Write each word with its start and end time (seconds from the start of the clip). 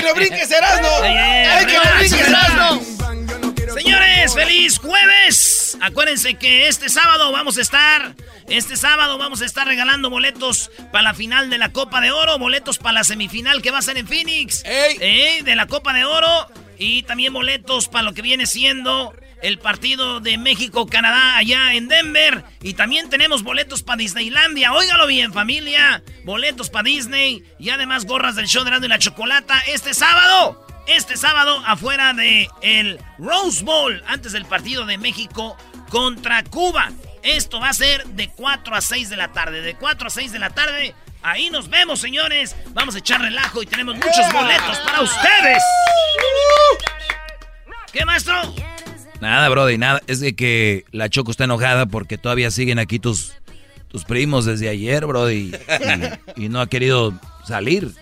que 0.00 0.06
no 0.06 0.14
brinque 0.14 0.42
es 0.42 0.50
Erasmo! 0.50 0.88
¡El 1.04 1.66
que 1.66 1.74
no 1.74 1.82
brinque 1.96 2.04
es 2.04 2.28
Erasmo! 2.28 2.80
Señores, 3.74 4.34
feliz 4.34 4.78
jueves. 4.78 5.78
Acuérdense 5.80 6.34
que 6.34 6.68
este 6.68 6.88
sábado 6.88 7.30
vamos 7.32 7.56
a 7.56 7.60
estar, 7.60 8.14
este 8.48 8.76
sábado 8.76 9.16
vamos 9.16 9.42
a 9.42 9.46
estar 9.46 9.66
regalando 9.66 10.10
boletos 10.10 10.70
para 10.90 11.02
la 11.02 11.14
final 11.14 11.50
de 11.50 11.58
la 11.58 11.70
Copa 11.70 12.00
de 12.00 12.10
Oro, 12.10 12.38
boletos 12.38 12.78
para 12.78 12.94
la 12.94 13.04
semifinal 13.04 13.62
que 13.62 13.70
va 13.70 13.78
a 13.78 13.82
ser 13.82 13.96
en 13.96 14.08
Phoenix, 14.08 14.62
eh, 14.64 15.40
de 15.44 15.56
la 15.56 15.66
Copa 15.66 15.92
de 15.92 16.04
Oro 16.04 16.48
y 16.78 17.04
también 17.04 17.32
boletos 17.32 17.88
para 17.88 18.02
lo 18.02 18.12
que 18.12 18.22
viene 18.22 18.46
siendo 18.46 19.14
el 19.42 19.58
partido 19.58 20.20
de 20.20 20.38
México-Canadá 20.38 21.36
allá 21.36 21.74
en 21.74 21.88
Denver. 21.88 22.44
Y 22.62 22.74
también 22.74 23.10
tenemos 23.10 23.42
boletos 23.42 23.82
para 23.82 23.98
Disneylandia. 23.98 24.72
Óigalo 24.72 25.06
bien, 25.06 25.32
familia. 25.32 26.02
Boletos 26.24 26.70
para 26.70 26.84
Disney 26.84 27.44
y 27.58 27.70
además 27.70 28.04
gorras 28.04 28.36
del 28.36 28.46
show 28.46 28.64
de 28.64 28.70
Rando 28.70 28.86
y 28.86 28.90
la 28.90 28.98
Chocolata 28.98 29.60
este 29.68 29.94
sábado. 29.94 30.66
Este 30.86 31.16
sábado 31.16 31.62
afuera 31.66 32.14
de 32.14 32.48
el 32.62 32.98
Rose 33.18 33.62
Bowl, 33.62 34.02
antes 34.06 34.32
del 34.32 34.44
partido 34.44 34.86
de 34.86 34.98
México 34.98 35.56
contra 35.88 36.42
Cuba. 36.44 36.90
Esto 37.22 37.60
va 37.60 37.68
a 37.68 37.74
ser 37.74 38.04
de 38.06 38.28
4 38.30 38.74
a 38.74 38.80
6 38.80 39.10
de 39.10 39.16
la 39.16 39.32
tarde. 39.32 39.60
De 39.60 39.74
4 39.74 40.08
a 40.08 40.10
6 40.10 40.32
de 40.32 40.38
la 40.38 40.50
tarde. 40.50 40.94
Ahí 41.22 41.50
nos 41.50 41.68
vemos, 41.68 42.00
señores. 42.00 42.56
Vamos 42.68 42.94
a 42.94 42.98
echar 42.98 43.20
relajo 43.20 43.62
y 43.62 43.66
tenemos 43.66 43.94
muchos 43.94 44.32
boletos 44.32 44.78
para 44.78 45.02
ustedes. 45.02 45.62
¿Qué, 47.92 48.04
maestro? 48.04 48.54
Nada, 49.20 49.48
Brody, 49.48 49.78
nada. 49.78 50.00
Es 50.06 50.20
de 50.20 50.34
que 50.34 50.84
la 50.92 51.08
Choco 51.08 51.30
está 51.30 51.44
enojada 51.44 51.86
porque 51.86 52.18
todavía 52.18 52.50
siguen 52.50 52.78
aquí 52.78 52.98
tus, 52.98 53.34
tus 53.88 54.04
primos 54.04 54.46
desde 54.46 54.68
ayer, 54.68 55.06
Brody. 55.06 55.52
Y, 56.36 56.44
y 56.44 56.48
no 56.48 56.60
ha 56.60 56.68
querido 56.68 57.18
salir. 57.46 57.92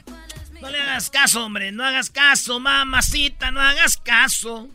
No 0.61 0.71
le 0.71 0.81
hagas 0.81 1.11
caso, 1.11 1.45
hombre. 1.45 1.73
No 1.73 1.85
hagas 1.85 2.11
caso, 2.11 2.59
mamacita. 2.61 3.51
No 3.51 3.61
hagas 3.61 3.97
caso. 3.97 4.69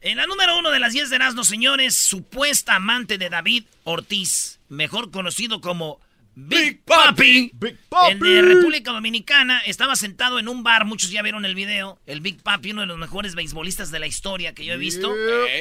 En 0.00 0.16
la 0.16 0.26
número 0.26 0.58
uno 0.58 0.70
de 0.70 0.80
las 0.80 0.92
10 0.92 1.10
de 1.10 1.16
Erasmo, 1.16 1.44
señores, 1.44 1.94
supuesta 1.94 2.74
amante 2.76 3.18
de 3.18 3.28
David 3.28 3.64
Ortiz, 3.84 4.58
mejor 4.68 5.10
conocido 5.10 5.60
como 5.60 6.00
Big 6.38 6.84
Papi. 6.84 7.50
Big 7.54 7.78
En 8.10 8.18
de 8.18 8.42
República 8.42 8.92
Dominicana 8.92 9.58
estaba 9.60 9.96
sentado 9.96 10.38
en 10.38 10.48
un 10.48 10.62
bar, 10.62 10.84
muchos 10.84 11.10
ya 11.10 11.22
vieron 11.22 11.46
el 11.46 11.54
video. 11.54 11.98
El 12.04 12.20
Big 12.20 12.42
Papi, 12.42 12.72
uno 12.72 12.82
de 12.82 12.86
los 12.86 12.98
mejores 12.98 13.34
beisbolistas 13.34 13.90
de 13.90 13.98
la 14.00 14.06
historia 14.06 14.54
que 14.54 14.66
yo 14.66 14.74
he 14.74 14.76
visto. 14.76 15.14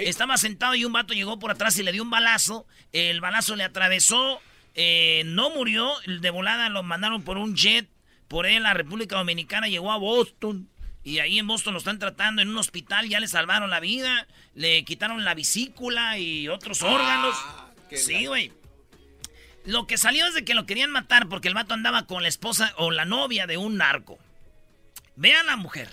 Estaba 0.04 0.36
sentado 0.36 0.76
y 0.76 0.84
un 0.84 0.92
vato 0.92 1.14
llegó 1.14 1.40
por 1.40 1.50
atrás 1.50 1.80
y 1.80 1.84
le 1.84 1.94
dio 1.94 2.04
un 2.04 2.10
balazo. 2.10 2.68
El 2.92 3.22
balazo 3.22 3.56
le 3.56 3.64
atravesó, 3.64 4.42
eh, 4.74 5.24
no 5.26 5.50
murió. 5.50 5.94
De 6.20 6.30
volada 6.30 6.68
lo 6.68 6.84
mandaron 6.84 7.24
por 7.24 7.38
un 7.38 7.56
jet. 7.56 7.88
Por 8.28 8.46
él, 8.46 8.64
la 8.64 8.74
República 8.74 9.16
Dominicana 9.16 9.70
llegó 9.70 9.94
a 9.94 9.98
Boston. 9.98 10.68
Y 11.06 11.20
ahí 11.20 11.40
en 11.40 11.48
Boston 11.48 11.72
lo 11.72 11.80
están 11.80 12.00
tratando 12.00 12.42
en 12.42 12.50
un 12.50 12.58
hospital. 12.58 13.08
Ya 13.08 13.22
le 13.22 13.30
salvaron 13.30 13.70
la 13.70 13.80
vida. 13.80 14.28
Le 14.56 14.84
quitaron 14.84 15.24
la 15.24 15.36
vesícula 15.36 16.20
y 16.20 16.50
otros 16.50 16.82
órganos. 16.82 17.38
Sí, 17.94 18.26
güey. 18.26 18.52
Lo 19.66 19.88
que 19.88 19.98
salió 19.98 20.26
es 20.28 20.34
de 20.34 20.46
que 20.46 20.54
lo 20.54 20.66
querían 20.66 20.92
matar 20.92 21.28
porque 21.28 21.48
el 21.48 21.54
vato 21.54 21.74
andaba 21.74 22.06
con 22.06 22.22
la 22.22 22.28
esposa 22.30 22.74
o 22.78 22.92
la 22.92 23.06
novia 23.06 23.48
de 23.48 23.58
un 23.58 23.78
narco. 23.78 24.20
Vean 25.16 25.46
la 25.48 25.56
mujer. 25.56 25.90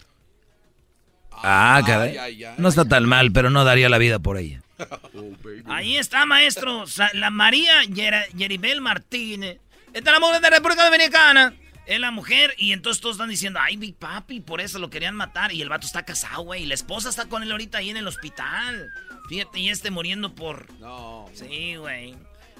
Ah, 1.30 1.80
caray. 1.86 2.44
No 2.58 2.68
está 2.68 2.84
tan 2.84 3.04
mal, 3.06 3.32
pero 3.32 3.50
no 3.50 3.64
daría 3.64 3.88
la 3.88 3.98
vida 3.98 4.18
por 4.18 4.36
ella. 4.36 4.60
Ahí 5.66 5.96
está, 5.96 6.26
maestro. 6.26 6.84
La 7.14 7.30
María 7.30 7.82
Yera- 7.84 8.26
Yeribel 8.34 8.80
Martínez. 8.80 9.58
Esta 9.92 10.10
es 10.10 10.14
la 10.14 10.20
mujer 10.20 10.40
de 10.40 10.50
la 10.50 10.56
República 10.56 10.84
Dominicana. 10.84 11.54
Es 11.86 11.98
la 11.98 12.10
mujer. 12.10 12.54
Y 12.58 12.72
entonces 12.72 13.00
todos 13.00 13.16
están 13.16 13.28
diciendo, 13.30 13.58
ay, 13.62 13.76
Big 13.76 13.94
Papi, 13.96 14.40
por 14.40 14.60
eso 14.60 14.78
lo 14.78 14.90
querían 14.90 15.14
matar. 15.16 15.52
Y 15.52 15.62
el 15.62 15.68
vato 15.68 15.86
está 15.86 16.04
casado, 16.04 16.42
güey. 16.42 16.64
Y 16.64 16.66
la 16.66 16.74
esposa 16.74 17.08
está 17.08 17.26
con 17.26 17.42
él 17.42 17.50
ahorita 17.50 17.78
ahí 17.78 17.90
en 17.90 17.96
el 17.96 18.06
hospital. 18.06 18.90
Fíjate, 19.28 19.60
y 19.60 19.68
este 19.70 19.90
muriendo 19.90 20.34
por... 20.34 20.70
No. 20.80 21.26
Sí, 21.34 21.76
güey. 21.76 22.14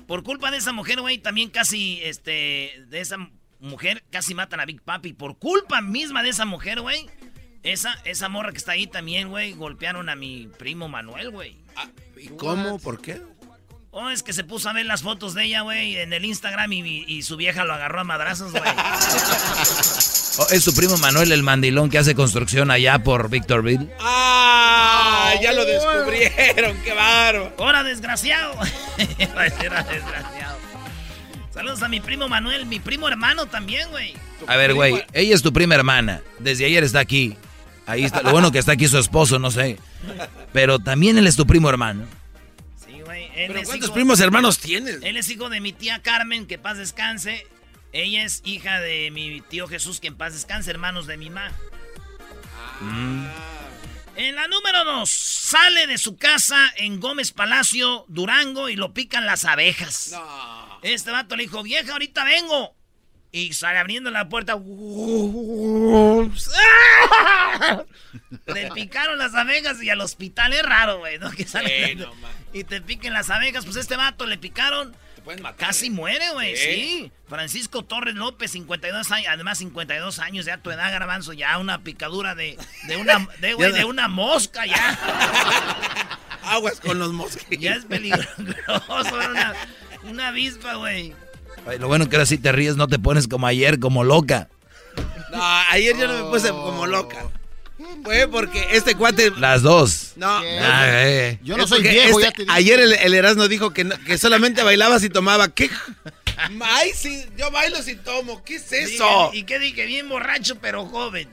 Por 0.06 0.22
culpa 0.22 0.50
de 0.50 0.58
esa 0.58 0.72
mujer, 0.72 1.00
güey, 1.00 1.18
también 1.18 1.50
casi, 1.50 2.00
este, 2.02 2.84
de 2.88 3.00
esa 3.00 3.16
mujer, 3.60 4.04
casi 4.10 4.34
matan 4.34 4.60
a 4.60 4.66
Big 4.66 4.82
Papi. 4.82 5.12
Por 5.12 5.38
culpa 5.38 5.80
misma 5.80 6.22
de 6.22 6.30
esa 6.30 6.44
mujer, 6.44 6.80
güey. 6.80 7.08
Esa, 7.62 7.94
esa 8.04 8.28
morra 8.28 8.50
que 8.50 8.58
está 8.58 8.72
ahí 8.72 8.88
también, 8.88 9.28
güey, 9.28 9.52
golpearon 9.52 10.08
a 10.08 10.16
mi 10.16 10.48
primo 10.58 10.88
Manuel, 10.88 11.30
güey. 11.30 11.56
¿Y 12.16 12.28
cómo? 12.28 12.78
¿Por 12.80 13.00
qué? 13.00 13.22
Oh, 13.94 14.08
es 14.08 14.22
que 14.22 14.32
se 14.32 14.42
puso 14.42 14.70
a 14.70 14.72
ver 14.72 14.86
las 14.86 15.02
fotos 15.02 15.34
de 15.34 15.44
ella, 15.44 15.60
güey, 15.60 15.98
en 15.98 16.14
el 16.14 16.24
Instagram 16.24 16.72
y, 16.72 17.04
y 17.06 17.22
su 17.22 17.36
vieja 17.36 17.66
lo 17.66 17.74
agarró 17.74 18.00
a 18.00 18.04
madrazos, 18.04 18.52
güey. 18.52 18.62
Oh, 20.38 20.46
es 20.50 20.64
su 20.64 20.74
primo 20.74 20.96
Manuel 20.96 21.30
el 21.30 21.42
mandilón 21.42 21.90
que 21.90 21.98
hace 21.98 22.14
construcción 22.14 22.70
allá 22.70 23.00
por 23.00 23.28
Victorville. 23.28 23.90
¡Ah! 24.00 25.34
Ya 25.42 25.52
lo 25.52 25.66
descubrieron, 25.66 26.74
qué 26.82 26.94
bárbaro. 26.94 27.52
¡Hora, 27.58 27.82
desgraciado! 27.82 28.54
Desgraciado. 28.96 30.56
Saludos 31.52 31.82
a 31.82 31.88
mi 31.88 32.00
primo 32.00 32.30
Manuel, 32.30 32.64
mi 32.64 32.80
primo 32.80 33.08
hermano 33.08 33.44
también, 33.44 33.90
güey. 33.90 34.14
A 34.46 34.56
ver, 34.56 34.72
güey, 34.72 35.04
ella 35.12 35.34
es 35.34 35.42
tu 35.42 35.52
prima 35.52 35.74
hermana. 35.74 36.22
Desde 36.38 36.64
ayer 36.64 36.82
está 36.82 37.00
aquí. 37.00 37.36
Ahí 37.84 38.04
está. 38.04 38.22
Lo 38.22 38.30
bueno 38.30 38.50
que 38.52 38.58
está 38.58 38.72
aquí 38.72 38.88
su 38.88 38.96
esposo, 38.96 39.38
no 39.38 39.50
sé. 39.50 39.78
Pero 40.54 40.78
también 40.78 41.18
él 41.18 41.26
es 41.26 41.36
tu 41.36 41.46
primo 41.46 41.68
hermano. 41.68 42.06
Él 43.34 43.48
¿Pero 43.48 43.60
es 43.60 43.66
cuántos 43.66 43.88
hijo- 43.88 43.94
primos 43.94 44.20
hermanos 44.20 44.58
tienes? 44.58 44.98
Él 45.02 45.16
es 45.16 45.28
hijo 45.30 45.48
de 45.48 45.60
mi 45.60 45.72
tía 45.72 46.02
Carmen, 46.02 46.46
que 46.46 46.58
paz 46.58 46.78
descanse. 46.78 47.46
Ella 47.92 48.24
es 48.24 48.40
hija 48.44 48.80
de 48.80 49.10
mi 49.10 49.40
tío 49.42 49.68
Jesús, 49.68 50.00
que 50.00 50.08
en 50.08 50.16
paz 50.16 50.32
descanse, 50.32 50.70
hermanos 50.70 51.06
de 51.06 51.16
mi 51.16 51.30
mamá. 51.30 51.52
En 54.16 54.34
la 54.34 54.46
número 54.48 54.84
dos, 54.84 55.10
sale 55.10 55.86
de 55.86 55.96
su 55.98 56.16
casa 56.16 56.72
en 56.76 57.00
Gómez 57.00 57.32
Palacio, 57.32 58.04
Durango, 58.08 58.68
y 58.68 58.76
lo 58.76 58.92
pican 58.92 59.24
las 59.26 59.44
abejas. 59.44 60.14
Este 60.82 61.10
vato 61.10 61.36
le 61.36 61.44
dijo, 61.44 61.62
vieja, 61.62 61.92
ahorita 61.92 62.24
vengo. 62.24 62.76
Y 63.34 63.54
sale 63.54 63.78
abriendo 63.78 64.10
la 64.10 64.28
puerta. 64.28 64.56
Le 68.46 68.70
picaron 68.72 69.18
las 69.18 69.34
abejas 69.34 69.82
y 69.82 69.88
al 69.90 70.00
hospital 70.00 70.52
es 70.52 70.62
raro, 70.62 70.98
güey, 70.98 71.18
¿no? 71.18 71.30
Que 71.30 71.46
salen 71.46 71.88
Sí, 71.88 71.94
no, 72.04 72.14
man. 72.16 72.30
y 72.52 72.64
te 72.64 72.80
piquen 72.82 73.12
las 73.14 73.30
abejas. 73.30 73.64
Pues 73.64 73.76
este 73.76 73.96
vato 73.96 74.26
le 74.26 74.36
picaron. 74.38 74.94
pueden 75.24 75.42
matar, 75.42 75.68
Casi 75.68 75.86
¿eh? 75.86 75.90
muere, 75.90 76.30
güey, 76.32 76.56
Sí. 76.56 76.62
sí. 76.64 77.12
Francisco 77.28 77.84
Torres 77.84 78.14
López, 78.16 78.50
52 78.50 79.10
años, 79.12 79.28
además 79.30 79.56
52 79.58 80.18
años, 80.18 80.44
ya 80.44 80.58
tu 80.58 80.70
edad, 80.70 80.90
garbanzo, 80.92 81.32
ya 81.32 81.56
una 81.58 81.82
picadura 81.82 82.34
de, 82.34 82.58
de 82.86 82.96
una 82.98 83.26
de, 83.40 83.84
una 83.86 84.08
mosca, 84.08 84.66
ya. 84.66 84.98
Aguas 86.44 86.80
con 86.80 86.98
los 86.98 87.12
mosquitos. 87.12 87.58
Ya 87.60 87.74
es 87.76 87.84
peligroso, 87.86 88.26
era 89.20 89.30
una, 89.30 89.54
una 90.02 90.28
avispa, 90.28 90.74
güey. 90.74 91.14
Ay, 91.66 91.78
Lo 91.78 91.88
bueno 91.88 92.08
que 92.08 92.16
ahora 92.16 92.26
sí 92.26 92.38
te 92.38 92.52
ríes, 92.52 92.76
no 92.76 92.88
te 92.88 92.98
pones 92.98 93.28
como 93.28 93.46
ayer, 93.46 93.78
como 93.78 94.04
loca. 94.04 94.48
No, 95.32 95.42
ayer 95.70 95.96
yo 95.96 96.06
no 96.08 96.24
me 96.24 96.30
puse 96.30 96.50
como 96.50 96.86
loca. 96.86 97.24
Fue 98.04 98.28
porque 98.28 98.64
este 98.72 98.94
cuate. 98.94 99.30
Las 99.38 99.62
dos. 99.62 100.12
No. 100.16 100.28
Ah, 100.28 100.84
eh. 100.88 101.38
Yo 101.42 101.56
no 101.56 101.64
Es 101.64 101.70
soy 101.70 101.82
viejo, 101.82 102.20
este- 102.20 102.22
ya 102.22 102.32
te 102.32 102.42
dije. 102.42 102.54
Ayer 102.54 102.80
el, 102.80 102.92
el 102.92 103.14
Erasmo 103.14 103.48
dijo 103.48 103.72
que, 103.72 103.84
no- 103.84 103.98
que 104.04 104.18
solamente 104.18 104.62
bailaba 104.62 104.98
si 104.98 105.08
tomaba. 105.08 105.48
¿Qué? 105.48 105.70
Ay, 106.62 106.90
sí, 106.94 107.24
yo 107.36 107.50
bailo 107.50 107.82
si 107.82 107.96
tomo. 107.96 108.42
¿Qué 108.44 108.56
es 108.56 108.72
eso? 108.72 109.30
¿Y 109.32 109.44
qué 109.44 109.58
dije? 109.58 109.86
Bien 109.86 110.08
borracho, 110.08 110.56
pero 110.60 110.84
joven. 110.86 111.28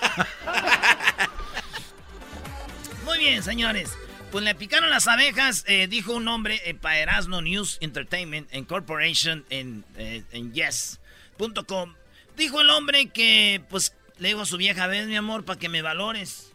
Muy 3.04 3.18
bien, 3.18 3.42
señores. 3.42 3.90
Pues 4.30 4.44
le 4.44 4.54
picaron 4.54 4.90
las 4.90 5.06
abejas, 5.08 5.64
eh, 5.66 5.86
dijo 5.88 6.12
un 6.12 6.28
hombre 6.28 6.60
eh, 6.64 6.74
para 6.74 6.98
Erasmo 6.98 7.40
News 7.40 7.78
Entertainment 7.80 8.52
Incorporation 8.54 9.44
en, 9.50 9.84
eh, 9.96 10.22
yes.com. 10.52 11.94
Dijo 12.36 12.60
el 12.60 12.70
hombre 12.70 13.08
que, 13.08 13.62
pues, 13.70 13.94
le 14.18 14.28
digo 14.28 14.42
a 14.42 14.46
su 14.46 14.56
vieja, 14.56 14.86
ves 14.88 15.06
mi 15.06 15.16
amor, 15.16 15.44
para 15.44 15.58
que 15.58 15.68
me 15.68 15.80
valores. 15.80 16.52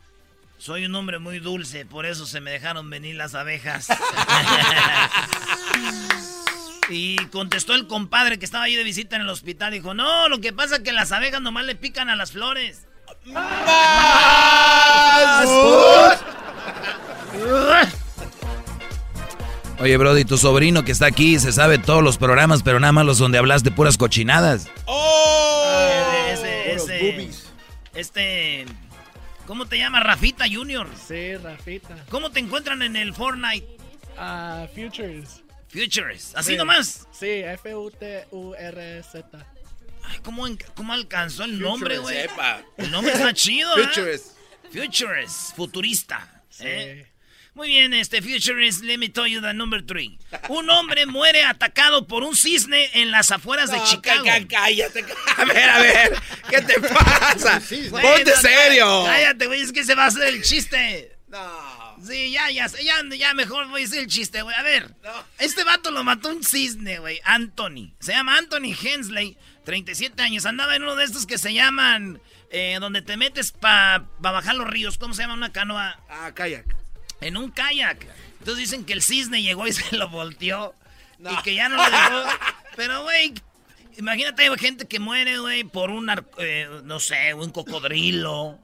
Soy 0.57 0.85
un 0.85 0.93
hombre 0.93 1.17
muy 1.17 1.39
dulce, 1.39 1.85
por 1.85 2.05
eso 2.05 2.27
se 2.27 2.39
me 2.39 2.51
dejaron 2.51 2.89
venir 2.89 3.15
las 3.15 3.33
abejas. 3.33 3.87
Y 6.89 7.15
contestó 7.27 7.73
el 7.73 7.87
compadre 7.87 8.37
que 8.37 8.43
estaba 8.43 8.65
ahí 8.65 8.75
de 8.75 8.83
visita 8.83 9.15
en 9.15 9.21
el 9.21 9.29
hospital. 9.29 9.71
Dijo, 9.71 9.93
no, 9.93 10.27
lo 10.27 10.41
que 10.41 10.51
pasa 10.51 10.75
es 10.77 10.81
que 10.81 10.91
las 10.91 11.13
abejas 11.13 11.41
nomás 11.41 11.63
le 11.65 11.75
pican 11.75 12.09
a 12.09 12.17
las 12.17 12.33
flores. 12.33 12.85
Oye, 19.79 19.97
Brody, 19.97 20.25
tu 20.25 20.37
sobrino 20.37 20.85
que 20.85 20.91
está 20.91 21.07
aquí 21.07 21.39
se 21.39 21.51
sabe 21.51 21.79
todos 21.79 22.03
los 22.03 22.19
programas, 22.19 22.61
pero 22.61 22.79
nada 22.79 22.93
más 22.93 23.05
los 23.05 23.17
donde 23.17 23.39
hablas 23.39 23.63
de 23.63 23.71
puras 23.71 23.97
cochinadas. 23.97 24.67
¡Oh! 24.85 25.89
Ese, 26.29 26.73
ese, 26.73 27.29
este. 27.95 28.65
¿Cómo 29.47 29.65
te 29.65 29.79
llamas? 29.79 30.03
Rafita 30.03 30.45
Junior. 30.49 30.87
Sí, 31.07 31.35
Rafita. 31.35 32.05
¿Cómo 32.09 32.31
te 32.31 32.39
encuentran 32.39 32.83
en 32.83 32.95
el 32.95 33.13
Fortnite? 33.13 33.67
Ah, 34.17 34.67
Futures. 34.73 35.41
Futures. 35.67 36.33
¿Así 36.35 36.55
nomás? 36.55 37.07
Sí, 37.11 37.27
F-U-T-U-R-Z. 37.27 39.27
Ay, 40.03 40.19
¿cómo, 40.23 40.45
¿cómo, 40.75 40.93
alcanzó 40.93 41.43
el 41.43 41.59
nombre, 41.59 41.97
güey? 41.97 42.17
El 42.77 42.91
nombre 42.91 43.13
está 43.13 43.33
chido, 43.33 43.75
¿eh? 43.77 43.87
Futures. 43.87 44.35
Futures. 44.71 45.53
Futurista. 45.55 46.43
Sí. 46.49 46.63
¿eh? 46.67 47.10
Muy 47.53 47.67
bien, 47.67 47.93
este 47.93 48.21
Futurist, 48.21 48.81
let 48.83 48.97
me 48.97 49.09
tell 49.09 49.27
you 49.27 49.41
the 49.41 49.53
number 49.53 49.85
three. 49.85 50.17
Un 50.47 50.69
hombre 50.69 51.05
muere 51.05 51.43
atacado 51.43 52.07
por 52.07 52.23
un 52.23 52.35
cisne 52.35 52.89
en 52.93 53.11
las 53.11 53.29
afueras 53.29 53.69
de 53.69 53.83
Chicago. 53.83 54.23
Cállate, 54.47 55.05
a 55.37 55.45
ver, 55.45 55.69
a 55.69 55.79
ver, 55.79 56.21
¿qué 56.49 56.61
te 56.61 56.79
pasa? 56.79 57.61
Ponte 57.89 58.37
serio. 58.37 59.03
Cállate, 59.05 59.47
güey, 59.47 59.61
es 59.61 59.73
que 59.73 59.83
se 59.83 59.95
va 59.95 60.05
a 60.05 60.07
hacer 60.07 60.33
el 60.33 60.41
chiste. 60.43 61.17
No. 61.27 61.81
Sí, 62.01 62.31
ya, 62.31 62.49
ya, 62.49 62.67
ya, 62.67 62.95
ya 63.15 63.33
mejor 63.33 63.67
voy 63.67 63.83
a 63.83 63.85
hacer 63.85 63.99
el 63.99 64.07
chiste, 64.07 64.41
güey. 64.41 64.55
A 64.55 64.63
ver, 64.63 64.95
este 65.37 65.65
vato 65.65 65.91
lo 65.91 66.05
mató 66.05 66.29
un 66.29 66.43
cisne, 66.43 66.99
güey, 66.99 67.19
Anthony. 67.25 67.93
Se 67.99 68.13
llama 68.13 68.37
Anthony 68.37 68.73
Hensley, 68.81 69.37
37 69.65 70.21
años. 70.21 70.45
Andaba 70.45 70.75
en 70.75 70.83
uno 70.83 70.95
de 70.95 71.03
estos 71.03 71.27
que 71.27 71.37
se 71.37 71.53
llaman, 71.53 72.21
eh, 72.49 72.77
donde 72.79 73.01
te 73.01 73.17
metes 73.17 73.51
para 73.51 74.05
pa 74.21 74.31
bajar 74.31 74.55
los 74.55 74.67
ríos. 74.67 74.97
¿Cómo 74.97 75.13
se 75.13 75.21
llama 75.23 75.33
una 75.33 75.51
canoa? 75.51 75.99
Ah, 76.09 76.31
kayak 76.33 76.80
en 77.21 77.37
un 77.37 77.51
kayak. 77.51 78.07
Entonces 78.39 78.57
dicen 78.57 78.85
que 78.85 78.93
el 78.93 79.01
cisne 79.01 79.41
llegó 79.41 79.67
y 79.67 79.73
se 79.73 79.95
lo 79.95 80.09
volteó. 80.09 80.75
Y 81.19 81.41
que 81.43 81.55
ya 81.55 81.69
no 81.69 81.77
lo 81.77 81.83
dejó. 81.83 82.23
Pero, 82.75 83.03
güey, 83.03 83.33
imagínate, 83.97 84.43
hay 84.43 84.57
gente 84.57 84.87
que 84.87 84.99
muere, 84.99 85.37
güey, 85.37 85.63
por 85.63 85.91
un, 85.91 86.09
eh, 86.39 86.67
no 86.83 86.99
sé, 86.99 87.33
un 87.33 87.51
cocodrilo. 87.51 88.59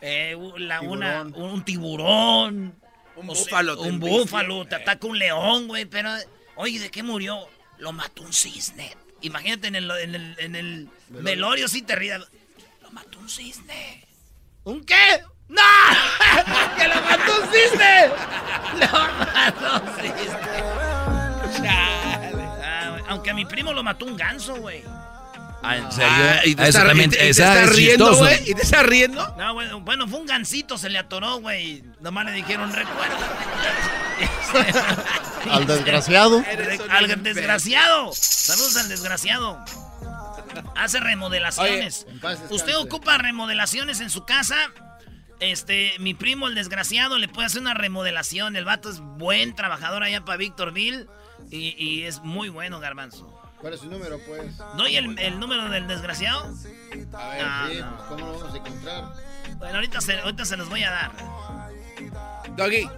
Eh, 0.00 0.34
un 0.34 1.64
tiburón. 1.64 2.74
Un 3.16 3.26
búfalo. 3.28 3.80
un 3.80 4.00
búfalo, 4.00 4.66
te 4.66 4.74
ataca 4.74 5.06
un 5.06 5.18
león, 5.18 5.68
güey. 5.68 5.84
Pero, 5.84 6.10
oye, 6.56 6.80
¿de 6.80 6.90
qué 6.90 7.02
murió? 7.02 7.48
Lo 7.78 7.92
mató 7.92 8.22
un 8.22 8.32
cisne. 8.32 8.94
Imagínate 9.20 9.68
en 9.68 9.76
el, 9.76 9.90
en 9.90 10.14
el, 10.14 10.36
en 10.38 10.56
el 10.56 10.88
velorio, 11.08 11.68
sí 11.68 11.82
te 11.82 11.94
rías. 11.94 12.20
Lo 12.82 12.90
mató 12.90 13.18
un 13.20 13.30
cisne. 13.30 14.04
¿Un 14.64 14.84
qué? 14.84 15.22
¡No! 15.48 15.62
¡Que 16.78 16.88
lo 16.88 16.94
mató 17.02 17.42
un 17.42 17.48
cisne! 17.52 18.08
¡Lo 18.80 18.86
mató 19.18 19.84
un 19.84 19.96
cisne! 19.96 20.64
Ah, 21.68 22.98
aunque 23.08 23.30
a 23.30 23.34
mi 23.34 23.44
primo 23.44 23.72
lo 23.72 23.82
mató 23.82 24.06
un 24.06 24.16
ganso, 24.16 24.56
güey. 24.56 24.82
Ah, 25.62 25.78
¿en 25.78 25.92
serio? 25.92 26.10
Ah, 26.10 26.40
¿Y 26.44 26.54
te, 26.54 26.68
está, 26.68 26.84
riendo, 27.64 28.14
güey? 28.16 28.50
¿Y 28.50 28.54
te 28.54 28.62
está 28.62 28.82
riendo? 28.82 29.34
No, 29.38 29.54
bueno, 29.54 29.80
bueno, 29.80 30.06
fue 30.06 30.20
un 30.20 30.26
gansito, 30.26 30.76
se 30.76 30.90
le 30.90 30.98
atoró, 30.98 31.40
güey. 31.40 31.82
Nomás 32.00 32.26
le 32.26 32.32
dijeron 32.32 32.70
recuerdo. 32.70 33.16
al 35.50 35.66
desgraciado. 35.66 36.44
Al 36.90 37.22
desgraciado. 37.22 38.10
Saludos 38.12 38.76
al 38.76 38.88
desgraciado. 38.90 39.64
Hace 40.76 41.00
remodelaciones. 41.00 42.06
¿Usted 42.50 42.76
ocupa 42.76 43.16
remodelaciones 43.16 44.00
en 44.00 44.10
su 44.10 44.26
casa? 44.26 44.56
Este, 45.40 45.92
mi 45.98 46.14
primo, 46.14 46.46
el 46.48 46.54
desgraciado, 46.54 47.18
le 47.18 47.28
puede 47.28 47.46
hacer 47.46 47.60
una 47.60 47.74
remodelación. 47.74 48.56
El 48.56 48.64
vato 48.64 48.90
es 48.90 49.00
buen 49.00 49.54
trabajador 49.54 50.02
allá 50.02 50.24
para 50.24 50.38
Victorville 50.38 51.06
y, 51.50 51.74
y 51.76 52.04
es 52.04 52.22
muy 52.22 52.48
bueno, 52.48 52.80
Garbanzo. 52.80 53.40
¿Cuál 53.60 53.74
es 53.74 53.80
su 53.80 53.86
número, 53.88 54.18
pues? 54.26 54.56
¿Doy 54.76 54.96
el, 54.96 55.18
el 55.18 55.40
número 55.40 55.70
del 55.70 55.86
desgraciado? 55.86 56.52
A 57.14 57.28
ver, 57.30 57.44
ah, 57.44 57.64
pues, 57.66 57.84
¿cómo 58.08 58.26
lo 58.26 58.38
vamos 58.38 58.54
a 58.54 58.56
encontrar? 58.58 59.04
Bueno, 59.58 59.74
ahorita 59.76 60.00
se, 60.00 60.18
ahorita 60.20 60.44
se 60.44 60.56
los 60.56 60.68
voy 60.68 60.82
a 60.82 60.90
dar. 60.90 61.12
Doggy, 62.56 62.88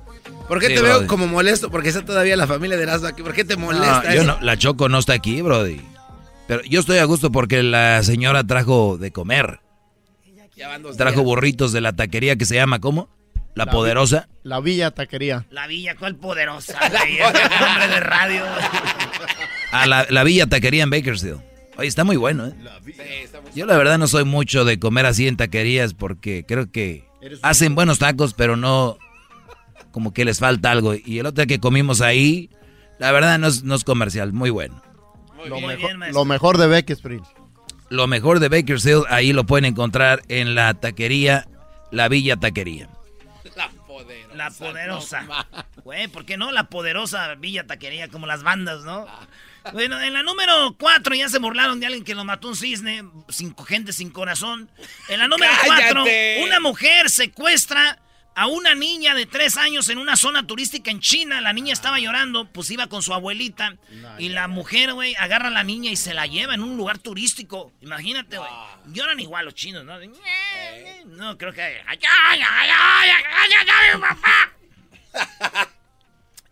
¿por 0.48 0.58
qué 0.58 0.68
te 0.70 0.82
veo 0.82 1.06
como 1.06 1.26
molesto? 1.26 1.70
Porque 1.70 1.88
está 1.88 2.04
todavía 2.04 2.36
la 2.36 2.46
familia 2.46 2.76
de 2.76 2.82
Erasmo 2.82 3.06
aquí. 3.06 3.22
¿Por 3.22 3.32
qué 3.32 3.44
te 3.44 3.56
molesta? 3.56 4.12
yo 4.14 4.24
no, 4.24 4.38
la 4.40 4.56
Choco 4.56 4.88
no 4.88 4.98
está 4.98 5.12
aquí, 5.12 5.40
Brody. 5.40 5.80
Pero 6.48 6.62
yo 6.62 6.80
estoy 6.80 6.98
a 6.98 7.04
gusto 7.04 7.30
porque 7.30 7.62
la 7.62 8.02
señora 8.02 8.44
trajo 8.44 8.98
de 8.98 9.12
comer. 9.12 9.60
Trajo 10.96 11.22
burritos 11.22 11.72
de 11.72 11.80
la 11.80 11.94
taquería 11.94 12.36
que 12.36 12.44
se 12.44 12.54
llama, 12.54 12.80
¿cómo? 12.80 13.08
La, 13.54 13.66
Poderosa. 13.66 14.28
La 14.42 14.60
Villa 14.60 14.90
Taquería. 14.90 15.46
La 15.50 15.66
Villa, 15.66 15.96
¿cuál 15.96 16.16
Poderosa? 16.16 16.78
nombre 17.60 17.88
de 17.88 18.00
radio. 18.00 18.42
Ah, 19.72 19.86
la, 19.86 20.06
la, 20.10 20.24
Villa 20.24 20.46
Taquería 20.46 20.82
en 20.82 20.90
Bakersfield. 20.90 21.40
Oye, 21.78 21.88
está 21.88 22.04
muy 22.04 22.16
bueno, 22.16 22.46
¿eh? 22.46 22.54
Yo 23.54 23.66
la 23.66 23.76
verdad 23.76 23.98
no 23.98 24.08
soy 24.08 24.24
mucho 24.24 24.64
de 24.64 24.78
comer 24.78 25.06
así 25.06 25.28
en 25.28 25.36
taquerías 25.36 25.94
porque 25.94 26.44
creo 26.46 26.70
que 26.70 27.04
hacen 27.42 27.74
buenos 27.74 27.98
tacos, 27.98 28.34
pero 28.34 28.56
no 28.56 28.98
como 29.90 30.12
que 30.12 30.24
les 30.24 30.38
falta 30.38 30.70
algo. 30.70 30.94
Y 30.94 31.18
el 31.18 31.26
otro 31.26 31.44
día 31.44 31.46
que 31.46 31.60
comimos 31.60 32.00
ahí, 32.00 32.50
la 32.98 33.12
verdad 33.12 33.38
no 33.38 33.74
es, 33.74 33.84
comercial, 33.84 34.32
muy 34.32 34.50
bueno. 34.50 34.82
lo, 35.46 35.60
mejor, 35.60 36.12
lo 36.12 36.24
mejor 36.24 36.58
de 36.58 36.66
Bakersfield. 36.66 37.24
Lo 37.88 38.06
mejor 38.06 38.40
de 38.40 38.48
Bakersfield, 38.48 39.04
ahí 39.08 39.32
lo 39.32 39.44
pueden 39.44 39.64
encontrar 39.64 40.22
en 40.28 40.54
la 40.54 40.74
taquería, 40.74 41.46
la 41.90 42.08
Villa 42.08 42.36
Taquería. 42.36 42.88
La 43.54 43.70
poderosa. 43.86 44.34
La 44.34 44.50
poderosa. 44.50 45.46
Güey, 45.84 46.08
¿por 46.08 46.24
qué 46.24 46.36
no? 46.36 46.50
La 46.50 46.64
poderosa 46.64 47.34
Villa 47.36 47.66
Taquería, 47.66 48.08
como 48.08 48.26
las 48.26 48.42
bandas, 48.42 48.82
¿no? 48.82 49.06
Bueno, 49.72 50.00
en 50.00 50.12
la 50.12 50.22
número 50.22 50.76
4 50.78 51.14
ya 51.14 51.28
se 51.28 51.38
burlaron 51.38 51.80
de 51.80 51.86
alguien 51.86 52.04
que 52.04 52.14
lo 52.14 52.24
mató 52.24 52.48
un 52.48 52.56
cisne, 52.56 53.04
cinco 53.28 53.64
gente 53.64 53.92
sin 53.92 54.10
corazón. 54.10 54.68
En 55.08 55.18
la 55.18 55.28
número 55.28 55.52
4, 55.64 56.04
una 56.44 56.60
mujer 56.60 57.10
secuestra 57.10 57.98
a 58.36 58.46
una 58.48 58.74
niña 58.74 59.14
de 59.14 59.24
tres 59.24 59.56
años 59.56 59.88
en 59.88 59.96
una 59.96 60.14
zona 60.14 60.46
turística 60.46 60.90
en 60.90 61.00
China. 61.00 61.40
La 61.40 61.54
niña 61.54 61.72
estaba 61.72 61.98
llorando, 61.98 62.46
pues 62.52 62.70
iba 62.70 62.86
con 62.86 63.02
su 63.02 63.14
abuelita. 63.14 63.76
y 64.18 64.28
la 64.28 64.46
mujer, 64.46 64.92
güey, 64.92 65.14
agarra 65.16 65.48
a 65.48 65.50
la 65.50 65.64
niña 65.64 65.90
y 65.90 65.96
se 65.96 66.12
la 66.12 66.26
lleva 66.26 66.54
en 66.54 66.62
un 66.62 66.76
lugar 66.76 66.98
turístico. 66.98 67.72
Imagínate, 67.80 68.36
güey. 68.36 68.50
Lloran 68.92 69.18
igual 69.20 69.46
los 69.46 69.54
chinos, 69.54 69.84
¿no? 69.84 69.98
No, 71.06 71.38
creo 71.38 71.54
que... 71.54 71.80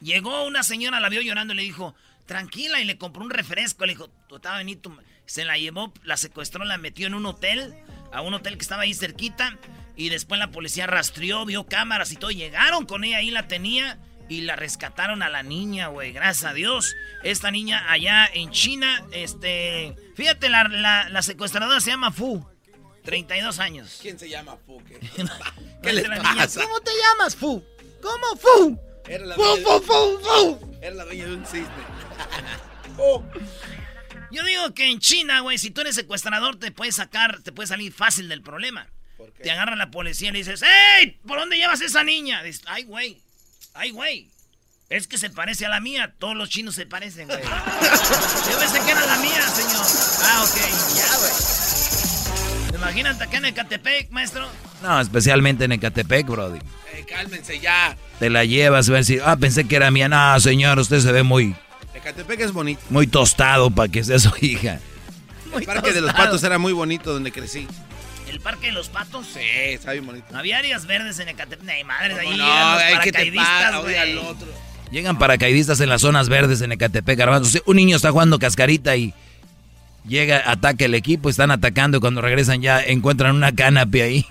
Llegó 0.01 0.47
una 0.47 0.63
señora, 0.63 1.01
la 1.01 1.11
vio 1.11 1.21
llorando 1.21 1.53
y 1.53 1.57
le 1.59 1.63
dijo, 1.65 1.95
tranquila, 2.25 2.81
y 2.81 2.85
le 2.85 2.97
compró 2.97 3.23
un 3.23 3.31
refresco. 3.31 3.85
Le 3.85 3.93
dijo, 3.93 4.09
tú 4.27 4.37
estaba. 4.37 4.63
Se 5.27 5.45
la 5.45 5.59
llevó, 5.59 5.93
la 6.03 6.17
secuestró, 6.17 6.65
la 6.65 6.79
metió 6.79 7.07
en 7.07 7.15
un 7.15 7.27
hotel, 7.27 7.75
a 8.15 8.23
un 8.23 8.35
hotel 8.35 8.57
que 8.57 8.63
estaba 8.63 8.83
ahí 8.83 8.95
cerquita. 8.95 9.59
Y 9.97 10.09
después 10.09 10.39
la 10.39 10.51
policía 10.51 10.87
rastreó, 10.87 11.45
vio 11.45 11.67
cámaras 11.67 12.13
y 12.13 12.17
todo. 12.17 12.31
Llegaron 12.31 12.87
con 12.87 13.05
ella, 13.05 13.19
ahí 13.19 13.31
la 13.31 13.49
tenía. 13.49 13.99
Y 14.27 14.41
la 14.41 14.57
rescataron 14.57 15.23
a 15.23 15.29
la 15.29 15.43
niña, 15.43 15.89
güey. 15.89 16.13
Gracias 16.13 16.51
a 16.51 16.55
Dios. 16.55 16.95
Esta 17.23 17.51
niña 17.51 17.85
allá 17.91 18.27
en 18.33 18.51
China, 18.51 19.05
este... 19.13 19.95
Fíjate, 20.15 20.49
la, 20.49 20.65
la, 21.11 21.23
secuestradora 21.23 21.79
se 21.81 21.91
llama 21.91 22.11
Fu. 22.11 22.43
32 23.05 23.59
años. 23.59 23.99
¿Quién 24.01 24.19
se 24.19 24.31
llama 24.31 24.57
Fu? 24.65 24.83
¿Qué, 24.85 24.95
¿Cómo 25.13 26.81
te 26.81 26.93
llamas, 26.93 27.37
Fu? 27.37 27.63
¿Cómo, 28.01 28.41
Fu? 28.41 28.81
Era 29.07 29.27
la 29.27 29.35
fu, 29.35 29.43
fu, 29.43 29.83
fu, 29.83 30.19
fu. 30.23 30.79
Era 30.81 30.95
la 30.95 31.05
dueña 31.05 31.27
de 31.27 31.35
un 31.35 31.45
cisne. 31.45 31.69
Yo 34.35 34.43
digo 34.43 34.75
que 34.75 34.91
en 34.91 34.99
China, 34.99 35.41
güey, 35.41 35.59
si 35.59 35.71
tú 35.71 35.83
eres 35.83 35.95
secuestrador, 35.95 36.59
te 36.59 36.73
puedes 36.73 36.97
sacar, 36.97 37.41
te 37.43 37.53
puedes 37.53 37.69
salir 37.69 37.93
fácil 37.93 38.29
del 38.29 38.43
problema. 38.43 38.89
Te 39.41 39.51
agarra 39.51 39.77
la 39.77 39.91
policía 39.91 40.31
y 40.31 40.33
le 40.33 40.39
dices, 40.39 40.63
¡Ey! 40.63 41.19
¿Por 41.27 41.39
dónde 41.39 41.57
llevas 41.57 41.81
esa 41.81 42.03
niña? 42.03 42.43
Dices, 42.43 42.63
ay, 42.67 42.83
güey. 42.83 43.23
Ay, 43.75 43.91
güey. 43.91 44.29
Es 44.91 45.07
que 45.07 45.19
se 45.19 45.31
parece 45.31 45.67
a 45.67 45.69
la 45.69 45.81
mía. 45.81 46.15
Todos 46.19 46.37
los 46.37 46.49
chinos 46.49 46.75
se 46.75 46.85
parecen, 46.85 47.29
güey. 47.29 47.43
Yo 48.51 48.59
pensé 48.59 48.81
que 48.85 48.91
era 48.91 49.07
la 49.07 49.17
mía, 49.19 49.49
señor. 49.49 49.87
Ah, 50.23 50.45
ok. 50.45 50.57
Ya, 50.97 51.17
güey. 51.19 52.75
Imagínate 52.75 53.25
acá 53.25 53.37
en 53.39 53.45
Ecatepec, 53.47 54.11
maestro? 54.11 54.49
No, 54.83 55.01
especialmente 55.01 55.65
en 55.65 55.73
Ecatepec, 55.73 56.27
Brody. 56.27 56.59
Eh, 56.93 57.05
cálmense 57.09 57.61
ya. 57.61 57.97
Te 58.19 58.31
la 58.31 58.45
llevas, 58.45 58.91
va 58.91 58.97
a 58.97 58.99
decir, 58.99 59.23
ah, 59.25 59.37
pensé 59.37 59.67
que 59.67 59.77
era 59.77 59.93
mía. 59.93 60.09
No, 60.09 60.39
señor, 60.41 60.79
usted 60.81 60.99
se 60.99 61.13
ve 61.13 61.23
muy... 61.23 61.55
Ecatepec 62.05 62.41
es 62.41 62.53
bonito. 62.53 62.83
Muy 62.91 63.07
tostado 63.07 63.71
para 63.71 63.89
que 63.89 64.05
sea 64.05 64.19
su 64.19 64.31
hija. 64.43 64.79
El 65.57 65.65
parque 65.65 65.93
de 65.93 66.03
los 66.03 66.13
patos 66.13 66.43
era 66.45 66.59
muy 66.59 66.75
bonito 66.75 67.15
donde 67.15 67.33
crecí. 67.33 67.67
¿El 68.29 68.41
Parque 68.41 68.67
de 68.67 68.73
los 68.73 68.89
Patos? 68.89 69.29
Sí, 69.33 69.41
está 69.41 69.93
bien 69.93 70.05
bonito. 70.05 70.27
Había 70.37 70.59
áreas 70.59 70.87
verdes 70.87 71.19
en 71.21 71.29
Ecatepec. 71.29 71.69
Ay, 71.69 71.85
madre, 71.85 72.15
de 72.15 72.21
ahí 72.21 72.37
no, 72.37 73.83
güey. 73.83 73.97
Llegan 74.91 75.19
paracaidistas 75.19 75.81
en 75.81 75.89
las 75.89 76.01
zonas 76.01 76.29
verdes 76.29 76.61
en 76.61 76.73
Ecatepec, 76.73 77.17
Garbanzo. 77.17 77.61
un 77.67 77.77
niño 77.77 77.97
está 77.97 78.11
jugando 78.11 78.39
cascarita 78.39 78.97
y 78.97 79.15
llega, 80.07 80.43
ataca 80.51 80.85
el 80.85 80.95
equipo, 80.95 81.31
están 81.31 81.53
atacando 81.53 81.99
y 81.99 82.01
cuando 82.01 82.21
regresan 82.21 82.61
ya 82.61 82.83
encuentran 82.83 83.37
una 83.37 83.55
canapé 83.55 84.03
ahí. 84.03 84.27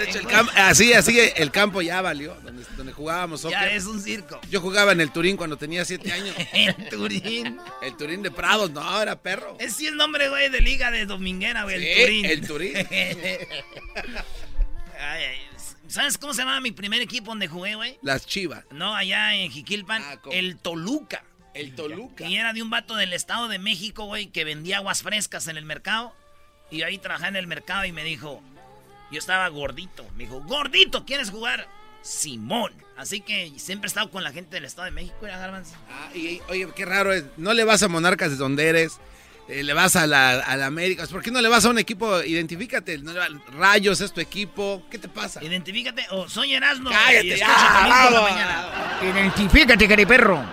De 0.00 0.08
hecho, 0.08 0.18
el 0.20 0.26
campo, 0.26 0.50
así, 0.56 0.94
así, 0.94 1.18
el 1.36 1.50
campo 1.50 1.82
ya 1.82 2.00
valió, 2.00 2.34
donde, 2.76 2.92
jugábamos. 2.92 3.42
Ya 3.42 3.70
es 3.70 3.84
un 3.84 4.00
circo. 4.00 4.40
Yo 4.50 4.62
jugaba 4.62 4.92
en 4.92 5.02
el 5.02 5.12
Turín 5.12 5.36
cuando 5.36 5.58
tenía 5.58 5.84
siete 5.84 6.10
años. 6.10 6.34
el 6.54 6.88
Turín. 6.88 7.58
El 7.82 7.96
Turín 7.98 8.22
de 8.22 8.30
Prados, 8.30 8.70
no, 8.70 9.02
era 9.02 9.20
perro. 9.20 9.56
Es 9.60 9.74
sí 9.76 9.86
el 9.86 9.96
nombre, 9.96 10.30
güey, 10.30 10.48
de 10.48 10.62
liga 10.62 10.90
de 10.90 11.04
dominguera, 11.04 11.64
güey, 11.64 11.76
el 11.76 12.06
Turín. 12.06 12.24
el 12.24 12.46
Turín. 12.46 12.72
¿Sabes 15.88 16.16
cómo 16.16 16.32
se 16.32 16.42
llamaba 16.42 16.60
mi 16.60 16.70
primer 16.70 17.02
equipo 17.02 17.32
donde 17.32 17.46
jugué, 17.48 17.74
güey? 17.74 17.98
Las 18.00 18.24
Chivas. 18.24 18.64
No, 18.70 18.94
allá 18.94 19.34
en 19.34 19.50
Jiquilpan, 19.50 20.02
ah, 20.02 20.18
el 20.30 20.56
Toluca. 20.56 21.24
El 21.52 21.74
Toluca. 21.74 22.26
Y 22.26 22.36
era 22.36 22.54
de 22.54 22.62
un 22.62 22.70
vato 22.70 22.96
del 22.96 23.12
Estado 23.12 23.48
de 23.48 23.58
México, 23.58 24.04
güey, 24.06 24.28
que 24.28 24.44
vendía 24.44 24.78
aguas 24.78 25.02
frescas 25.02 25.46
en 25.48 25.58
el 25.58 25.66
mercado. 25.66 26.14
Y 26.70 26.82
ahí 26.82 26.96
trabajaba 26.96 27.28
en 27.28 27.36
el 27.36 27.48
mercado 27.48 27.84
y 27.84 27.92
me 27.92 28.04
dijo, 28.04 28.42
yo 29.10 29.18
estaba 29.18 29.48
gordito. 29.48 30.06
Me 30.16 30.24
dijo, 30.24 30.40
gordito, 30.42 31.04
¿quieres 31.04 31.30
jugar? 31.30 31.68
Simón. 32.02 32.72
Así 32.96 33.20
que 33.20 33.52
siempre 33.56 33.86
he 33.86 33.88
estado 33.88 34.10
con 34.10 34.22
la 34.22 34.32
gente 34.32 34.56
del 34.56 34.64
Estado 34.64 34.84
de 34.84 34.90
México, 34.90 35.26
¿era 35.26 35.62
Ah, 35.90 36.10
y 36.14 36.40
oye, 36.48 36.68
qué 36.76 36.84
raro 36.84 37.12
es. 37.12 37.24
No 37.36 37.54
le 37.54 37.64
vas 37.64 37.82
a 37.82 37.88
Monarcas 37.88 38.30
de 38.30 38.36
donde 38.36 38.68
eres. 38.68 39.00
Eh, 39.48 39.64
le 39.64 39.72
vas 39.72 39.96
a 39.96 40.06
la, 40.06 40.38
a 40.38 40.56
la, 40.56 40.66
América. 40.66 41.06
¿Por 41.10 41.22
qué 41.22 41.30
no 41.30 41.40
le 41.40 41.48
vas 41.48 41.64
a 41.64 41.70
un 41.70 41.78
equipo? 41.78 42.22
Identifícate. 42.22 43.00
Rayos 43.52 44.00
es 44.00 44.12
tu 44.12 44.20
equipo. 44.20 44.82
¿Qué 44.90 44.98
te 44.98 45.08
pasa? 45.08 45.42
Identifícate. 45.42 46.06
O 46.10 46.28
soy 46.28 46.54
Erasmo. 46.54 46.90
Cállate, 46.90 47.36
ya, 47.36 49.00
Identifícate, 49.02 49.88
cari 49.88 50.06
perro. 50.06 50.44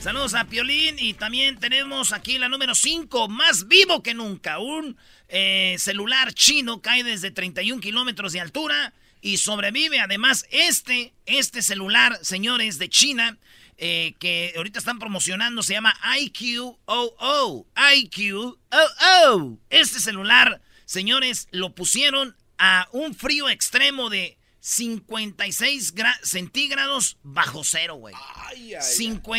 Saludos 0.00 0.34
a 0.34 0.44
Piolín 0.44 0.96
y 0.96 1.12
también 1.14 1.58
tenemos 1.58 2.12
aquí 2.12 2.38
la 2.38 2.48
número 2.48 2.76
5, 2.76 3.28
más 3.28 3.66
vivo 3.66 4.00
que 4.00 4.14
nunca. 4.14 4.60
Un 4.60 4.96
eh, 5.26 5.74
celular 5.78 6.32
chino 6.32 6.80
cae 6.80 7.02
desde 7.02 7.32
31 7.32 7.80
kilómetros 7.80 8.32
de 8.32 8.40
altura 8.40 8.94
y 9.20 9.38
sobrevive. 9.38 9.98
Además, 9.98 10.46
este, 10.50 11.14
este 11.26 11.62
celular, 11.62 12.16
señores, 12.22 12.78
de 12.78 12.88
China, 12.88 13.38
eh, 13.76 14.14
que 14.20 14.54
ahorita 14.56 14.78
están 14.78 15.00
promocionando, 15.00 15.64
se 15.64 15.72
llama 15.72 15.98
IQ-OO. 16.16 17.66
IQ-OO. 17.96 19.58
Este 19.68 19.98
celular, 19.98 20.62
señores, 20.84 21.48
lo 21.50 21.74
pusieron 21.74 22.36
a 22.56 22.88
un 22.92 23.16
frío 23.16 23.48
extremo 23.48 24.10
de 24.10 24.37
56 24.68 25.94
centígrados 26.22 27.16
bajo 27.22 27.64
cero, 27.64 27.94
güey. 27.94 28.14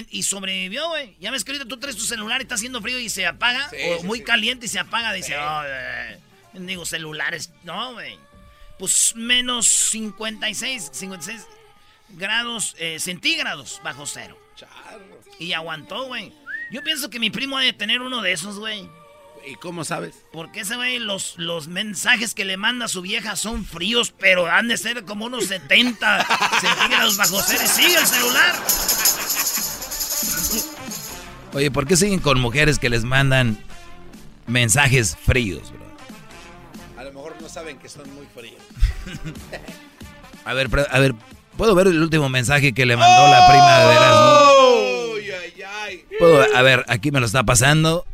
y 0.10 0.24
sobrevivió, 0.24 0.88
güey. 0.90 1.18
Ya 1.20 1.30
ves 1.30 1.44
que 1.44 1.52
ahorita 1.52 1.68
tú 1.68 1.78
traes 1.78 1.96
tu 1.96 2.04
celular 2.04 2.42
y 2.42 2.44
está 2.44 2.56
haciendo 2.56 2.82
frío 2.82 2.98
y 2.98 3.10
se 3.10 3.28
apaga. 3.28 3.70
o 4.00 4.04
muy 4.06 4.24
caliente 4.24 4.66
y 4.66 4.70
se 4.70 4.80
apaga. 4.80 5.14
Dice, 5.14 5.38
oh, 5.38 5.62
digo, 6.54 6.84
celulares. 6.84 7.52
No, 7.64 7.94
güey. 7.94 8.18
Pues 8.80 9.14
menos 9.16 9.68
56, 9.68 10.90
56 10.94 11.46
grados 12.10 12.76
eh, 12.80 13.00
centígrados 13.00 13.82
bajo 13.84 14.08
cero. 14.08 14.36
Y 15.38 15.54
aguantó, 15.54 16.06
güey. 16.06 16.34
Yo 16.72 16.82
pienso 16.84 17.12
que 17.12 17.20
mi 17.20 17.30
primo 17.30 17.60
debe 17.60 17.74
tener 17.74 18.02
uno 18.02 18.24
de 18.24 18.32
esos, 18.32 18.58
güey. 18.58 18.90
¿Y 19.46 19.56
cómo 19.56 19.84
sabes? 19.84 20.16
Porque 20.32 20.62
ese 20.62 20.76
güey, 20.76 21.00
los, 21.00 21.36
los 21.38 21.68
mensajes 21.68 22.34
que 22.34 22.46
le 22.46 22.58
manda 22.58 22.86
a 22.86 22.88
su 22.88 23.02
vieja 23.02 23.36
son 23.36 23.66
fríos, 23.66 24.14
pero 24.18 24.48
han 24.48 24.68
de 24.68 24.78
ser 24.78 25.06
como 25.06 25.26
unos 25.26 25.46
70 25.46 26.28
centígrados 26.62 27.18
bajo 27.18 27.42
cero. 27.42 27.64
sigue 27.66 27.96
el 27.96 28.06
celular. 28.06 28.56
Oye, 31.54 31.72
¿por 31.72 31.88
qué 31.88 31.96
siguen 31.96 32.20
con 32.20 32.40
mujeres 32.40 32.78
que 32.78 32.90
les 32.90 33.04
mandan 33.04 33.58
mensajes 34.46 35.18
fríos, 35.26 35.72
bro? 35.72 35.86
A 36.98 37.04
lo 37.04 37.14
mejor 37.14 37.36
no 37.42 37.50
saben 37.50 37.80
que 37.80 37.90
son 37.90 38.14
muy 38.14 38.28
fríos. 38.28 38.62
a 40.46 40.54
ver, 40.54 40.70
a 40.92 41.00
ver, 41.00 41.16
¿puedo 41.58 41.74
ver 41.74 41.88
el 41.88 42.02
último 42.02 42.30
mensaje 42.30 42.74
que 42.74 42.86
le 42.86 42.98
mandó 42.98 43.28
la 43.30 43.48
prima 43.48 43.80
de 43.80 43.96
Erasmo? 43.96 44.50
¿Puedo, 46.20 46.56
a 46.56 46.62
ver, 46.62 46.86
aquí 46.88 47.12
me 47.12 47.20
lo 47.20 47.26
está 47.26 47.44
pasando. 47.44 48.06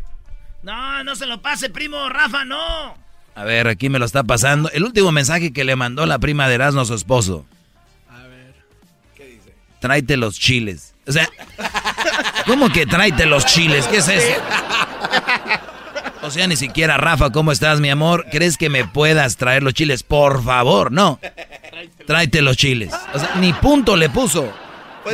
No, 0.65 1.03
no 1.03 1.15
se 1.15 1.27
lo 1.27 1.43
pase, 1.43 1.69
primo 1.69 2.09
Rafa, 2.09 2.43
no. 2.43 2.97
A 3.35 3.43
ver, 3.43 3.67
aquí 3.67 3.87
me 3.87 3.99
lo 3.99 4.05
está 4.05 4.23
pasando. 4.23 4.67
El 4.71 4.83
último 4.83 5.11
mensaje 5.11 5.53
que 5.53 5.63
le 5.63 5.75
mandó 5.75 6.07
la 6.07 6.17
prima 6.17 6.49
de 6.49 6.55
Erasmo 6.55 6.81
a 6.81 6.85
su 6.85 6.95
esposo. 6.95 7.45
A 8.09 8.23
ver, 8.23 8.55
¿qué 9.13 9.25
dice? 9.25 9.53
Tráete 9.79 10.17
los 10.17 10.39
chiles. 10.39 10.95
O 11.05 11.11
sea, 11.11 11.29
¿cómo 12.47 12.73
que 12.73 12.87
tráete 12.87 13.27
los 13.27 13.45
chiles? 13.45 13.85
¿Qué 13.85 13.97
es 13.97 14.07
eso? 14.07 14.41
O 16.23 16.31
sea, 16.31 16.47
ni 16.47 16.55
siquiera, 16.55 16.97
Rafa, 16.97 17.29
¿cómo 17.29 17.51
estás, 17.51 17.79
mi 17.79 17.91
amor? 17.91 18.25
¿Crees 18.31 18.57
que 18.57 18.71
me 18.71 18.85
puedas 18.85 19.37
traer 19.37 19.61
los 19.61 19.75
chiles? 19.75 20.01
Por 20.01 20.43
favor, 20.43 20.91
no. 20.91 21.19
Tráete 22.07 22.41
los 22.41 22.57
chiles. 22.57 22.91
O 23.13 23.19
sea, 23.19 23.35
ni 23.35 23.53
punto 23.53 23.95
le 23.95 24.09
puso. 24.09 24.51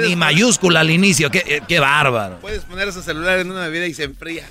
Ni 0.01 0.15
mayúscula 0.15 0.79
al 0.79 0.91
inicio. 0.91 1.29
Qué, 1.29 1.61
qué 1.67 1.79
bárbaro. 1.81 2.37
Puedes 2.39 2.63
poner 2.63 2.87
ese 2.87 3.03
celular 3.03 3.39
en 3.39 3.51
una 3.51 3.67
bebida 3.67 3.87
y 3.87 3.93
se 3.93 4.05
enfría 4.05 4.47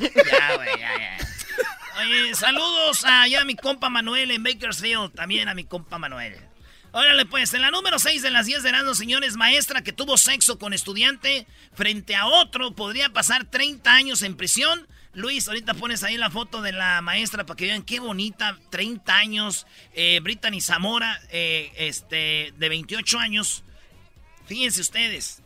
ya, 0.00 0.56
güey, 0.56 0.68
ya, 0.78 0.98
ya. 0.98 1.18
Saludos 2.34 3.04
a 3.04 3.26
mi 3.44 3.56
compa 3.56 3.90
Manuel 3.90 4.30
en 4.30 4.42
Bakersfield. 4.42 5.14
También 5.14 5.48
a 5.48 5.54
mi 5.54 5.64
compa 5.64 5.98
Manuel. 5.98 6.36
Órale, 6.92 7.24
pues, 7.24 7.54
en 7.54 7.60
la 7.60 7.70
número 7.70 8.00
6 8.00 8.20
de 8.22 8.30
las 8.30 8.46
10 8.46 8.64
de 8.64 8.70
Erasmus, 8.70 8.98
señores, 8.98 9.36
maestra 9.36 9.82
que 9.82 9.92
tuvo 9.92 10.16
sexo 10.16 10.58
con 10.58 10.72
estudiante 10.72 11.46
frente 11.72 12.16
a 12.16 12.26
otro 12.26 12.74
podría 12.74 13.10
pasar 13.10 13.44
30 13.44 13.92
años 13.92 14.22
en 14.22 14.36
prisión. 14.36 14.88
Luis, 15.12 15.46
ahorita 15.46 15.74
pones 15.74 16.02
ahí 16.02 16.16
la 16.16 16.30
foto 16.30 16.62
de 16.62 16.72
la 16.72 17.00
maestra 17.00 17.46
para 17.46 17.56
que 17.56 17.66
vean 17.66 17.82
qué 17.82 18.00
bonita, 18.00 18.58
30 18.70 19.16
años. 19.16 19.66
Eh, 19.94 20.18
Brittany 20.20 20.60
Zamora, 20.60 21.20
eh, 21.30 21.72
este, 21.76 22.52
de 22.56 22.68
28 22.68 23.18
años. 23.20 23.62
Fíjense 24.46 24.80
ustedes, 24.80 25.42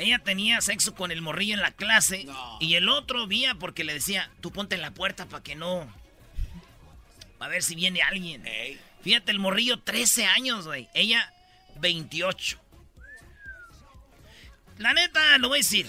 ella 0.00 0.18
tenía 0.18 0.60
sexo 0.60 0.94
con 0.94 1.10
el 1.10 1.22
morrillo 1.22 1.54
en 1.54 1.62
la 1.62 1.72
clase 1.72 2.26
y 2.60 2.74
el 2.74 2.88
otro 2.88 3.26
vía 3.26 3.54
porque 3.54 3.84
le 3.84 3.94
decía, 3.94 4.30
tú 4.40 4.50
ponte 4.50 4.74
en 4.74 4.82
la 4.82 4.92
puerta 4.92 5.26
para 5.26 5.42
que 5.42 5.54
no... 5.54 5.92
A 7.38 7.48
ver 7.48 7.62
si 7.62 7.74
viene 7.74 8.02
alguien. 8.02 8.44
Fíjate, 9.02 9.32
el 9.32 9.38
morrillo 9.38 9.80
13 9.80 10.26
años, 10.26 10.66
güey. 10.66 10.88
Ella 10.92 11.32
28. 11.76 12.58
La 14.76 14.92
neta, 14.92 15.38
lo 15.38 15.48
voy 15.48 15.58
a 15.58 15.60
decir. 15.60 15.86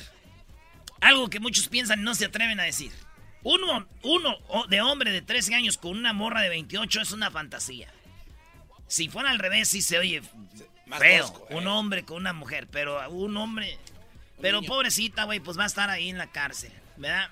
Algo 1.02 1.30
que 1.30 1.40
muchos 1.40 1.68
piensan 1.68 2.00
y 2.00 2.04
no 2.04 2.16
se 2.16 2.26
atreven 2.26 2.60
a 2.60 2.64
decir. 2.64 2.92
Uno, 3.44 3.88
uno 4.04 4.38
de 4.70 4.82
hombre 4.82 5.12
de 5.12 5.22
13 5.22 5.56
años 5.56 5.78
con 5.78 5.98
una 5.98 6.14
morra 6.14 6.42
de 6.42 6.50
28 6.50 7.02
es 7.02 7.12
una 7.12 7.32
fantasía. 7.32 7.92
Si 8.88 9.10
fuera 9.10 9.32
al 9.32 9.40
revés, 9.40 9.70
sí 9.70 9.82
se 9.82 9.98
oye 9.98 10.22
feo. 11.00 11.48
Un 11.50 11.64
eh. 11.64 11.68
hombre 11.68 12.04
con 12.04 12.18
una 12.18 12.34
mujer, 12.34 12.68
pero 12.70 13.10
un 13.10 13.36
hombre 13.38 13.78
pero 14.42 14.62
pobrecita, 14.62 15.24
güey, 15.26 15.40
pues 15.40 15.58
va 15.58 15.64
a 15.64 15.68
estar 15.68 15.90
ahí 15.90 16.10
en 16.10 16.18
la 16.18 16.28
cárcel, 16.28 16.72
¿verdad? 16.98 17.30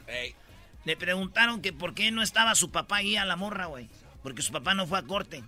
Le 0.86 0.96
preguntaron 0.96 1.62
que 1.62 1.74
por 1.74 1.94
qué 1.94 2.12
no 2.12 2.22
estaba 2.22 2.56
su 2.56 2.72
papá 2.72 2.98
ahí 2.98 3.18
a 3.18 3.26
la 3.26 3.36
morra, 3.36 3.66
güey. 3.66 3.90
Porque 4.24 4.42
su 4.42 4.52
papá 4.52 4.74
no 4.74 4.88
fue 4.88 5.00
a 5.00 5.04
corte. 5.04 5.44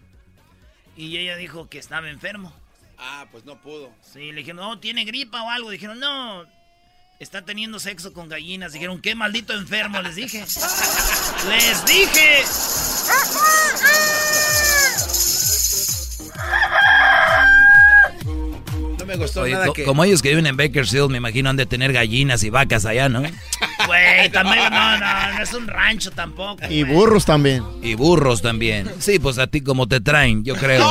Y 0.96 1.18
ella 1.18 1.36
dijo 1.36 1.70
que 1.70 1.80
estaba 1.80 2.10
enfermo. 2.10 2.54
Ah, 2.98 3.26
pues 3.32 3.46
no 3.46 3.60
pudo. 3.62 3.92
Sí, 4.02 4.32
le 4.32 4.42
dijeron, 4.42 4.58
no, 4.58 4.80
tiene 4.80 5.06
gripa 5.06 5.42
o 5.42 5.50
algo. 5.50 5.70
Dijeron, 5.70 6.00
no, 6.00 6.46
está 7.20 7.44
teniendo 7.44 7.80
sexo 7.80 8.14
con 8.14 8.30
gallinas. 8.30 8.74
Dijeron, 8.74 9.02
qué 9.02 9.16
maldito 9.16 9.54
enfermo, 9.54 10.02
les 10.02 10.16
dije. 10.16 10.40
¡Les 11.48 11.86
dije! 11.86 12.44
Como 19.86 20.04
ellos 20.04 20.22
que 20.22 20.30
viven 20.30 20.48
en 20.48 20.58
Bakersfield, 20.58 21.10
me 21.10 21.18
imagino 21.18 21.50
han 21.50 21.58
de 21.58 21.66
tener 21.66 21.94
gallinas 21.94 22.44
y 22.44 22.50
vacas 22.50 22.86
allá, 22.86 23.10
¿no? 23.10 23.22
Güey, 23.88 24.30
también, 24.32 24.70
no, 24.70 24.98
no, 25.00 25.34
no 25.34 25.42
es 25.42 25.54
un 25.54 25.68
rancho 25.68 26.12
tampoco. 26.12 26.62
Y 26.70 26.84
burros 26.84 27.26
también. 27.26 27.64
Y 27.82 27.96
burros 27.96 28.42
también. 28.42 28.88
Sí, 29.00 29.18
pues 29.18 29.40
a 29.40 29.48
ti 29.48 29.62
como 29.62 29.88
te 29.88 30.00
traen, 30.00 30.44
yo 30.44 30.56
creo. 30.56 30.88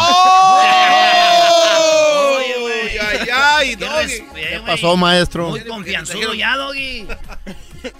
¿Qué 4.35 4.61
pasó, 4.67 4.97
maestro? 4.97 5.50
Muy 5.50 5.61
confianzudo 5.61 6.35
ya, 6.35 6.57
Doggy. 6.57 7.07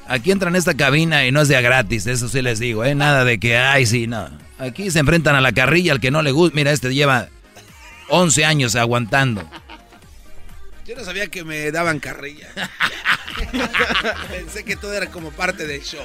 Aquí 0.09 0.31
entran 0.31 0.55
a 0.55 0.59
esta 0.59 0.75
cabina 0.75 1.25
y 1.27 1.33
no 1.33 1.41
es 1.41 1.49
de 1.49 1.61
gratis, 1.61 2.07
eso 2.07 2.29
sí 2.29 2.43
les 2.43 2.59
digo, 2.59 2.85
¿eh? 2.85 2.95
Nada 2.95 3.25
de 3.25 3.39
que, 3.39 3.57
ay, 3.57 3.87
sí, 3.87 4.07
no. 4.07 4.29
Aquí 4.59 4.91
se 4.91 4.99
enfrentan 4.99 5.37
a 5.37 5.41
la 5.41 5.53
carrilla, 5.53 5.93
al 5.93 6.01
que 6.01 6.11
no 6.11 6.23
le 6.23 6.33
gusta. 6.33 6.55
Mira, 6.55 6.71
este 6.73 6.93
lleva 6.93 7.29
11 8.09 8.45
años 8.45 8.77
aguantando. 8.77 9.43
Yo 10.91 10.97
no 10.97 11.05
sabía 11.05 11.29
que 11.29 11.45
me 11.45 11.71
daban 11.71 12.01
carrilla. 12.01 12.49
Pensé 14.29 14.65
que 14.65 14.75
todo 14.75 14.93
era 14.93 15.09
como 15.09 15.31
parte 15.31 15.65
del 15.65 15.85
show. 15.85 16.05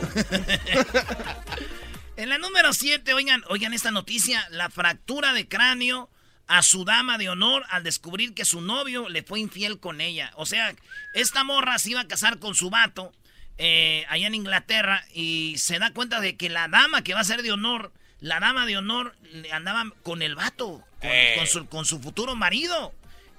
en 2.18 2.30
la 2.30 2.38
número 2.38 2.72
7, 2.72 3.12
oigan, 3.16 3.44
oigan 3.50 3.74
esta 3.74 3.90
noticia, 3.90 4.48
la 4.52 4.70
fractura 4.70 5.34
de 5.34 5.48
cráneo 5.48 6.12
a 6.46 6.62
su 6.62 6.86
dama 6.86 7.18
de 7.18 7.30
honor 7.30 7.64
al 7.70 7.84
descubrir 7.84 8.36
que 8.36 8.46
su 8.46 8.62
novio 8.62 9.10
le 9.10 9.24
fue 9.24 9.40
infiel 9.40 9.80
con 9.80 10.02
ella. 10.02 10.32
O 10.36 10.46
sea, 10.46 10.76
esta 11.16 11.44
morra 11.44 11.80
se 11.80 11.90
iba 11.90 12.02
a 12.02 12.08
casar 12.08 12.38
con 12.38 12.54
su 12.54 12.70
vato 12.70 13.12
eh, 13.58 14.06
allá 14.08 14.28
en 14.28 14.36
Inglaterra 14.36 15.04
y 15.16 15.56
se 15.58 15.80
da 15.80 15.94
cuenta 15.94 16.22
de 16.22 16.36
que 16.36 16.50
la 16.52 16.68
dama 16.68 17.04
que 17.04 17.16
va 17.16 17.22
a 17.22 17.24
ser 17.24 17.42
de 17.42 17.52
honor, 17.52 17.92
la 18.20 18.40
dama 18.40 18.68
de 18.68 18.78
honor 18.78 19.16
andaba 19.52 19.92
con 20.04 20.22
el 20.22 20.36
vato, 20.36 20.86
con, 21.02 21.10
eh. 21.10 21.48
su, 21.48 21.66
con 21.70 21.86
su 21.86 22.00
futuro 22.00 22.36
marido. 22.36 22.94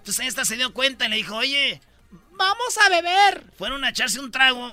Entonces 0.06 0.28
esta 0.28 0.44
se 0.44 0.56
dio 0.56 0.72
cuenta 0.72 1.06
y 1.06 1.08
le 1.08 1.16
dijo, 1.16 1.34
oye, 1.34 1.80
vamos 2.30 2.78
a 2.78 2.88
beber. 2.90 3.42
Fueron 3.58 3.82
a 3.82 3.88
echarse 3.88 4.20
un 4.20 4.30
trago 4.30 4.72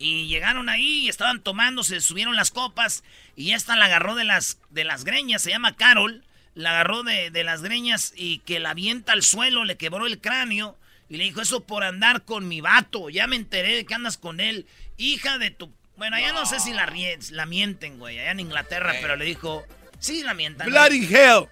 y 0.00 0.26
llegaron 0.26 0.68
ahí 0.68 1.04
y 1.04 1.08
estaban 1.08 1.40
tomando, 1.40 1.84
se 1.84 2.00
subieron 2.00 2.34
las 2.34 2.50
copas 2.50 3.04
y 3.36 3.52
esta 3.52 3.76
la 3.76 3.84
agarró 3.84 4.16
de 4.16 4.24
las, 4.24 4.58
de 4.70 4.82
las 4.82 5.04
greñas, 5.04 5.42
se 5.42 5.50
llama 5.50 5.76
Carol 5.76 6.24
la 6.56 6.70
agarró 6.70 7.04
de, 7.04 7.30
las 7.44 7.62
greñas 7.62 8.12
y 8.16 8.38
que 8.40 8.58
la 8.58 8.70
avienta 8.70 9.12
al 9.12 9.22
suelo, 9.22 9.64
le 9.64 9.76
quebró 9.76 10.06
el 10.06 10.20
cráneo 10.20 10.76
y 11.08 11.16
le 11.16 11.22
dijo, 11.22 11.40
eso 11.40 11.60
por 11.60 11.84
andar 11.84 12.24
con 12.24 12.48
mi 12.48 12.60
vato, 12.60 13.10
ya 13.10 13.28
me 13.28 13.36
enteré 13.36 13.76
de 13.76 13.86
que 13.86 13.94
andas 13.94 14.18
con 14.18 14.40
él, 14.40 14.66
hija 14.96 15.38
de 15.38 15.52
tu... 15.52 15.72
Bueno, 15.96 16.16
allá 16.16 16.32
no, 16.32 16.46
sé 16.46 16.58
si 16.58 16.72
la, 16.72 16.92
la 17.30 17.46
mienten, 17.46 18.00
güey, 18.00 18.18
allá 18.18 18.32
en 18.32 18.40
Inglaterra, 18.40 18.92
pero 19.00 19.14
le 19.14 19.24
dijo, 19.24 19.64
sí, 20.00 20.24
la 20.24 20.34
mientan. 20.34 20.68
Bloody 20.68 21.06
hell. 21.06 21.48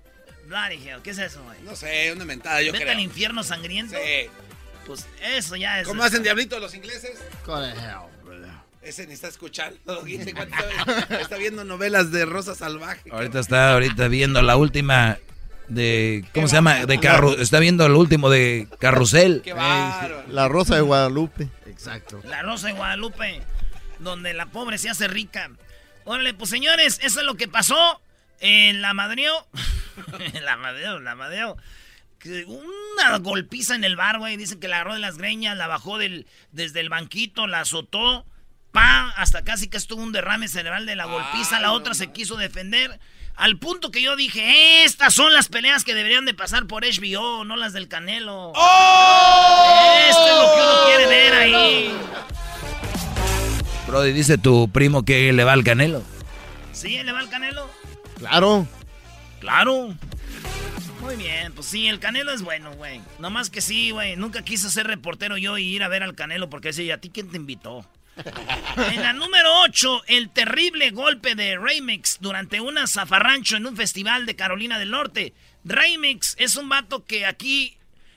Bloody 0.48 0.76
hell, 0.88 1.02
¿qué 1.02 1.10
es 1.10 1.18
eso, 1.18 1.42
güey? 1.44 1.58
No 1.62 1.76
sé, 1.76 2.10
una 2.12 2.24
mentada, 2.24 2.62
yo 2.62 2.72
Vete 2.72 2.90
al 2.90 3.00
infierno 3.00 3.42
sangriento. 3.42 3.94
Sí. 3.94 4.30
Pues 4.86 5.06
eso 5.22 5.56
ya 5.56 5.80
es... 5.80 5.86
¿Cómo 5.86 6.02
hacen 6.02 6.22
diablitos 6.22 6.58
los 6.60 6.74
ingleses? 6.74 7.18
God 7.44 7.64
hell. 7.64 8.18
Ese 8.80 9.06
ni 9.06 9.12
está 9.12 9.28
escuchando. 9.28 9.78
está 11.20 11.36
viendo 11.36 11.64
novelas 11.64 12.10
de 12.10 12.24
Rosa 12.24 12.54
Salvaje. 12.54 13.10
Ahorita 13.10 13.40
está 13.40 13.74
ahorita 13.74 14.08
viendo 14.08 14.40
la 14.40 14.56
última 14.56 15.18
de 15.68 16.24
¿cómo 16.32 16.48
se 16.48 16.54
llama? 16.54 16.86
De 16.86 16.98
carro, 16.98 17.38
está 17.38 17.58
viendo 17.58 17.84
el 17.84 17.92
último 17.92 18.30
de 18.30 18.66
Carrusel. 18.78 19.42
la 19.44 20.48
Rosa 20.48 20.76
de 20.76 20.80
Guadalupe. 20.80 21.48
Exacto. 21.66 22.22
La 22.24 22.40
Rosa 22.40 22.68
de 22.68 22.72
Guadalupe, 22.72 23.42
donde 23.98 24.32
la 24.32 24.46
pobre 24.46 24.78
se 24.78 24.88
hace 24.88 25.06
rica. 25.06 25.50
Órale, 26.04 26.32
pues 26.32 26.48
señores, 26.48 26.98
eso 27.02 27.20
es 27.20 27.26
lo 27.26 27.34
que 27.34 27.48
pasó 27.48 28.00
en 28.40 28.82
la 28.82 28.94
Madreo. 28.94 29.46
la 30.42 30.56
Madreo, 30.56 31.00
la 31.00 31.14
Madreo. 31.14 31.56
Una 32.46 33.18
golpiza 33.18 33.74
en 33.74 33.84
el 33.84 33.96
bar, 33.96 34.18
güey. 34.18 34.36
Dicen 34.36 34.58
que 34.60 34.68
la 34.68 34.76
agarró 34.76 34.94
de 34.94 35.00
las 35.00 35.18
greñas, 35.18 35.56
la 35.56 35.66
bajó 35.66 35.98
del, 35.98 36.26
desde 36.52 36.80
el 36.80 36.88
banquito, 36.88 37.46
la 37.46 37.60
azotó 37.60 38.26
hasta 39.16 39.42
casi 39.42 39.68
que 39.68 39.76
estuvo 39.76 40.02
un 40.02 40.12
derrame 40.12 40.48
cerebral 40.48 40.86
de 40.86 40.96
la 40.96 41.06
golpiza. 41.06 41.60
la 41.60 41.72
otra 41.72 41.94
se 41.94 42.12
quiso 42.12 42.36
defender. 42.36 42.98
Al 43.36 43.58
punto 43.58 43.92
que 43.92 44.02
yo 44.02 44.16
dije, 44.16 44.82
estas 44.84 45.14
son 45.14 45.32
las 45.32 45.48
peleas 45.48 45.84
que 45.84 45.94
deberían 45.94 46.24
de 46.24 46.34
pasar 46.34 46.66
por 46.66 46.82
HBO, 46.84 47.44
no 47.44 47.56
las 47.56 47.72
del 47.72 47.86
Canelo. 47.86 48.52
¡Oh! 48.54 49.96
Esto 50.08 50.26
es 50.26 50.36
lo 50.36 50.54
que 50.54 50.60
uno 50.60 50.86
quiere 50.86 51.06
ver 51.06 51.34
ahí. 51.34 51.96
Brody, 53.86 54.12
dice 54.12 54.38
tu 54.38 54.68
primo 54.70 55.04
que 55.04 55.32
le 55.32 55.44
va 55.44 55.52
al 55.52 55.62
Canelo. 55.62 56.02
¿Sí, 56.72 57.00
le 57.02 57.12
va 57.12 57.20
al 57.20 57.28
Canelo? 57.28 57.70
Claro. 58.18 58.66
Claro. 59.40 59.94
Muy 61.00 61.16
bien, 61.16 61.52
pues 61.52 61.66
sí, 61.66 61.86
el 61.86 62.00
Canelo 62.00 62.32
es 62.32 62.42
bueno, 62.42 62.74
güey. 62.74 63.00
Nomás 63.18 63.50
que 63.50 63.60
sí, 63.60 63.92
güey. 63.92 64.16
Nunca 64.16 64.42
quise 64.42 64.68
ser 64.68 64.86
reportero 64.86 65.36
yo 65.38 65.56
y 65.56 65.64
ir 65.64 65.82
a 65.82 65.88
ver 65.88 66.02
al 66.02 66.14
Canelo 66.14 66.50
porque 66.50 66.70
ese, 66.70 66.92
¿a 66.92 66.98
ti 66.98 67.10
quién 67.10 67.30
te 67.30 67.36
invitó? 67.36 67.86
En 68.76 69.02
la 69.02 69.12
número 69.12 69.48
8, 69.62 70.02
el 70.08 70.30
terrible 70.30 70.90
golpe 70.90 71.34
de 71.34 71.56
Remix 71.56 72.18
durante 72.20 72.60
una 72.60 72.86
zafarrancho 72.86 73.56
en 73.56 73.66
un 73.66 73.76
festival 73.76 74.26
de 74.26 74.36
Carolina 74.36 74.78
del 74.78 74.90
Norte. 74.90 75.34
Remix 75.64 76.34
es 76.38 76.56
un 76.56 76.68
vato 76.68 77.04
que 77.04 77.26
aquí 77.26 77.76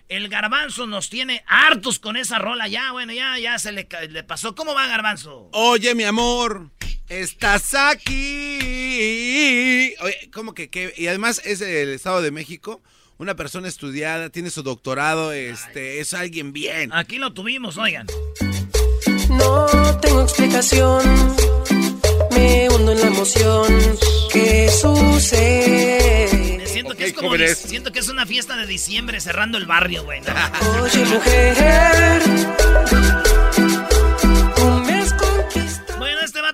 el 0.10 0.28
garbanzo 0.28 0.88
nos 0.88 1.10
tiene 1.10 1.44
hartos 1.48 2.00
con 2.00 2.18
esa 2.18 2.40
rola. 2.40 2.68
Ya, 2.68 2.92
bueno, 2.92 3.14
ya, 3.14 3.38
ya 3.40 3.58
se 3.60 3.72
le, 3.72 3.88
le 4.10 4.24
pasó. 4.24 4.56
¿Cómo 4.56 4.74
va, 4.74 4.88
garbanzo? 4.88 5.50
Oye, 5.54 5.96
mi 5.96 6.04
amor, 6.04 6.70
estás 7.12 7.76
aquí. 7.76 8.60
Oye, 10.02 10.30
¿cómo 10.34 10.54
que 10.54 10.70
qué? 10.70 10.94
Y 10.98 11.08
además 11.08 11.42
es 11.44 11.62
el 11.62 11.90
Estado 11.90 12.22
de 12.22 12.32
México 12.32 12.82
una 13.22 13.36
persona 13.36 13.68
estudiada, 13.68 14.32
tiene 14.32 14.50
su 14.50 14.64
doctorado, 14.64 15.32
este, 15.32 16.00
es 16.00 16.16
alguien 16.16 16.54
bien. 16.54 16.92
Aquí 16.92 17.20
lo 17.20 17.32
tuvimos, 17.34 17.78
oigan. 17.78 18.08
No 19.30 19.68
tengo 20.02 20.24
explicación, 20.24 21.04
me 22.32 22.68
hundo 22.70 22.94
en 22.94 23.00
la 23.00 23.08
emoción. 23.08 23.68
¿Qué 24.34 24.72
sucede? 24.72 26.66
Siento, 26.66 26.96
que 26.96 27.06
es 27.06 27.14
como, 27.14 27.36
siento 27.38 27.92
que 27.92 28.00
es 28.00 28.10
una 28.10 28.26
fiesta 28.26 28.58
de 28.58 28.66
diciembre 28.66 29.22
cerrando 29.22 29.60
el 29.60 29.68
barrio, 29.68 30.04
güey. 30.04 30.22
Oye, 30.82 31.06
mujer. 31.06 32.24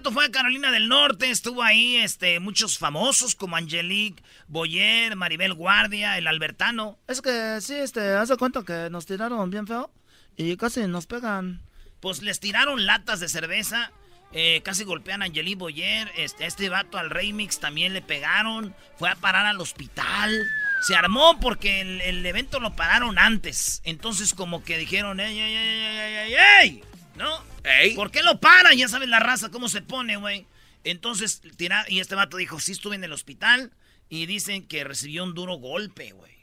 Vato 0.08 0.14
fue 0.14 0.26
a 0.26 0.32
Carolina 0.32 0.72
del 0.72 0.88
Norte, 0.88 1.30
estuvo 1.30 1.64
ahí 1.64 1.98
este, 1.98 2.40
muchos 2.40 2.78
famosos 2.78 3.36
como 3.36 3.56
Angelique 3.56 4.24
Boyer, 4.48 5.16
Maribel 5.16 5.54
Guardia, 5.54 6.18
el 6.18 6.28
Albertano. 6.28 6.98
Es 7.08 7.22
que 7.22 7.60
sí, 7.62 7.76
este, 7.76 8.14
hace 8.14 8.38
cuenta 8.38 8.64
que 8.64 8.90
nos 8.90 9.06
tiraron 9.06 9.50
bien 9.50 9.68
feo 9.68 9.92
y 10.38 10.56
casi 10.56 10.88
nos 10.88 11.08
pegan 11.08 11.62
pues 12.00 12.22
les 12.22 12.40
tiraron 12.40 12.86
latas 12.86 13.20
de 13.20 13.28
cerveza. 13.28 13.92
Eh, 14.34 14.62
casi 14.64 14.84
golpean 14.84 15.22
a 15.22 15.26
Angeli 15.26 15.56
Boyer. 15.56 16.12
Este, 16.16 16.46
este 16.46 16.70
vato 16.70 16.98
al 16.98 17.10
Remix 17.10 17.60
también 17.60 17.94
le 17.94 18.02
pegaron. 18.02 18.76
Fue 18.98 19.10
a 19.10 19.16
parar 19.16 19.46
al 19.46 19.60
hospital. 19.60 20.46
Se 20.82 20.96
armó 20.96 21.40
porque 21.40 21.82
el, 21.82 22.26
evento 22.26 22.60
lo 22.60 22.76
pararon 22.76 23.18
antes. 23.18 23.82
Entonces, 23.84 24.34
como 24.34 24.64
que 24.64 24.78
dijeron, 24.78 25.20
¡ey, 25.20 25.40
ey, 25.40 25.56
ey, 25.56 26.34
ey, 26.34 26.36
ey! 26.62 26.84
¿No? 27.18 27.44
¿Ey? 27.82 27.96
¿Por 27.96 28.12
qué 28.12 28.22
lo 28.24 28.40
paran? 28.40 28.78
Ya 28.78 28.88
sabes 28.88 29.10
la 29.10 29.20
raza, 29.20 29.50
cómo 29.50 29.68
se 29.70 29.82
pone, 29.82 30.18
güey. 30.18 30.46
Entonces, 30.84 31.42
tira, 31.58 31.86
y 31.90 32.00
este 32.00 32.16
vato 32.16 32.38
dijo, 32.38 32.60
sí 32.60 32.72
estuve 32.72 32.96
en 32.96 33.04
el 33.04 33.12
hospital. 33.12 33.72
Y 34.10 34.26
dicen 34.26 34.66
que 34.66 34.86
recibió 34.86 35.26
un 35.26 35.34
duro 35.34 35.56
golpe, 35.56 36.12
güey. 36.12 36.38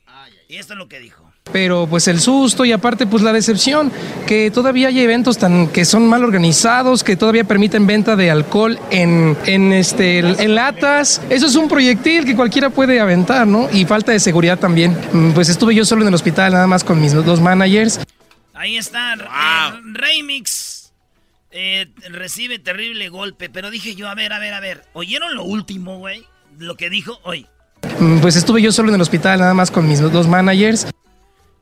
Y 0.48 0.56
esto 0.56 0.74
es 0.74 0.78
lo 0.78 0.88
que 0.88 1.00
dijo. 1.00 1.32
Pero 1.52 1.86
pues 1.88 2.08
el 2.08 2.20
susto 2.20 2.64
y 2.64 2.72
aparte 2.72 3.06
pues 3.06 3.22
la 3.22 3.32
decepción, 3.32 3.90
que 4.26 4.50
todavía 4.50 4.88
hay 4.88 5.00
eventos 5.00 5.38
tan 5.38 5.68
que 5.68 5.84
son 5.84 6.06
mal 6.06 6.22
organizados, 6.24 7.02
que 7.02 7.16
todavía 7.16 7.44
permiten 7.44 7.86
venta 7.86 8.14
de 8.14 8.30
alcohol 8.30 8.78
en, 8.90 9.36
en, 9.46 9.72
este, 9.72 10.18
en 10.18 10.54
latas. 10.54 11.20
Eso 11.30 11.46
es 11.46 11.56
un 11.56 11.68
proyectil 11.68 12.24
que 12.24 12.36
cualquiera 12.36 12.70
puede 12.70 13.00
aventar, 13.00 13.46
¿no? 13.46 13.68
Y 13.72 13.84
falta 13.86 14.12
de 14.12 14.20
seguridad 14.20 14.58
también. 14.58 14.96
Mm, 15.12 15.32
pues 15.32 15.48
estuve 15.48 15.74
yo 15.74 15.84
solo 15.84 16.02
en 16.02 16.08
el 16.08 16.14
hospital 16.14 16.52
nada 16.52 16.66
más 16.66 16.84
con 16.84 17.00
mis 17.00 17.12
dos 17.12 17.40
managers. 17.40 18.00
Ahí 18.54 18.76
está, 18.76 19.14
eh, 19.14 19.80
Remix. 19.92 20.92
Eh, 21.50 21.86
recibe 22.08 22.58
terrible 22.58 23.08
golpe, 23.08 23.48
pero 23.48 23.70
dije 23.70 23.94
yo, 23.94 24.08
a 24.08 24.14
ver, 24.14 24.32
a 24.32 24.40
ver, 24.40 24.54
a 24.54 24.60
ver, 24.60 24.84
¿oyeron 24.92 25.36
lo 25.36 25.44
último, 25.44 25.98
güey? 25.98 26.26
Lo 26.58 26.76
que 26.76 26.90
dijo 26.90 27.20
hoy. 27.22 27.46
Mm, 28.00 28.18
pues 28.20 28.34
estuve 28.36 28.60
yo 28.60 28.72
solo 28.72 28.88
en 28.88 28.96
el 28.96 29.00
hospital 29.00 29.38
nada 29.38 29.54
más 29.54 29.70
con 29.70 29.86
mis 29.88 30.00
dos 30.00 30.26
managers. 30.26 30.86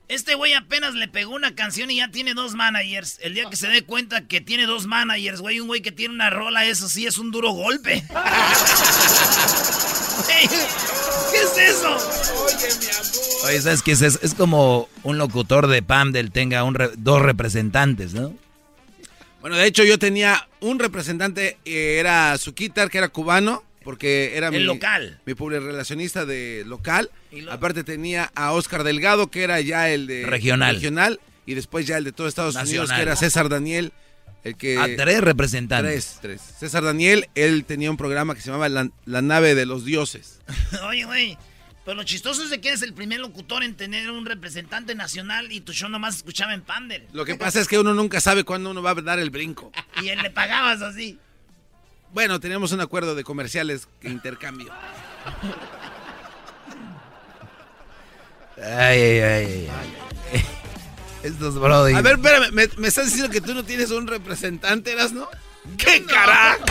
Este 0.09 0.35
güey 0.35 0.53
apenas 0.55 0.95
le 0.95 1.09
pegó 1.09 1.35
una 1.35 1.55
canción 1.55 1.91
y 1.91 1.97
ya 1.97 2.09
tiene 2.09 2.35
dos 2.35 2.55
managers. 2.55 3.19
El 3.23 3.35
día 3.35 3.49
que 3.49 3.57
se 3.57 3.69
dé 3.69 3.83
cuenta 3.83 4.27
que 4.27 4.41
tiene 4.41 4.67
dos 4.67 4.87
managers, 4.87 5.41
güey, 5.41 5.61
un 5.61 5.69
güey 5.69 5.81
que 5.81 5.93
tiene 5.93 6.15
una 6.15 6.31
rola, 6.31 6.65
eso 6.67 6.89
sí 6.89 7.07
es 7.07 7.19
un 7.19 7.31
duro 7.31 7.53
golpe. 7.53 8.03
¿Qué 10.27 11.39
es 11.39 11.57
eso? 11.57 11.97
Oye, 12.45 12.69
mi 12.81 12.87
amor. 12.87 13.32
Oye, 13.45 13.61
¿sabes 13.61 13.83
qué 13.83 13.93
es? 13.93 14.03
Es 14.03 14.35
como 14.35 14.89
un 15.03 15.19
locutor 15.19 15.67
de 15.67 15.83
PAM 15.83 16.13
del 16.13 16.31
tenga 16.31 16.65
un 16.65 16.77
dos 16.97 17.23
representantes, 17.23 18.15
¿no? 18.15 18.35
Bueno, 19.41 19.57
de 19.57 19.67
hecho 19.67 19.83
yo 19.83 19.99
tenía 19.99 20.49
un 20.61 20.79
representante, 20.79 21.59
eh, 21.65 21.97
era 21.99 22.39
Zuquitar, 22.39 22.91
que 22.91 22.99
era 22.99 23.09
cubano, 23.09 23.65
porque 23.83 24.37
era 24.37 24.49
el 24.49 24.55
mi, 24.55 24.61
local. 24.61 25.21
mi 25.27 25.35
relacionista 25.35 26.25
de 26.25 26.63
local. 26.67 27.11
Aparte 27.51 27.83
tenía 27.83 28.31
a 28.37 28.53
Oscar 28.53 28.85
Delgado, 28.85 29.31
que 29.31 29.43
era 29.43 29.61
ya 29.61 29.91
el 29.91 30.07
de 30.07 30.27
regional. 30.27 30.77
regional 30.77 31.21
y 31.45 31.55
después 31.55 31.87
ya 31.87 31.97
el 31.97 32.05
de 32.05 32.13
todos 32.13 32.29
Estados 32.29 32.55
Unidos, 32.55 32.93
que 32.93 33.03
era 33.03 33.17
César 33.17 33.49
Daniel. 33.49 33.93
El 34.45 34.57
que, 34.57 34.79
a 34.79 34.97
tres 34.97 35.21
representantes. 35.21 36.19
Tres, 36.21 36.41
tres. 36.41 36.59
César 36.59 36.83
Daniel, 36.83 37.29
él 37.37 37.65
tenía 37.65 37.91
un 37.91 37.97
programa 37.97 38.35
que 38.35 38.41
se 38.41 38.51
llamaba 38.51 38.69
La, 38.69 39.23
nave 39.23 39.55
de 39.55 39.67
los 39.67 39.85
dioses. 39.85 40.41
Oye, 40.89 41.05
güey, 41.05 41.39
pero 41.85 41.97
lo 41.97 42.05
chistoso 42.05 42.45
es 42.45 42.51
de 42.51 42.61
que 42.61 42.68
eres 42.68 42.83
el 42.83 42.95
primer 42.95 43.21
locutor 43.21 43.64
en 43.64 43.77
tener 43.77 44.11
un 44.11 44.25
representante 44.25 44.95
nacional 44.95 45.51
y 45.51 45.61
tu 45.61 45.73
show 45.73 45.88
nomás 45.88 46.16
escuchaba 46.16 46.55
en 46.55 46.62
Pander. 46.62 47.07
Lo 47.12 47.25
que 47.25 47.35
pasa 47.35 47.61
es 47.61 47.66
que 47.66 47.79
uno 47.79 47.92
nunca 47.92 48.21
sabe 48.21 48.45
cuándo 48.45 48.71
uno 48.71 48.83
va 48.83 48.90
a 48.90 48.95
dar 48.95 49.18
el 49.18 49.31
brinco. 49.31 49.73
y 50.03 50.09
él 50.09 50.23
le 50.23 50.31
pagabas 50.31 50.81
así. 50.83 51.18
Bueno, 52.12 52.38
teníamos 52.40 52.73
un 52.73 52.81
acuerdo 52.81 53.14
de 53.14 53.25
comerciales 53.25 53.88
que 54.01 54.09
intercambio. 54.09 54.73
Ay, 58.59 59.01
ay, 59.01 59.21
ay, 59.21 59.68
ay. 60.33 60.45
Estos 61.23 61.59
brody. 61.59 61.95
A 61.95 62.03
ver, 62.03 62.16
espérame, 62.16 62.53
¿me, 62.53 62.88
estás 62.88 63.07
diciendo 63.07 63.31
que 63.31 63.40
tú 63.40 63.55
no 63.55 63.64
tienes 63.64 63.90
un 63.90 64.07
representante, 64.07 64.92
eras, 64.92 65.12
no? 65.12 65.29
¿Qué 65.79 66.05
carajo? 66.05 66.64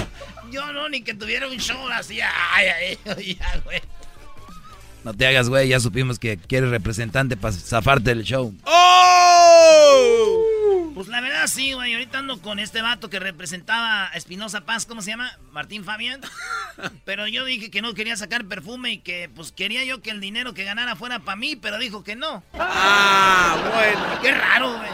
Yo 0.52 0.72
no, 0.74 0.90
ni 0.90 1.02
que 1.02 1.14
tuviera 1.14 1.48
un 1.48 1.58
show 1.58 1.88
así. 1.90 2.20
Ay, 2.22 2.68
ay, 2.68 3.00
ay, 3.06 3.62
güey. 3.66 3.82
No 5.04 5.14
te 5.16 5.26
hagas, 5.26 5.50
güey, 5.50 5.70
ya 5.70 5.80
supimos 5.80 6.20
que 6.20 6.38
quieres 6.38 6.70
representante 6.70 7.36
para 7.36 7.54
zafarte 7.54 8.12
del 8.14 8.24
show. 8.24 8.54
¡Oh! 8.66 10.46
Pues 10.94 11.08
la 11.08 11.22
verdad 11.22 11.48
sí, 11.48 11.74
güey. 11.74 11.94
Ahorita 11.94 12.20
ando 12.20 12.40
con 12.40 12.60
este 12.60 12.84
vato 12.84 13.10
que 13.10 13.20
representaba 13.20 14.12
a 14.12 14.18
Espinosa 14.18 14.62
Paz, 14.62 14.86
¿cómo 14.86 15.02
se 15.02 15.10
llama? 15.10 15.36
Martín 15.52 15.84
Fabián. 15.84 16.22
Pero 17.06 17.28
yo 17.28 17.44
dije 17.46 17.72
que 17.72 17.82
no 17.82 17.96
quería 17.96 18.16
sacar 18.16 18.46
perfume 18.46 18.92
y 18.92 18.98
que 19.00 19.28
pues 19.34 19.52
quería 19.52 19.84
yo 19.86 20.04
que 20.04 20.12
el 20.12 20.22
dinero 20.22 20.54
que 20.54 20.64
ganara 20.66 20.96
fuera 20.96 21.18
para 21.20 21.36
mí, 21.36 21.56
pero 21.56 21.80
dijo 21.80 22.04
que 22.04 22.16
no. 22.16 22.44
Ah, 22.54 23.58
bueno. 23.74 24.22
Qué 24.22 24.32
raro, 24.32 24.78
güey. 24.78 24.90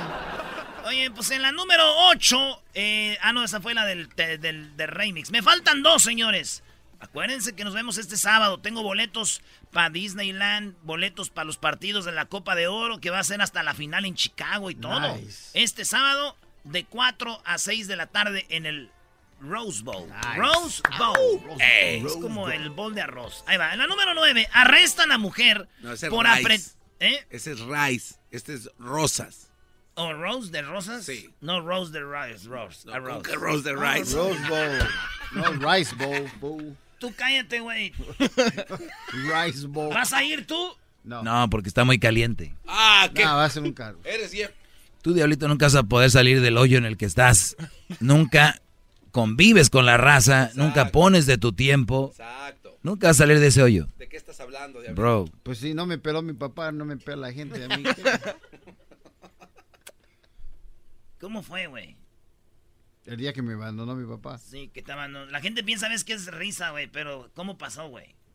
Oye, 0.86 1.12
pues 1.12 1.32
en 1.32 1.41
la 1.41 1.52
número 1.52 1.84
8. 2.10 2.63
Eh, 2.76 3.17
ah, 3.22 3.34
no, 3.34 3.43
esa 3.43 3.60
fue 3.60 3.74
la 3.74 3.86
del, 3.86 4.08
del, 4.15 4.78
del 4.78 4.88
remix. 4.88 5.32
Me 5.32 5.41
faltan 5.41 5.84
dos, 5.84 6.04
señores. 6.04 6.63
Acuérdense 6.99 7.53
que 7.55 7.63
nos 7.63 7.73
vemos 7.73 7.97
este 7.97 8.17
sábado. 8.17 8.60
Tengo 8.60 8.83
boletos 8.83 9.41
para 9.71 9.89
Disneyland, 9.89 10.75
boletos 10.83 11.29
para 11.29 11.45
los 11.45 11.57
partidos 11.57 12.05
de 12.05 12.12
la 12.12 12.25
Copa 12.25 12.55
de 12.55 12.67
Oro, 12.67 12.99
que 12.99 13.10
va 13.10 13.19
a 13.19 13.23
ser 13.23 13.41
hasta 13.41 13.63
la 13.63 13.73
final 13.73 14.05
en 14.05 14.15
Chicago 14.15 14.69
y 14.69 14.75
todo. 14.75 15.17
Este 15.53 15.86
sábado, 15.86 16.36
de 16.63 16.86
4 16.86 17.41
a 17.45 17.57
6 17.57 17.88
de 17.88 17.95
la 17.95 18.07
tarde 18.07 18.45
en 18.49 18.65
el 18.65 18.91
Rose 19.39 19.83
Bowl. 19.83 20.10
Rose 20.36 20.81
Bowl. 20.97 21.41
es 21.60 22.13
como 22.13 22.49
el 22.49 22.69
bowl 22.71 22.93
de 22.95 23.01
arroz. 23.01 23.43
Ahí 23.47 23.57
va. 23.57 23.73
En 23.73 23.79
la 23.79 23.88
número 23.88 24.13
9, 24.13 24.49
arrestan 24.51 25.12
a 25.12 25.17
mujer 25.17 25.67
por 26.10 26.27
apretar. 26.27 26.71
¿Eh? 26.99 27.25
Ese 27.29 27.51
es 27.51 27.60
rice. 27.60 28.15
Este 28.31 28.55
es 28.55 28.69
rosas. 28.79 29.51
¿O 29.93 30.13
Rose 30.13 30.51
de 30.51 30.62
rosas? 30.62 31.05
Sí. 31.05 31.33
No, 31.41 31.62
Rose 31.62 31.91
de 31.91 32.01
rice. 32.03 32.47
Rose. 32.47 32.88
No, 32.88 32.99
rose. 32.99 33.36
rose 33.36 33.63
de 33.63 33.75
rice. 33.75 34.15
Rose 34.15 34.39
Bowl. 34.47 34.89
No, 35.31 35.73
Rice 35.73 35.95
Bowl. 35.95 36.31
bowl. 36.39 36.77
Tú 36.99 37.13
cállate, 37.15 37.60
güey. 37.60 37.93
Rice 39.45 39.67
Bowl. 39.67 39.93
¿Vas 39.93 40.13
a 40.13 40.23
ir 40.23 40.47
tú? 40.47 40.73
No. 41.03 41.23
No, 41.23 41.49
porque 41.49 41.69
está 41.69 41.83
muy 41.86 41.99
caliente. 41.99 42.53
Ah, 42.67 43.10
¿qué? 43.13 43.23
No, 43.23 43.36
va 43.36 43.45
a 43.45 43.49
ser 43.49 43.63
un 43.63 43.73
carro. 43.73 43.99
Eres 44.03 44.31
bien. 44.31 44.49
Tú, 45.01 45.13
diablito, 45.13 45.47
nunca 45.47 45.67
vas 45.67 45.75
a 45.75 45.83
poder 45.83 46.12
salir 46.12 46.41
del 46.41 46.57
hoyo 46.57 46.77
en 46.77 46.86
el 46.86 46.97
que 46.97 47.05
estás. 47.05 47.55
nunca 47.99 48.62
convives 49.12 49.69
con 49.69 49.86
la 49.86 49.97
raza. 49.97 50.43
Exacto. 50.43 50.63
Nunca 50.63 50.89
pones 50.91 51.25
de 51.25 51.38
tu 51.38 51.53
tiempo. 51.53 52.10
Exacto. 52.12 52.77
Nunca 52.83 53.07
vas 53.07 53.17
a 53.17 53.23
salir 53.23 53.39
de 53.39 53.47
ese 53.47 53.62
hoyo. 53.62 53.88
¿De 53.97 54.10
qué 54.10 54.17
estás 54.17 54.39
hablando, 54.39 54.81
diablito? 54.81 55.01
Bro. 55.01 55.25
Pues 55.43 55.60
si 55.60 55.73
no 55.73 55.86
me 55.86 55.97
peló 55.97 56.21
mi 56.21 56.33
papá, 56.33 56.71
no 56.71 56.83
me 56.83 56.97
pela 56.97 57.27
la 57.27 57.33
gente 57.33 57.63
a 57.63 57.77
mí. 57.77 57.83
¿Cómo 61.19 61.41
fue, 61.41 61.67
güey? 61.67 61.95
El 63.08 63.15
día 63.15 63.32
que 63.32 63.41
me 63.41 63.54
abandonó 63.54 63.96
mi 63.96 64.06
papá. 64.06 64.38
Sí, 64.38 64.67
que 64.67 64.84
te 64.84 64.91
abandonó. 64.91 65.32
La 65.32 65.39
gente 65.39 65.63
piensa, 65.63 65.88
ves 65.88 66.04
que 66.04 66.12
es 66.12 66.28
risa, 66.28 66.72
güey, 66.72 66.88
pero 66.88 67.32
¿cómo 67.34 67.58
pasó, 67.58 67.88
güey? 67.89 68.15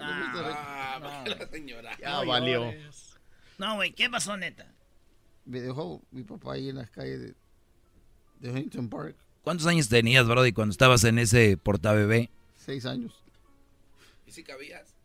Ah, 0.00 0.98
no, 1.00 1.36
la 1.36 1.46
señora. 1.46 1.96
Ya 2.00 2.10
no, 2.10 2.26
valió. 2.26 2.72
No, 3.58 3.76
güey, 3.76 3.92
¿qué 3.92 4.10
pasó, 4.10 4.36
neta? 4.36 4.66
Me 5.44 5.60
dejó 5.60 6.02
mi 6.10 6.24
papá 6.24 6.54
ahí 6.54 6.70
en 6.70 6.74
las 6.76 6.90
calles 6.90 7.20
de, 7.20 7.34
de 8.40 8.50
Huntington 8.50 8.88
Park. 8.88 9.16
¿Cuántos 9.44 9.68
años 9.68 9.88
tenías, 9.88 10.26
Brody, 10.26 10.52
cuando 10.52 10.72
estabas 10.72 11.04
en 11.04 11.20
ese 11.20 11.56
portabebé? 11.56 12.30
Seis 12.56 12.86
años. 12.86 13.22
¿Y 14.26 14.32
si 14.32 14.42
cabías? 14.42 14.96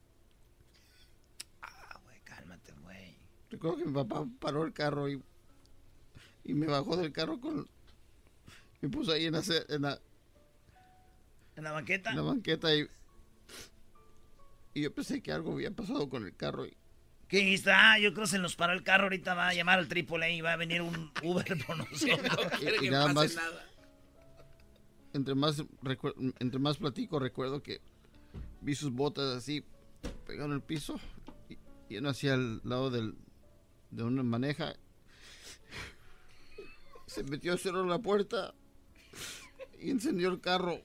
Ah, 1.61 1.99
güey, 2.03 2.19
cálmate, 2.23 2.73
güey. 2.81 3.15
Recuerdo 3.51 3.77
que 3.77 3.85
mi 3.85 3.93
papá 3.93 4.25
paró 4.39 4.63
el 4.65 4.73
carro 4.73 5.07
y 5.07 5.21
y 6.43 6.53
me 6.53 6.67
bajó 6.67 6.97
del 6.97 7.11
carro 7.11 7.39
con 7.39 7.67
me 8.81 8.89
puso 8.89 9.11
ahí 9.11 9.25
en 9.25 9.33
la 9.33 9.43
en 9.67 9.81
la, 9.81 9.99
¿En 11.55 11.63
la 11.63 11.71
banqueta 11.71 12.09
en 12.11 12.15
la 12.15 12.21
banqueta 12.21 12.75
y, 12.75 12.87
y 14.73 14.81
yo 14.81 14.93
pensé 14.93 15.21
que 15.21 15.31
algo 15.31 15.53
había 15.53 15.71
pasado 15.71 16.09
con 16.09 16.25
el 16.25 16.35
carro 16.35 16.65
y 16.65 16.75
¿Qué 17.29 17.53
está? 17.53 17.93
Ah, 17.93 17.99
yo 17.99 18.11
creo 18.11 18.25
que 18.25 18.31
se 18.31 18.39
nos 18.39 18.55
paró 18.55 18.73
el 18.73 18.81
carro. 18.81 19.03
Ahorita 19.03 19.35
va 19.35 19.49
a 19.49 19.53
llamar 19.53 19.77
al 19.77 19.87
triple 19.87 20.33
y 20.33 20.41
va 20.41 20.53
a 20.53 20.55
venir 20.55 20.81
un 20.81 21.11
Uber 21.21 21.45
por 21.63 21.77
nosotros. 21.91 22.19
no 22.23 22.81
y, 22.81 22.87
y 22.87 22.89
nada 22.89 23.13
más. 23.13 23.35
Nada. 23.35 23.69
Entre 25.13 25.35
más 25.35 25.63
entre 26.39 26.59
más 26.59 26.77
platico, 26.77 27.19
recuerdo 27.19 27.61
que 27.61 27.81
vi 28.61 28.73
sus 28.73 28.91
botas 28.91 29.35
así 29.35 29.63
en 30.27 30.51
el 30.51 30.61
piso 30.61 30.99
y, 31.89 31.97
uno 31.97 32.09
hacia 32.09 32.33
el 32.35 32.61
lado 32.63 32.89
del, 32.89 33.15
de 33.91 34.03
una 34.03 34.23
maneja 34.23 34.75
se 37.09 37.23
metió, 37.23 37.57
cerró 37.57 37.83
la 37.85 37.97
puerta 37.97 38.53
y 39.79 39.89
encendió 39.89 40.29
el 40.29 40.39
carro. 40.39 40.79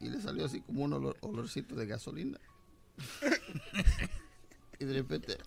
Y 0.00 0.08
le 0.08 0.20
salió 0.20 0.44
así 0.44 0.60
como 0.60 0.82
un 0.84 0.92
olor, 0.94 1.16
olorcito 1.20 1.76
de 1.76 1.86
gasolina. 1.86 2.40
Y 4.80 4.84
de 4.84 4.92
repente. 4.92 5.38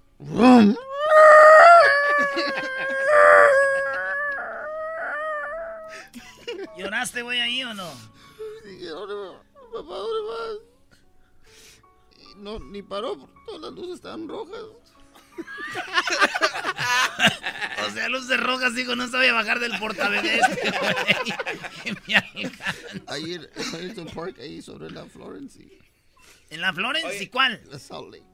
¿Lloraste, 6.78 7.22
güey, 7.24 7.42
ahí 7.42 7.62
o 7.64 7.74
no? 7.74 7.92
Dije, 8.64 8.90
papá, 9.74 9.96
¿dónde 9.96 10.22
vas? 10.30 10.60
Y 12.20 12.36
no, 12.38 12.60
ni 12.60 12.82
paró, 12.82 13.18
porque 13.18 13.36
todas 13.46 13.62
las 13.62 13.74
luces 13.74 13.96
estaban 13.96 14.30
rojas. 14.30 14.62
O 17.86 17.90
sea, 17.92 18.10
luces 18.10 18.40
rojas, 18.40 18.76
digo, 18.76 18.96
no 18.96 19.08
sabía 19.08 19.34
bajar 19.34 19.60
del 19.60 19.78
portabebés. 19.80 20.42
ahí 23.08 23.34
en 23.34 23.48
Huntington 23.74 24.08
Park, 24.08 24.38
ahí 24.40 24.62
sobre 24.62 24.92
la 24.92 25.06
Florence. 25.06 25.62
Y... 25.62 25.78
¿En 26.50 26.62
la 26.62 26.74
Florence 26.74 27.08
Oye, 27.08 27.24
y 27.24 27.28
cuál? 27.28 27.62
La 27.70 27.80
Salt 27.80 28.14
Lake. 28.14 28.26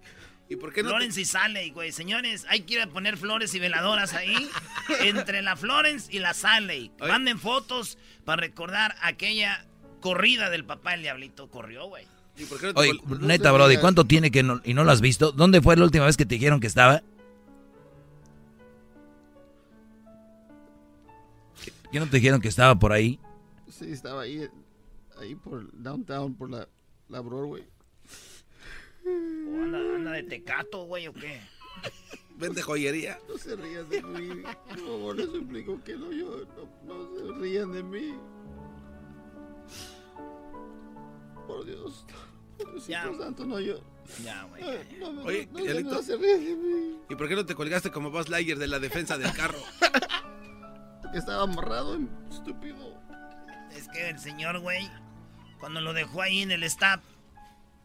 ¿Y 0.49 0.57
por 0.57 0.73
qué 0.73 0.83
no 0.83 0.89
Florence 0.89 1.15
te... 1.15 1.21
y 1.21 1.25
Salt 1.25 1.53
Lake, 1.53 1.71
güey. 1.71 1.91
Señores, 1.91 2.45
hay 2.49 2.61
que 2.61 2.73
ir 2.75 2.81
a 2.81 2.87
poner 2.87 3.17
flores 3.17 3.53
y 3.53 3.59
veladoras 3.59 4.13
ahí. 4.13 4.49
entre 5.01 5.41
la 5.41 5.55
Florence 5.55 6.13
y 6.13 6.19
la 6.19 6.33
Salt 6.33 6.67
Lake. 6.67 6.91
Oye. 6.99 7.11
Manden 7.11 7.39
fotos 7.39 7.97
para 8.25 8.41
recordar 8.41 8.95
aquella 9.01 9.65
corrida 10.01 10.49
del 10.49 10.65
papá 10.65 10.91
del 10.91 11.03
diablito. 11.03 11.49
Corrió, 11.49 11.85
güey. 11.85 12.05
No 12.37 12.79
Oye, 12.79 12.93
neta, 13.19 13.51
Brody, 13.51 13.77
¿cuánto 13.77 14.05
tiene 14.05 14.31
que 14.31 14.41
no, 14.41 14.61
y 14.63 14.73
no 14.73 14.83
lo 14.83 14.91
has 14.91 15.01
visto? 15.01 15.31
¿Dónde 15.31 15.61
fue 15.61 15.75
la 15.75 15.83
última 15.83 16.05
vez 16.05 16.17
que 16.17 16.25
te 16.25 16.35
dijeron 16.35 16.59
que 16.59 16.67
estaba? 16.67 17.03
¿Qué 21.91 21.99
no 21.99 22.07
te 22.07 22.17
dijeron 22.17 22.39
que 22.39 22.47
estaba 22.47 22.79
por 22.79 22.93
ahí? 22.93 23.19
Sí, 23.69 23.91
estaba 23.91 24.21
ahí, 24.21 24.47
ahí 25.19 25.35
por 25.35 25.69
downtown, 25.73 26.35
por 26.35 26.49
la, 26.49 26.67
la 27.09 27.19
Broadway. 27.19 27.67
¿O 29.05 29.63
anda, 29.63 29.79
anda 29.95 30.11
de 30.11 30.23
tecato, 30.23 30.85
güey, 30.85 31.07
o 31.07 31.13
qué? 31.13 31.41
¿Vende 32.37 32.61
joyería? 32.61 33.19
No 33.27 33.37
se 33.37 33.55
rían 33.55 33.89
de 33.89 34.01
mí. 34.01 34.41
Por 34.69 34.79
favor, 34.79 35.15
les 35.15 35.29
suplico 35.29 35.83
que 35.83 35.95
no, 35.95 36.11
yo, 36.11 36.45
no, 36.85 36.95
no 36.95 37.33
se 37.33 37.39
rían 37.39 37.71
de 37.71 37.83
mí. 37.83 38.13
Por 41.51 41.65
Dios. 41.65 42.05
Ya. 42.87 43.03
Santo, 43.17 43.45
no 43.45 43.59
yo. 43.59 43.81
Ya, 44.23 44.43
güey. 44.43 44.63
No, 44.99 45.11
no, 45.13 45.21
Oye, 45.23 45.47
no, 45.51 45.59
no, 45.59 45.63
Diablito. 45.65 45.89
no 45.95 46.01
se 46.01 46.15
rían 46.17 46.45
de 46.45 46.55
mí. 46.55 46.97
¿Y 47.09 47.15
por 47.15 47.27
qué 47.27 47.35
no 47.35 47.45
te 47.45 47.55
colgaste 47.55 47.91
como 47.91 48.09
Buzz 48.11 48.29
Lightyear 48.29 48.57
de 48.57 48.67
la 48.67 48.79
defensa 48.79 49.17
del 49.17 49.31
carro? 49.33 49.59
Que 51.11 51.17
estaba 51.17 51.43
amarrado, 51.43 51.97
estúpido. 52.29 52.99
Es 53.75 53.87
que 53.89 54.09
el 54.09 54.19
señor, 54.19 54.59
güey, 54.59 54.89
cuando 55.59 55.81
lo 55.81 55.93
dejó 55.93 56.21
ahí 56.21 56.41
en 56.41 56.51
el 56.51 56.63
stop, 56.63 57.01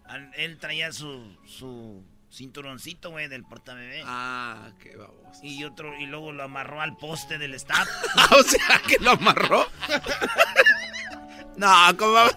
al- 0.05 0.33
él 0.37 0.59
traía 0.59 0.93
su, 0.93 1.37
su 1.47 2.05
cinturoncito, 2.31 3.11
güey, 3.11 3.29
del 3.29 3.45
portabebé. 3.45 4.03
Ah, 4.05 4.73
qué 4.81 4.97
baboso. 4.97 5.41
Y 5.43 5.65
otro, 5.65 5.97
y 5.99 6.07
luego 6.07 6.33
lo 6.33 6.43
amarró 6.45 6.81
al 6.83 6.97
poste 6.97 7.39
del 7.39 7.55
stop. 7.55 7.87
o 8.39 8.43
sea, 8.43 8.81
que 8.87 8.99
lo 9.03 9.13
amarró. 9.13 9.67
no, 11.57 11.69
¿cómo 11.97 12.13
va? 12.13 12.29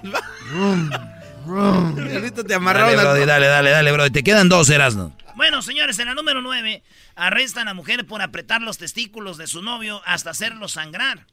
Diablito 1.54 2.44
te. 2.44 2.54
Dale, 2.54 2.96
Brody, 2.96 3.26
dale, 3.26 3.48
dale, 3.48 3.70
dale, 3.72 3.92
Brody. 3.92 4.12
Te 4.12 4.24
quedan 4.24 4.50
dos, 4.50 4.70
Erasno. 4.70 5.16
Bueno, 5.36 5.62
señores, 5.62 5.98
en 6.00 6.08
la 6.08 6.14
número 6.16 6.42
9, 6.42 6.84
arrestan 7.16 7.68
a 7.68 7.74
mujer 7.74 8.06
por 8.06 8.22
apretar 8.22 8.62
los 8.62 8.78
testículos 8.78 9.38
de 9.38 9.48
su 9.48 9.62
novio 9.62 10.02
hasta 10.06 10.32
hacerlo 10.32 10.68
sangrar. 10.68 11.26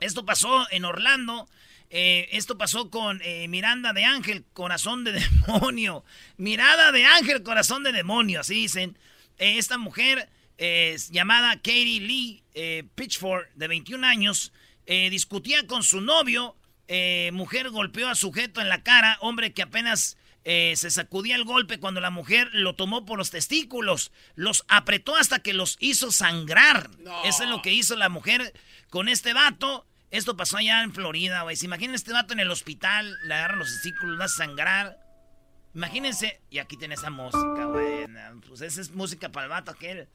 Esto 0.00 0.24
pasó 0.24 0.66
en 0.70 0.84
Orlando. 0.84 1.48
eh, 1.90 2.28
esto 2.32 2.56
pasó 2.56 2.88
con 2.88 3.20
eh, 3.24 3.48
Miranda 3.48 3.92
de 3.92 4.04
Ángel, 4.04 4.44
corazón 4.52 5.04
de 5.04 5.12
demonio. 5.46 6.04
Mirada 6.36 6.92
de 6.92 7.04
Ángel, 7.04 7.42
corazón 7.42 7.82
de 7.82 7.92
demonio, 7.92 8.40
así 8.40 8.54
dicen. 8.54 8.96
Eh, 9.38 9.58
esta 9.58 9.76
mujer 9.76 10.28
eh, 10.58 10.92
es 10.94 11.10
llamada 11.10 11.56
Katie 11.56 12.00
Lee 12.00 12.42
eh, 12.54 12.84
Pitchford, 12.94 13.46
de 13.54 13.66
21 13.68 14.06
años, 14.06 14.52
eh, 14.86 15.10
discutía 15.10 15.66
con 15.66 15.82
su 15.82 16.00
novio. 16.00 16.54
Eh, 16.92 17.30
mujer 17.32 17.70
golpeó 17.70 18.08
a 18.08 18.16
sujeto 18.16 18.60
en 18.60 18.68
la 18.68 18.82
cara, 18.82 19.16
hombre 19.20 19.52
que 19.52 19.62
apenas 19.62 20.18
eh, 20.42 20.74
se 20.74 20.90
sacudía 20.90 21.36
el 21.36 21.44
golpe 21.44 21.78
cuando 21.78 22.00
la 22.00 22.10
mujer 22.10 22.50
lo 22.52 22.74
tomó 22.74 23.04
por 23.04 23.16
los 23.16 23.30
testículos. 23.30 24.10
Los 24.34 24.64
apretó 24.66 25.14
hasta 25.14 25.38
que 25.38 25.54
los 25.54 25.76
hizo 25.78 26.10
sangrar. 26.10 26.90
Eso 27.24 27.44
es 27.44 27.48
lo 27.48 27.62
que 27.62 27.72
hizo 27.72 27.94
la 27.94 28.08
mujer 28.08 28.52
con 28.88 29.08
este 29.08 29.32
vato. 29.34 29.86
Esto 30.10 30.36
pasó 30.36 30.56
allá 30.56 30.82
en 30.82 30.92
Florida, 30.92 31.42
güey. 31.42 31.54
¿Se 31.54 31.66
imaginan 31.66 31.94
este 31.94 32.12
vato 32.12 32.32
en 32.32 32.40
el 32.40 32.50
hospital? 32.50 33.16
Le 33.22 33.34
agarran 33.34 33.60
los 33.60 33.68
testículos, 33.68 34.18
va 34.18 34.24
a 34.24 34.28
sangrar. 34.28 34.98
Imagínense. 35.76 36.40
Y 36.50 36.58
aquí 36.58 36.76
tiene 36.76 36.94
esa 36.94 37.10
música, 37.10 37.66
güey. 37.66 38.08
Pues 38.48 38.62
esa 38.62 38.80
es 38.80 38.90
música 38.90 39.30
para 39.30 39.44
el 39.44 39.50
vato 39.50 39.70
aquel. 39.70 40.08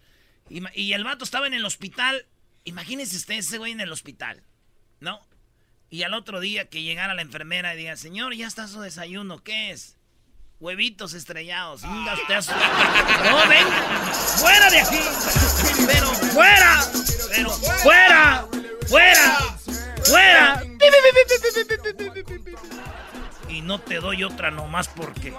Y, 0.49 0.61
y 0.73 0.91
el 0.91 1.05
vato 1.05 1.23
estaba 1.23 1.47
en 1.47 1.53
el 1.53 1.63
hospital. 1.63 2.25
Imagínense 2.65 3.15
usted 3.15 3.35
ese 3.35 3.59
güey 3.59 3.71
en 3.71 3.79
el 3.79 3.93
hospital. 3.93 4.43
¿No? 4.99 5.25
Y 5.95 6.03
al 6.03 6.13
otro 6.13 6.41
día 6.41 6.67
que 6.67 6.81
llegara 6.81 7.13
la 7.13 7.21
enfermera 7.21 7.73
y 7.73 7.77
diga, 7.77 7.95
señor, 7.95 8.35
ya 8.35 8.47
está 8.47 8.67
su 8.67 8.81
desayuno, 8.81 9.41
¿qué 9.41 9.71
es? 9.71 9.95
Huevitos 10.59 11.13
estrellados. 11.13 11.83
Un 11.83 12.03
gastazo. 12.03 12.51
No, 13.23 13.47
venga. 13.47 14.11
Fuera 14.35 14.69
de 14.69 14.81
aquí. 14.81 14.99
Pero 15.87 16.07
fuera. 16.33 16.81
Pero 17.33 17.49
fuera. 17.49 18.45
Fuera. 18.89 19.57
Fuera. 20.03 20.63
Y 23.47 23.61
no 23.61 23.79
te 23.79 24.01
doy 24.01 24.25
otra 24.25 24.51
nomás 24.51 24.89
porque. 24.89 25.33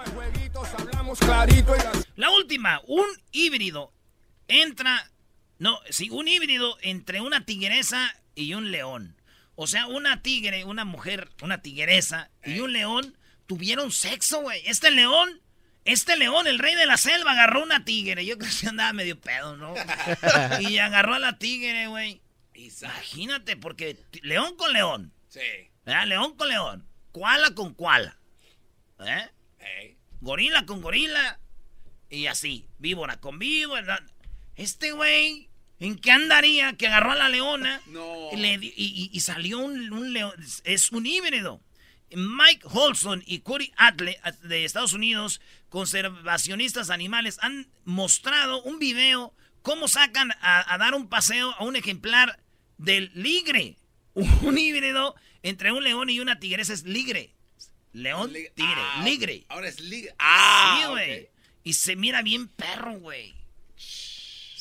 La 2.16 2.30
última, 2.30 2.80
un 2.86 3.04
híbrido 3.30 3.92
entra. 4.48 5.10
No, 5.58 5.78
sí, 5.90 6.08
un 6.08 6.26
híbrido 6.28 6.78
entre 6.80 7.20
una 7.20 7.44
tigresa 7.44 8.16
y 8.34 8.54
un 8.54 8.70
león. 8.70 9.16
O 9.56 9.66
sea, 9.66 9.86
una 9.86 10.22
tigre, 10.22 10.64
una 10.64 10.84
mujer, 10.84 11.30
una 11.42 11.62
tigresa 11.62 12.30
y 12.44 12.60
un 12.60 12.72
león 12.72 13.16
tuvieron 13.46 13.90
sexo, 13.90 14.42
güey. 14.42 14.62
Este 14.66 14.90
león, 14.90 15.40
este 15.84 16.16
león, 16.16 16.46
el 16.46 16.58
rey 16.58 16.74
de 16.74 16.86
la 16.86 16.98
selva, 16.98 17.32
agarró 17.32 17.62
una 17.62 17.84
tigre. 17.84 18.24
Yo 18.26 18.38
creo 18.38 18.52
que 18.60 18.68
andaba 18.68 18.92
medio 18.92 19.18
pedo, 19.18 19.56
¿no? 19.56 19.74
y 20.60 20.78
agarró 20.78 21.14
a 21.14 21.18
la 21.18 21.38
tigre, 21.38 21.86
güey. 21.86 22.20
Imagínate, 22.54 23.56
porque 23.56 23.98
león 24.22 24.56
con 24.56 24.72
león. 24.72 25.12
Sí. 25.28 25.40
¿verdad? 25.84 26.06
León 26.06 26.36
con 26.36 26.48
león. 26.48 26.86
Koala 27.12 27.54
con 27.54 27.74
koala. 27.74 28.18
¿Eh? 29.00 29.96
Gorila 30.20 30.66
con 30.66 30.82
gorila. 30.82 31.40
Y 32.10 32.26
así. 32.26 32.68
Víbora 32.78 33.20
con 33.20 33.38
víbora. 33.38 34.04
Este 34.54 34.92
güey, 34.92 35.50
¿en 35.80 35.96
qué 35.98 36.10
andaría? 36.10 36.74
Que 36.74 36.86
agarró 36.86 37.12
a 37.12 37.16
la 37.16 37.28
leona. 37.28 37.80
No. 37.86 38.30
Y, 38.32 39.20
salió 39.20 39.58
un, 39.58 39.92
un 39.92 40.12
león. 40.12 40.32
Es 40.64 40.92
un 40.92 41.06
híbrido. 41.06 41.60
Mike 42.10 42.66
Holson 42.70 43.22
y 43.26 43.40
Corey 43.40 43.72
Atle 43.76 44.18
de 44.42 44.64
Estados 44.64 44.92
Unidos, 44.92 45.40
conservacionistas 45.68 46.90
animales, 46.90 47.38
han 47.42 47.68
mostrado 47.84 48.62
un 48.62 48.78
video 48.78 49.34
cómo 49.62 49.88
sacan 49.88 50.32
a, 50.40 50.78
dar 50.78 50.94
un 50.94 51.08
paseo 51.08 51.52
a 51.58 51.64
un 51.64 51.76
ejemplar 51.76 52.38
del 52.78 53.10
ligre. 53.14 53.76
Un 54.14 54.56
híbrido 54.56 55.14
entre 55.42 55.72
un 55.72 55.84
león 55.84 56.08
y 56.08 56.20
una 56.20 56.38
tigresa 56.38 56.72
es 56.72 56.84
ligre. 56.84 57.34
León, 57.92 58.32
tigre, 58.32 58.54
ah, 58.58 59.02
ligre. 59.04 59.44
Ahora 59.50 59.68
es 59.68 59.78
ligre. 59.78 60.14
Ah, 60.18 60.78
sí, 60.80 60.88
güey. 60.88 61.28
Y 61.64 61.74
se 61.74 61.96
mira 61.96 62.22
bien 62.22 62.48
perro, 62.48 62.98
güey. 62.98 63.34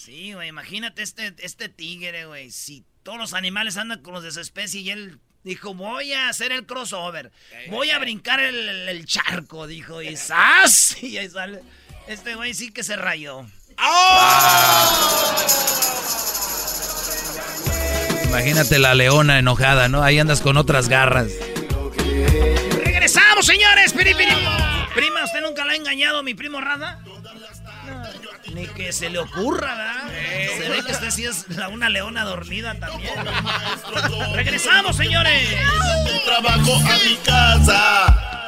Sí, 0.05 0.33
güey. 0.33 0.49
Imagínate 0.49 1.01
este, 1.01 1.33
este 1.39 1.67
tigre, 1.67 2.25
güey. 2.25 2.51
Si 2.51 2.85
todos 3.01 3.17
los 3.17 3.33
animales 3.33 3.75
andan 3.77 4.01
con 4.01 4.13
los 4.13 4.23
de 4.23 4.31
su 4.31 4.39
especie 4.39 4.81
y 4.81 4.91
él 4.91 5.19
Dijo, 5.45 5.75
voy 5.75 6.11
a 6.11 6.27
hacer 6.27 6.51
el 6.51 6.65
crossover. 6.65 7.31
Voy 7.69 7.91
a 7.91 7.99
brincar 7.99 8.39
el, 8.39 9.05
charco, 9.05 9.67
dijo. 9.67 10.01
Y 10.01 10.17
¡zas! 10.17 10.97
Y 11.03 11.19
ahí 11.19 11.29
sale. 11.29 11.61
Este 12.07 12.33
güey 12.33 12.55
sí 12.55 12.71
que 12.71 12.83
se 12.83 12.95
rayó. 12.95 13.45
¡Oh! 13.77 15.35
Imagínate 18.25 18.79
la 18.79 18.95
leona 18.95 19.37
enojada, 19.37 19.87
¿no? 19.87 20.01
Ahí 20.01 20.17
andas 20.17 20.41
con 20.41 20.57
otras 20.57 20.89
garras. 20.89 21.31
¡Regresamos, 22.83 23.45
señores! 23.45 23.93
Prima, 23.93 25.23
¿usted 25.25 25.41
nunca 25.41 25.63
la 25.63 25.73
ha 25.73 25.75
engañado, 25.75 26.23
mi 26.23 26.33
primo 26.33 26.59
Rada? 26.59 27.04
Ni 28.55 28.67
que 28.67 28.93
se 28.93 29.09
le 29.09 29.19
ocurra, 29.19 29.75
¿verdad? 29.75 30.07
Se 30.57 30.69
ve 30.69 30.81
que 30.85 30.91
usted 30.93 31.11
sí 31.11 31.25
es 31.25 31.45
una 31.73 31.89
leona 31.89 32.23
dormida 32.23 32.73
también. 32.75 33.13
Regresamos, 34.33 34.95
señores. 34.95 35.57
Trabajo 36.23 36.73
a 36.73 36.97
mi 37.03 37.15
casa. 37.17 38.45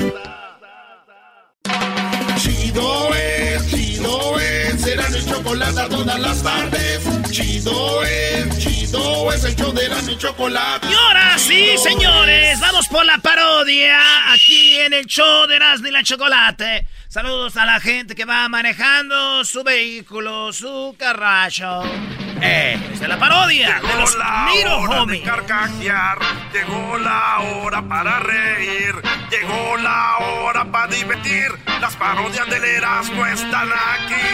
Chido 2.37 3.13
es, 3.15 3.69
chido 3.69 4.39
es, 4.39 4.81
será 4.81 5.09
mi 5.09 5.25
chocolate 5.25 5.89
todas 5.89 6.19
las 6.21 6.41
tardes. 6.41 7.03
Chido 7.29 8.01
es, 8.05 8.59
chido 8.59 9.33
es 9.33 9.43
el 9.43 9.55
show 9.57 9.73
de 9.73 9.89
la 9.89 10.01
mi 10.03 10.17
chocolate. 10.17 10.87
Y 10.89 10.93
ahora 10.93 11.37
sí, 11.37 11.75
señores, 11.83 12.61
vamos 12.61 12.87
por 12.87 13.05
la 13.05 13.17
parodia 13.17 14.31
aquí 14.31 14.79
en 14.79 14.93
el 14.93 15.05
show 15.05 15.47
de 15.47 15.59
la 15.59 16.01
Chocolate. 16.01 16.87
Saludos 17.09 17.55
a 17.57 17.65
la 17.65 17.79
gente 17.79 18.15
que 18.15 18.25
va 18.25 18.47
manejando 18.49 19.43
su 19.45 19.63
vehículo, 19.63 20.51
su 20.51 20.95
carracho. 20.99 21.83
Eh, 22.41 22.77
es 22.93 22.99
la 23.01 23.17
parodia 23.17 23.77
llegó 23.77 23.87
de 23.87 23.95
los 23.95 24.15
la 24.17 24.47
hora 24.75 25.01
Homies. 25.01 25.23
de 25.23 25.29
carcajear, 25.29 26.19
llegó 26.53 26.97
la 26.99 27.39
hora 27.39 27.81
para 27.81 28.19
reír, 28.19 28.93
llegó 29.31 29.77
la 29.77 30.17
hora 30.17 30.65
para 30.65 30.87
divertir. 30.93 31.47
Las 31.81 31.95
parodias 31.95 32.47
del 32.49 32.63
Erasmo 32.63 33.25
están 33.25 33.69
aquí. 33.71 34.27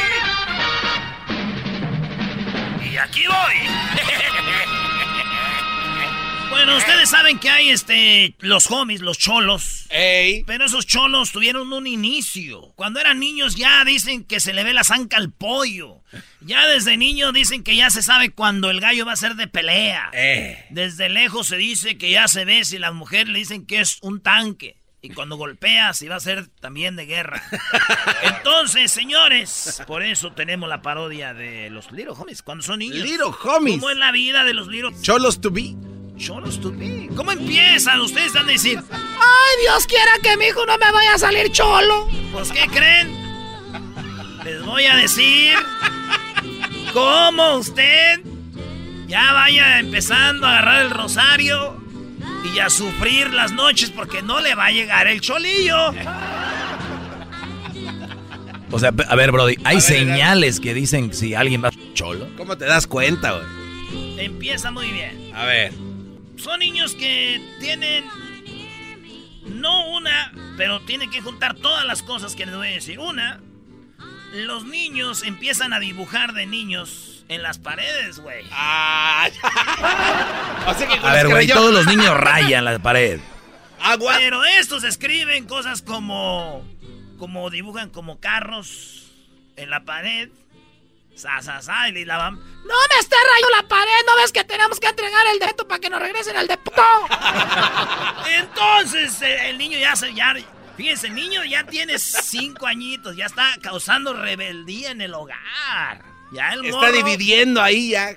Y 2.91 2.97
aquí 2.97 3.23
voy. 3.27 3.69
Bueno, 6.53 6.77
ustedes 6.77 7.09
saben 7.09 7.39
que 7.39 7.49
hay 7.49 7.69
este 7.69 8.35
los 8.39 8.69
homies, 8.69 9.01
los 9.01 9.17
cholos. 9.17 9.87
Pero 9.89 10.65
esos 10.65 10.85
cholos 10.85 11.31
tuvieron 11.31 11.73
un 11.73 11.87
inicio. 11.87 12.73
Cuando 12.75 12.99
eran 12.99 13.19
niños 13.19 13.55
ya 13.55 13.83
dicen 13.83 14.23
que 14.23 14.39
se 14.39 14.53
le 14.53 14.63
ve 14.63 14.71
la 14.71 14.83
zanca 14.83 15.17
al 15.17 15.31
pollo. 15.31 16.03
Ya 16.41 16.67
desde 16.67 16.95
niño 16.95 17.31
dicen 17.31 17.63
que 17.63 17.75
ya 17.75 17.89
se 17.89 18.03
sabe 18.03 18.29
cuando 18.29 18.69
el 18.69 18.81
gallo 18.81 19.03
va 19.03 19.13
a 19.13 19.17
ser 19.17 19.33
de 19.35 19.47
pelea. 19.47 20.11
Eh. 20.13 20.63
Desde 20.69 21.09
lejos 21.09 21.47
se 21.47 21.57
dice 21.57 21.97
que 21.97 22.11
ya 22.11 22.27
se 22.27 22.45
ve 22.45 22.63
si 22.65 22.77
las 22.77 22.93
mujeres 22.93 23.29
le 23.29 23.39
dicen 23.39 23.65
que 23.65 23.79
es 23.79 23.97
un 24.01 24.21
tanque. 24.21 24.77
Y 25.01 25.09
cuando 25.09 25.35
golpea, 25.35 25.93
si 25.93 26.07
va 26.07 26.17
a 26.17 26.19
ser 26.19 26.47
también 26.61 26.95
de 26.95 27.07
guerra. 27.07 27.43
Entonces, 28.23 28.91
señores, 28.91 29.81
por 29.87 30.03
eso 30.03 30.33
tenemos 30.33 30.69
la 30.69 30.83
parodia 30.83 31.33
de 31.33 31.71
los 31.71 31.91
Little 31.91 32.13
Homies. 32.15 32.43
Cuando 32.43 32.63
son 32.63 32.79
niños. 32.79 32.99
Little 32.99 33.31
Homies. 33.43 33.79
¿Cómo 33.79 33.89
es 33.89 33.97
la 33.97 34.11
vida 34.11 34.45
de 34.45 34.53
los 34.53 34.67
Little 34.67 34.93
Cholos 35.01 35.41
to 35.41 35.49
be. 35.49 35.75
Cholos 36.17 36.59
to 36.61 36.71
be. 36.71 37.09
¿Cómo 37.15 37.31
empiezan? 37.31 37.99
Ustedes 38.01 38.33
van 38.33 38.45
a 38.45 38.51
decir, 38.51 38.79
ay, 38.91 39.61
Dios 39.61 39.87
quiera 39.87 40.11
que 40.21 40.37
mi 40.37 40.45
hijo 40.45 40.65
no 40.65 40.77
me 40.77 40.91
vaya 40.91 41.15
a 41.15 41.17
salir 41.17 41.51
cholo. 41.51 42.07
Pues, 42.31 42.51
¿qué 42.51 42.67
creen? 42.67 43.11
Les 44.43 44.63
voy 44.63 44.85
a 44.85 44.95
decir 44.97 45.55
cómo 46.93 47.57
usted 47.57 48.21
ya 49.07 49.33
vaya 49.33 49.79
empezando 49.79 50.45
a 50.45 50.51
agarrar 50.57 50.85
el 50.85 50.91
rosario 50.91 51.81
y 52.53 52.59
a 52.59 52.69
sufrir 52.69 53.33
las 53.33 53.51
noches 53.51 53.89
porque 53.89 54.21
no 54.21 54.39
le 54.39 54.53
va 54.55 54.65
a 54.67 54.71
llegar 54.71 55.07
el 55.07 55.21
cholillo. 55.21 55.93
O 58.71 58.79
sea, 58.79 58.91
a 59.07 59.15
ver, 59.15 59.31
Brody, 59.31 59.55
hay 59.63 59.81
señales 59.81 60.59
que 60.59 60.73
dicen 60.73 61.13
si 61.13 61.35
alguien 61.35 61.63
va 61.63 61.71
cholo. 61.93 62.27
¿Cómo 62.37 62.57
te 62.57 62.65
das 62.65 62.87
cuenta, 62.87 63.33
güey? 63.33 64.25
Empieza 64.25 64.71
muy 64.71 64.91
bien. 64.91 65.31
A 65.33 65.45
ver. 65.45 65.73
Son 66.43 66.59
niños 66.59 66.93
que 66.93 67.41
tienen 67.61 68.03
no 69.45 69.87
una, 69.91 70.33
pero 70.57 70.81
tienen 70.81 71.09
que 71.09 71.21
juntar 71.21 71.55
todas 71.55 71.85
las 71.85 72.03
cosas 72.03 72.35
que 72.35 72.45
les 72.45 72.53
voy 72.53 72.67
a 72.67 72.71
decir. 72.71 72.99
Una, 72.99 73.39
los 74.33 74.65
niños 74.65 75.23
empiezan 75.23 75.71
a 75.71 75.79
dibujar 75.79 76.33
de 76.33 76.45
niños 76.45 77.23
en 77.29 77.43
las 77.43 77.59
paredes, 77.59 78.19
güey. 78.19 78.45
Ah, 78.51 79.29
o 80.67 80.73
sea 80.73 80.85
que 80.85 81.07
A 81.07 81.13
ver, 81.13 81.29
güey, 81.29 81.47
todos 81.47 81.73
los 81.73 81.87
niños 81.87 82.17
rayan 82.17 82.65
la 82.65 82.77
pared. 82.79 83.21
Agua. 83.79 84.15
Pero 84.17 84.43
estos 84.43 84.83
escriben 84.83 85.45
cosas 85.45 85.81
como. 85.81 86.65
Como 87.17 87.49
dibujan 87.51 87.89
como 87.89 88.19
carros 88.19 89.11
en 89.55 89.69
la 89.69 89.85
pared. 89.85 90.29
Sa, 91.15 91.41
sa, 91.41 91.61
sa, 91.61 91.87
y 91.89 92.05
la 92.05 92.17
van. 92.17 92.35
¡No 92.35 92.73
me 92.89 92.99
esté 92.99 93.15
rayando 93.15 93.49
la 93.51 93.67
pared! 93.67 93.91
¿No 94.07 94.15
ves 94.15 94.31
que 94.31 94.43
tenemos 94.43 94.79
que 94.79 94.87
entregar 94.87 95.25
el 95.27 95.39
dedo 95.39 95.67
para 95.67 95.79
que 95.79 95.89
nos 95.89 96.01
regresen 96.01 96.35
al 96.37 96.47
depósito? 96.47 96.83
Entonces, 98.37 99.21
eh, 99.21 99.49
el 99.49 99.57
niño 99.57 99.77
ya 99.77 99.95
se. 99.95 100.13
Ya, 100.13 100.33
fíjense, 100.77 101.07
el 101.07 101.15
niño 101.15 101.43
ya 101.43 101.63
tiene 101.65 101.99
cinco 101.99 102.65
añitos, 102.67 103.15
ya 103.15 103.25
está 103.25 103.55
causando 103.61 104.13
rebeldía 104.13 104.91
en 104.91 105.01
el 105.01 105.13
hogar. 105.13 106.03
Ya 106.31 106.53
el 106.53 106.65
Está 106.65 106.77
morro- 106.77 106.91
dividiendo 106.93 107.61
ahí 107.61 107.89
ya. 107.91 108.07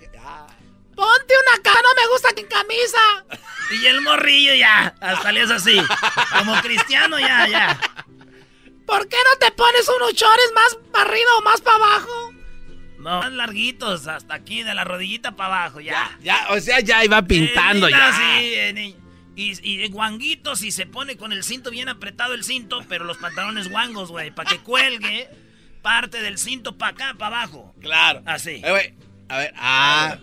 Ponte 0.95 1.35
una 1.53 1.63
cara, 1.63 1.81
no 1.83 2.03
me 2.03 2.09
gusta 2.09 2.33
que 2.33 2.47
camisa. 2.49 3.25
Y 3.71 3.85
el 3.87 4.01
morrillo 4.01 4.55
ya, 4.55 4.95
hasta 5.01 5.33
le 5.33 5.43
es 5.43 5.51
así. 5.51 5.79
Como 6.39 6.55
cristiano 6.63 7.19
ya, 7.21 7.47
ya. 7.47 7.79
¿Por 8.87 9.07
qué 9.09 9.17
no 9.17 9.39
te 9.39 9.51
pones 9.53 9.87
unos 9.89 10.15
chores 10.15 10.51
más 10.55 10.79
para 10.93 11.05
arriba 11.11 11.31
o 11.39 11.43
más 11.43 11.61
para 11.61 11.77
abajo? 11.77 12.26
No, 13.07 13.21
más 13.21 13.33
larguitos, 13.33 14.07
hasta 14.09 14.35
aquí, 14.35 14.63
de 14.65 14.75
la 14.75 14.83
rodillita 14.85 15.37
para 15.37 15.61
abajo, 15.63 15.81
ya. 15.81 16.19
Ya, 16.23 16.47
o 16.51 16.59
sea, 16.61 16.81
ya 16.81 17.05
iba 17.05 17.23
pintando, 17.23 17.87
Eh, 17.87 17.91
ya. 17.93 18.13
sí, 18.13 18.21
eh, 18.55 18.95
y, 19.37 19.53
y 19.85 19.89
guanguitos 19.89 20.63
y 20.63 20.73
se 20.73 20.87
pone 20.87 21.17
con 21.17 21.33
el 21.33 21.45
cinto 21.45 21.71
bien 21.71 21.89
apretado 21.89 22.35
el 22.35 22.43
cinto, 22.43 22.85
pero 22.89 23.05
los 23.05 23.19
pantalones 23.19 23.69
guangos, 23.71 24.11
güey, 24.11 24.31
para 24.35 24.51
que 24.51 24.59
cuelgue 24.59 25.29
parte 25.83 26.21
del 26.21 26.37
cinto 26.39 26.77
para 26.77 26.93
acá, 26.93 27.15
para 27.19 27.37
abajo. 27.43 27.75
Claro. 27.81 28.23
Así. 28.27 28.61
Eh, 28.65 28.95
a 29.29 29.39
ver, 29.39 29.53
ah. 29.57 30.17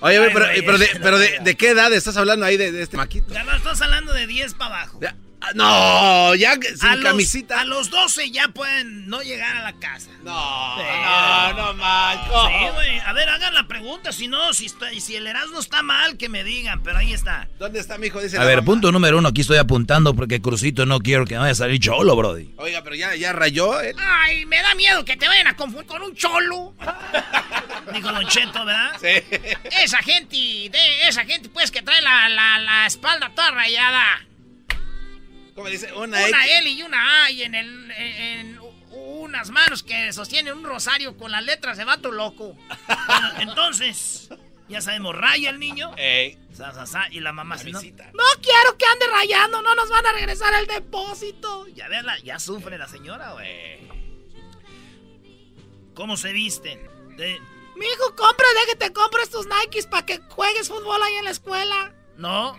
Oye, 0.00 0.18
güey, 0.18 0.32
pero, 0.32 0.46
pero, 0.64 0.78
de, 0.78 0.84
es- 0.84 0.98
pero 1.02 1.18
de, 1.18 1.38
¿de 1.42 1.56
qué 1.56 1.70
edad 1.70 1.92
estás 1.92 2.16
hablando 2.16 2.44
ahí 2.46 2.56
de, 2.56 2.70
de 2.72 2.82
este 2.82 2.96
maquito? 2.96 3.32
Ya 3.34 3.42
no 3.42 3.52
estás 3.56 3.80
hablando 3.82 4.12
de 4.12 4.26
10 4.26 4.54
para 4.54 4.76
abajo. 4.82 4.98
Ya, 5.00 5.16
no, 5.54 6.34
ya 6.34 6.54
sin 6.54 6.86
a 6.88 6.94
los, 6.96 7.04
camisita. 7.04 7.60
a 7.60 7.64
los 7.64 7.90
12 7.90 8.30
ya 8.30 8.48
pueden 8.48 9.08
no 9.08 9.22
llegar 9.22 9.56
a 9.56 9.62
la 9.62 9.72
casa. 9.74 10.10
No, 10.22 10.74
Sí. 10.76 10.82
no, 11.04 11.52
no 11.54 11.74
manches. 11.74 12.28
Sí, 12.32 12.74
güey. 12.74 12.98
A 13.00 13.12
ver, 13.12 13.28
hagan 13.28 13.54
la 13.54 13.66
pregunta. 13.66 14.12
Si 14.12 14.28
no, 14.28 14.52
si, 14.54 14.66
está, 14.66 14.88
si 14.98 15.16
el 15.16 15.26
Erasmo 15.26 15.58
está 15.60 15.82
mal, 15.82 16.16
que 16.16 16.28
me 16.28 16.44
digan. 16.44 16.82
Pero 16.82 16.98
ahí 16.98 17.12
está. 17.12 17.48
¿Dónde 17.58 17.80
está 17.80 17.98
mi 17.98 18.06
hijo? 18.06 18.20
Dice 18.20 18.38
A 18.38 18.44
ver, 18.44 18.56
mamá. 18.56 18.66
punto 18.66 18.92
número 18.92 19.18
uno, 19.18 19.28
aquí 19.28 19.40
estoy 19.40 19.58
apuntando 19.58 20.14
porque 20.14 20.40
Crucito 20.40 20.86
no 20.86 21.00
quiero 21.00 21.24
que 21.26 21.36
vaya 21.36 21.52
a 21.52 21.54
salir 21.54 21.80
cholo, 21.80 22.14
brody. 22.16 22.52
Oiga, 22.56 22.82
pero 22.82 22.94
ya, 22.96 23.14
ya 23.16 23.32
rayó 23.32 23.80
él. 23.80 23.96
Ay, 23.98 24.46
me 24.46 24.62
da 24.62 24.74
miedo 24.74 25.04
que 25.04 25.16
te 25.16 25.26
vayan 25.28 25.48
a 25.48 25.56
confundir 25.56 25.86
con 25.88 26.02
un 26.02 26.14
cholo. 26.14 26.74
Dijo 27.92 28.12
Don 28.12 28.26
Cheto, 28.28 28.64
¿verdad? 28.64 28.92
Sí. 29.00 29.08
Esa 29.82 29.98
gente, 29.98 30.36
de 30.36 31.08
esa 31.08 31.24
gente, 31.24 31.48
pues, 31.48 31.70
que 31.70 31.82
trae 31.82 32.00
la, 32.00 32.28
la, 32.28 32.58
la 32.58 32.86
espalda 32.86 33.30
toda 33.34 33.50
rayada. 33.50 34.24
¿Cómo 35.54 35.68
dice? 35.68 35.92
Una, 35.92 36.18
Una 36.18 36.28
X. 36.28 36.36
L 36.58 36.70
y 36.70 36.82
una 36.82 37.24
A 37.24 37.30
y 37.30 37.42
en, 37.42 37.54
el, 37.54 37.90
en, 37.90 37.98
en 38.56 38.60
unas 38.90 39.50
manos 39.50 39.82
que 39.82 40.12
sostienen 40.12 40.56
un 40.56 40.64
rosario 40.64 41.16
con 41.16 41.30
las 41.30 41.42
letras 41.44 41.76
de 41.78 41.84
vato 41.84 42.10
loco. 42.10 42.56
Bueno, 43.06 43.28
entonces, 43.40 44.30
ya 44.68 44.80
sabemos, 44.80 45.14
raya 45.14 45.50
el 45.50 45.58
niño. 45.58 45.92
Ey. 45.96 46.38
Sa, 46.54 46.72
sa, 46.72 46.84
sa, 46.86 47.08
y 47.10 47.20
la 47.20 47.32
mamá 47.32 47.56
se 47.56 47.70
no, 47.70 47.80
no 47.80 48.24
quiero 48.42 48.76
que 48.78 48.84
ande 48.84 49.06
rayando, 49.10 49.62
no 49.62 49.74
nos 49.74 49.88
van 49.88 50.04
a 50.04 50.12
regresar 50.12 50.52
el 50.54 50.66
depósito. 50.66 51.66
Ya 51.68 51.88
veanla, 51.88 52.18
ya 52.20 52.38
sufre 52.38 52.76
la 52.76 52.88
señora, 52.88 53.32
güey. 53.32 53.80
¿Cómo 55.94 56.16
se 56.16 56.32
visten? 56.32 56.80
De- 57.16 57.38
Mi 57.76 57.86
hijo, 57.86 58.14
compra, 58.16 58.46
déjate, 58.66 58.92
compres 58.92 59.30
tus 59.30 59.46
Nikes 59.46 59.86
para 59.86 60.04
que 60.06 60.18
juegues 60.28 60.68
fútbol 60.68 61.02
ahí 61.02 61.14
en 61.14 61.24
la 61.24 61.30
escuela. 61.30 61.94
No, 62.16 62.58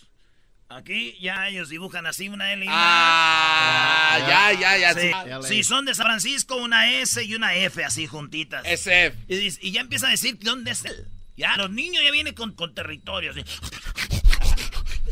Aquí 0.73 1.17
ya 1.19 1.47
ellos 1.49 1.69
dibujan 1.69 2.05
así 2.05 2.29
una 2.29 2.53
L 2.53 2.63
y 2.63 2.67
una 2.67 2.75
Ah, 2.77 4.19
ya, 4.19 4.53
ya, 4.59 4.77
ya. 4.77 4.93
Sí. 4.93 5.11
sí. 5.43 5.47
Si 5.55 5.63
son 5.63 5.85
de 5.85 5.93
San 5.95 6.05
Francisco, 6.05 6.55
una 6.55 6.91
S 6.93 7.21
y 7.23 7.35
una 7.35 7.53
F 7.55 7.83
así 7.83 8.07
juntitas. 8.07 8.63
SF. 8.65 9.17
Y, 9.27 9.67
y 9.67 9.71
ya 9.71 9.81
empieza 9.81 10.07
a 10.07 10.11
decir 10.11 10.37
dónde 10.39 10.71
es 10.71 10.85
él. 10.85 11.07
Ya, 11.35 11.55
los 11.57 11.71
niños 11.71 12.01
ya 12.03 12.11
vienen 12.11 12.33
con, 12.35 12.53
con 12.53 12.73
territorio. 12.73 13.31
así. 13.31 13.43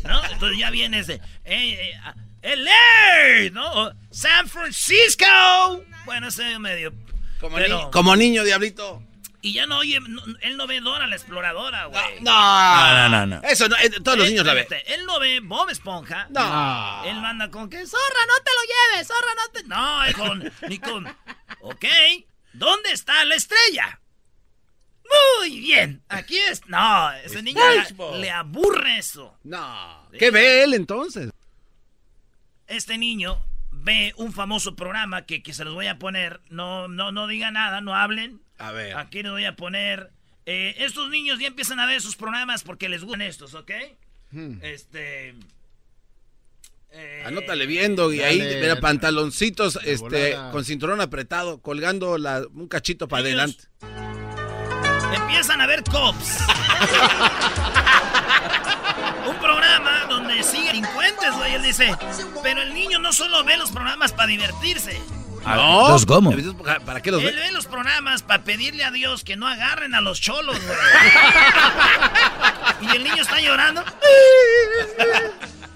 ¿No? 0.04 0.24
Entonces 0.30 0.58
ya 0.58 0.70
viene 0.70 1.00
ese. 1.00 1.14
Eh, 1.14 1.20
eh, 1.44 1.92
ah, 2.04 2.14
LA, 2.42 3.50
¿no? 3.52 3.92
San 4.10 4.48
Francisco. 4.48 5.26
Bueno, 6.06 6.28
ese 6.28 6.58
medio. 6.58 6.92
Como, 7.38 7.56
Pero- 7.56 7.84
ni- 7.86 7.90
como 7.90 8.16
niño, 8.16 8.44
diablito. 8.44 9.02
Y 9.42 9.54
ya 9.54 9.64
no 9.66 9.78
oye, 9.78 9.98
no- 10.00 10.22
él 10.42 10.56
no 10.58 10.66
ve 10.66 10.80
Dora 10.80 11.06
la 11.06 11.16
exploradora, 11.16 11.86
güey. 11.86 12.20
No, 12.20 12.30
No, 12.30 13.08
no, 13.08 13.26
no. 13.26 13.42
Eso, 13.48 13.68
no, 13.68 13.76
eh, 13.76 13.88
todos 14.04 14.18
los 14.18 14.28
niños 14.28 14.44
la 14.44 14.52
ven. 14.54 14.66
Él 14.86 15.06
no 15.06 15.18
ve 15.18 15.40
Bob 15.40 15.70
Esponja. 15.70 16.26
No. 16.30 17.02
Él 17.06 17.16
manda 17.22 17.50
con 17.50 17.70
que 17.70 17.86
zorra, 17.86 18.26
no 18.28 18.34
te 18.44 18.50
lo 18.50 18.94
lleves, 18.94 19.06
zorra, 19.08 19.34
no 19.34 19.52
te. 19.52 19.64
No, 19.68 20.04
es 20.04 20.14
con. 20.14 20.52
ni 20.68 20.78
con. 20.78 21.06
Ok, 21.62 21.84
¿dónde 22.52 22.92
está 22.92 23.24
la 23.24 23.34
estrella? 23.34 24.00
Muy 25.40 25.58
bien, 25.60 26.02
aquí 26.08 26.38
es. 26.38 26.66
No, 26.68 27.10
ese 27.12 27.42
niño 27.42 27.60
le 28.18 28.30
aburre 28.30 28.98
eso. 28.98 29.36
No. 29.42 30.06
¿Qué 30.18 30.30
ve 30.30 30.62
él 30.64 30.74
entonces? 30.74 31.30
Este 32.66 32.96
niño 32.98 33.42
ve 33.72 34.12
un 34.16 34.32
famoso 34.32 34.76
programa 34.76 35.22
que, 35.26 35.42
que 35.42 35.52
se 35.54 35.64
los 35.64 35.74
voy 35.74 35.88
a 35.88 35.98
poner. 35.98 36.40
No, 36.50 36.86
no, 36.88 37.10
no 37.10 37.26
diga 37.26 37.50
nada, 37.50 37.80
no 37.80 37.96
hablen. 37.96 38.40
A 38.60 38.72
ver. 38.72 38.96
Aquí 38.96 39.22
les 39.22 39.32
voy 39.32 39.44
a 39.46 39.56
poner. 39.56 40.10
eh, 40.46 40.74
estos 40.78 41.08
niños 41.10 41.38
ya 41.38 41.46
empiezan 41.48 41.80
a 41.80 41.86
ver 41.86 42.00
sus 42.00 42.16
programas 42.16 42.62
porque 42.62 42.88
les 42.88 43.02
gustan 43.02 43.22
estos, 43.22 43.54
¿ok? 43.54 43.70
Este. 44.62 45.34
eh, 46.92 47.22
Anótale 47.26 47.66
viendo 47.66 48.12
y 48.12 48.20
ahí, 48.20 48.38
Dale. 48.38 48.60
mira, 48.60 48.80
pantaloncitos 48.80 49.76
este, 49.84 50.34
volada. 50.34 50.50
con 50.52 50.64
cinturón 50.64 51.00
apretado, 51.00 51.60
colgando 51.62 52.16
la- 52.18 52.44
un 52.52 52.68
cachito 52.68 53.08
para 53.08 53.22
adelante. 53.22 53.64
Empiezan 55.14 55.60
a 55.60 55.66
ver 55.66 55.82
cops. 55.84 56.38
Un 59.28 59.36
programa 59.38 60.06
donde 60.08 60.42
siguen 60.42 60.66
delincuentes, 60.66 61.32
güey. 61.36 61.54
Él 61.54 61.62
dice, 61.62 61.94
pero 62.42 62.62
el 62.62 62.72
niño 62.74 62.98
no 62.98 63.12
solo 63.12 63.42
ve 63.44 63.56
los 63.56 63.70
programas 63.70 64.12
para 64.12 64.26
divertirse. 64.28 65.00
No. 65.44 65.80
¿Entonces 65.80 66.06
cómo? 66.06 66.32
¿Para- 66.62 66.80
¿Para 66.80 67.00
qué 67.02 67.10
los 67.10 67.22
Él 67.22 67.34
ve? 67.34 67.50
los 67.52 67.66
programas 67.66 68.22
para 68.22 68.44
pedirle 68.44 68.84
a 68.84 68.90
Dios 68.90 69.24
que 69.24 69.36
no 69.36 69.48
agarren 69.48 69.94
a 69.94 70.00
los 70.00 70.20
cholos, 70.20 70.58
güey. 70.60 70.78
y 72.92 72.96
el 72.96 73.04
niño 73.04 73.22
está 73.22 73.40
llorando. 73.40 73.82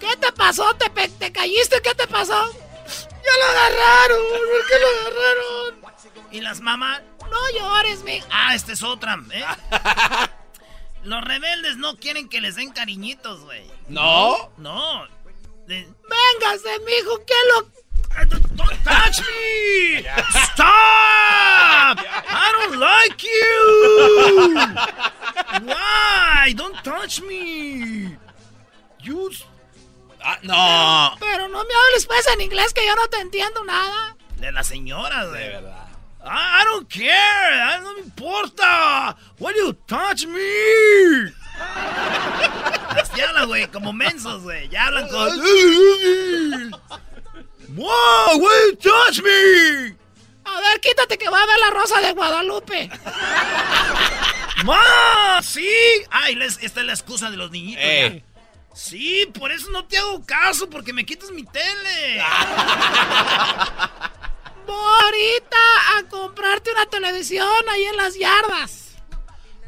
¿Qué 0.01 0.17
te 0.21 0.33
pasó? 0.33 0.75
¿Te, 0.75 0.91
pe- 0.91 1.09
te 1.09 1.33
caíste? 1.33 1.81
¿Qué 1.83 1.95
te 1.95 2.07
pasó? 2.07 2.53
Ya 2.53 3.39
lo 3.39 3.45
agarraron. 3.59 4.21
¿Por 4.31 4.67
qué 4.69 4.79
lo 4.81 4.89
agarraron? 5.09 5.85
Y 6.31 6.41
las 6.41 6.61
mamás, 6.61 7.01
No 7.31 7.59
llores, 7.59 8.03
mi. 8.03 8.21
ah, 8.31 8.55
esta 8.55 8.73
es 8.73 8.83
otra, 8.83 9.19
¿eh? 9.33 9.45
Los 11.05 11.23
rebeldes 11.23 11.77
no 11.77 11.97
quieren 11.97 12.29
que 12.29 12.41
les 12.41 12.57
den 12.57 12.73
cariñitos, 12.73 13.41
güey. 13.45 13.71
No. 13.89 14.51
No. 14.59 15.07
De- 15.67 15.89
Véngase, 16.09 16.79
mijo, 16.81 17.19
¿qué 17.27 17.35
lo. 17.55 17.84
Don't 18.23 18.85
touch 18.85 19.21
me! 19.21 20.07
Stop! 20.53 21.99
I 21.99 22.49
don't 22.57 22.79
like 22.79 23.23
you! 23.23 23.67
Why? 25.67 26.55
Don't 26.57 26.77
touch 26.85 27.21
me! 27.23 28.17
You... 29.03 29.31
Ah, 30.23 30.39
no. 30.43 31.17
Pero 31.21 31.49
no 31.49 31.65
me 31.65 31.75
hables 31.75 32.07
pues 32.07 32.27
en 32.29 32.41
inglés 32.41 32.73
que 32.73 32.87
yo 32.87 32.95
no 32.95 33.09
te 33.09 33.19
entiendo 33.21 33.63
nada. 33.65 34.17
De 34.39 34.51
la 34.53 34.65
señora, 34.65 35.27
güey. 35.27 35.43
De 35.43 35.49
verdad. 35.49 35.89
I, 36.25 36.63
I 36.63 36.65
don't 36.65 36.89
care. 36.89 37.05
I, 37.05 37.81
no 37.83 37.95
me 37.95 38.01
importa. 38.01 39.17
Why 39.39 39.53
do 39.53 39.59
you 39.59 39.73
touch 39.87 40.25
me? 40.27 41.31
Así 42.97 43.21
hablan, 43.21 43.49
güey, 43.49 43.67
como 43.67 43.93
mensos, 43.93 44.43
güey. 44.43 44.69
Ya 44.71 44.87
hablan 44.87 45.09
con... 45.09 45.39
Wow, 47.69 48.41
you 48.41 48.77
touch 48.77 49.21
me? 49.23 49.97
A 50.45 50.61
ver, 50.61 50.81
quítate 50.81 51.17
que 51.19 51.29
va 51.29 51.43
a 51.43 51.47
ver 51.47 51.59
la 51.59 51.71
rosa 51.71 52.01
de 52.01 52.13
Guadalupe. 52.13 52.91
¡Ma! 54.65 55.41
¡Sí! 55.43 55.69
Ay, 56.11 56.35
les- 56.37 56.59
esta 56.63 56.81
es 56.81 56.87
la 56.87 56.93
excusa 56.93 57.31
de 57.31 57.37
los 57.37 57.51
niñitos. 57.51 57.83
Eh. 57.85 58.23
ya. 58.25 58.31
Sí, 58.77 59.27
por 59.39 59.53
eso 59.53 59.71
no 59.71 59.85
te 59.87 59.97
hago 59.99 60.25
caso, 60.27 60.69
porque 60.69 60.93
me 60.93 61.07
quitas 61.07 61.31
mi 61.31 61.45
tele. 61.45 62.21
Ahorita 64.67 65.57
a 65.99 66.03
comprarte 66.09 66.73
una 66.73 66.87
televisión 66.87 67.49
ahí 67.71 67.85
en 67.85 67.97
las 67.97 68.19
yardas. 68.19 68.97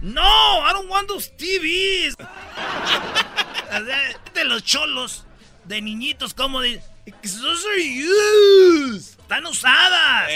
No, 0.00 0.22
I 0.68 0.72
don't 0.72 0.90
want 0.90 1.08
those 1.08 1.30
TVs. 1.36 2.16
De 4.34 4.44
los 4.44 4.62
cholos, 4.64 5.24
de 5.64 5.80
niñitos, 5.82 6.34
como 6.34 6.60
de. 6.60 6.80
Those 7.22 7.64
are 7.66 7.80
used. 7.80 9.18
Están 9.20 9.46
usadas. 9.46 10.28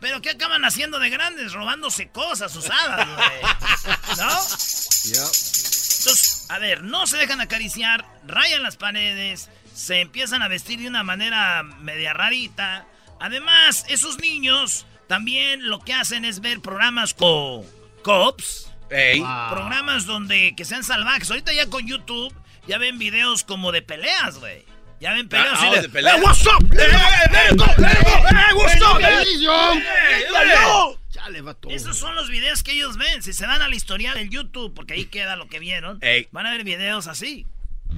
Pero 0.00 0.22
¿qué 0.22 0.30
acaban 0.30 0.64
haciendo 0.64 0.98
de 0.98 1.10
grandes? 1.10 1.52
Robándose 1.52 2.08
cosas 2.10 2.54
usadas, 2.56 3.06
güey. 3.06 3.40
¿No? 4.18 4.30
Entonces, 4.30 6.46
a 6.48 6.58
ver, 6.58 6.82
no 6.82 7.06
se 7.06 7.16
dejan 7.16 7.40
acariciar, 7.40 8.04
rayan 8.26 8.62
las 8.62 8.76
paredes, 8.76 9.48
se 9.74 10.00
empiezan 10.00 10.42
a 10.42 10.48
vestir 10.48 10.80
de 10.80 10.88
una 10.88 11.02
manera 11.02 11.62
media 11.62 12.12
rarita. 12.12 12.86
Además, 13.20 13.84
esos 13.88 14.18
niños 14.18 14.86
también 15.06 15.68
lo 15.68 15.80
que 15.80 15.94
hacen 15.94 16.24
es 16.24 16.40
ver 16.40 16.60
programas 16.60 17.14
como 17.14 17.64
Cops, 18.02 18.70
programas 18.88 20.06
donde 20.06 20.54
que 20.56 20.64
sean 20.64 20.82
salvajes. 20.82 21.30
Ahorita 21.30 21.52
ya 21.52 21.68
con 21.68 21.86
YouTube 21.86 22.34
ya 22.66 22.78
ven 22.78 22.98
videos 22.98 23.44
como 23.44 23.70
de 23.72 23.82
peleas, 23.82 24.38
güey. 24.38 24.64
Ya 25.02 25.12
ven 25.14 25.28
peleas 25.28 25.58
Ah, 25.60 25.68
así 25.68 25.88
de. 25.88 26.00
"Hey, 26.00 26.20
what's 26.22 26.46
up? 26.46 26.62
Let 26.72 26.86
it 26.86 27.58
go, 27.58 27.64
hey, 27.76 28.54
what's 28.54 28.80
up? 28.80 29.00
No. 29.42 30.96
Chale, 31.10 31.40
vato. 31.42 31.68
Esos 31.70 31.98
son 31.98 32.14
los 32.14 32.28
videos 32.30 32.62
que 32.62 32.70
ellos 32.72 32.96
ven. 32.96 33.20
Si 33.22 33.32
se 33.32 33.44
dan 33.46 33.60
al 33.62 33.74
historial 33.74 34.14
del 34.14 34.30
YouTube, 34.30 34.72
porque 34.74 34.94
ahí 34.94 35.06
queda 35.06 35.34
lo 35.34 35.48
que 35.48 35.58
vieron, 35.58 35.98
Ey. 36.02 36.28
van 36.30 36.46
a 36.46 36.52
ver 36.52 36.62
videos 36.64 37.08
así. 37.08 37.46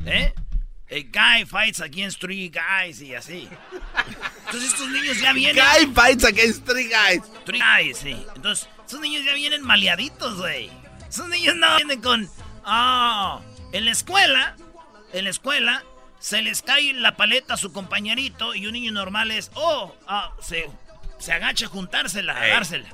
¿Eh? 0.06 0.32
A 0.90 0.94
guy 0.94 1.44
fights 1.44 1.80
against 1.80 2.20
three 2.20 2.48
guys 2.50 3.00
y 3.02 3.14
así. 3.14 3.48
Entonces 4.46 4.70
estos 4.72 4.88
niños 4.88 5.20
ya 5.20 5.32
vienen. 5.34 5.62
Guy 5.62 5.92
fights 5.94 6.24
against 6.24 6.64
three 6.66 6.88
guys. 6.88 7.22
Three 7.44 7.60
guys, 7.60 7.98
sí. 7.98 8.16
Entonces, 8.34 8.66
esos 8.86 9.00
niños 9.00 9.24
ya 9.24 9.34
vienen 9.34 9.62
maleaditos, 9.62 10.36
güey. 10.38 10.70
Esos 11.08 11.28
niños 11.28 11.54
no 11.56 11.76
vienen 11.76 12.00
con. 12.00 12.28
Ah, 12.64 13.40
en 13.72 13.84
la 13.84 13.90
escuela, 13.92 14.56
en 15.12 15.24
la 15.24 15.30
escuela, 15.30 15.84
se 16.24 16.40
les 16.40 16.62
cae 16.62 16.94
la 16.94 17.16
paleta 17.16 17.52
a 17.52 17.56
su 17.58 17.70
compañerito 17.70 18.54
y 18.54 18.66
un 18.66 18.72
niño 18.72 18.92
normal 18.92 19.30
es. 19.30 19.50
Oh, 19.52 19.94
ah, 20.08 20.32
se, 20.40 20.70
se 21.18 21.34
agacha 21.34 21.66
a 21.66 21.68
juntársela, 21.68 22.34
a 22.34 22.46
Ey. 22.46 22.52
dársela. 22.52 22.88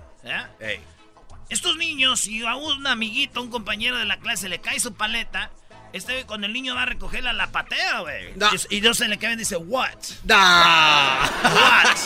Estos 1.48 1.76
niños, 1.76 2.18
si 2.18 2.44
a 2.44 2.56
un 2.56 2.84
amiguito, 2.88 3.40
un 3.40 3.48
compañero 3.48 3.98
de 3.98 4.04
la 4.04 4.18
clase 4.18 4.48
le 4.48 4.60
cae 4.60 4.80
su 4.80 4.94
paleta, 4.94 5.52
este 5.92 6.26
cuando 6.26 6.48
el 6.48 6.52
niño 6.52 6.74
va 6.74 6.82
a 6.82 6.86
recogerla, 6.86 7.32
la 7.32 7.52
patea, 7.52 8.00
güey. 8.00 8.32
No. 8.34 8.50
Y, 8.52 8.78
y 8.78 8.80
Dios 8.80 8.96
se 8.98 9.06
le 9.06 9.16
cae 9.16 9.34
y 9.34 9.36
dice, 9.36 9.56
¿what? 9.56 9.94
What? 10.26 11.96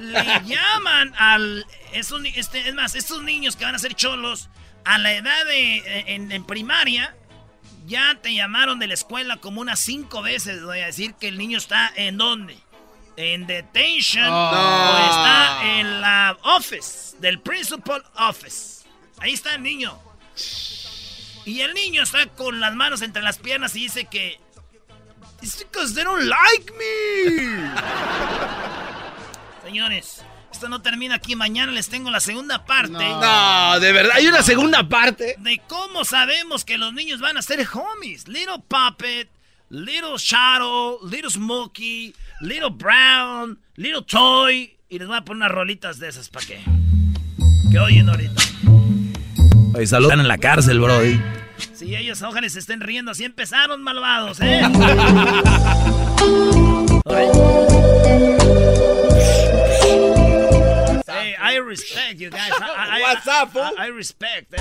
Le 0.00 0.42
llaman 0.44 1.14
al. 1.16 1.64
Esos, 1.94 2.20
este, 2.34 2.68
es 2.68 2.74
más, 2.74 2.94
estos 2.94 3.22
niños 3.22 3.56
que 3.56 3.64
van 3.64 3.74
a 3.74 3.78
ser 3.78 3.94
cholos, 3.94 4.50
a 4.84 4.98
la 4.98 5.14
edad 5.14 5.46
de. 5.46 6.04
En, 6.14 6.30
en 6.30 6.44
primaria, 6.44 7.16
ya 7.88 8.18
te 8.22 8.34
llamaron 8.34 8.78
de 8.78 8.86
la 8.86 8.94
escuela 8.94 9.38
como 9.38 9.60
unas 9.60 9.80
cinco 9.80 10.22
veces. 10.22 10.62
Voy 10.62 10.80
a 10.80 10.86
decir 10.86 11.14
que 11.14 11.28
el 11.28 11.38
niño 11.38 11.58
está 11.58 11.90
en 11.96 12.18
dónde? 12.18 12.58
En 13.16 13.46
detention. 13.46 14.28
Oh. 14.28 14.50
O 14.50 15.10
está 15.10 15.78
en 15.78 16.00
la 16.00 16.36
office, 16.42 17.16
del 17.18 17.40
principal 17.40 18.04
office. 18.16 18.86
Ahí 19.18 19.32
está 19.32 19.54
el 19.54 19.62
niño. 19.62 19.98
Y 21.44 21.62
el 21.62 21.72
niño 21.72 22.02
está 22.02 22.26
con 22.26 22.60
las 22.60 22.74
manos 22.74 23.00
entre 23.02 23.22
las 23.22 23.38
piernas 23.38 23.74
y 23.74 23.80
dice 23.80 24.04
que. 24.04 24.38
It's 25.40 25.58
because 25.58 25.94
they 25.94 26.04
don't 26.04 26.24
like 26.24 26.72
me. 26.72 27.70
Señores, 29.64 30.24
esto 30.58 30.68
no 30.68 30.82
termina 30.82 31.14
aquí. 31.14 31.36
Mañana 31.36 31.70
les 31.70 31.88
tengo 31.88 32.10
la 32.10 32.18
segunda 32.18 32.64
parte. 32.64 32.90
No, 32.90 33.78
de 33.78 33.92
verdad. 33.92 34.16
Hay 34.16 34.26
una 34.26 34.42
segunda 34.42 34.88
parte. 34.88 35.36
De 35.38 35.62
cómo 35.68 36.04
sabemos 36.04 36.64
que 36.64 36.78
los 36.78 36.92
niños 36.92 37.20
van 37.20 37.36
a 37.36 37.42
ser 37.42 37.64
homies. 37.72 38.26
Little 38.26 38.64
Puppet, 38.66 39.28
Little 39.70 40.16
Shadow, 40.18 40.98
Little 41.08 41.30
Smokey, 41.30 42.12
Little 42.40 42.70
Brown, 42.72 43.56
Little 43.76 44.02
Toy. 44.02 44.76
Y 44.88 44.98
les 44.98 45.06
voy 45.06 45.16
a 45.16 45.20
poner 45.20 45.42
unas 45.42 45.52
rolitas 45.52 46.00
de 46.00 46.08
esas 46.08 46.28
para 46.28 46.44
que. 46.44 46.60
Que 47.70 47.78
oyen 47.78 48.08
ahorita. 48.08 48.42
Oye, 49.76 49.86
salud. 49.86 50.06
Están 50.06 50.18
en 50.18 50.28
la 50.28 50.38
cárcel, 50.38 50.80
bro. 50.80 51.00
Si 51.72 51.94
ellos 51.94 52.20
ojalá 52.22 52.48
se 52.48 52.58
estén 52.58 52.80
riendo, 52.80 53.12
así 53.12 53.24
empezaron 53.24 53.80
malvados, 53.84 54.40
¿eh? 54.40 54.62
I 61.36 61.56
respect 61.56 62.20
you 62.20 62.30
guys. 62.30 62.52
I, 62.52 62.98
I- 62.98 63.00
What's 63.00 63.26
up, 63.26 63.52
fool? 63.52 63.62
I, 63.62 63.86
I 63.86 63.86
respect, 63.88 64.54
eh. 64.54 64.58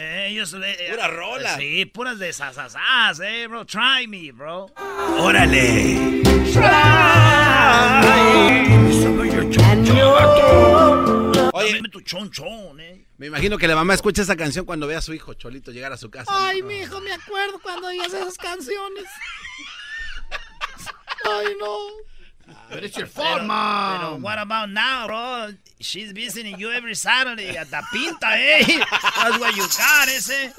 Eh, 0.00 0.28
ellos 0.30 0.52
le- 0.52 0.70
eh, 0.72 0.90
Pura 0.90 1.08
rola. 1.08 1.56
Sí, 1.56 1.84
puras 1.86 2.18
de 2.18 2.32
sasasas, 2.32 3.20
eh, 3.20 3.46
bro. 3.48 3.64
Try 3.64 4.06
me, 4.08 4.32
bro. 4.32 4.66
Órale. 5.18 6.22
Oye, 11.52 11.72
Dame 11.76 11.88
tu 11.88 12.00
chonchón, 12.02 12.78
eh. 12.80 13.06
me 13.18 13.26
imagino 13.28 13.56
que 13.58 13.66
la 13.66 13.74
mamá 13.74 13.94
escucha 13.94 14.22
esa 14.22 14.36
canción 14.36 14.64
cuando 14.66 14.86
ve 14.86 14.94
a 14.96 15.00
su 15.00 15.14
hijo 15.14 15.32
Cholito 15.34 15.70
llegar 15.72 15.92
a 15.92 15.96
su 15.96 16.10
casa. 16.10 16.30
Ay, 16.32 16.62
mi 16.62 16.78
hijo, 16.80 17.00
me 17.00 17.12
acuerdo 17.12 17.58
cuando 17.60 17.88
oías 17.88 18.12
esas 18.12 18.36
canciones. 18.36 19.04
Ay, 21.28 21.54
no. 21.60 21.78
But 22.70 22.84
it's 22.84 22.96
your 22.96 23.06
Pero, 23.08 23.24
fault, 23.24 23.42
mom. 23.44 23.98
pero 24.00 24.16
what 24.16 24.38
about 24.38 24.68
now, 24.70 25.06
bro? 25.06 25.52
She's 25.80 26.12
visiting 26.12 26.58
you 26.58 26.70
every 26.70 26.94
Saturday 26.94 27.56
at 27.56 27.68
the 27.70 27.82
pinta, 27.92 28.28
eh. 28.36 28.64
That's 28.88 29.38
what 29.38 29.54
you 29.56 29.62
got, 29.66 30.08
ese. 30.08 30.52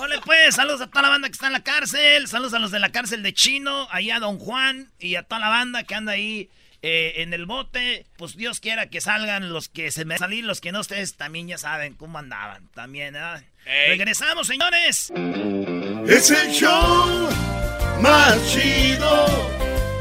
Ole, 0.00 0.20
pues, 0.24 0.54
saludos 0.56 0.80
a 0.80 0.86
toda 0.86 1.02
la 1.02 1.08
banda 1.10 1.28
que 1.28 1.32
está 1.34 1.48
en 1.48 1.52
la 1.52 1.62
cárcel. 1.62 2.26
Saludos 2.26 2.54
a 2.54 2.58
los 2.58 2.70
de 2.70 2.78
la 2.80 2.90
cárcel 2.90 3.22
de 3.22 3.32
Chino, 3.34 3.86
ahí 3.90 4.10
a 4.10 4.18
Don 4.20 4.38
Juan 4.38 4.90
y 4.98 5.16
a 5.16 5.22
toda 5.24 5.40
la 5.40 5.48
banda 5.48 5.82
que 5.84 5.94
anda 5.94 6.12
ahí 6.12 6.48
eh, 6.80 7.14
en 7.18 7.32
el 7.34 7.46
bote. 7.46 8.06
Pues 8.16 8.36
Dios 8.36 8.58
quiera 8.60 8.86
que 8.88 9.00
salgan 9.00 9.52
los 9.52 9.68
que 9.68 9.90
se 9.90 10.04
me 10.04 10.18
salir, 10.18 10.44
los 10.44 10.60
que 10.60 10.72
no 10.72 10.80
ustedes 10.80 11.16
también 11.16 11.48
ya 11.48 11.58
saben 11.58 11.94
cómo 11.94 12.18
andaban. 12.18 12.68
También, 12.74 13.12
¿verdad? 13.14 13.42
Regresamos, 13.88 14.46
señores. 14.46 15.12
Es 16.08 16.30
el 16.30 16.50
show 16.52 17.28
más 18.00 18.38
chido 18.52 19.26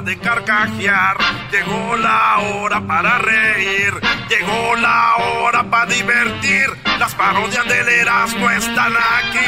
Hora 0.00 0.02
de 0.02 0.18
carcajear, 0.18 1.16
llegó 1.50 1.96
la 1.96 2.38
hora 2.38 2.86
para 2.86 3.18
reír, 3.18 3.92
llegó 4.28 4.76
la 4.76 5.16
hora 5.16 5.68
para 5.68 5.86
divertir. 5.86 6.66
Las 6.98 7.12
parodias 7.14 7.66
del 7.66 7.88
Erasmo 7.88 8.48
están 8.50 8.94
aquí. 8.96 9.38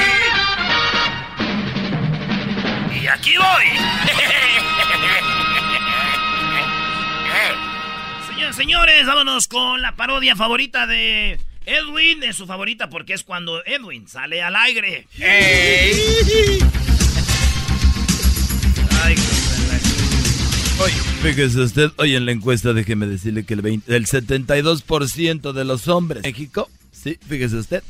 Y 3.02 3.06
aquí 3.06 3.36
voy. 3.36 3.64
Señores, 8.28 8.56
señores, 8.56 9.06
vámonos 9.06 9.46
con 9.48 9.82
la 9.82 9.96
parodia 9.96 10.36
favorita 10.36 10.86
de 10.86 11.40
Edwin. 11.66 12.22
Es 12.22 12.36
su 12.36 12.46
favorita 12.46 12.88
porque 12.88 13.12
es 13.14 13.24
cuando 13.24 13.64
Edwin 13.64 14.06
sale 14.08 14.42
al 14.42 14.56
aire. 14.56 15.06
Ay, 15.20 16.62
fíjese 21.22 21.60
usted, 21.60 21.90
hoy 21.98 22.16
en 22.16 22.26
la 22.26 22.32
encuesta 22.32 22.72
déjeme 22.72 23.06
decirle 23.06 23.44
que 23.44 23.54
el, 23.54 23.62
20 23.62 23.94
el 23.94 24.06
72% 24.06 25.52
de 25.52 25.64
los 25.64 25.86
hombres 25.86 26.24
en 26.24 26.32
México, 26.32 26.68
sí, 26.90 27.16
fíjese 27.28 27.56
usted, 27.56 27.84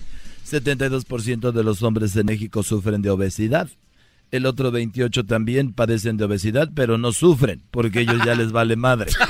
72% 0.50 1.50
de 1.50 1.64
los 1.64 1.82
hombres 1.82 2.14
en 2.16 2.26
México 2.26 2.62
sufren 2.62 3.00
de 3.00 3.08
obesidad. 3.08 3.68
El 4.30 4.44
otro 4.44 4.70
28 4.70 5.24
también 5.24 5.72
padecen 5.72 6.18
de 6.18 6.24
obesidad, 6.24 6.70
pero 6.74 6.98
no 6.98 7.12
sufren, 7.12 7.62
porque 7.70 8.00
ellos 8.00 8.20
ya 8.24 8.34
les 8.34 8.52
vale 8.52 8.76
madre. 8.76 9.10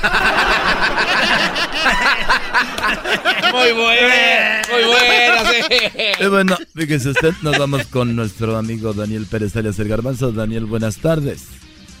Muy 3.53 3.71
buena, 3.71 4.61
muy 4.71 4.83
buena, 4.83 5.43
sí. 5.51 6.27
Bueno, 6.27 6.57
fíjese 6.75 7.09
usted, 7.09 7.33
nos 7.43 7.57
vamos 7.59 7.85
con 7.85 8.15
nuestro 8.15 8.57
amigo 8.57 8.93
Daniel 8.93 9.27
Pérez 9.29 9.55
alias 9.55 9.77
el 9.77 9.87
Garbanzo. 9.87 10.31
Daniel, 10.31 10.65
buenas 10.65 10.97
tardes. 10.97 11.49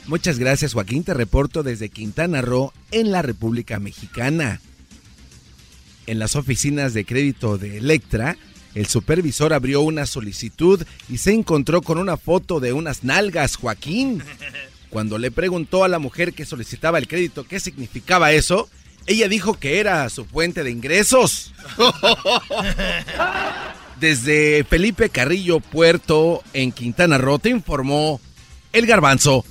Muchas 0.05 0.37
gracias, 0.37 0.73
Joaquín. 0.73 1.03
Te 1.03 1.13
reporto 1.13 1.63
desde 1.63 1.89
Quintana 1.89 2.41
Roo, 2.41 2.73
en 2.91 3.11
la 3.11 3.21
República 3.21 3.79
Mexicana. 3.79 4.59
En 6.07 6.19
las 6.19 6.35
oficinas 6.35 6.93
de 6.93 7.05
crédito 7.05 7.57
de 7.57 7.77
Electra, 7.77 8.35
el 8.75 8.87
supervisor 8.87 9.53
abrió 9.53 9.81
una 9.81 10.05
solicitud 10.05 10.83
y 11.07 11.19
se 11.19 11.31
encontró 11.31 11.81
con 11.81 11.97
una 11.97 12.17
foto 12.17 12.59
de 12.59 12.73
unas 12.73 13.03
nalgas, 13.03 13.55
Joaquín. 13.55 14.21
Cuando 14.89 15.17
le 15.17 15.31
preguntó 15.31 15.83
a 15.83 15.87
la 15.87 15.99
mujer 15.99 16.33
que 16.33 16.45
solicitaba 16.45 16.97
el 16.97 17.07
crédito 17.07 17.45
qué 17.45 17.59
significaba 17.59 18.33
eso, 18.33 18.69
ella 19.05 19.27
dijo 19.27 19.55
que 19.55 19.79
era 19.79 20.09
su 20.09 20.25
fuente 20.25 20.63
de 20.63 20.71
ingresos. 20.71 21.53
Desde 23.99 24.65
Felipe 24.65 25.09
Carrillo 25.09 25.61
Puerto, 25.61 26.43
en 26.53 26.73
Quintana 26.73 27.17
Roo, 27.17 27.39
te 27.39 27.49
informó 27.49 28.19
el 28.73 28.85
garbanzo. 28.85 29.45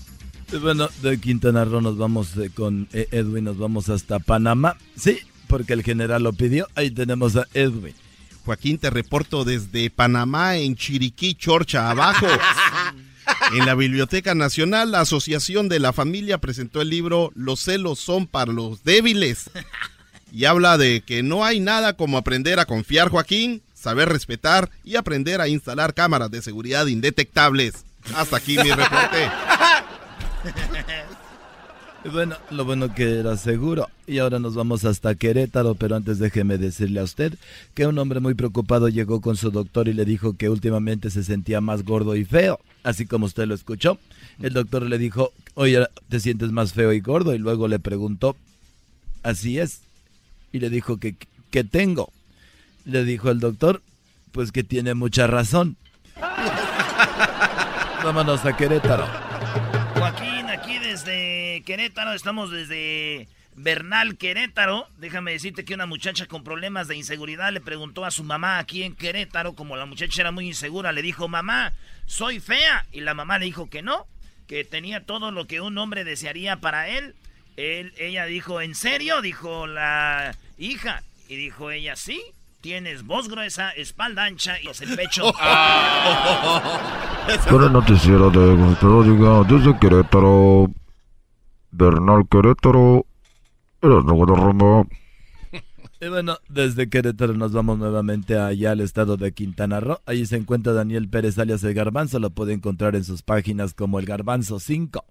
Y 0.52 0.56
bueno, 0.58 0.88
de 1.00 1.18
Quintana 1.18 1.64
Roo 1.64 1.80
nos 1.80 1.96
vamos 1.96 2.36
eh, 2.36 2.50
con 2.54 2.86
eh, 2.92 3.08
Edwin, 3.10 3.44
nos 3.44 3.56
vamos 3.56 3.88
hasta 3.88 4.18
Panamá. 4.18 4.76
Sí, 4.96 5.18
porque 5.46 5.72
el 5.72 5.82
general 5.82 6.24
lo 6.24 6.34
pidió. 6.34 6.68
Ahí 6.74 6.90
tenemos 6.90 7.36
a 7.36 7.46
Edwin. 7.54 7.94
Joaquín, 8.44 8.76
te 8.76 8.90
reporto 8.90 9.44
desde 9.44 9.88
Panamá, 9.88 10.56
en 10.56 10.76
Chiriquí, 10.76 11.34
Chorcha, 11.34 11.90
abajo. 11.90 12.26
En 13.52 13.64
la 13.66 13.76
Biblioteca 13.76 14.34
Nacional, 14.34 14.90
la 14.90 15.00
Asociación 15.00 15.68
de 15.68 15.78
la 15.78 15.92
Familia 15.92 16.38
presentó 16.38 16.80
el 16.80 16.90
libro 16.90 17.30
Los 17.34 17.60
celos 17.60 18.00
son 18.00 18.26
para 18.26 18.52
los 18.52 18.82
débiles. 18.82 19.48
y 20.32 20.44
habla 20.44 20.76
de 20.76 21.02
que 21.02 21.22
no 21.22 21.44
hay 21.44 21.60
nada 21.60 21.92
como 21.92 22.18
aprender 22.18 22.58
a 22.58 22.66
confiar, 22.66 23.10
Joaquín, 23.10 23.62
saber 23.74 24.08
respetar 24.08 24.70
y 24.84 24.96
aprender 24.96 25.40
a 25.40 25.48
instalar 25.48 25.94
cámaras 25.94 26.30
de 26.30 26.42
seguridad 26.42 26.86
indetectables. 26.86 27.84
Hasta 28.14 28.38
aquí 28.38 28.56
mi 28.58 28.70
reporte. 28.70 29.30
Bueno, 32.10 32.34
lo 32.50 32.64
bueno 32.64 32.92
que 32.92 33.20
era 33.20 33.36
seguro. 33.36 33.88
Y 34.06 34.18
ahora 34.18 34.40
nos 34.40 34.56
vamos 34.56 34.84
hasta 34.84 35.14
Querétaro, 35.14 35.76
pero 35.76 35.94
antes 35.94 36.18
déjeme 36.18 36.58
decirle 36.58 37.00
a 37.00 37.04
usted 37.04 37.34
que 37.74 37.86
un 37.86 37.96
hombre 37.98 38.18
muy 38.18 38.34
preocupado 38.34 38.88
llegó 38.88 39.20
con 39.20 39.36
su 39.36 39.52
doctor 39.52 39.86
y 39.86 39.92
le 39.92 40.04
dijo 40.04 40.36
que 40.36 40.48
últimamente 40.48 41.10
se 41.10 41.22
sentía 41.22 41.60
más 41.60 41.84
gordo 41.84 42.16
y 42.16 42.24
feo, 42.24 42.58
así 42.82 43.06
como 43.06 43.26
usted 43.26 43.46
lo 43.46 43.54
escuchó. 43.54 43.98
El 44.40 44.52
doctor 44.52 44.82
le 44.82 44.98
dijo, 44.98 45.32
oye, 45.54 45.86
te 46.08 46.18
sientes 46.18 46.50
más 46.50 46.72
feo 46.72 46.92
y 46.92 47.00
gordo, 47.00 47.34
y 47.34 47.38
luego 47.38 47.68
le 47.68 47.78
preguntó, 47.78 48.36
así 49.22 49.60
es. 49.60 49.82
Y 50.52 50.58
le 50.58 50.70
dijo 50.70 50.96
que, 50.96 51.14
¿qué 51.50 51.62
tengo? 51.62 52.10
Le 52.84 53.04
dijo 53.04 53.30
el 53.30 53.38
doctor, 53.38 53.80
pues 54.32 54.50
que 54.50 54.64
tiene 54.64 54.94
mucha 54.94 55.28
razón. 55.28 55.76
Vámonos 58.04 58.44
a 58.44 58.56
Querétaro. 58.56 59.31
Querétaro, 61.62 62.12
estamos 62.12 62.50
desde 62.50 63.28
Bernal, 63.54 64.16
Querétaro. 64.16 64.86
Déjame 64.98 65.32
decirte 65.32 65.64
que 65.64 65.74
una 65.74 65.86
muchacha 65.86 66.26
con 66.26 66.44
problemas 66.44 66.88
de 66.88 66.96
inseguridad 66.96 67.52
le 67.52 67.60
preguntó 67.60 68.04
a 68.04 68.10
su 68.10 68.24
mamá 68.24 68.58
aquí 68.58 68.82
en 68.82 68.94
Querétaro, 68.94 69.54
como 69.54 69.76
la 69.76 69.86
muchacha 69.86 70.22
era 70.22 70.30
muy 70.30 70.46
insegura, 70.46 70.92
le 70.92 71.02
dijo, 71.02 71.28
mamá, 71.28 71.72
soy 72.06 72.40
fea. 72.40 72.86
Y 72.92 73.00
la 73.00 73.14
mamá 73.14 73.38
le 73.38 73.46
dijo 73.46 73.68
que 73.68 73.82
no, 73.82 74.06
que 74.46 74.64
tenía 74.64 75.04
todo 75.04 75.30
lo 75.30 75.46
que 75.46 75.60
un 75.60 75.78
hombre 75.78 76.04
desearía 76.04 76.56
para 76.56 76.88
él. 76.88 77.14
él 77.56 77.92
ella 77.98 78.26
dijo, 78.26 78.60
¿en 78.60 78.74
serio? 78.74 79.20
Dijo 79.20 79.66
la 79.66 80.36
hija. 80.58 81.02
Y 81.28 81.36
dijo 81.36 81.70
ella, 81.70 81.96
sí, 81.96 82.20
tienes 82.60 83.04
voz 83.04 83.28
gruesa, 83.28 83.70
espalda 83.70 84.24
ancha 84.24 84.58
y 84.60 84.68
el 84.68 84.96
pecho. 84.96 85.32
Para 87.50 87.66
el 87.66 87.72
noticiero 87.72 88.30
de 88.30 88.56
desde 89.44 89.78
Querétaro, 89.78 90.68
Bernal 91.72 92.28
Querétaro, 92.30 93.06
eres 93.80 94.06
de 94.06 94.12
Guadarrama. 94.12 94.86
Y 96.00 96.08
bueno, 96.08 96.36
desde 96.48 96.88
Querétaro 96.88 97.34
nos 97.34 97.52
vamos 97.52 97.78
nuevamente 97.78 98.36
allá 98.36 98.72
al 98.72 98.80
estado 98.80 99.16
de 99.16 99.32
Quintana 99.32 99.78
Roo. 99.78 100.00
Allí 100.04 100.26
se 100.26 100.36
encuentra 100.36 100.72
Daniel 100.72 101.08
Pérez 101.08 101.38
alias 101.38 101.62
El 101.62 101.74
Garbanzo. 101.74 102.18
Lo 102.18 102.30
puede 102.30 102.52
encontrar 102.52 102.96
en 102.96 103.04
sus 103.04 103.22
páginas 103.22 103.72
como 103.72 104.00
El 104.00 104.06
Garbanzo 104.06 104.58
5. 104.58 105.04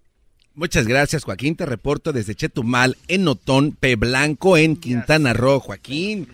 Muchas 0.54 0.86
gracias, 0.88 1.24
Joaquín. 1.24 1.56
Te 1.56 1.66
reporto 1.66 2.12
desde 2.12 2.36
Chetumal, 2.36 2.98
en 3.08 3.24
Notón, 3.24 3.72
P. 3.72 3.96
Blanco, 3.96 4.58
en 4.58 4.76
Quintana 4.76 5.32
Roo. 5.32 5.62
Joaquín, 5.62 6.28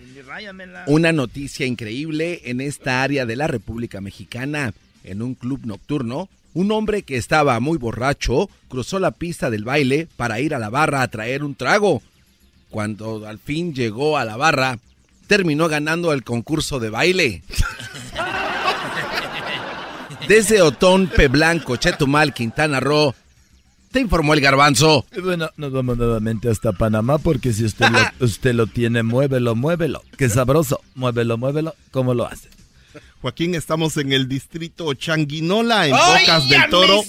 una 0.88 1.12
noticia 1.12 1.64
increíble 1.64 2.40
en 2.44 2.60
esta 2.60 3.04
área 3.04 3.26
de 3.26 3.36
la 3.36 3.46
República 3.46 4.00
Mexicana. 4.00 4.74
En 5.04 5.22
un 5.22 5.36
club 5.36 5.60
nocturno, 5.64 6.28
un 6.58 6.72
hombre 6.72 7.04
que 7.04 7.16
estaba 7.16 7.60
muy 7.60 7.78
borracho 7.78 8.50
cruzó 8.66 8.98
la 8.98 9.12
pista 9.12 9.48
del 9.48 9.62
baile 9.62 10.08
para 10.16 10.40
ir 10.40 10.56
a 10.56 10.58
la 10.58 10.70
barra 10.70 11.02
a 11.02 11.08
traer 11.08 11.44
un 11.44 11.54
trago. 11.54 12.02
Cuando 12.68 13.28
al 13.28 13.38
fin 13.38 13.72
llegó 13.74 14.18
a 14.18 14.24
la 14.24 14.36
barra, 14.36 14.80
terminó 15.28 15.68
ganando 15.68 16.12
el 16.12 16.24
concurso 16.24 16.80
de 16.80 16.90
baile. 16.90 17.42
Desde 20.26 20.60
Otón, 20.60 21.06
P. 21.06 21.28
Blanco, 21.28 21.76
Chetumal, 21.76 22.34
Quintana 22.34 22.80
Roo, 22.80 23.14
te 23.92 24.00
informó 24.00 24.34
el 24.34 24.40
garbanzo. 24.40 25.06
Bueno, 25.22 25.50
nos 25.56 25.70
vamos 25.70 25.96
nuevamente 25.96 26.50
hasta 26.50 26.72
Panamá 26.72 27.18
porque 27.18 27.52
si 27.52 27.66
usted 27.66 27.86
lo, 27.88 28.00
usted 28.26 28.52
lo 28.52 28.66
tiene, 28.66 29.04
muévelo, 29.04 29.54
muévelo. 29.54 30.02
Qué 30.16 30.28
sabroso. 30.28 30.80
Muévelo, 30.96 31.38
muévelo. 31.38 31.76
¿Cómo 31.92 32.14
lo 32.14 32.26
hace? 32.26 32.48
Joaquín, 33.20 33.54
estamos 33.54 33.96
en 33.96 34.12
el 34.12 34.28
distrito 34.28 34.92
Changuinola, 34.94 35.86
en 35.86 35.92
Bocas 35.92 36.48
del 36.48 36.68
Toro. 36.70 37.02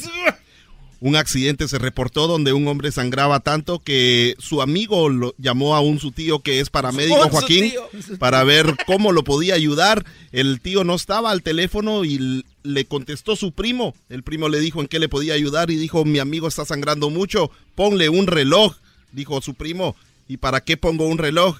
Un 1.01 1.15
accidente 1.15 1.69
se 1.69 1.79
reportó 1.79 2.27
donde 2.27 2.51
un 2.51 2.67
hombre 2.67 2.91
sangraba 2.91 3.39
tanto 3.39 3.79
que 3.79 4.35
su 4.37 4.61
amigo 4.61 5.07
lo 5.07 5.33
llamó 5.37 5.75
a 5.75 5.79
un 5.79 5.97
su 5.99 6.11
tío 6.11 6.39
que 6.39 6.59
es 6.59 6.69
paramédico, 6.69 7.29
Joaquín, 7.29 7.71
para 8.19 8.43
ver 8.43 8.75
cómo 8.85 9.13
lo 9.13 9.23
podía 9.23 9.55
ayudar. 9.55 10.05
El 10.33 10.59
tío 10.59 10.83
no 10.83 10.95
estaba 10.95 11.31
al 11.31 11.41
teléfono 11.41 12.03
y 12.03 12.43
le 12.63 12.85
contestó 12.85 13.37
su 13.37 13.53
primo. 13.53 13.95
El 14.09 14.23
primo 14.23 14.49
le 14.49 14.59
dijo 14.59 14.81
en 14.81 14.87
qué 14.87 14.99
le 14.99 15.07
podía 15.07 15.35
ayudar 15.35 15.71
y 15.71 15.77
dijo, 15.77 16.03
mi 16.03 16.19
amigo 16.19 16.49
está 16.49 16.65
sangrando 16.65 17.09
mucho, 17.09 17.49
ponle 17.75 18.09
un 18.09 18.27
reloj, 18.27 18.75
dijo 19.13 19.39
su 19.41 19.53
primo. 19.53 19.95
¿Y 20.27 20.37
para 20.37 20.61
qué 20.61 20.75
pongo 20.75 21.07
un 21.07 21.17
reloj? 21.17 21.59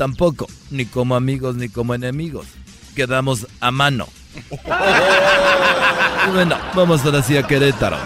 tampoco, 0.00 0.48
ni 0.70 0.86
como 0.86 1.14
amigos 1.14 1.56
ni 1.56 1.68
como 1.68 1.94
enemigos. 1.94 2.46
Quedamos 2.96 3.46
a 3.60 3.70
mano. 3.70 4.08
Y 6.26 6.30
bueno, 6.32 6.58
vamos 6.74 7.02
ahora 7.04 7.22
sí 7.22 7.36
a 7.38 7.46
Querétaro. 7.46 7.98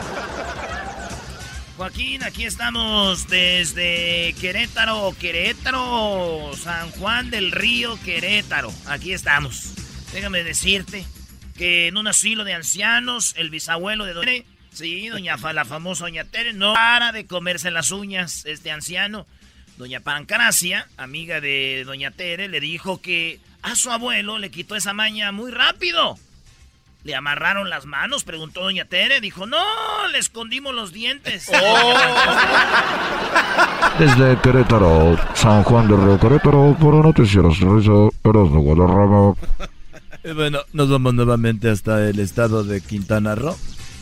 Joaquín, 1.77 2.23
aquí 2.23 2.45
estamos 2.45 3.27
desde 3.27 4.35
Querétaro, 4.41 5.15
Querétaro, 5.19 6.53
San 6.57 6.93
Juan 6.93 7.31
del 7.31 7.51
Río, 7.51 7.99
Querétaro. 8.05 8.73
Aquí 8.87 9.13
estamos. 9.13 9.73
Déjame 10.13 10.45
decirte 10.45 11.05
que 11.57 11.89
en 11.89 11.97
un 11.97 12.07
asilo 12.07 12.45
de 12.45 12.55
ancianos, 12.55 13.35
el 13.37 13.51
bisabuelo 13.51 14.05
de 14.05 14.15
Doña 14.15 14.27
Tere, 14.27 14.47
sí, 14.73 15.09
doña 15.09 15.37
la 15.53 15.65
famosa 15.65 16.05
Doña 16.05 16.25
Tere, 16.25 16.53
no 16.53 16.73
para 16.75 17.11
de 17.11 17.27
comerse 17.27 17.73
las 17.73 17.91
uñas 17.91 18.45
este 18.47 18.71
anciano. 18.71 19.27
Doña 19.77 20.01
Pancracia, 20.01 20.89
amiga 20.97 21.41
de 21.41 21.85
Doña 21.85 22.11
Tere, 22.11 22.49
le 22.49 22.61
dijo 22.61 23.01
que 23.01 23.41
a 23.63 23.75
su 23.75 23.91
abuelo 23.91 24.39
le 24.39 24.51
quitó 24.51 24.77
esa 24.77 24.93
maña 24.93 25.33
muy 25.33 25.51
rápido. 25.51 26.17
¿Le 27.03 27.15
amarraron 27.15 27.69
las 27.69 27.85
manos? 27.85 28.25
Preguntó 28.25 28.63
Doña 28.63 28.87
Tere. 28.87 29.21
Dijo, 29.21 29.47
no, 29.47 29.63
le 30.11 30.19
escondimos 30.19 30.75
los 30.75 30.93
dientes. 30.93 31.47
Desde 33.99 34.41
Querétaro, 34.41 35.19
San 35.35 35.63
Juan 35.65 35.87
del 35.87 36.03
Río 36.03 36.19
Querétaro, 36.19 36.75
para 36.81 37.03
Noticieros 37.03 37.61
de 37.61 38.11
Guadarrama. 38.25 39.35
Y 40.25 40.33
bueno, 40.33 40.61
nos 40.73 40.89
vamos 40.89 41.13
nuevamente 41.13 41.69
hasta 41.69 42.09
el 42.09 42.19
estado 42.21 42.65
de 42.65 42.81
Quintana 42.81 43.35
Roo. 43.35 43.55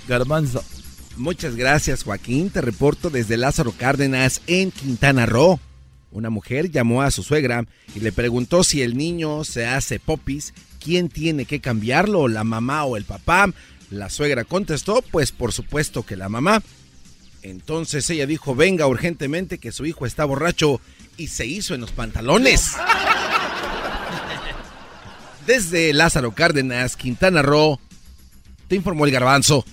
Garbanzo. 0.07 0.63
Muchas 1.17 1.57
gracias, 1.57 2.05
Joaquín. 2.05 2.51
Te 2.51 2.61
reporto 2.61 3.11
desde 3.11 3.37
Lázaro 3.37 3.73
Cárdenas, 3.73 4.41
en 4.47 4.71
Quintana 4.71 5.27
Roo. 5.27 5.61
Una 6.11 6.31
mujer 6.31 6.71
llamó 6.71 7.03
a 7.03 7.11
su 7.11 7.23
suegra 7.23 7.65
y 7.95 8.01
le 8.01 8.13
preguntó 8.13 8.65
si 8.65 8.83
el 8.83 8.97
niño 8.97 9.45
se 9.45 9.67
hace 9.67 9.99
popis, 9.99 10.53
quién 10.83 11.09
tiene 11.09 11.45
que 11.45 11.61
cambiarlo, 11.61 12.29
la 12.29 12.45
mamá 12.45 12.85
o 12.85 12.97
el 12.97 13.05
papá. 13.05 13.53
La 13.91 14.11
suegra 14.11 14.45
contestó, 14.45 15.03
pues 15.11 15.33
por 15.33 15.53
supuesto 15.53 16.03
que 16.03 16.17
la 16.17 16.29
mamá. 16.29 16.63
Entonces 17.43 18.09
ella 18.11 18.27
dijo, 18.27 18.55
venga 18.55 18.87
urgentemente 18.87 19.59
que 19.59 19.73
su 19.73 19.85
hijo 19.85 20.07
está 20.07 20.25
borracho 20.25 20.81
y 21.17 21.29
se 21.29 21.47
hizo 21.47 21.75
en 21.75 21.83
los 21.83 21.93
pantalones. 21.93 22.73
Desde 25.47 25.93
Lázaro 25.93 26.33
Cárdenas, 26.33 26.97
Quintana 26.97 27.43
Roo, 27.43 27.81
te 28.69 28.77
informó 28.77 29.07
el 29.07 29.11
garbanzo. 29.11 29.65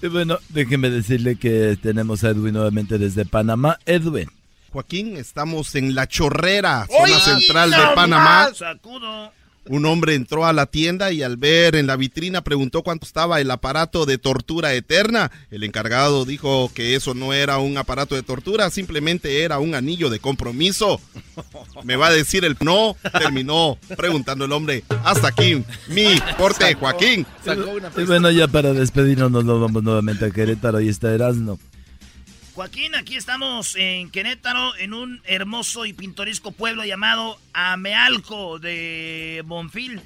Y 0.00 0.06
bueno, 0.06 0.38
déjeme 0.50 0.90
decirle 0.90 1.36
que 1.36 1.76
tenemos 1.80 2.22
a 2.22 2.30
Edwin 2.30 2.54
nuevamente 2.54 2.98
desde 2.98 3.24
Panamá. 3.24 3.78
Edwin. 3.84 4.28
Joaquín, 4.70 5.16
estamos 5.16 5.74
en 5.74 5.94
La 5.94 6.06
Chorrera, 6.06 6.86
zona 6.86 7.18
central 7.18 7.70
de 7.70 7.94
Panamá. 7.94 8.50
Sacudo. 8.54 9.32
Un 9.68 9.84
hombre 9.84 10.14
entró 10.14 10.46
a 10.46 10.52
la 10.52 10.66
tienda 10.66 11.12
y 11.12 11.22
al 11.22 11.36
ver 11.36 11.76
en 11.76 11.86
la 11.86 11.96
vitrina 11.96 12.42
preguntó 12.42 12.82
cuánto 12.82 13.06
estaba 13.06 13.40
el 13.40 13.50
aparato 13.50 14.06
de 14.06 14.18
tortura 14.18 14.72
eterna. 14.74 15.30
El 15.50 15.62
encargado 15.62 16.24
dijo 16.24 16.70
que 16.74 16.94
eso 16.94 17.14
no 17.14 17.32
era 17.32 17.58
un 17.58 17.76
aparato 17.76 18.14
de 18.14 18.22
tortura, 18.22 18.70
simplemente 18.70 19.42
era 19.42 19.58
un 19.58 19.74
anillo 19.74 20.08
de 20.10 20.20
compromiso. 20.20 21.00
Me 21.84 21.96
va 21.96 22.08
a 22.08 22.12
decir 22.12 22.44
el 22.44 22.56
no, 22.60 22.96
terminó 23.18 23.78
preguntando 23.96 24.46
el 24.46 24.52
hombre. 24.52 24.84
Hasta 25.04 25.28
aquí, 25.28 25.62
mi 25.88 26.18
corte, 26.36 26.74
Joaquín. 26.74 27.26
Y 27.96 28.02
bueno, 28.04 28.30
ya 28.30 28.48
para 28.48 28.72
despedirnos 28.72 29.30
nos 29.30 29.44
vamos 29.44 29.82
nuevamente 29.82 30.26
a 30.26 30.30
Querétaro 30.30 30.80
y 30.80 30.88
está 30.88 31.12
Erasmo. 31.12 31.58
Joaquín, 32.58 32.96
aquí 32.96 33.14
estamos 33.14 33.76
en 33.76 34.10
Querétaro, 34.10 34.74
en 34.78 34.92
un 34.92 35.22
hermoso 35.26 35.86
y 35.86 35.92
pintoresco 35.92 36.50
pueblo 36.50 36.84
llamado 36.84 37.38
Amealco 37.52 38.58
de 38.58 39.44
Bonfil. 39.46 40.02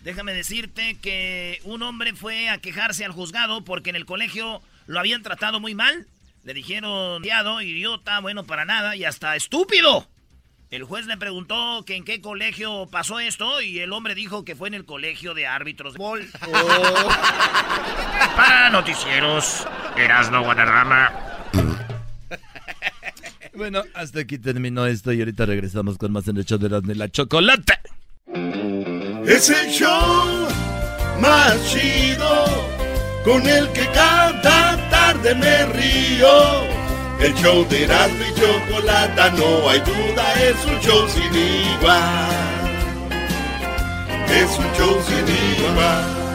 Déjame 0.00 0.32
decirte 0.32 0.96
que 1.02 1.60
un 1.64 1.82
hombre 1.82 2.14
fue 2.14 2.48
a 2.48 2.56
quejarse 2.62 3.04
al 3.04 3.12
juzgado 3.12 3.62
porque 3.62 3.90
en 3.90 3.96
el 3.96 4.06
colegio 4.06 4.62
lo 4.86 4.98
habían 4.98 5.22
tratado 5.22 5.60
muy 5.60 5.74
mal. 5.74 6.06
Le 6.44 6.54
dijeron, 6.54 7.22
idiota, 7.22 8.20
bueno 8.20 8.44
para 8.44 8.64
nada 8.64 8.96
y 8.96 9.04
hasta 9.04 9.36
estúpido. 9.36 10.08
El 10.70 10.84
juez 10.84 11.04
le 11.04 11.18
preguntó 11.18 11.84
que 11.84 11.94
en 11.94 12.04
qué 12.04 12.22
colegio 12.22 12.88
pasó 12.90 13.20
esto 13.20 13.60
y 13.60 13.80
el 13.80 13.92
hombre 13.92 14.14
dijo 14.14 14.46
que 14.46 14.56
fue 14.56 14.68
en 14.68 14.74
el 14.74 14.86
colegio 14.86 15.34
de 15.34 15.46
árbitros 15.46 15.92
de 15.92 15.98
bol. 15.98 16.26
Oh. 16.40 17.08
Para 18.34 18.70
noticieros, 18.70 19.66
Erasno 19.94 20.42
Guadarrama. 20.42 21.35
Bueno, 23.56 23.82
hasta 23.94 24.20
aquí 24.20 24.36
terminó 24.36 24.86
esto 24.86 25.12
y 25.12 25.20
ahorita 25.20 25.46
regresamos 25.46 25.96
con 25.96 26.12
más 26.12 26.28
en 26.28 26.36
el 26.36 26.44
show 26.44 26.58
de 26.58 26.68
y 26.68 26.94
la 26.94 27.08
Chocolate. 27.08 27.80
Es 29.26 29.48
el 29.48 29.70
show 29.70 30.46
más 31.20 31.56
chido 31.66 32.44
con 33.24 33.48
el 33.48 33.66
que 33.70 33.86
cada 33.94 34.90
tarde 34.90 35.34
me 35.34 35.66
río. 35.66 36.76
El 37.18 37.34
show 37.36 37.66
de 37.70 37.84
Erasmo 37.84 38.24
y 38.24 38.40
Chocolata, 38.40 39.30
no 39.30 39.70
hay 39.70 39.80
duda, 39.80 40.34
es 40.44 40.66
un 40.66 40.78
show 40.80 41.08
sin 41.08 41.34
igual. 41.34 42.36
Es 44.28 44.58
un 44.58 44.72
show 44.76 45.02
sin 45.08 45.70
igual. 45.70 46.25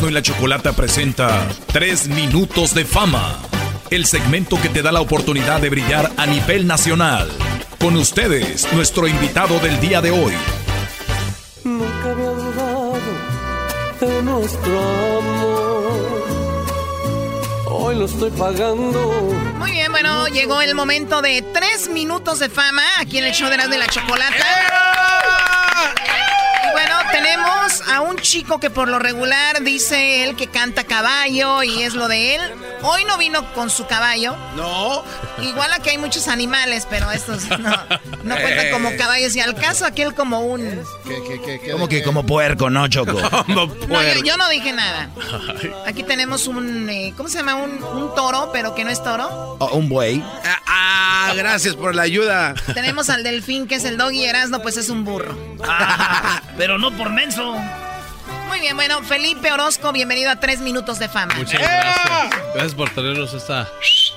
Erasmo 0.00 0.08
y 0.08 0.14
la 0.14 0.22
Chocolata 0.22 0.72
presenta 0.72 1.46
3 1.74 2.08
minutos 2.08 2.74
de 2.74 2.86
fama. 2.86 3.36
El 3.90 4.06
segmento 4.06 4.58
que 4.60 4.70
te 4.70 4.80
da 4.80 4.92
la 4.92 5.02
oportunidad 5.02 5.60
de 5.60 5.68
brillar 5.68 6.10
a 6.16 6.24
nivel 6.24 6.66
nacional. 6.66 7.30
Con 7.78 7.96
ustedes, 7.96 8.72
nuestro 8.72 9.06
invitado 9.06 9.58
del 9.58 9.78
día 9.78 10.00
de 10.00 10.10
hoy. 10.10 10.32
Nunca 11.64 12.10
había 12.10 12.30
dudado 12.30 12.98
de 14.00 14.22
nuestro 14.22 15.18
amor. 15.18 16.26
Hoy 17.66 17.96
lo 17.96 18.06
estoy 18.06 18.30
pagando. 18.30 19.00
Muy 19.58 19.72
bien, 19.72 19.92
bueno, 19.92 20.28
llegó 20.28 20.62
el 20.62 20.74
momento 20.74 21.20
de 21.20 21.42
tres 21.52 21.90
minutos 21.90 22.38
de 22.38 22.48
fama 22.48 22.84
aquí 22.98 23.18
en 23.18 23.24
el 23.24 23.34
show 23.34 23.50
de 23.50 23.58
las 23.58 23.68
de 23.68 23.76
la 23.76 23.86
chocolata. 23.86 24.34
Y 24.34 26.00
bueno, 26.00 26.19
tenemos 27.12 27.82
a 27.88 28.00
un 28.00 28.16
chico 28.16 28.58
que 28.60 28.70
por 28.70 28.88
lo 28.88 28.98
regular 28.98 29.62
dice 29.62 30.24
él 30.24 30.36
que 30.36 30.48
canta 30.48 30.84
caballo 30.84 31.62
y 31.62 31.82
es 31.82 31.94
lo 31.94 32.08
de 32.08 32.36
él. 32.36 32.42
Hoy 32.82 33.04
no 33.04 33.18
vino 33.18 33.52
con 33.54 33.70
su 33.70 33.86
caballo. 33.86 34.34
No. 34.56 35.02
Igual 35.42 35.72
aquí 35.72 35.90
hay 35.90 35.98
muchos 35.98 36.28
animales, 36.28 36.86
pero 36.88 37.10
estos 37.10 37.48
no, 37.58 37.70
no 38.24 38.36
cuentan 38.36 38.70
como 38.70 38.96
caballos. 38.96 39.34
Y 39.36 39.40
al 39.40 39.54
caso 39.54 39.84
aquel 39.86 40.14
como 40.14 40.40
un... 40.40 40.82
Como 41.70 41.88
que 41.88 42.02
como 42.02 42.24
puerco, 42.24 42.70
¿no, 42.70 42.88
Choco? 42.88 43.20
No, 43.48 43.66
yo, 44.02 44.22
yo 44.24 44.36
no 44.36 44.48
dije 44.48 44.72
nada. 44.72 45.08
Aquí 45.86 46.02
tenemos 46.02 46.46
un... 46.46 46.88
eh, 46.88 47.12
¿Cómo 47.16 47.28
se 47.28 47.38
llama? 47.38 47.56
Un, 47.56 47.82
un 47.82 48.14
toro, 48.14 48.50
pero 48.52 48.74
que 48.74 48.84
no 48.84 48.90
es 48.90 49.02
toro. 49.02 49.56
Oh, 49.58 49.70
un 49.76 49.88
buey. 49.88 50.22
Ah, 50.66 51.32
gracias 51.36 51.74
por 51.74 51.94
la 51.94 52.02
ayuda. 52.02 52.54
Tenemos 52.74 53.10
al 53.10 53.22
delfín, 53.24 53.66
que 53.66 53.74
es 53.76 53.84
el 53.84 53.96
dog 53.96 54.12
y 54.12 54.24
Erasmo, 54.24 54.60
pues 54.62 54.76
es 54.76 54.88
un 54.88 55.04
burro. 55.04 55.36
pero 56.56 56.78
no 56.78 56.90
por 56.96 57.10
menso. 57.10 57.54
Muy 58.50 58.58
bien, 58.58 58.74
bueno, 58.74 59.00
Felipe 59.04 59.52
Orozco, 59.52 59.92
bienvenido 59.92 60.28
a 60.28 60.40
Tres 60.40 60.58
Minutos 60.58 60.98
de 60.98 61.08
Fama. 61.08 61.32
Muchas 61.36 61.60
gracias. 61.60 62.30
Gracias 62.52 62.74
por 62.74 62.90
tenernos 62.90 63.32
esta 63.32 63.70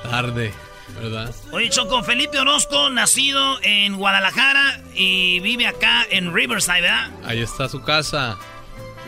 tarde, 0.09 0.51
¿verdad? 0.99 1.31
Oye, 1.51 1.69
Choco, 1.69 2.01
Felipe 2.01 2.39
Orozco, 2.39 2.89
nacido 2.89 3.59
en 3.61 3.95
Guadalajara 3.95 4.81
y 4.95 5.39
vive 5.41 5.67
acá 5.67 6.03
en 6.09 6.33
Riverside, 6.33 6.81
¿verdad? 6.81 7.11
Ahí 7.23 7.43
está 7.43 7.69
su 7.69 7.83
casa. 7.83 8.39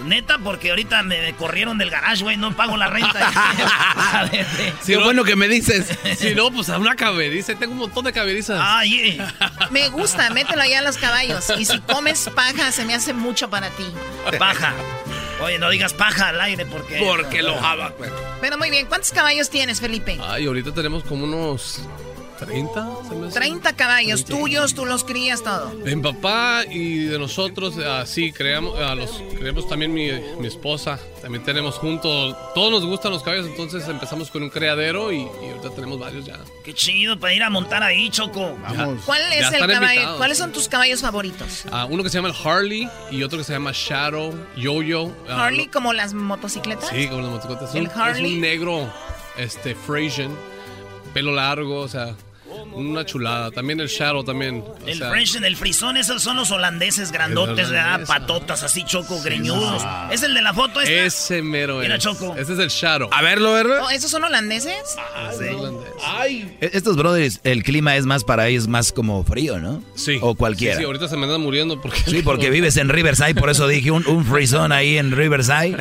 Neta, 0.04 0.38
porque 0.38 0.70
ahorita 0.70 1.02
me 1.02 1.34
corrieron 1.36 1.80
del 1.80 1.90
garage, 1.90 2.22
güey, 2.22 2.38
no 2.38 2.56
pago 2.56 2.78
la 2.78 2.88
renta. 2.88 3.32
Qué 4.86 4.98
bueno 4.98 5.24
que 5.24 5.36
me 5.36 5.48
dices. 5.48 5.88
Si 6.20 6.36
no, 6.36 6.52
pues 6.52 6.70
a 6.70 6.78
una 6.78 6.96
caberiza. 6.96 7.56
Tengo 7.56 7.74
un 7.74 7.80
montón 7.80 8.06
de 8.06 8.14
caberizas. 8.14 8.60
Ay, 8.62 9.20
Me 9.72 9.90
gusta, 9.90 10.30
mételo 10.30 10.62
allá 10.62 10.80
a 10.80 10.82
los 10.82 10.98
caballos. 10.98 11.52
Y 11.58 11.66
si 11.66 11.80
comes 11.80 12.30
paja, 12.36 12.72
se 12.72 12.86
me 12.86 12.94
hace 12.94 13.14
mucho 13.14 13.50
para 13.50 13.70
ti. 13.72 13.86
Paja. 14.38 14.74
Oye, 15.42 15.60
no 15.60 15.70
digas 15.70 15.94
paja 15.94 16.30
al 16.30 16.40
aire 16.42 16.66
porque... 16.66 17.00
Porque 17.00 17.42
lo 17.42 17.56
jaba, 17.58 17.92
pues. 17.98 18.12
Pero 18.42 18.58
muy 18.58 18.70
bien, 18.70 18.88
¿cuántos 18.88 19.12
caballos 19.12 19.50
tienes, 19.50 19.80
Felipe? 19.82 20.18
Ay, 20.22 20.46
ahorita 20.46 20.74
tenemos 20.74 21.04
como 21.04 21.26
unos 21.26 21.82
30, 22.38 22.88
se 23.10 23.16
me 23.16 23.28
hace. 23.28 23.40
30 23.40 23.76
caballos 23.76 24.26
tuyos, 24.26 24.74
tú 24.74 24.86
los 24.86 25.04
crías 25.04 25.42
todo. 25.44 25.70
De 25.78 25.96
mi 25.96 26.02
papá 26.02 26.64
y 26.70 27.06
de 27.06 27.18
nosotros, 27.20 27.78
así 27.78 28.32
creamos, 28.32 28.80
a 28.80 28.96
los, 28.96 29.22
creamos 29.38 29.68
también 29.68 29.94
mi, 29.94 30.10
mi 30.40 30.48
esposa. 30.48 31.00
También 31.22 31.44
tenemos 31.44 31.76
juntos, 31.76 32.36
todos 32.54 32.72
nos 32.72 32.86
gustan 32.86 33.12
los 33.12 33.24
caballos, 33.24 33.48
entonces 33.48 33.88
empezamos 33.88 34.30
con 34.30 34.44
un 34.44 34.50
criadero 34.50 35.12
y, 35.12 35.22
y 35.22 35.50
ahorita 35.50 35.72
tenemos 35.76 36.00
varios 36.00 36.26
ya. 36.26 36.38
Qué 36.64 36.74
chido 36.74 37.20
para 37.20 37.34
ir 37.34 37.42
a 37.44 37.50
montar 37.50 37.82
ahí, 37.82 38.10
Choco. 38.12 38.56
¿Cuál 39.06 39.22
Ya 39.32 39.48
es 39.48 39.54
el 39.54 39.60
caballo? 39.62 39.84
invitados. 39.86 40.18
¿Cuáles 40.18 40.38
son 40.38 40.52
tus 40.52 40.68
caballos 40.68 41.02
favoritos? 41.02 41.64
Ah, 41.72 41.86
uno 41.90 42.04
que 42.04 42.10
se 42.10 42.18
llama 42.18 42.30
el 42.30 42.36
Harley 42.44 42.88
y 43.10 43.24
otro 43.24 43.38
que 43.40 43.44
se 43.44 43.54
llama 43.54 43.72
Shadow, 43.74 44.34
Yo-Yo. 44.56 45.12
Ah, 45.28 45.46
Harley 45.46 45.68
como 45.68 45.94
las 45.94 46.14
motocicletas. 46.14 46.90
Sí, 46.90 47.08
como 47.08 47.22
las 47.22 47.32
motocicletas. 47.32 47.74
El 47.76 47.82
un, 47.82 47.88
es 47.88 47.96
Harley. 47.98 48.34
un 48.36 48.42
negro, 48.42 48.94
este, 49.38 49.74
Frisian, 49.74 50.30
pelo 51.14 51.32
largo, 51.34 51.80
o 51.82 51.88
sea, 51.88 52.16
una 52.74 53.06
chulada. 53.06 53.52
También 53.52 53.80
el 53.80 53.88
Shadow 53.88 54.24
también. 54.24 54.64
o 54.66 54.88
El 54.88 54.98
sea, 54.98 55.10
French, 55.10 55.36
el 55.36 55.56
frisón, 55.58 55.98
esos 55.98 56.22
son 56.22 56.38
los 56.38 56.52
holandeses 56.52 57.12
grandotes, 57.12 57.70
¿verdad? 57.70 58.06
Patotas 58.06 58.64
así, 58.64 58.84
Choco, 58.86 59.18
Sí, 59.18 59.24
greñudos. 59.26 59.82
sí. 59.82 59.88
¿Es 60.12 60.24
el 60.24 60.34
de 60.34 60.42
la 60.42 60.54
foto 60.54 60.82
esta? 60.82 60.92
Ese 60.94 61.42
mero 61.42 61.80
Mira, 61.80 61.96
es. 61.96 62.04
Choco. 62.04 62.36
Ese 62.38 62.54
es 62.54 62.60
el 62.60 62.70
Shadow. 62.70 63.10
A 63.12 63.22
verlo, 63.22 63.52
¿verdad? 63.54 63.82
Oh, 63.84 63.90
¿Esos 63.90 64.12
son 64.12 64.24
holandeses? 64.24 64.76
Ay. 66.04 66.58
E- 66.62 66.70
Estos 66.74 66.96
brothers, 66.98 67.40
el 67.44 67.64
clima 67.64 67.96
es 67.96 68.06
más 68.06 68.24
para 68.24 68.48
ellos 68.48 68.68
más 68.68 68.92
como 68.92 69.24
frío, 69.24 69.60
¿no? 69.60 69.82
Sí. 69.96 70.18
O 70.22 70.36
cualquiera. 70.36 70.76
Sí, 70.76 70.80
sí, 70.82 70.86
ahorita 70.86 71.08
se 71.08 71.18
me 71.18 71.24
andan 71.24 71.42
muriendo 71.42 71.82
porque... 71.82 72.00
Sí, 72.06 72.22
porque 72.24 72.50
vives 72.50 72.78
en 72.78 72.90
Riverside, 72.90 73.36
por 73.36 73.50
eso 73.50 73.68
dije 73.68 73.92
un, 73.92 74.06
un 74.08 74.26
frisón 74.26 74.72
ahí 74.72 74.98
en 74.98 75.12
Riverside. 75.12 75.78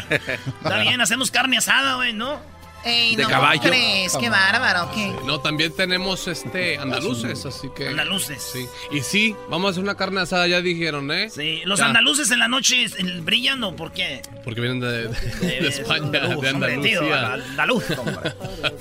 Está 0.62 0.78
bien, 0.80 1.00
hacemos 1.00 1.30
carne 1.30 1.58
asada, 1.58 1.96
güey, 1.96 2.12
¿no? 2.12 2.40
Ey, 2.84 3.16
De 3.16 3.22
no, 3.22 3.28
caballo. 3.30 3.60
¿cómo 3.62 3.72
crees? 3.72 4.16
Qué 4.16 4.28
bárbaro, 4.28 4.90
¿qué? 4.94 5.14
No, 5.24 5.40
también 5.40 5.72
tenemos 5.72 6.28
este 6.28 6.76
andaluces, 6.78 7.46
así 7.46 7.68
que... 7.74 7.88
Andaluces. 7.88 8.42
Sí. 8.42 8.66
Y 8.90 9.00
sí, 9.00 9.34
vamos 9.48 9.68
a 9.68 9.70
hacer 9.70 9.82
una 9.82 9.96
carne 9.96 10.20
asada, 10.20 10.46
ya 10.46 10.60
dijeron, 10.60 11.10
¿eh? 11.10 11.30
Sí, 11.30 11.62
los 11.64 11.78
Ya, 11.78 11.86
andaluces 11.86 12.30
en 12.30 12.38
la 12.40 12.48
noche 12.48 12.86
brillan 13.22 13.62
o 13.64 13.74
por 13.74 13.92
qué? 13.92 14.20
Porque 14.44 14.60
vienen 14.60 14.80
de, 14.80 15.08
de- 15.08 15.60
de 15.62 15.68
España, 15.68 16.04
andaluz, 16.04 16.40
de 16.42 16.50
hombre, 16.50 16.78
tío, 16.78 17.00
Andalucía. 17.00 17.32
andaluz, 17.50 17.90
hombre. 17.98 18.32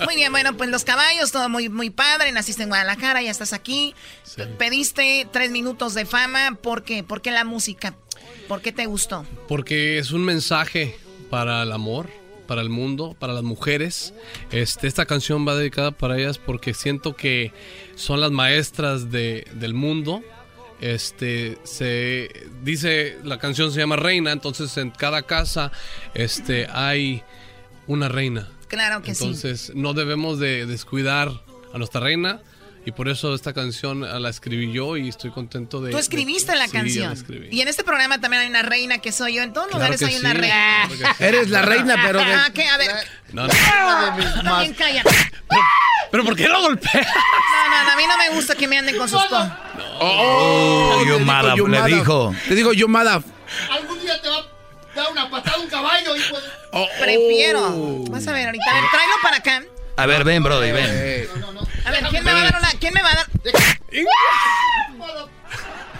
Muy 0.06 0.16
bien, 0.16 0.32
bueno, 0.32 0.56
pues 0.58 0.70
los 0.70 0.84
caballos, 0.84 1.32
todo 1.32 1.47
muy, 1.49 1.70
muy 1.70 1.89
padre. 1.89 2.32
Naciste 2.32 2.64
en 2.64 2.70
Guadalajara, 2.70 3.22
ya 3.22 3.32
estás 3.32 3.54
aquí. 3.54 3.95
Pediste 4.58 5.28
tres 5.32 5.49
minutos 5.51 5.93
de 5.93 6.06
fama. 6.06 6.58
¿Por 6.62 6.84
qué? 6.84 7.04
¿Por 7.04 7.22
qué 7.22 7.32
la 7.32 7.43
música? 7.45 7.93
¿Por 8.47 8.62
qué 8.62 8.72
te 8.72 8.86
gustó? 8.86 9.26
Porque 9.47 9.97
es 9.97 10.12
un 10.12 10.24
mensaje 10.26 10.97
para 11.30 11.64
el 11.64 11.72
amor, 11.72 12.10
para 12.48 12.62
el 12.62 12.70
mundo, 12.70 13.16
para 13.20 13.34
las 13.34 13.44
mujeres. 13.44 14.14
Este, 14.52 14.88
esta 14.88 15.06
canción 15.06 15.48
va 15.48 15.56
dedicada 15.56 15.91
para 15.91 16.18
ellas 16.18 16.38
porque 16.38 16.74
siento 16.74 17.16
que 17.16 17.52
son 17.96 18.20
las 18.22 18.32
maestras 18.32 19.12
de- 19.12 19.48
del 19.54 19.74
mundo. 19.74 20.22
Este 20.82 21.58
se 21.64 22.30
dice 22.64 23.18
la 23.24 23.39
canción 23.39 23.72
se 23.72 23.80
llama 23.80 23.96
Reina, 23.96 24.32
entonces 24.32 24.76
en 24.78 24.91
cada 24.91 25.22
casa 25.24 25.72
este 26.14 26.68
hay 26.70 27.24
una 27.88 28.10
reina. 28.10 28.50
Claro 28.68 29.02
que 29.02 29.14
sí. 29.16 29.24
Entonces 29.24 29.72
no 29.76 29.94
debemos 29.94 30.39
de 30.39 30.66
descuidar 30.66 31.32
a 31.74 31.78
nuestra 31.78 32.02
reina 32.02 32.41
y 32.86 32.92
por 32.92 33.08
eso 33.10 33.34
esta 33.34 33.54
canción 33.54 34.04
ah, 34.04 34.20
la 34.20 34.30
escribí 34.30 34.72
yo 34.74 34.98
y 34.98 35.08
estoy 35.10 35.32
contento 35.32 35.80
de 35.82 35.92
Tú 35.92 35.98
escribiste 35.98 36.52
de- 36.52 36.58
la 36.58 36.66
Sí, 36.66 36.72
canción. 36.72 37.08
la 37.08 37.14
escribí. 37.14 37.48
y 37.52 37.62
en 37.62 37.68
este 37.68 37.84
programa 37.84 38.20
también 38.20 38.42
hay 38.44 38.50
una 38.50 38.62
reina 38.62 38.98
que 38.98 39.12
soy 39.12 39.36
yo. 39.36 39.44
En 39.44 39.54
todos 39.54 39.68
Claro 39.68 39.86
lugares 39.86 40.02
hay 40.04 40.16
una 40.18 40.34
reina. 40.34 40.84
claro 40.88 40.90
que 40.90 41.06
sí. 41.18 41.24
Eres 41.24 41.50
la 41.50 41.62
reina, 41.62 41.96
pero 42.06 42.20
de- 42.20 42.34
Ah, 42.34 42.50
¿qué? 42.54 42.68
A 42.68 42.78
ver. 42.78 42.92
No, 43.32 43.48
no. 43.48 43.54
También 44.44 44.74
cállate. 44.74 45.10
Pero 46.12 46.24
¿por 46.26 46.36
qué 46.36 46.48
lo 46.48 46.62
golpea? 46.62 46.92
No, 47.02 47.70
no, 47.70 47.84
no, 47.86 47.92
a 47.92 47.96
mí 47.96 48.04
no 48.08 48.18
me 48.18 48.30
gusta 48.36 48.56
que 48.56 48.68
me 48.68 48.78
anden 48.78 48.98
con 48.98 49.10
sus 49.10 49.24
cosas. 49.24 49.52
Oh, 50.00 51.00
you 51.00 51.14
te 51.14 51.20
digo, 51.20 51.20
mother- 51.32 51.56
you 51.56 51.68
le 51.68 51.82
dijo. 51.86 52.36
Te 52.48 52.56
digo 52.56 52.74
yo, 52.74 52.88
Mada. 52.88 53.24
Algún 53.72 54.00
día 54.02 54.22
te 54.22 54.30
va 54.30 54.38
a 54.38 54.44
dar 54.96 55.12
una 55.12 55.30
patada 55.30 55.58
un 55.60 55.68
caballo, 55.70 56.16
hijo 56.16 56.40
de... 56.40 56.48
Oh, 56.72 56.88
Prefiero. 57.00 58.04
Vas 58.10 58.28
a 58.28 58.32
ver 58.34 58.46
ahorita. 58.48 58.66
A 58.70 58.74
ver, 58.74 58.84
tráelo 58.92 59.14
para 59.24 59.38
acá. 59.38 59.64
A 59.96 60.06
ver, 60.06 60.24
ven, 60.24 60.44
Brody, 60.44 60.72
ven. 60.72 61.28
A 61.86 61.91
ver, 61.91 62.04
¿quién 62.10 62.24
me 62.24 62.34
va 62.34 62.41
a 62.41 62.44
dar 62.44 62.60
una? 62.60 62.72
¿Quién 62.80 62.94
me 62.94 63.02
va 63.02 63.12
a 63.12 63.16
dar? 63.16 63.28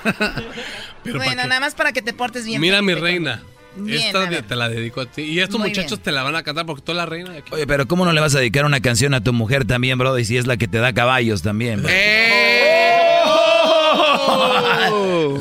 Pero 1.04 1.18
bueno, 1.18 1.44
nada 1.48 1.60
más 1.60 1.76
para 1.76 1.91
que 1.94 2.02
te 2.02 2.14
portes 2.14 2.46
bien. 2.46 2.60
Mira 2.60 2.82
mi 2.82 2.94
reina. 2.94 3.44
Esta 3.88 4.30
te 4.41 4.56
la 4.56 4.70
dedico 4.70 5.02
a 5.02 5.06
ti. 5.08 5.24
Y 5.24 5.39
estos 5.39 5.60
muchachos 5.60 6.00
te 6.00 6.12
la 6.12 6.24
van 6.24 6.36
a 6.36 6.44
cantar 6.44 6.66
porque 6.66 6.84
tú 6.84 6.91
eres 6.91 7.00
la 7.00 7.06
reina 7.06 7.32
de 7.32 7.39
aquí. 7.39 7.54
Oye, 7.54 7.66
pero 7.66 7.88
¿cómo 7.88 8.06
no 8.06 8.14
le 8.14 8.22
vas 8.22 8.36
a 8.36 8.39
dedicar 8.39 8.66
una 8.66 8.82
canción 8.82 9.14
a 9.14 9.24
tu 9.24 9.34
mujer 9.34 9.66
también, 9.66 9.98
bro? 9.98 10.18
Y 10.20 10.26
si 10.26 10.38
es 10.38 10.46
la 10.46 10.58
que 10.58 10.68
te 10.68 10.78
da 10.78 10.94
caballos 10.94 11.41
también. 11.41 11.84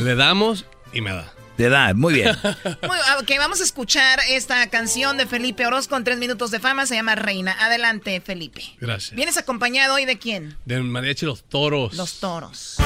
Le 0.02 0.14
damos 0.14 0.64
y 0.92 1.00
me 1.00 1.10
da. 1.12 1.32
Te 1.62 1.68
da, 1.68 1.94
muy 1.94 2.14
bien. 2.14 2.36
Muy, 2.82 2.98
ok, 3.20 3.30
vamos 3.38 3.60
a 3.60 3.62
escuchar 3.62 4.18
esta 4.28 4.68
canción 4.68 5.16
de 5.16 5.26
Felipe 5.26 5.64
Orozco 5.64 5.96
en 5.96 6.02
tres 6.02 6.18
minutos 6.18 6.50
de 6.50 6.58
fama. 6.58 6.86
Se 6.86 6.96
llama 6.96 7.14
Reina. 7.14 7.54
Adelante, 7.60 8.20
Felipe. 8.20 8.64
Gracias. 8.80 9.14
¿Vienes 9.14 9.36
acompañado 9.36 9.94
hoy 9.94 10.04
de 10.04 10.18
quién? 10.18 10.56
De 10.64 10.82
mariachi 10.82 11.24
Los 11.24 11.44
Toros. 11.44 11.94
Los 11.94 12.18
Toros. 12.18 12.78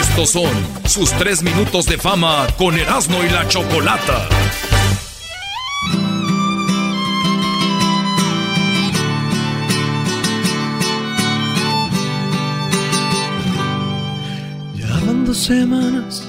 Estos 0.00 0.30
son 0.30 0.50
sus 0.88 1.12
tres 1.18 1.42
minutos 1.42 1.84
de 1.84 1.98
fama 1.98 2.46
con 2.56 2.78
Erasmo 2.78 3.22
y 3.22 3.28
la 3.28 3.46
Chocolata. 3.46 4.30
Semanas 15.40 16.22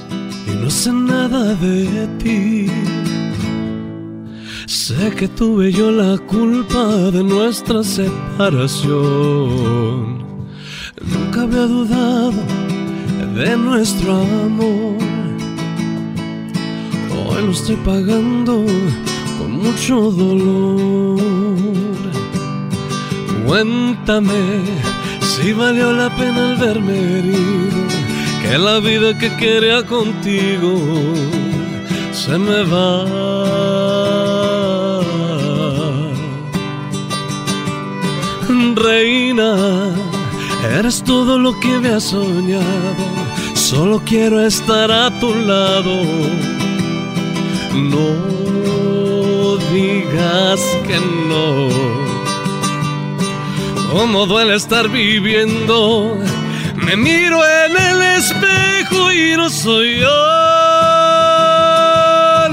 y 0.47 0.51
no 0.61 0.69
sé 0.69 0.93
nada 0.93 1.53
de 1.55 2.07
ti. 2.21 2.67
Sé 4.67 5.11
que 5.17 5.27
tuve 5.27 5.71
yo 5.71 5.91
la 5.91 6.17
culpa 6.17 6.85
de 7.11 7.23
nuestra 7.23 7.83
separación. 7.83 8.91
Nunca 11.13 11.41
había 11.41 11.65
dudado 11.67 12.41
de 13.35 13.57
nuestro 13.57 14.13
amor. 14.45 14.97
Hoy 17.13 17.41
lo 17.45 17.51
estoy 17.51 17.75
pagando 17.77 18.65
con 19.37 19.51
mucho 19.51 19.95
dolor. 20.11 21.19
Cuéntame 23.45 24.61
si 25.31 25.53
valió 25.53 25.91
la 25.93 26.09
pena 26.15 26.51
el 26.51 26.57
verme 26.57 26.93
herido, 27.19 27.80
que 28.51 28.57
la 28.57 28.79
vida 28.81 29.17
que 29.17 29.29
quería 29.37 29.81
contigo 29.85 30.73
se 32.11 32.37
me 32.37 32.63
va. 32.63 32.95
Reina, 38.75 39.51
eres 40.77 41.01
todo 41.01 41.39
lo 41.39 41.57
que 41.61 41.75
había 41.75 42.01
soñado, 42.01 43.05
solo 43.53 44.01
quiero 44.05 44.45
estar 44.45 44.91
a 44.91 45.09
tu 45.21 45.33
lado. 45.33 45.95
No 47.93 48.11
digas 49.71 50.61
que 50.87 50.97
no. 51.29 51.69
Cómo 53.93 54.25
duele 54.25 54.55
estar 54.55 54.89
viviendo. 54.89 56.17
Me 56.75 56.97
miro 56.97 57.39
en 57.65 57.77
el 57.77 57.90
espejo 58.21 59.11
y 59.11 59.35
no 59.35 59.49
soy 59.49 59.99
yo. 59.99 60.19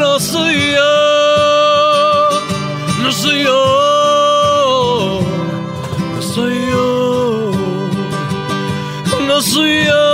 No 0.02 0.18
soy 0.18 0.56
yo. 0.78 0.94
No 3.02 3.12
soy 3.12 3.42
yo. 3.44 5.20
No 6.14 6.22
soy 6.22 6.54
yo. 6.70 7.52
No 9.28 9.42
soy 9.42 9.84
yo. 9.84 10.07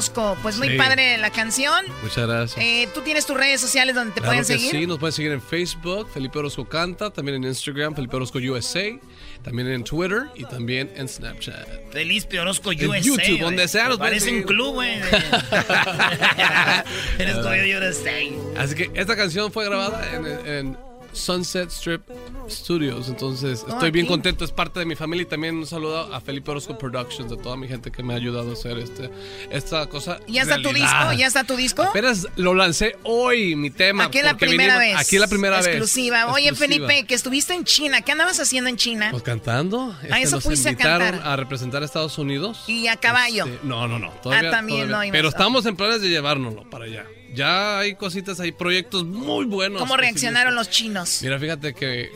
Orozco. 0.00 0.36
Pues 0.42 0.56
muy 0.56 0.70
Sí. 0.70 0.76
padre 0.76 1.18
la 1.18 1.30
canción. 1.30 1.84
Muchas 2.02 2.26
gracias. 2.26 2.58
Eh, 2.64 2.88
Tú 2.94 3.02
tienes 3.02 3.26
tus 3.26 3.36
redes 3.36 3.60
sociales 3.60 3.94
donde 3.94 4.12
te 4.14 4.20
Claro 4.20 4.30
pueden 4.30 4.40
que 4.46 4.58
seguir. 4.58 4.70
Sí, 4.70 4.86
nos 4.86 4.98
pueden 4.98 5.12
seguir 5.12 5.32
en 5.32 5.42
Facebook, 5.42 6.08
Felipe 6.12 6.38
Orozco 6.38 6.66
Canta, 6.68 7.10
también 7.10 7.36
en 7.36 7.44
Instagram, 7.44 7.94
Felipe 7.94 8.16
Orozco 8.16 8.38
USA, 8.38 8.98
también 9.42 9.68
en 9.68 9.84
Twitter 9.84 10.24
y 10.34 10.44
también 10.44 10.90
en 10.96 11.06
Snapchat. 11.08 11.92
Felipe 11.92 12.40
Orozco 12.40 12.72
En 12.72 12.88
USA. 12.88 13.00
YouTube, 13.00 13.26
güey. 13.26 13.38
donde 13.40 13.68
sea, 13.68 13.88
nos 13.88 13.98
Parece 13.98 14.30
un 14.32 14.42
club, 14.44 14.74
güey. 14.74 14.94
Eres 17.18 17.36
USA. 17.36 18.10
Así 18.58 18.74
que 18.74 18.90
esta 18.94 19.14
canción 19.16 19.52
fue 19.52 19.64
grabada 19.66 20.02
en, 20.14 20.26
en 20.46 20.78
Sunset 21.12 21.70
Strip 21.70 22.02
Studios, 22.48 23.08
entonces 23.08 23.64
Oh, 23.66 23.72
estoy 23.72 23.90
bien 23.90 24.06
aquí. 24.06 24.12
contento, 24.12 24.44
es 24.44 24.52
parte 24.52 24.78
de 24.80 24.86
mi 24.86 24.94
familia 24.96 25.22
y 25.22 25.26
también 25.26 25.56
un 25.56 25.66
saludo 25.66 26.12
a 26.14 26.20
Felipe 26.20 26.50
Orozco 26.50 26.76
Productions, 26.78 27.30
de 27.30 27.36
toda 27.36 27.56
mi 27.56 27.68
gente 27.68 27.90
que 27.90 28.02
me 28.02 28.12
ha 28.14 28.16
ayudado 28.16 28.50
a 28.50 28.52
hacer 28.54 28.78
este, 28.78 29.10
esta 29.50 29.86
cosa. 29.86 30.18
¿Ya 30.28 30.42
está 30.42 30.56
tu 30.62 30.72
disco? 30.72 31.12
¿Ya 31.16 31.26
está 31.26 31.44
tu 31.44 31.56
disco? 31.56 31.82
Apenas 31.82 32.26
lo 32.36 32.54
lancé 32.54 32.96
hoy, 33.04 33.56
mi 33.56 33.70
tema. 33.70 34.04
Aquí 34.04 34.18
es 34.18 34.24
la 34.24 34.36
primera 34.36 34.78
vez. 34.78 34.96
Aquí 34.96 35.16
es 35.16 35.20
la 35.20 35.28
primera 35.28 35.58
Exclusiva. 35.60 36.24
vez. 36.26 36.34
Oye, 36.34 36.48
Exclusiva. 36.48 36.86
Felipe, 36.86 37.06
que 37.06 37.14
estuviste 37.14 37.54
en 37.54 37.64
China. 37.64 38.02
¿Qué 38.02 38.12
andabas 38.12 38.38
haciendo 38.40 38.70
en 38.70 38.76
China? 38.76 39.08
Pues 39.10 39.22
cantando. 39.22 39.92
A 39.92 40.04
Este, 40.04 40.22
eso 40.22 40.36
nos 40.36 40.44
fuiste 40.44 40.70
a 40.70 40.76
cantar. 40.76 41.20
a 41.24 41.36
representar 41.36 41.82
a 41.82 41.84
Estados 41.86 42.18
Unidos. 42.18 42.64
Y 42.66 42.86
a 42.86 42.96
caballo. 42.96 43.46
Este, 43.46 43.66
no, 43.66 43.86
no, 43.88 43.98
no. 43.98 44.10
Todavía, 44.22 44.48
Ah, 44.48 44.52
también 44.52 44.88
todavía. 44.88 45.10
no, 45.10 45.12
Pero 45.12 45.28
estamos 45.28 45.66
en 45.66 45.76
planes 45.76 46.00
de 46.00 46.08
llevárnoslo 46.08 46.68
para 46.70 46.84
allá. 46.86 47.04
Ya 47.34 47.78
hay 47.78 47.94
cositas, 47.94 48.40
hay 48.40 48.52
proyectos 48.52 49.04
muy 49.04 49.44
buenos. 49.44 49.80
¿Cómo 49.80 49.96
reaccionaron 49.96 50.54
los 50.54 50.70
chinos? 50.70 51.20
Mira, 51.22 51.38
fíjate 51.38 51.74
que 51.74 52.10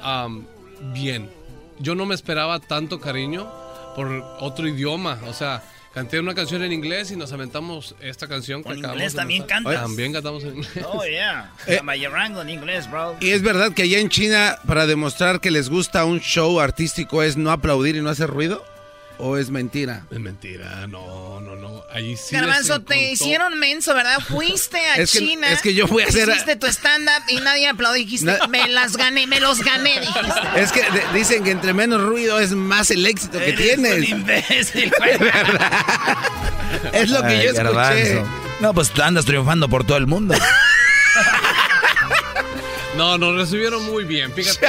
am, 0.00 0.46
bien. 0.92 1.30
Yo 1.78 1.94
no 1.94 2.06
me 2.06 2.14
esperaba 2.14 2.60
tanto 2.60 3.00
cariño 3.00 3.50
por 3.94 4.08
otro 4.40 4.68
idioma. 4.68 5.18
O 5.26 5.32
sea, 5.32 5.62
canté 5.94 6.20
una 6.20 6.34
canción 6.34 6.62
en 6.62 6.72
inglés 6.72 7.10
y 7.10 7.16
nos 7.16 7.32
aventamos 7.32 7.94
esta 8.00 8.26
canción. 8.26 8.58
¿En 8.58 8.64
que 8.64 8.70
acabamos 8.70 8.96
inglés 8.96 9.14
también 9.14 9.44
cantas? 9.44 9.74
También 9.74 10.12
cantamos 10.12 10.42
en 10.44 10.56
inglés. 10.58 10.84
Oh, 10.86 11.04
yeah. 11.04 11.52
Eh. 11.66 11.80
En 11.80 12.48
inglés, 12.48 12.90
bro. 12.90 13.16
Y 13.20 13.30
es 13.30 13.42
verdad 13.42 13.72
que 13.72 13.82
allá 13.82 13.98
en 13.98 14.08
China, 14.08 14.58
para 14.66 14.86
demostrar 14.86 15.40
que 15.40 15.50
les 15.50 15.68
gusta 15.68 16.04
un 16.04 16.20
show 16.20 16.60
artístico, 16.60 17.22
es 17.22 17.36
no 17.36 17.50
aplaudir 17.50 17.96
y 17.96 18.00
no 18.00 18.10
hacer 18.10 18.28
ruido. 18.28 18.64
¿O 19.24 19.36
es 19.36 19.50
mentira? 19.50 20.04
Es 20.10 20.18
mentira, 20.18 20.88
no, 20.88 21.40
no, 21.40 21.54
no. 21.54 21.84
Allí 21.92 22.16
sí. 22.16 22.34
Garbanzo, 22.34 22.80
te 22.82 23.12
hicieron 23.12 23.56
menso, 23.56 23.94
¿verdad? 23.94 24.18
Fuiste 24.18 24.78
a 24.78 24.96
Es 24.96 25.12
que- 25.12 25.18
China. 25.20 25.48
es 25.52 25.62
que 25.62 25.74
yo 25.74 25.86
fui 25.86 26.02
a 26.02 26.06
hacer- 26.06 26.28
Hiciste 26.28 26.56
tu 26.56 26.66
stand-up 26.66 27.22
y 27.28 27.36
nadie 27.36 27.68
aplaudió. 27.68 28.02
Dijiste, 28.02 28.26
Na- 28.26 28.48
me 28.48 28.66
las 28.68 28.96
gané, 28.96 29.28
me 29.28 29.38
los 29.38 29.60
gané, 29.60 30.00
dijiste. 30.00 30.40
Es 30.56 30.72
que 30.72 30.80
de- 30.82 31.04
dicen 31.14 31.44
que 31.44 31.52
entre 31.52 31.72
menos 31.72 32.00
ruido 32.02 32.40
es 32.40 32.50
más 32.50 32.90
el 32.90 33.06
éxito 33.06 33.38
que 33.38 33.50
Eres 33.50 33.60
tienes. 33.76 33.92
un 33.98 34.04
imbécil, 34.04 34.92
güey. 34.98 35.12
Es 36.92 37.10
lo 37.10 37.20
que 37.22 37.28
Ay, 37.28 37.36
yo 37.44 37.50
escuché. 37.52 37.62
garbanzo. 37.62 38.28
No, 38.60 38.74
pues 38.74 38.90
tú 38.90 39.02
andas 39.02 39.24
triunfando 39.24 39.68
por 39.68 39.84
todo 39.86 39.98
el 39.98 40.08
mundo. 40.08 40.34
No, 42.96 43.16
nos 43.16 43.34
recibieron 43.36 43.84
muy 43.90 44.04
bien, 44.04 44.30
fíjate. 44.32 44.66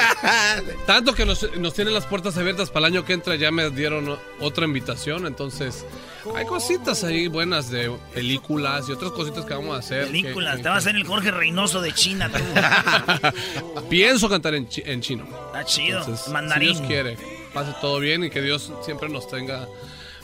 Tanto 0.86 1.14
que 1.14 1.26
nos, 1.26 1.46
nos 1.58 1.74
tienen 1.74 1.94
las 1.94 2.06
puertas 2.06 2.38
abiertas 2.38 2.70
para 2.70 2.88
el 2.88 2.94
año 2.94 3.06
que 3.06 3.12
entra, 3.14 3.36
ya 3.36 3.52
me 3.52 3.70
dieron 3.70 4.18
otra 4.40 4.66
invitación, 4.66 5.26
entonces 5.28 5.86
hay 6.34 6.46
cositas 6.46 7.04
ahí 7.04 7.28
buenas 7.28 7.70
de 7.70 7.92
películas 8.14 8.88
y 8.88 8.94
otras 8.94 9.12
cositas 9.12 9.44
que 9.46 9.54
vamos 9.54 9.76
a 9.76 9.80
hacer. 9.80 10.06
Películas, 10.08 10.56
que- 10.58 10.64
te 10.64 10.70
vas 10.70 10.76
a 10.76 10.80
hacer 10.80 10.96
el 10.96 11.06
Jorge 11.06 11.32
Reynoso 11.32 11.82
de 11.82 11.92
China, 11.94 12.32
tú. 12.32 13.82
Pienso 13.90 14.30
cantar 14.30 14.56
en, 14.56 14.70
chi- 14.70 14.84
en 14.86 15.02
chino. 15.02 15.26
Está 15.48 15.66
chido. 15.66 16.00
Entonces, 16.00 16.28
Mandarín. 16.30 16.70
Si 16.70 16.76
Dios 16.76 16.88
quiere, 16.88 17.18
pase 17.54 17.74
todo 17.82 18.00
bien 18.00 18.24
y 18.24 18.30
que 18.30 18.42
Dios 18.42 18.72
siempre 18.86 19.10
nos 19.10 19.28
tenga, 19.28 19.68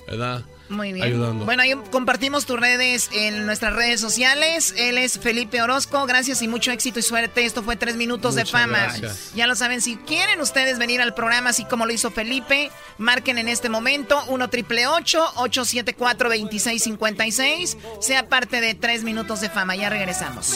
¿verdad? 0.08 0.44
Muy 0.70 0.94
bien. 0.94 1.06
Ayudando. 1.06 1.46
Bueno, 1.46 1.64
ahí 1.64 1.74
compartimos 1.92 2.46
tus 2.46 2.60
redes 2.60 3.10
en 3.12 3.46
nuestras 3.46 3.74
redes 3.74 4.00
sociales. 4.00 4.74
Él 4.78 4.98
es 4.98 5.20
Felipe 5.20 5.62
Orozco. 5.62 6.06
Gracias 6.06 6.42
y 6.42 6.48
mucho 6.48 6.72
éxito 6.72 7.00
y 7.00 7.02
suerte. 7.02 7.46
Esto 7.46 7.64
fue 7.64 7.76
tres 7.76 7.96
minutos 7.96 8.36
de 8.36 8.46
fama. 8.46 8.84
gracias. 8.84 9.32
Ya 9.36 9.48
lo 9.48 9.56
saben, 9.56 9.82
si 9.82 9.98
quieren 9.98 10.40
ustedes 10.42 10.78
venir 10.78 11.02
al 11.02 11.14
programa 11.14 11.50
así 11.50 11.66
como 11.66 11.86
lo 11.86 11.94
hizo 11.94 12.12
Felipe, 12.12 12.72
marquen 12.98 13.38
en 13.40 13.48
este 13.48 13.70
momento 13.70 14.24
1 14.28 14.50
triple 14.50 14.88
874 14.88 16.30
2656 16.30 17.78
Sea 18.00 18.30
parte 18.30 18.62
de 18.62 18.76
tres 18.76 19.04
minutos 19.04 19.42
de 19.42 19.50
fama. 19.50 19.76
Ya 19.76 19.90
regresamos. 19.90 20.56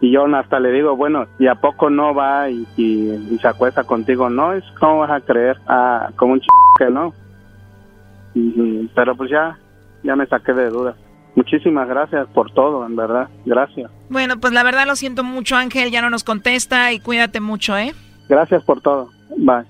Y 0.00 0.10
yo 0.12 0.24
hasta 0.34 0.58
le 0.60 0.72
digo, 0.72 0.96
bueno, 0.96 1.26
¿y 1.38 1.46
a 1.46 1.56
poco 1.56 1.90
no 1.90 2.14
va 2.14 2.48
y, 2.48 2.66
se 3.40 3.48
acuesta 3.48 3.84
contigo? 3.84 4.30
No, 4.30 4.54
es 4.54 4.64
como 4.78 4.98
vas 4.98 5.10
a 5.10 5.20
creer, 5.20 5.58
ah, 5.66 6.08
como 6.16 6.32
un 6.34 6.40
ch 6.40 6.46
que 6.78 6.90
no. 6.90 7.12
pero 8.94 9.14
pues 9.14 9.30
ya, 9.30 9.58
ya 10.02 10.16
me 10.16 10.26
saqué 10.26 10.54
de 10.54 10.70
dudas. 10.70 10.96
Muchísimas 11.34 11.86
gracias 11.88 12.26
por 12.28 12.50
todo, 12.52 12.84
en 12.86 12.96
verdad. 12.96 13.28
Gracias. 13.44 13.90
Bueno, 14.08 14.40
pues 14.40 14.52
la 14.52 14.62
verdad 14.62 14.86
lo 14.86 14.96
siento 14.96 15.22
mucho, 15.22 15.56
Ángel. 15.56 15.90
Ya 15.90 16.02
no 16.02 16.10
nos 16.10 16.24
contesta 16.24 16.92
y 16.92 17.00
cuídate 17.00 17.40
mucho, 17.40 17.76
¿eh? 17.76 17.94
Gracias 18.28 18.62
por 18.64 18.80
todo. 18.80 19.10
Bye. 19.36 19.64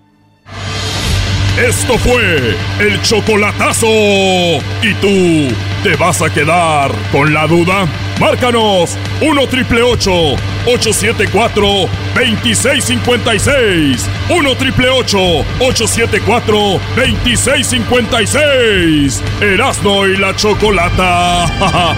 Esto 1.58 1.98
fue 1.98 2.56
el 2.80 3.02
chocolatazo. 3.02 3.86
¿Y 3.86 4.94
tú 5.00 5.54
te 5.82 5.96
vas 5.96 6.22
a 6.22 6.32
quedar 6.32 6.90
con 7.12 7.34
la 7.34 7.46
duda? 7.46 7.86
Márcanos 8.20 8.96
1 9.22 9.46
triple 9.48 9.82
874 9.82 11.88
2656. 12.14 14.06
1 14.28 14.54
triple 14.56 14.90
874 14.90 16.80
2656. 16.96 19.22
Erasno 19.40 20.06
y 20.06 20.16
la 20.18 20.36
chocolata. 20.36 21.46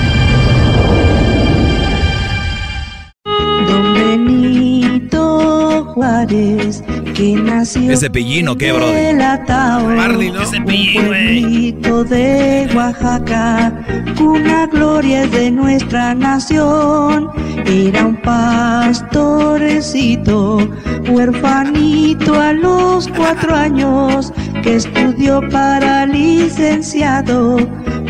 Don 3.67 3.95
Benito 3.95 5.85
Juárez 5.93 6.85
que 7.15 7.35
nació 7.35 7.93
ese 7.93 8.11
pillino 8.11 8.57
qué 8.57 8.73
bro 8.73 8.87
Marley, 9.97 10.31
¿no? 10.31 10.43
ese 10.43 10.61
pillino 10.61 12.05
de 12.05 12.69
Oaxaca 12.75 13.73
una 14.21 14.67
gloria 14.67 15.27
de 15.27 15.51
nuestra 15.51 16.15
nación. 16.15 17.31
Era 17.67 18.07
un 18.07 18.17
pastorecito 18.23 19.49
huerfanito 21.09 22.41
a 22.41 22.53
los 22.53 23.09
cuatro 23.09 23.55
años 23.55 24.33
que 24.63 24.77
estudió 24.77 25.41
para 25.51 26.07
licenciado 26.07 27.57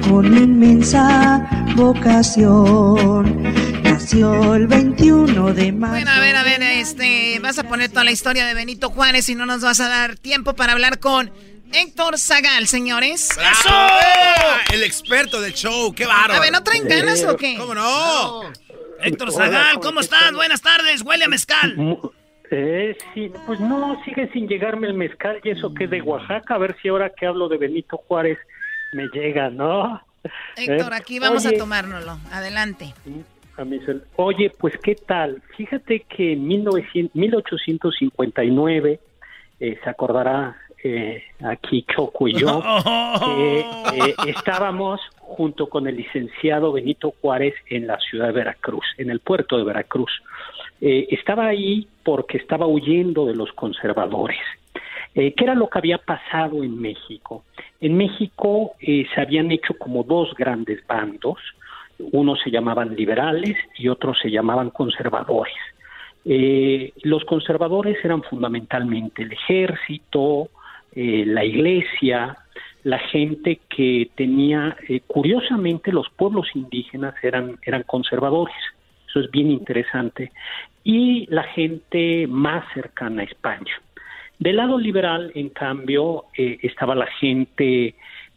con 0.08 0.36
inmensa 0.36 1.48
vocación 1.76 3.71
nació 4.12 4.54
el 4.54 4.66
21 4.66 5.54
de 5.54 5.72
mayo. 5.72 5.92
Bueno, 5.92 6.10
a 6.10 6.20
ver, 6.20 6.36
a 6.36 6.42
ver, 6.42 6.62
este, 6.62 7.38
vas 7.40 7.58
a 7.58 7.64
poner 7.64 7.88
toda 7.88 8.04
la 8.04 8.10
historia 8.10 8.46
de 8.46 8.52
Benito 8.52 8.90
Juárez 8.90 9.28
y 9.30 9.34
no 9.34 9.46
nos 9.46 9.62
vas 9.62 9.80
a 9.80 9.88
dar 9.88 10.16
tiempo 10.16 10.54
para 10.54 10.72
hablar 10.72 10.98
con 10.98 11.30
Héctor 11.72 12.18
Zagal, 12.18 12.66
señores. 12.66 13.30
¡Eso! 13.30 13.74
El 14.72 14.82
experto 14.82 15.40
del 15.40 15.54
show, 15.54 15.94
qué 15.94 16.04
bárbaro. 16.04 16.34
A 16.34 16.40
ver, 16.40 16.52
¿no 16.52 16.62
traen 16.62 16.86
ganas 16.86 17.24
o 17.24 17.36
qué? 17.36 17.56
¿Cómo 17.56 17.74
no? 17.74 18.42
Héctor 19.00 19.32
Zagal, 19.32 19.80
¿cómo 19.80 20.00
estás? 20.00 20.32
Buenas 20.32 20.60
tardes, 20.60 21.02
huele 21.02 21.24
a 21.24 21.28
mezcal. 21.28 21.74
Eh, 22.50 22.96
sí, 23.14 23.32
pues 23.46 23.60
no, 23.60 23.98
sigue 24.04 24.30
sin 24.32 24.46
llegarme 24.46 24.88
el 24.88 24.94
mezcal 24.94 25.40
y 25.42 25.50
eso 25.50 25.72
que 25.72 25.84
es 25.84 25.90
de 25.90 26.02
Oaxaca, 26.02 26.54
a 26.54 26.58
ver 26.58 26.76
si 26.82 26.88
ahora 26.88 27.10
que 27.18 27.24
hablo 27.24 27.48
de 27.48 27.56
Benito 27.56 27.96
Juárez 27.96 28.38
me 28.92 29.08
llega, 29.08 29.48
¿no? 29.48 30.02
Héctor, 30.56 30.92
aquí 30.92 31.18
vamos 31.18 31.46
a 31.46 31.52
tomárnoslo. 31.52 32.18
Adelante. 32.30 32.92
Oye, 34.16 34.50
pues 34.58 34.76
qué 34.78 34.94
tal. 34.94 35.42
Fíjate 35.56 36.00
que 36.00 36.34
en 36.34 36.46
1859 36.46 39.00
eh, 39.60 39.78
se 39.82 39.90
acordará 39.90 40.56
eh, 40.84 41.22
aquí 41.44 41.86
Choco 41.94 42.26
y 42.26 42.34
yo, 42.34 42.60
eh, 43.38 43.64
estábamos 44.26 45.00
junto 45.18 45.68
con 45.68 45.86
el 45.86 45.96
licenciado 45.96 46.72
Benito 46.72 47.14
Juárez 47.20 47.54
en 47.70 47.86
la 47.86 48.00
ciudad 48.00 48.26
de 48.26 48.32
Veracruz, 48.32 48.84
en 48.98 49.10
el 49.10 49.20
puerto 49.20 49.56
de 49.56 49.64
Veracruz. 49.64 50.10
Eh, 50.80 51.06
estaba 51.10 51.46
ahí 51.46 51.86
porque 52.02 52.38
estaba 52.38 52.66
huyendo 52.66 53.24
de 53.24 53.36
los 53.36 53.52
conservadores. 53.52 54.40
Eh, 55.14 55.34
¿Qué 55.36 55.44
era 55.44 55.54
lo 55.54 55.68
que 55.68 55.78
había 55.78 55.98
pasado 55.98 56.64
en 56.64 56.80
México? 56.80 57.44
En 57.80 57.96
México 57.96 58.72
eh, 58.80 59.06
se 59.14 59.20
habían 59.20 59.52
hecho 59.52 59.74
como 59.78 60.02
dos 60.02 60.34
grandes 60.34 60.84
bandos, 60.86 61.38
unos 62.12 62.40
se 62.40 62.50
llamaban 62.50 62.94
liberales 62.96 63.56
y 63.76 63.88
otros 63.88 64.18
se 64.20 64.30
llamaban 64.30 64.70
conservadores. 64.70 65.54
Eh, 66.24 66.92
los 67.02 67.24
conservadores 67.24 67.96
eran 68.04 68.22
fundamentalmente 68.22 69.22
el 69.22 69.32
ejército, 69.32 70.48
eh, 70.94 71.24
la 71.26 71.44
iglesia, 71.44 72.36
la 72.84 72.98
gente 72.98 73.60
que 73.68 74.10
tenía, 74.14 74.76
eh, 74.88 75.00
curiosamente 75.06 75.92
los 75.92 76.08
pueblos 76.10 76.46
indígenas 76.54 77.14
eran, 77.22 77.58
eran 77.64 77.82
conservadores, 77.84 78.54
eso 79.08 79.20
es 79.20 79.30
bien 79.30 79.50
interesante, 79.50 80.32
y 80.84 81.26
la 81.28 81.44
gente 81.44 82.26
más 82.28 82.64
cercana 82.72 83.22
a 83.22 83.24
España. 83.24 83.80
Del 84.38 84.56
lado 84.56 84.78
liberal, 84.78 85.30
en 85.36 85.50
cambio, 85.50 86.24
estaba 86.34 86.96
la 86.96 87.06
gente, 87.06 87.94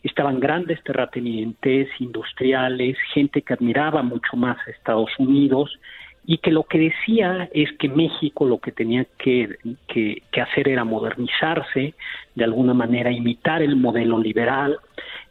estaban 0.07 0.39
grandes 0.39 0.81
terratenientes, 0.83 1.89
industriales, 1.99 2.95
gente 3.13 3.41
que 3.41 3.53
admiraba 3.53 4.03
mucho 4.03 4.37
más 4.37 4.57
a 4.67 4.71
Estados 4.71 5.09
Unidos 5.17 5.79
y 6.27 6.37
que 6.37 6.51
lo 6.51 6.63
que 6.63 6.77
decía 6.77 7.49
es 7.53 7.71
que 7.73 7.89
México 7.89 8.45
lo 8.45 8.59
que 8.59 8.71
tenía 8.71 9.05
que, 9.17 9.57
que, 9.87 10.41
hacer 10.41 10.69
era 10.69 10.83
modernizarse, 10.83 11.93
de 12.35 12.43
alguna 12.43 12.73
manera 12.73 13.11
imitar 13.11 13.61
el 13.61 13.75
modelo 13.75 14.19
liberal, 14.19 14.77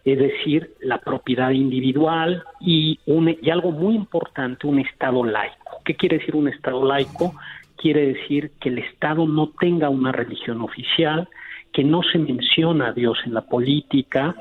es 0.04 0.18
decir, 0.18 0.74
la 0.80 0.98
propiedad 0.98 1.50
individual 1.50 2.42
y, 2.60 2.98
un, 3.06 3.36
y 3.40 3.50
algo 3.50 3.70
muy 3.70 3.94
importante, 3.94 4.66
un 4.66 4.80
Estado 4.80 5.24
laico. 5.24 5.80
¿Qué 5.84 5.94
quiere 5.94 6.18
decir 6.18 6.34
un 6.34 6.48
Estado 6.48 6.84
laico? 6.84 7.34
Quiere 7.76 8.06
decir 8.14 8.52
que 8.60 8.68
el 8.70 8.78
Estado 8.78 9.26
no 9.26 9.50
tenga 9.60 9.88
una 9.88 10.12
religión 10.12 10.60
oficial, 10.60 11.28
que 11.74 11.84
no 11.84 12.02
se 12.02 12.18
menciona 12.18 12.88
a 12.88 12.92
Dios 12.92 13.18
en 13.26 13.34
la 13.34 13.42
política 13.42 14.34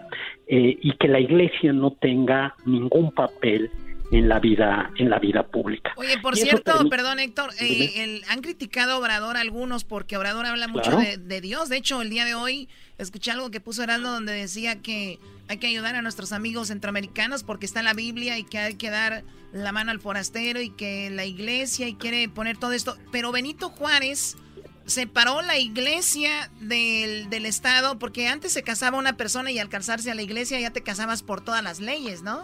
eh, 0.47 0.77
y 0.81 0.95
que 0.97 1.07
la 1.07 1.19
Iglesia 1.19 1.73
no 1.73 1.91
tenga 1.91 2.55
ningún 2.65 3.11
papel 3.11 3.71
en 4.11 4.29
la 4.29 4.39
vida 4.39 4.91
en 4.97 5.09
la 5.09 5.17
vida 5.17 5.41
pública. 5.43 5.93
Oye, 5.97 6.19
por 6.19 6.35
cierto, 6.37 6.87
perdón 6.89 7.19
Héctor, 7.19 7.49
eh, 7.59 8.21
han 8.29 8.41
criticado 8.41 8.91
a 8.91 8.97
Obrador 8.99 9.37
algunos 9.37 9.83
porque 9.83 10.15
Obrador 10.15 10.45
habla 10.45 10.67
mucho 10.67 10.91
de, 10.91 11.41
Dios. 11.41 11.69
De 11.69 11.77
hecho, 11.77 12.01
el 12.03 12.11
día 12.11 12.23
de 12.23 12.35
hoy 12.35 12.69
escuché 12.99 13.31
algo 13.31 13.49
que 13.49 13.59
puso 13.59 13.81
Heraldo 13.81 14.11
donde 14.11 14.33
decía 14.33 14.81
que 14.81 15.17
hay 15.47 15.57
que 15.57 15.67
ayudar 15.67 15.95
a 15.95 16.03
nuestros 16.03 16.31
amigos 16.31 16.67
centroamericanos 16.67 17.43
porque 17.43 17.65
está 17.65 17.79
en 17.79 17.85
la 17.85 17.93
Biblia 17.93 18.37
y 18.37 18.43
que 18.43 18.59
hay 18.59 18.75
que 18.75 18.91
dar 18.91 19.23
la 19.51 19.71
mano 19.71 19.89
al 19.89 19.99
forastero 19.99 20.61
y 20.61 20.69
que 20.69 21.09
la 21.09 21.25
iglesia 21.25 21.87
y 21.87 21.95
quiere 21.95 22.29
poner 22.29 22.57
todo 22.57 22.73
esto. 22.73 22.95
Pero 23.11 23.31
Benito 23.31 23.69
Juárez 23.69 24.37
separó 24.85 25.41
la 25.41 25.57
iglesia 25.57 26.49
del, 26.59 27.29
del 27.29 27.45
Estado 27.45 27.97
porque 27.99 28.27
antes 28.27 28.53
se 28.53 28.63
casaba 28.63 28.97
una 28.97 29.17
persona 29.17 29.51
y 29.51 29.59
al 29.59 29.69
casarse 29.69 30.11
a 30.11 30.15
la 30.15 30.21
iglesia 30.21 30.59
ya 30.59 30.71
te 30.71 30.81
casabas 30.81 31.23
por 31.23 31.43
todas 31.43 31.63
las 31.63 31.79
leyes, 31.79 32.23
¿no? 32.23 32.43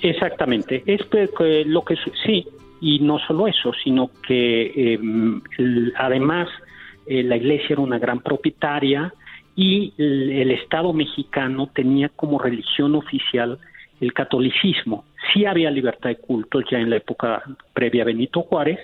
Exactamente, 0.00 0.84
es 0.86 1.00
lo 1.66 1.84
que 1.84 1.96
sí, 2.24 2.46
y 2.80 3.00
no 3.00 3.18
solo 3.18 3.48
eso, 3.48 3.72
sino 3.82 4.10
que 4.26 4.94
em, 4.94 5.42
además 5.96 6.48
eh, 7.06 7.22
la 7.22 7.36
iglesia 7.36 7.68
era 7.70 7.80
una 7.80 7.98
gran 7.98 8.20
propietaria 8.20 9.12
y 9.56 9.92
el, 9.98 10.52
Estado 10.52 10.92
mexicano 10.92 11.68
tenía 11.74 12.10
como 12.10 12.38
religión 12.38 12.94
oficial 12.94 13.58
el 14.00 14.12
catolicismo. 14.12 15.04
Sí 15.32 15.46
había 15.46 15.70
libertad 15.70 16.10
de 16.10 16.16
culto 16.16 16.60
ya 16.70 16.78
en 16.78 16.90
la 16.90 16.96
época 16.96 17.42
previa 17.72 18.02
a 18.02 18.06
Benito 18.06 18.42
Juárez, 18.42 18.78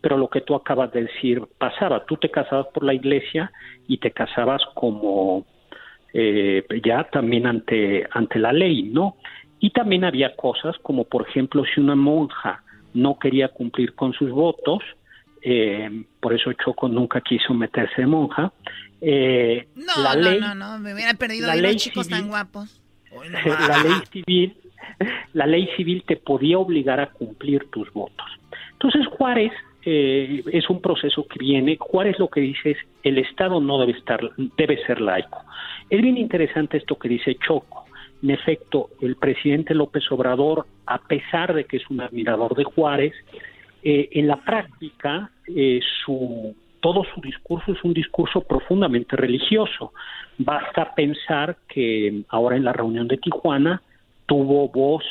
pero 0.00 0.16
lo 0.16 0.28
que 0.28 0.40
tú 0.40 0.54
acabas 0.54 0.92
de 0.92 1.04
decir 1.04 1.42
pasaba. 1.58 2.04
Tú 2.06 2.16
te 2.16 2.30
casabas 2.30 2.66
por 2.72 2.84
la 2.84 2.94
iglesia 2.94 3.52
y 3.86 3.98
te 3.98 4.10
casabas 4.12 4.62
como 4.74 5.46
eh, 6.12 6.64
ya 6.84 7.04
también 7.04 7.46
ante, 7.46 8.06
ante 8.10 8.38
la 8.38 8.52
ley, 8.52 8.84
¿no? 8.84 9.16
Y 9.58 9.70
también 9.70 10.04
había 10.04 10.34
cosas 10.36 10.76
como, 10.82 11.04
por 11.04 11.28
ejemplo, 11.28 11.64
si 11.64 11.80
una 11.80 11.94
monja 11.94 12.64
no 12.94 13.18
quería 13.18 13.48
cumplir 13.48 13.94
con 13.94 14.12
sus 14.14 14.30
votos, 14.30 14.82
eh, 15.42 16.04
por 16.20 16.34
eso 16.34 16.52
Choco 16.54 16.88
nunca 16.88 17.20
quiso 17.20 17.52
meterse 17.52 18.00
de 18.02 18.06
monja. 18.06 18.52
Eh, 19.02 19.68
no, 19.74 20.02
la 20.02 20.14
ley, 20.14 20.40
no, 20.40 20.54
no, 20.54 20.78
me 20.78 20.94
hubiera 20.94 21.14
perdido 21.14 21.46
la 21.46 21.56
ley 21.56 21.76
chicos 21.76 22.08
tan 22.08 22.28
guapos. 22.28 22.82
la 23.30 23.82
ley 23.82 23.92
civil, 24.12 24.56
la 25.34 25.46
ley 25.46 25.68
civil 25.76 26.04
te 26.06 26.16
podía 26.16 26.58
obligar 26.58 27.00
a 27.00 27.10
cumplir 27.10 27.70
tus 27.70 27.92
votos. 27.92 28.26
Entonces 28.72 29.06
Juárez 29.08 29.52
eh, 29.84 30.42
es 30.52 30.68
un 30.68 30.80
proceso 30.80 31.26
que 31.26 31.38
viene. 31.38 31.76
Juárez 31.78 32.18
lo 32.18 32.28
que 32.28 32.40
dice 32.40 32.72
es 32.72 32.78
el 33.02 33.18
Estado 33.18 33.60
no 33.60 33.78
debe 33.78 33.92
estar, 33.92 34.20
debe 34.56 34.84
ser 34.86 35.00
laico. 35.00 35.42
Es 35.88 36.00
bien 36.00 36.18
interesante 36.18 36.76
esto 36.76 36.96
que 36.96 37.08
dice 37.08 37.36
Choco. 37.36 37.86
En 38.22 38.30
efecto, 38.30 38.90
el 39.00 39.16
presidente 39.16 39.74
López 39.74 40.04
Obrador, 40.12 40.66
a 40.86 40.98
pesar 40.98 41.54
de 41.54 41.64
que 41.64 41.78
es 41.78 41.88
un 41.88 42.02
admirador 42.02 42.54
de 42.54 42.64
Juárez, 42.64 43.14
eh, 43.82 44.10
en 44.12 44.28
la 44.28 44.36
práctica 44.36 45.30
eh, 45.46 45.80
su, 46.04 46.54
todo 46.80 47.02
su 47.14 47.20
discurso 47.22 47.72
es 47.72 47.82
un 47.82 47.94
discurso 47.94 48.42
profundamente 48.42 49.16
religioso. 49.16 49.92
Basta 50.36 50.94
pensar 50.94 51.56
que 51.66 52.22
ahora 52.28 52.56
en 52.56 52.64
la 52.64 52.74
reunión 52.74 53.08
de 53.08 53.16
Tijuana 53.16 53.80
tuvo 54.26 54.68
voz 54.68 55.04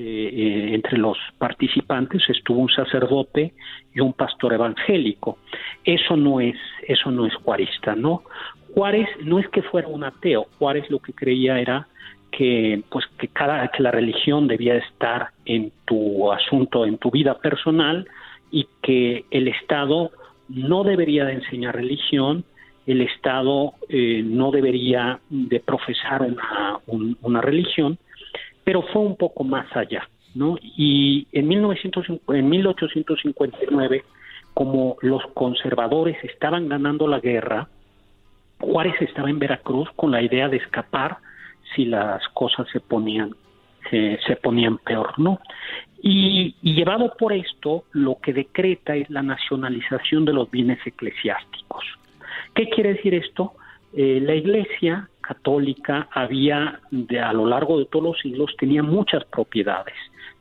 eh, 0.00 0.74
entre 0.74 0.96
los 0.96 1.18
participantes, 1.38 2.22
estuvo 2.28 2.60
un 2.60 2.68
sacerdote 2.68 3.52
y 3.92 3.98
un 3.98 4.12
pastor 4.12 4.52
evangélico. 4.52 5.38
Eso 5.84 6.16
no 6.16 6.40
es, 6.40 6.56
eso 6.86 7.10
no 7.10 7.26
es 7.26 7.34
juarista, 7.34 7.96
¿no? 7.96 8.22
Juárez 8.74 9.08
no 9.24 9.40
es 9.40 9.48
que 9.48 9.62
fuera 9.62 9.88
un 9.88 10.04
ateo, 10.04 10.46
Juárez 10.58 10.88
lo 10.88 11.00
que 11.00 11.12
creía 11.12 11.58
era 11.58 11.88
que 12.30 12.80
pues 12.90 13.06
que 13.18 13.26
cada 13.26 13.66
que 13.68 13.82
la 13.82 13.90
religión 13.90 14.46
debía 14.46 14.76
estar 14.76 15.30
en 15.46 15.72
tu 15.84 16.30
asunto 16.30 16.84
en 16.84 16.98
tu 16.98 17.10
vida 17.10 17.38
personal 17.38 18.06
y 18.52 18.68
que 18.82 19.24
el 19.30 19.48
Estado 19.48 20.12
no 20.48 20.84
debería 20.84 21.24
de 21.24 21.32
enseñar 21.32 21.74
religión 21.74 22.44
el 22.86 23.00
Estado 23.00 23.72
eh, 23.88 24.22
no 24.24 24.50
debería 24.50 25.18
de 25.28 25.58
profesar 25.58 26.22
una, 26.22 26.78
una 27.22 27.40
religión 27.40 27.98
pero 28.68 28.82
fue 28.82 29.00
un 29.00 29.16
poco 29.16 29.44
más 29.44 29.66
allá 29.74 30.06
no 30.34 30.58
y 30.60 31.26
en 31.32 31.48
1900, 31.48 32.06
en 32.28 32.48
1859 32.50 34.04
como 34.52 34.98
los 35.00 35.22
conservadores 35.32 36.22
estaban 36.22 36.68
ganando 36.68 37.08
la 37.08 37.18
guerra 37.18 37.66
Juárez 38.60 39.00
estaba 39.00 39.30
en 39.30 39.38
Veracruz 39.38 39.88
con 39.96 40.10
la 40.10 40.20
idea 40.20 40.50
de 40.50 40.58
escapar 40.58 41.16
si 41.74 41.86
las 41.86 42.20
cosas 42.34 42.66
se 42.70 42.80
ponían 42.80 43.34
se 43.90 44.36
ponían 44.42 44.76
peor, 44.76 45.18
¿no? 45.18 45.40
Y, 46.02 46.54
llevado 46.60 47.14
por 47.18 47.32
esto, 47.32 47.84
lo 47.92 48.18
que 48.20 48.34
decreta 48.34 48.94
es 48.94 49.08
la 49.08 49.22
nacionalización 49.22 50.26
de 50.26 50.34
los 50.34 50.50
bienes 50.50 50.78
eclesiásticos. 50.86 51.86
¿Qué 52.54 52.68
quiere 52.68 52.94
decir 52.94 53.14
esto? 53.14 53.54
Eh, 53.94 54.20
la 54.22 54.34
Iglesia 54.34 55.08
católica 55.28 56.08
había, 56.10 56.80
de, 56.90 57.20
a 57.20 57.34
lo 57.34 57.44
largo 57.44 57.78
de 57.78 57.84
todos 57.84 58.04
los 58.04 58.18
siglos, 58.18 58.56
tenía 58.58 58.82
muchas 58.82 59.24
propiedades, 59.26 59.94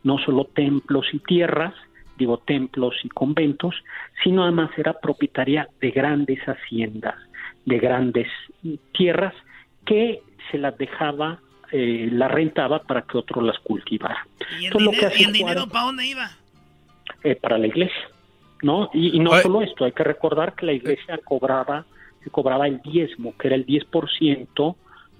no 0.03 0.17
solo 0.17 0.45
templos 0.45 1.05
y 1.11 1.19
tierras, 1.19 1.73
digo 2.17 2.37
templos 2.37 2.95
y 3.03 3.09
conventos, 3.09 3.75
sino 4.23 4.43
además 4.43 4.71
era 4.77 4.93
propietaria 4.93 5.67
de 5.81 5.91
grandes 5.91 6.39
haciendas, 6.47 7.15
de 7.65 7.77
grandes 7.79 8.27
tierras 8.93 9.33
que 9.85 10.21
se 10.49 10.57
las 10.57 10.77
dejaba, 10.77 11.39
eh, 11.73 12.07
las 12.09 12.31
rentaba 12.31 12.79
para 12.79 13.01
que 13.01 13.17
otro 13.17 13.41
las 13.41 13.59
cultivara. 13.59 14.25
¿Y 14.57 14.67
el, 14.67 15.33
dinero, 15.33 15.67
para 15.67 15.83
dónde 15.83 16.05
iba? 16.05 16.29
Eh, 17.23 17.35
para 17.35 17.57
la 17.57 17.67
iglesia, 17.67 18.09
¿no? 18.61 18.89
Y, 18.93 19.19
no 19.19 19.35
solo 19.41 19.61
esto, 19.61 19.83
hay 19.83 19.91
que 19.91 20.05
recordar 20.05 20.53
que 20.55 20.65
la 20.65 20.73
iglesia 20.73 21.19
cobraba, 21.25 21.85
cobraba 22.29 22.67
el 22.67 22.81
diezmo, 22.81 23.35
que 23.37 23.47
era 23.47 23.55
el 23.55 23.65
10% 23.65 24.75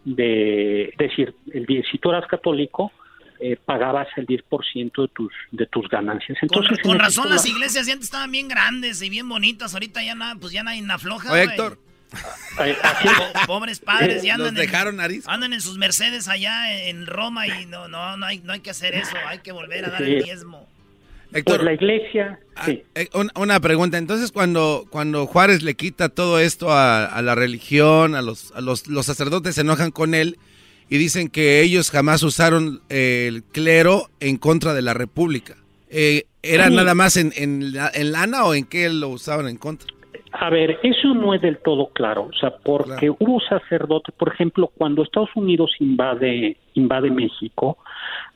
de, 0.06 0.84
es 0.84 0.98
decir, 0.98 1.36
el, 1.54 1.66
si 1.92 1.98
tú 1.98 2.10
eras 2.10 2.26
católico, 2.28 2.92
eh, 3.40 3.58
pagabas 3.64 4.08
el 4.16 4.26
10% 4.26 5.02
de 5.02 5.08
tus, 5.10 5.34
de 5.52 5.66
tus 5.68 5.88
ganancias. 5.90 6.38
Entonces, 6.42 6.80
con, 6.82 6.98
razón 6.98 7.30
las 7.30 7.46
iglesias 7.46 7.88
antes 7.88 8.06
estaban 8.06 8.32
bien 8.32 8.48
grandes 8.48 9.02
y 9.02 9.10
bien 9.10 9.28
bonitas, 9.30 9.74
ahorita 9.74 10.04
ya 10.04 10.16
nada, 10.16 10.36
pues 10.36 10.54
ya 10.54 10.64
nadie 10.64 10.84
afloja. 10.90 11.32
Oye, 11.32 11.44
Héctor, 11.44 11.78
Pobres 13.48 13.80
padres 13.80 14.24
ya 14.24 14.36
andan, 14.36 14.56
dejaron 14.56 15.00
en, 15.00 15.22
andan 15.26 15.54
en 15.54 15.62
sus 15.62 15.78
Mercedes 15.78 16.28
allá 16.28 16.88
en 16.88 17.06
Roma 17.06 17.48
y 17.48 17.66
no, 17.66 17.88
no, 17.88 18.18
no 18.18 18.26
hay, 18.26 18.40
no 18.40 18.54
hay 18.54 18.62
que 18.62 18.70
hacer 18.70 18.96
eso, 18.96 19.16
hay 19.28 19.40
que 19.40 19.52
volver 19.52 19.86
a 19.86 19.90
dar 19.90 20.04
el 20.04 20.24
diezmo. 20.24 20.68
Héctor, 21.34 21.58
pues 21.58 21.64
la 21.66 21.74
iglesia. 21.74 22.40
Ah, 22.56 22.70
eh, 22.70 23.10
una, 23.36 23.60
pregunta. 23.60 23.98
Entonces, 23.98 24.32
cuando, 24.32 24.86
cuando 24.90 25.26
Juárez 25.26 25.62
le 25.62 25.76
quita 25.76 26.10
todo 26.10 26.40
esto 26.40 26.68
a, 26.72 27.22
la 27.22 27.36
religión, 27.36 28.16
a, 28.16 28.22
los, 28.22 28.52
a 28.54 28.62
los, 28.62 28.88
los 28.88 29.06
sacerdotes 29.06 29.56
se 29.56 29.62
enojan 29.62 29.92
con 29.92 30.14
él 30.14 30.38
y 30.90 30.98
dicen 30.98 31.30
que 31.30 31.62
ellos 31.62 31.92
jamás 31.92 32.24
usaron 32.24 32.82
el 32.90 33.44
clero 33.44 34.10
en 34.20 34.38
contra 34.38 34.74
de 34.74 34.82
la 34.82 34.94
república. 34.94 35.56
Eh, 35.90 36.24
¿Era 36.44 36.70
nada 36.70 36.96
más 36.96 37.18
en, 37.18 37.32
en, 37.36 37.74
lana 38.12 38.46
o 38.46 38.54
en 38.54 38.66
qué 38.66 38.90
lo 38.90 39.10
usaban 39.10 39.48
en 39.48 39.58
contra? 39.58 39.88
A 40.32 40.50
ver, 40.50 40.80
eso 40.84 41.14
no 41.14 41.34
es 41.34 41.42
del 41.42 41.58
todo 41.58 41.88
claro, 41.88 42.30
o 42.34 42.34
sea, 42.34 42.52
porque 42.58 43.10
hubo 43.10 43.40
sacerdotes, 43.42 44.14
por 44.16 44.32
ejemplo, 44.32 44.72
cuando 44.78 45.04
Estados 45.04 45.30
Unidos 45.36 45.72
invade 45.80 46.58
invade 46.76 47.10
México, 47.10 47.78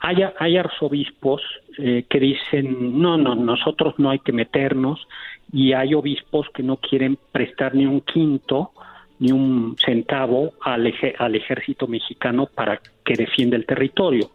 hay, 0.01 0.57
arzobispos 0.57 1.41
eh, 1.77 2.05
que 2.09 2.19
dicen, 2.19 2.99
no, 2.99 3.17
no, 3.17 3.35
nosotros 3.35 3.93
no 3.99 4.09
hay 4.09 4.19
que 4.19 4.31
meternos, 4.31 5.07
y 5.53 5.73
hay 5.73 5.93
obispos 5.93 6.47
que 6.53 6.63
no 6.63 6.77
quieren 6.77 7.17
prestar 7.31 7.75
ni 7.75 7.85
un 7.85 8.01
quinto, 8.01 8.71
ni 9.19 9.31
un 9.31 9.75
centavo 9.77 10.53
al, 10.61 10.91
al 11.19 11.35
ejército 11.35 11.87
mexicano 11.87 12.47
para 12.47 12.81
que 13.03 13.13
defienda 13.13 13.57
el 13.57 13.65
territorio. 13.65 14.31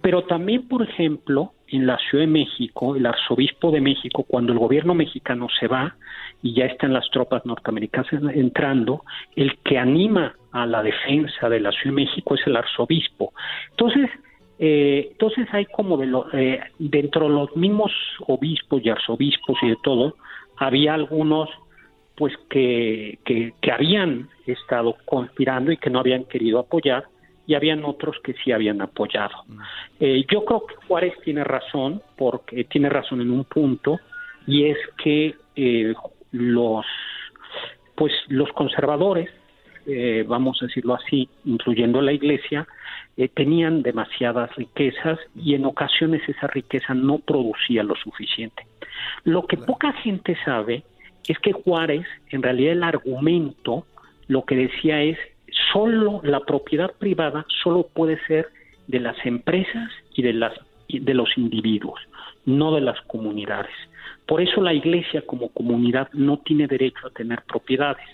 Pero 0.00 0.22
también, 0.22 0.68
por 0.68 0.82
ejemplo, 0.82 1.52
en 1.68 1.86
la 1.86 1.98
Ciudad 1.98 2.24
de 2.24 2.30
México, 2.30 2.96
el 2.96 3.04
arzobispo 3.04 3.70
de 3.70 3.80
México, 3.80 4.24
cuando 4.26 4.52
el 4.52 4.58
gobierno 4.58 4.94
mexicano 4.94 5.48
se 5.58 5.66
va 5.66 5.96
y 6.42 6.54
ya 6.54 6.66
están 6.66 6.92
las 6.92 7.10
tropas 7.10 7.44
norteamericanas 7.44 8.12
entrando, 8.34 9.04
el 9.36 9.58
que 9.58 9.78
anima 9.78 10.34
a 10.52 10.66
la 10.66 10.82
defensa 10.82 11.48
de 11.48 11.60
la 11.60 11.72
Ciudad 11.72 11.96
de 11.96 12.04
México 12.04 12.34
es 12.34 12.46
el 12.46 12.56
arzobispo. 12.56 13.32
Entonces, 13.70 14.10
eh, 14.64 15.08
entonces 15.10 15.48
hay 15.50 15.66
como 15.66 15.96
de 15.96 16.06
lo, 16.06 16.32
eh, 16.32 16.60
dentro 16.78 17.24
de 17.24 17.34
los 17.34 17.56
mismos 17.56 17.90
obispos 18.28 18.80
y 18.84 18.90
arzobispos 18.90 19.58
y 19.60 19.70
de 19.70 19.76
todo, 19.82 20.14
había 20.56 20.94
algunos 20.94 21.50
pues 22.14 22.32
que, 22.48 23.18
que, 23.24 23.72
habían 23.72 24.28
estado 24.46 24.94
conspirando 25.04 25.72
y 25.72 25.78
que 25.78 25.90
no 25.90 25.98
habían 25.98 26.26
querido 26.26 26.60
apoyar 26.60 27.06
y 27.44 27.54
habían 27.54 27.84
otros 27.84 28.14
que 28.22 28.34
sí 28.34 28.52
habían 28.52 28.80
apoyado. 28.80 29.34
Mm. 29.48 29.60
Eh, 29.98 30.26
yo 30.30 30.44
creo 30.44 30.64
que 30.64 30.76
Juárez 30.86 31.14
tiene 31.24 31.42
razón, 31.42 32.00
porque 32.16 32.62
tiene 32.62 32.88
razón 32.88 33.20
en 33.20 33.32
un 33.32 33.42
punto, 33.42 33.98
y 34.46 34.66
es 34.66 34.78
que 35.02 35.34
eh, 35.56 35.92
los, 36.30 36.86
pues 37.96 38.12
los 38.28 38.52
conservadores, 38.52 39.28
eh, 39.86 40.24
vamos 40.26 40.62
a 40.62 40.66
decirlo 40.66 40.94
así, 40.94 41.28
incluyendo 41.44 42.00
la 42.00 42.12
Iglesia, 42.12 42.66
tenían 43.34 43.82
demasiadas 43.82 44.54
riquezas 44.56 45.18
y 45.36 45.54
en 45.54 45.66
ocasiones 45.66 46.26
esa 46.26 46.46
riqueza 46.46 46.94
no 46.94 47.18
producía 47.18 47.82
lo 47.82 47.94
suficiente. 47.94 48.66
Lo 49.24 49.46
que 49.46 49.58
poca 49.58 49.92
gente 49.92 50.36
sabe 50.44 50.82
es 51.28 51.38
que 51.38 51.52
Juárez, 51.52 52.06
en 52.30 52.42
realidad 52.42 52.72
el 52.72 52.82
argumento, 52.82 53.86
lo 54.28 54.44
que 54.44 54.56
decía 54.56 55.02
es, 55.02 55.18
solo 55.72 56.20
la 56.22 56.40
propiedad 56.40 56.92
privada 56.98 57.44
solo 57.62 57.86
puede 57.92 58.18
ser 58.26 58.48
de 58.86 59.00
las 59.00 59.16
empresas 59.24 59.90
y 60.14 60.22
de, 60.22 60.32
las, 60.32 60.52
de 60.88 61.14
los 61.14 61.36
individuos, 61.36 62.00
no 62.44 62.74
de 62.74 62.80
las 62.80 63.00
comunidades. 63.02 63.72
Por 64.26 64.40
eso 64.40 64.60
la 64.60 64.74
iglesia 64.74 65.22
como 65.26 65.48
comunidad 65.48 66.08
no 66.12 66.38
tiene 66.38 66.66
derecho 66.66 67.06
a 67.06 67.10
tener 67.10 67.42
propiedades. 67.42 68.06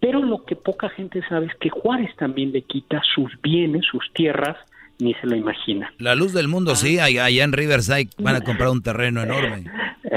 Pero 0.00 0.22
lo 0.22 0.44
que 0.44 0.56
poca 0.56 0.88
gente 0.90 1.22
sabe 1.28 1.46
es 1.46 1.54
que 1.56 1.70
Juárez 1.70 2.14
también 2.16 2.52
le 2.52 2.62
quita 2.62 3.02
sus 3.14 3.32
bienes, 3.42 3.84
sus 3.90 4.04
tierras, 4.14 4.56
ni 4.98 5.14
se 5.14 5.26
lo 5.26 5.36
imagina. 5.36 5.92
La 5.98 6.14
luz 6.14 6.32
del 6.32 6.48
mundo, 6.48 6.76
sí, 6.76 6.98
allá 6.98 7.26
en 7.26 7.52
Riverside 7.52 8.10
van 8.18 8.36
a 8.36 8.40
comprar 8.40 8.68
un 8.68 8.82
terreno 8.82 9.22
enorme. 9.22 9.64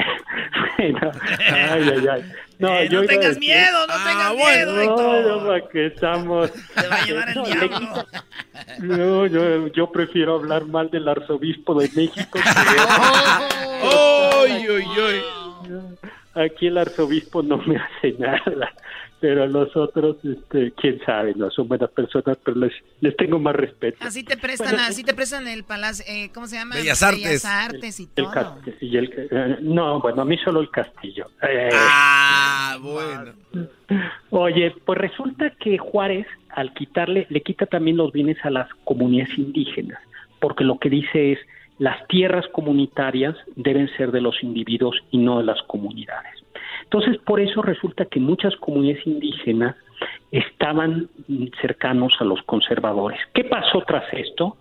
ay, 0.77 0.94
ay, 1.49 2.07
ay. 2.11 2.23
No, 2.60 2.77
eh, 2.77 2.88
no 2.90 3.03
tengas 3.03 3.38
miedo, 3.40 3.88
no 3.88 3.94
tengas 4.06 4.31
ah, 4.31 4.34
miedo. 4.34 4.85
No, 4.85 5.22
no, 5.22 5.48
para 5.48 5.68
que 5.68 5.88
estamos. 5.88 6.52
Te 6.52 6.88
va 6.88 6.95
a 6.95 7.06
llevar 7.06 7.30
el 7.30 7.44
diablo. 7.44 8.06
No, 8.80 9.26
yo, 9.26 9.68
yo 9.68 9.91
prefiero 9.91 10.35
hablar 10.35 10.65
mal 10.65 10.90
del 10.90 11.07
arzobispo 11.07 11.80
de 11.80 11.90
México. 11.95 12.40
¡Ay, 12.45 14.65
ay, 14.69 14.85
ay! 14.98 15.22
Aquí 16.45 16.68
el 16.68 16.77
arzobispo 16.77 17.44
no 17.44 17.57
me 17.57 17.77
hace 17.77 18.14
nada 18.18 18.73
pero 19.24 19.48
los 19.48 19.74
otros, 19.78 20.18
este, 20.26 20.74
quién 20.74 21.00
sabe, 21.06 21.34
no 21.34 21.50
son 21.50 21.70
buenas 21.70 21.90
personas, 21.91 22.38
pero 22.44 22.58
les, 22.58 22.74
les 23.00 23.16
tengo 23.16 23.40
más 23.40 23.56
respeto. 23.56 24.00
Así 24.02 24.26
te 24.26 24.36
prestan, 24.36 24.78
así 24.82 25.02
te 25.02 25.14
prestan 25.14 25.48
el 25.48 25.64
palacio, 25.64 26.04
eh, 26.14 26.30
¿cómo 26.34 26.45
se 26.45 26.58
llama? 26.58 26.76
Bellas 26.76 27.02
Artes. 27.02 27.24
Bellas 27.24 27.45
Artes 27.45 28.02
y 28.02 28.08
todo. 28.08 28.58
Eh, 28.82 29.58
no, 29.62 30.02
bueno, 30.02 30.24
a 30.24 30.26
mí 30.26 30.38
solo 30.40 30.60
el 30.60 30.70
castillo. 30.70 31.28
Eh, 31.41 31.70
ah, 31.72 32.78
bueno. 32.82 33.32
Oye, 34.32 34.76
pues 34.84 35.00
resulta 35.00 35.52
que 35.52 35.78
Juárez, 35.78 36.28
al 36.50 36.74
quitarle, 36.74 37.26
le 37.30 37.41
quita 37.44 37.66
también 37.66 37.95
los 37.95 38.12
bienes 38.12 38.44
a 38.44 38.50
las 38.50 38.68
comunidades 38.84 39.38
indígenas, 39.38 40.02
porque 40.41 40.66
lo 40.66 40.80
que 40.80 40.90
dice 40.90 41.32
es, 41.32 41.40
las 41.80 42.06
tierras 42.10 42.45
comunitarias 42.52 43.38
deben 43.56 43.88
ser 43.95 44.12
de 44.12 44.20
los 44.20 44.44
individuos 44.44 44.98
y 45.12 45.20
no 45.20 45.38
de 45.38 45.45
las 45.45 45.62
comunidades. 45.64 46.43
Entonces, 46.94 47.20
por 47.24 47.40
eso 47.40 47.64
resulta 47.64 48.06
que 48.06 48.20
muchas 48.20 48.56
comunidades 48.57 49.07
indígenas 49.07 49.76
estaban 50.32 51.10
cercanos 51.60 52.14
a 52.20 52.24
los 52.24 52.40
conservadores. 52.44 53.20
¿Qué 53.34 53.45
pasó 53.45 53.82
tras 53.82 54.06
esto? 54.14 54.57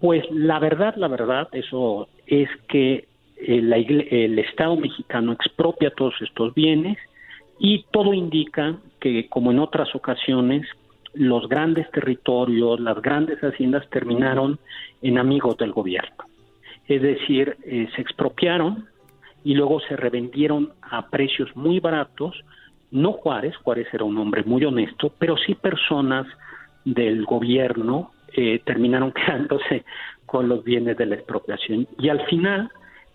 Pues 0.00 0.24
la 0.32 0.58
verdad, 0.58 0.96
la 0.96 1.06
verdad, 1.06 1.46
eso 1.52 2.08
es 2.26 2.48
que 2.66 3.06
el, 3.36 3.72
el 3.72 4.38
Estado 4.40 4.74
mexicano 4.74 5.30
expropia 5.30 5.92
todos 5.92 6.14
estos 6.20 6.52
bienes 6.54 6.98
y 7.60 7.84
todo 7.92 8.14
indica 8.14 8.76
que, 8.98 9.28
como 9.28 9.52
en 9.52 9.60
otras 9.60 9.94
ocasiones, 9.94 10.66
los 11.14 11.48
grandes 11.48 11.88
territorios, 11.92 12.80
las 12.80 13.00
grandes 13.00 13.38
haciendas 13.44 13.88
terminaron 13.90 14.58
en 15.02 15.18
amigos 15.18 15.56
del 15.56 15.70
gobierno. 15.70 16.24
Es 16.88 17.00
decir, 17.00 17.56
eh, 17.62 17.88
se 17.94 18.02
expropiaron, 18.02 18.88
y 19.44 19.54
luego 19.54 19.80
se 19.80 19.96
revendieron 19.96 20.72
a 20.82 21.08
precios 21.08 21.54
muy 21.56 21.80
baratos, 21.80 22.38
no 22.90 23.12
Juárez, 23.12 23.56
Juárez 23.56 23.88
era 23.92 24.04
un 24.04 24.18
hombre 24.18 24.42
muy 24.44 24.64
honesto, 24.64 25.12
pero 25.18 25.36
sí 25.36 25.54
personas 25.54 26.26
del 26.84 27.24
gobierno 27.24 28.12
eh, 28.32 28.60
terminaron 28.64 29.12
quedándose 29.14 29.84
con 30.26 30.48
los 30.48 30.62
bienes 30.64 30.96
de 30.96 31.06
la 31.06 31.16
expropiación. 31.16 31.86
Y 31.98 32.08
al 32.08 32.24
final 32.26 32.70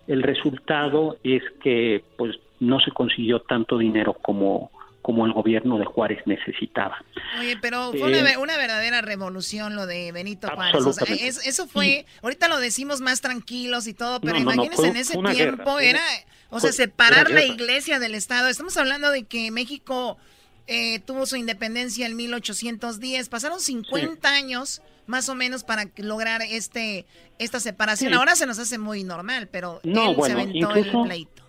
el 0.06 0.22
resultado 0.22 1.16
es 1.22 1.42
que 1.62 2.04
pues 2.16 2.38
no 2.60 2.80
se 2.80 2.90
consiguió 2.90 3.40
tanto 3.40 3.78
dinero 3.78 4.14
como 4.14 4.70
como 5.06 5.24
el 5.24 5.32
gobierno 5.32 5.78
de 5.78 5.84
Juárez 5.84 6.18
necesitaba. 6.26 6.96
Oye, 7.38 7.56
pero 7.62 7.92
fue 7.92 8.36
una, 8.38 8.56
verdadera 8.56 9.02
revolución 9.02 9.76
lo 9.76 9.86
de 9.86 10.10
Benito 10.10 10.48
Juárez. 10.52 11.38
eso 11.46 11.68
fue, 11.68 12.06
ahorita 12.24 12.48
lo 12.48 12.58
decimos 12.58 13.00
más 13.00 13.20
tranquilos 13.20 13.86
y 13.86 13.94
todo, 13.94 14.20
pero 14.20 14.36
imagínense 14.36 14.88
en 14.88 14.96
ese 14.96 15.16
tiempo 15.16 15.78
era, 15.78 16.02
o 16.50 16.58
sea, 16.58 16.72
separar 16.72 17.30
la 17.30 17.44
iglesia 17.44 18.00
del 18.00 18.16
Estado. 18.16 18.48
Estamos 18.48 18.76
hablando 18.78 19.12
de 19.12 19.22
que 19.22 19.52
México 19.52 20.18
eh, 20.66 20.98
tuvo 20.98 21.24
su 21.24 21.36
independencia 21.36 22.04
en 22.04 22.16
1810, 22.16 23.28
pasaron 23.28 23.60
50 23.60 24.28
años 24.28 24.82
más 25.06 25.28
o 25.28 25.36
menos 25.36 25.62
para 25.62 25.88
lograr 25.98 26.42
este 26.42 27.06
esta 27.38 27.60
separación. 27.60 28.12
Ahora 28.12 28.34
se 28.34 28.44
nos 28.44 28.58
hace 28.58 28.76
muy 28.76 29.04
normal, 29.04 29.46
pero 29.52 29.78
él 29.84 29.94
se 30.20 30.32
aventó 30.32 30.74
el 30.74 30.90
pleito. 30.90 31.45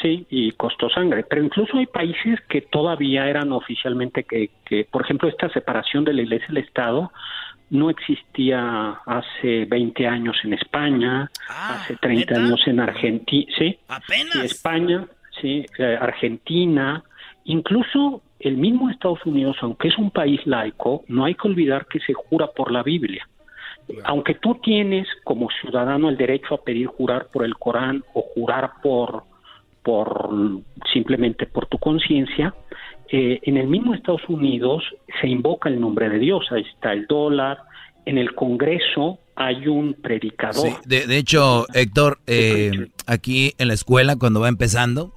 Sí, 0.00 0.26
y 0.30 0.52
costó 0.52 0.88
sangre. 0.88 1.24
Pero 1.28 1.44
incluso 1.44 1.76
hay 1.76 1.86
países 1.86 2.40
que 2.48 2.62
todavía 2.62 3.28
eran 3.28 3.52
oficialmente 3.52 4.24
que, 4.24 4.50
que 4.64 4.86
por 4.90 5.02
ejemplo, 5.02 5.28
esta 5.28 5.48
separación 5.50 6.04
de 6.04 6.14
la 6.14 6.22
Iglesia 6.22 6.46
y 6.48 6.52
el 6.52 6.64
Estado 6.64 7.12
no 7.70 7.90
existía 7.90 9.00
hace 9.06 9.64
20 9.64 10.06
años 10.06 10.36
en 10.44 10.52
España, 10.54 11.30
ah, 11.48 11.80
hace 11.80 11.96
30 11.96 12.34
años 12.34 12.60
en 12.66 12.80
Argentina, 12.80 13.52
sí, 13.58 13.78
apenas. 13.88 14.36
España, 14.44 15.06
sí, 15.40 15.66
eh, 15.78 15.98
Argentina, 16.00 17.02
incluso 17.44 18.22
el 18.38 18.56
mismo 18.56 18.90
Estados 18.90 19.24
Unidos, 19.24 19.56
aunque 19.62 19.88
es 19.88 19.98
un 19.98 20.10
país 20.10 20.40
laico, 20.46 21.04
no 21.08 21.24
hay 21.24 21.34
que 21.34 21.48
olvidar 21.48 21.86
que 21.86 22.00
se 22.00 22.14
jura 22.14 22.48
por 22.48 22.70
la 22.70 22.82
Biblia. 22.82 23.26
Aunque 24.04 24.34
tú 24.34 24.56
tienes 24.56 25.06
como 25.22 25.48
ciudadano 25.60 26.08
el 26.08 26.16
derecho 26.16 26.54
a 26.54 26.62
pedir 26.62 26.88
jurar 26.88 27.28
por 27.32 27.44
el 27.44 27.56
Corán 27.56 28.02
o 28.14 28.22
jurar 28.34 28.72
por 28.82 29.22
por 29.86 30.28
simplemente 30.92 31.46
por 31.46 31.66
tu 31.66 31.78
conciencia, 31.78 32.52
eh, 33.08 33.38
en 33.44 33.56
el 33.56 33.68
mismo 33.68 33.94
Estados 33.94 34.28
Unidos 34.28 34.82
se 35.20 35.28
invoca 35.28 35.68
el 35.68 35.80
nombre 35.80 36.08
de 36.08 36.18
Dios, 36.18 36.44
ahí 36.50 36.64
está 36.74 36.92
el 36.92 37.06
dólar, 37.06 37.58
en 38.04 38.18
el 38.18 38.34
Congreso 38.34 39.20
hay 39.36 39.68
un 39.68 39.94
predicador. 39.94 40.82
de, 40.84 41.16
hecho, 41.16 41.66
Héctor, 41.72 42.18
eh, 42.26 42.72
aquí 43.06 43.54
en 43.58 43.68
la 43.68 43.74
escuela, 43.74 44.16
cuando 44.16 44.40
va 44.40 44.48
empezando, 44.48 45.12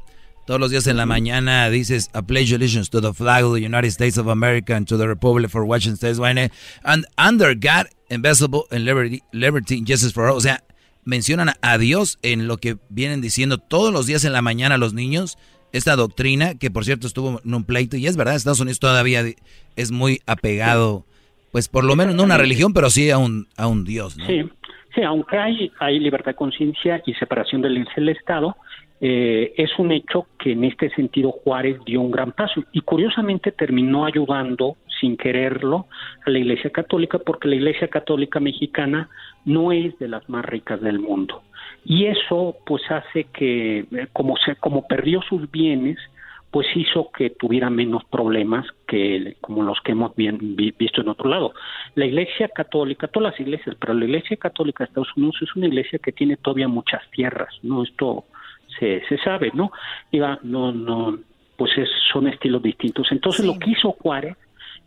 todos 0.45 0.59
los 0.59 0.69
días 0.69 0.85
en 0.85 0.97
la 0.97 1.07
mañana 1.07 1.67
dices, 1.71 2.11
a 2.13 2.21
pledge 2.21 2.53
allegiance 2.53 2.91
to 2.91 3.01
the 3.01 3.11
flag 3.11 3.43
of 3.43 3.55
the 3.55 3.65
United 3.65 3.89
States 3.89 4.19
of 4.19 4.27
America 4.27 4.75
and 4.75 4.87
to 4.87 4.99
the 4.99 5.07
republic 5.07 5.49
for 5.49 5.63
Washington 5.65 5.97
States, 5.97 6.19
and 6.83 7.07
under 7.17 7.55
God, 7.55 7.87
invisible 8.11 8.65
and 8.69 8.85
liberty, 8.85 9.23
liberty 9.31 9.79
and 9.79 9.87
justice 9.87 10.13
for 10.13 10.27
all. 10.27 10.37
O 10.37 10.41
sea, 10.41 10.61
mencionan 11.03 11.49
a 11.61 11.77
Dios 11.77 12.19
en 12.21 12.47
lo 12.47 12.57
que 12.57 12.77
vienen 12.89 13.21
diciendo 13.21 13.57
todos 13.57 13.91
los 13.93 14.05
días 14.05 14.25
en 14.25 14.33
la 14.33 14.41
mañana 14.41 14.77
los 14.77 14.93
niños. 14.93 15.37
Esta 15.71 15.95
doctrina, 15.95 16.57
que 16.57 16.71
por 16.71 16.83
cierto 16.83 17.05
estuvo 17.05 17.41
en 17.43 17.53
un 17.53 17.63
pleito, 17.63 17.95
y 17.95 18.07
es 18.07 18.17
verdad, 18.17 18.35
Estados 18.35 18.59
Unidos 18.59 18.79
todavía 18.79 19.23
es 19.75 19.91
muy 19.91 20.19
apegado 20.25 21.05
Pues 21.51 21.67
por 21.67 21.83
lo 21.83 21.95
menos 21.95 22.15
no 22.15 22.23
una 22.23 22.37
religión, 22.37 22.73
pero 22.73 22.89
sí 22.89 23.09
a 23.11 23.17
un, 23.17 23.47
a 23.55 23.67
un 23.67 23.83
Dios, 23.83 24.17
¿no? 24.17 24.25
Sí, 24.25 24.43
sí, 24.95 25.01
aunque 25.01 25.37
hay, 25.37 25.71
hay 25.79 25.99
libertad 25.99 26.31
de 26.31 26.35
conciencia 26.35 27.01
y 27.05 27.13
separación 27.13 27.61
del 27.61 27.85
del 27.95 28.09
Estado, 28.09 28.55
eh, 29.01 29.53
es 29.55 29.71
un 29.77 29.91
hecho 29.91 30.27
que 30.37 30.51
en 30.51 30.65
este 30.65 30.89
sentido 30.89 31.31
Juárez 31.31 31.79
dio 31.85 32.01
un 32.01 32.11
gran 32.11 32.33
paso 32.33 32.63
y 32.73 32.81
curiosamente 32.81 33.51
terminó 33.51 34.05
ayudando 34.05 34.75
sin 34.99 35.17
quererlo 35.17 35.87
a 36.25 36.29
la 36.29 36.39
Iglesia 36.39 36.69
Católica 36.71 37.19
porque 37.19 37.47
la 37.47 37.55
Iglesia 37.55 37.87
Católica 37.87 38.39
mexicana 38.39 39.09
no 39.45 39.71
es 39.71 39.97
de 39.99 40.07
las 40.07 40.27
más 40.29 40.45
ricas 40.45 40.81
del 40.81 40.99
mundo 40.99 41.43
y 41.85 42.05
eso 42.05 42.57
pues 42.65 42.81
hace 42.89 43.25
que 43.25 43.79
eh, 43.79 44.07
como 44.13 44.35
se 44.37 44.55
como 44.55 44.87
perdió 44.87 45.21
sus 45.21 45.49
bienes 45.51 45.97
pues 46.51 46.65
hizo 46.75 47.11
que 47.11 47.29
tuviera 47.29 47.69
menos 47.69 48.03
problemas 48.05 48.65
que 48.87 49.35
como 49.39 49.61
los 49.61 49.79
que 49.81 49.91
hemos 49.91 50.15
bien, 50.15 50.55
vi- 50.55 50.73
visto 50.79 51.01
en 51.01 51.09
otro 51.09 51.29
lado. 51.29 51.53
La 51.93 52.07
Iglesia 52.07 52.47
Católica, 52.49 53.07
todas 53.07 53.33
las 53.33 53.39
iglesias, 53.39 53.75
pero 53.79 53.93
la 53.93 54.05
Iglesia 54.05 54.35
Católica 54.35 54.83
de 54.83 54.87
Estados 54.87 55.15
Unidos 55.15 55.35
es 55.41 55.55
una 55.55 55.67
iglesia 55.67 55.99
que 55.99 56.11
tiene 56.11 56.37
todavía 56.37 56.67
muchas 56.67 57.03
tierras, 57.11 57.53
¿no? 57.61 57.83
Esto 57.83 58.25
se, 58.79 59.03
se 59.07 59.19
sabe, 59.19 59.51
¿no? 59.53 59.71
Diga, 60.11 60.39
no, 60.41 60.71
no, 60.71 61.19
pues 61.55 61.77
es, 61.77 61.87
son 62.11 62.27
estilos 62.27 62.63
distintos. 62.63 63.11
Entonces 63.11 63.45
lo 63.45 63.59
que 63.59 63.69
hizo 63.69 63.91
Juárez, 63.91 64.35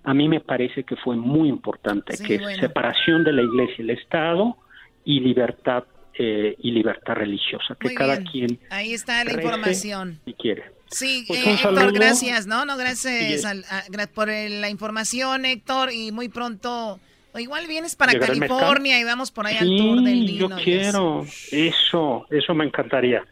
a 0.04 0.14
mí 0.14 0.28
me 0.28 0.40
parece 0.40 0.84
que 0.84 0.96
fue 0.96 1.16
muy 1.16 1.48
importante, 1.48 2.16
Sí, 2.16 2.24
que 2.24 2.34
es 2.36 2.56
separación 2.58 3.24
de 3.24 3.32
la 3.32 3.42
Iglesia 3.42 3.76
y 3.78 3.82
el 3.82 3.90
Estado 3.90 4.56
y 5.04 5.20
libertad 5.20 5.84
eh, 6.18 6.56
y 6.58 6.72
libertad 6.72 7.14
religiosa, 7.14 7.74
que 7.80 7.88
Muy 7.88 7.94
cada 7.94 8.16
bien. 8.16 8.26
quien 8.30 8.58
Ahí 8.70 8.92
está 8.92 9.24
la 9.24 9.32
información. 9.32 10.20
si 10.26 10.34
quiere. 10.34 10.64
Sí, 10.90 11.24
Pues 11.26 11.40
eh, 11.46 11.52
Héctor, 11.54 11.74
saludo. 11.76 11.92
gracias, 11.94 12.46
¿no? 12.46 12.66
No, 12.66 12.76
gracias 12.76 13.44
al- 13.46 13.64
a- 13.70 14.06
por 14.08 14.28
la 14.28 14.68
información, 14.68 15.46
Héctor, 15.46 15.90
y 15.90 16.12
muy 16.12 16.28
pronto, 16.28 17.00
o 17.32 17.38
igual 17.38 17.66
vienes 17.66 17.96
para 17.96 18.12
¿Llegar 18.12 18.30
al 18.30 18.38
California 18.40 19.00
y 19.00 19.04
vamos 19.04 19.30
por 19.30 19.46
ahí 19.46 19.56
al 19.56 19.68
tour 19.68 20.02
del 20.02 20.26
yo 20.26 20.48
Dino. 20.48 20.60
y 20.60 20.64
quiero. 20.64 21.26
Eso, 21.50 22.26
eso 22.30 22.54
me 22.54 22.66
encantaría. 22.66 23.24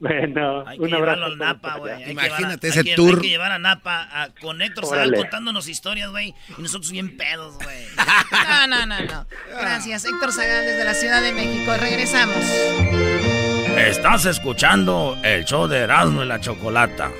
Bueno, 0.00 0.64
Hay 0.66 0.78
que 0.78 0.82
un 0.84 0.88
llevarlo 0.90 1.26
abrazo. 1.26 1.32
al 1.32 1.38
Napa, 1.38 1.76
güey. 1.76 1.92
Hay 1.92 2.04
que 2.04 2.10
Imagínate 2.12 2.38
llevar 2.38 2.52
a- 2.52 2.68
ese 2.68 2.78
hay 2.78 2.84
que- 2.84 2.94
tour. 2.96 3.14
Hay 3.16 3.20
que 3.20 3.28
llevar 3.28 3.52
a 3.52 3.58
Napa 3.58 4.08
a- 4.10 4.28
con 4.40 4.62
Héctor 4.62 4.86
Zagal 4.86 5.12
contándonos 5.14 5.68
historias, 5.68 6.10
güey. 6.10 6.34
Y 6.56 6.62
nosotros 6.62 6.90
bien 6.90 7.16
pedos, 7.18 7.54
güey. 7.56 7.84
No, 8.32 8.66
no, 8.66 8.86
no, 8.86 9.00
no. 9.04 9.26
Gracias, 9.60 10.04
Héctor 10.06 10.32
Zagal 10.32 10.64
desde 10.64 10.84
la 10.84 10.94
Ciudad 10.94 11.20
de 11.22 11.32
México. 11.32 11.72
Regresamos. 11.78 12.36
Estás 13.76 14.24
escuchando 14.26 15.18
el 15.22 15.44
show 15.44 15.66
de 15.68 15.78
Erasmo 15.80 16.22
y 16.22 16.26
la 16.26 16.40
Chocolata. 16.40 17.10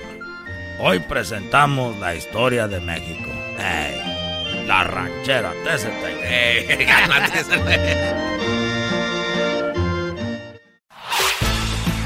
Hoy 0.78 1.00
presentamos 1.00 1.98
la 1.98 2.14
historia 2.14 2.66
de 2.66 2.80
México. 2.80 3.30
Ey, 3.58 4.64
la 4.66 4.84
ranchera 4.84 5.52
TCT. 5.64 6.22
Ey, 6.22 6.86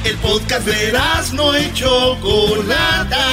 El 0.04 0.16
podcast 0.18 0.66
de 0.66 0.92
no 1.32 1.58
y 1.58 1.72
Chocolata. 1.72 3.26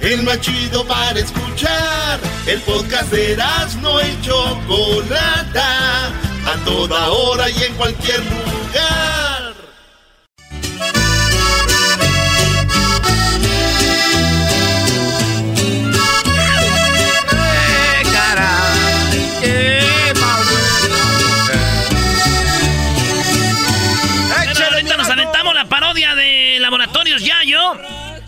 El 0.00 0.24
más 0.24 0.40
chido 0.40 0.84
para 0.84 1.18
escuchar. 1.18 2.18
El 2.46 2.60
podcast 2.62 3.12
de 3.12 3.36
no 3.80 4.00
y 4.00 4.20
Chocolata. 4.20 6.06
A 6.44 6.64
toda 6.64 7.10
hora 7.10 7.48
y 7.50 7.62
en 7.62 7.74
cualquier 7.74 8.18
lugar. 8.24 9.17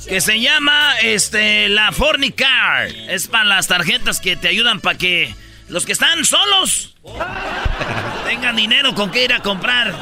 Que 0.06 0.20
se 0.20 0.40
llama 0.40 0.98
este 1.02 1.68
la 1.68 1.92
Fornicar. 1.92 2.88
Es 3.08 3.28
para 3.28 3.44
las 3.44 3.66
tarjetas 3.68 4.20
que 4.20 4.36
te 4.36 4.48
ayudan 4.48 4.80
para 4.80 4.98
que 4.98 5.34
los 5.68 5.86
que 5.86 5.92
están 5.92 6.24
solos 6.24 6.96
tengan 8.26 8.56
dinero 8.56 8.94
con 8.94 9.10
que 9.10 9.24
ir 9.24 9.32
a 9.32 9.40
comprar. 9.40 9.94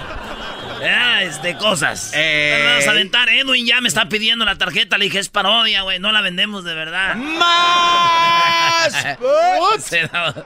Ah, 0.82 1.22
este, 1.22 1.56
cosas. 1.56 2.12
Eh. 2.14 2.64
Vamos 2.64 2.86
a 2.86 2.90
aventar. 2.90 3.28
Edwin 3.28 3.66
ya 3.66 3.80
me 3.80 3.88
está 3.88 4.08
pidiendo 4.08 4.44
la 4.44 4.56
tarjeta. 4.56 4.96
Le 4.98 5.06
dije, 5.06 5.18
es 5.18 5.28
parodia, 5.28 5.82
güey. 5.82 5.98
No 5.98 6.12
la 6.12 6.20
vendemos 6.20 6.64
de 6.64 6.74
verdad. 6.74 7.16
¡Más! 7.16 8.92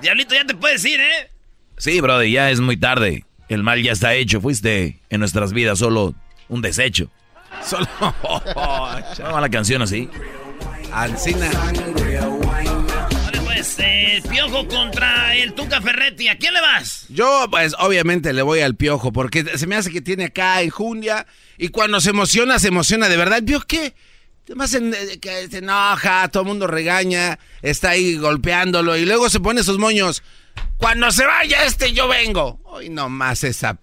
Diablito, 0.00 0.34
ya 0.34 0.44
te 0.44 0.54
puedes 0.54 0.84
ir, 0.84 1.00
¿eh? 1.00 1.30
Sí, 1.76 2.00
brother, 2.00 2.28
ya 2.28 2.50
es 2.50 2.60
muy 2.60 2.76
tarde. 2.76 3.24
El 3.48 3.62
mal 3.62 3.82
ya 3.82 3.92
está 3.92 4.14
hecho. 4.14 4.40
Fuiste 4.40 5.00
en 5.10 5.20
nuestras 5.20 5.52
vidas 5.52 5.78
solo 5.78 6.14
un 6.48 6.62
desecho. 6.62 7.10
Solo. 7.64 7.86
¿Se 9.14 9.22
llama 9.22 9.40
la 9.40 9.48
canción 9.48 9.82
así? 9.82 10.08
Ancina. 10.92 11.50
Vale, 12.44 13.40
pues, 13.44 13.76
eh, 13.78 14.22
Piojo 14.28 14.66
contra 14.68 15.34
el 15.36 15.54
Tuca 15.54 15.80
Ferretti. 15.80 16.28
¿A 16.28 16.38
quién 16.38 16.54
le 16.54 16.60
vas? 16.60 17.06
Yo, 17.08 17.46
pues, 17.50 17.74
obviamente 17.78 18.32
le 18.32 18.42
voy 18.42 18.60
al 18.60 18.74
piojo, 18.76 19.12
porque 19.12 19.44
se 19.58 19.66
me 19.66 19.76
hace 19.76 19.90
que 19.90 20.00
tiene 20.00 20.24
acá 20.26 20.60
enjundia. 20.62 21.26
Y 21.58 21.68
cuando 21.68 22.00
se 22.00 22.10
emociona, 22.10 22.58
se 22.58 22.68
emociona 22.68 23.08
de 23.08 23.16
verdad. 23.16 23.38
¿El 23.38 23.44
piojo 23.44 23.64
qué? 23.66 23.94
Además, 24.46 24.74
en- 24.74 24.92
eh, 24.94 25.18
que 25.20 25.48
se 25.48 25.58
enoja, 25.58 26.28
todo 26.28 26.42
el 26.42 26.48
mundo 26.48 26.66
regaña, 26.66 27.38
está 27.62 27.90
ahí 27.90 28.16
golpeándolo. 28.16 28.96
Y 28.96 29.06
luego 29.06 29.28
se 29.30 29.40
pone 29.40 29.62
sus 29.62 29.78
moños. 29.78 30.22
Cuando 30.76 31.10
se 31.10 31.24
vaya 31.24 31.64
este, 31.64 31.92
yo 31.92 32.06
vengo. 32.08 32.60
Hoy 32.64 32.88
nomás 32.90 33.42
esa. 33.42 33.78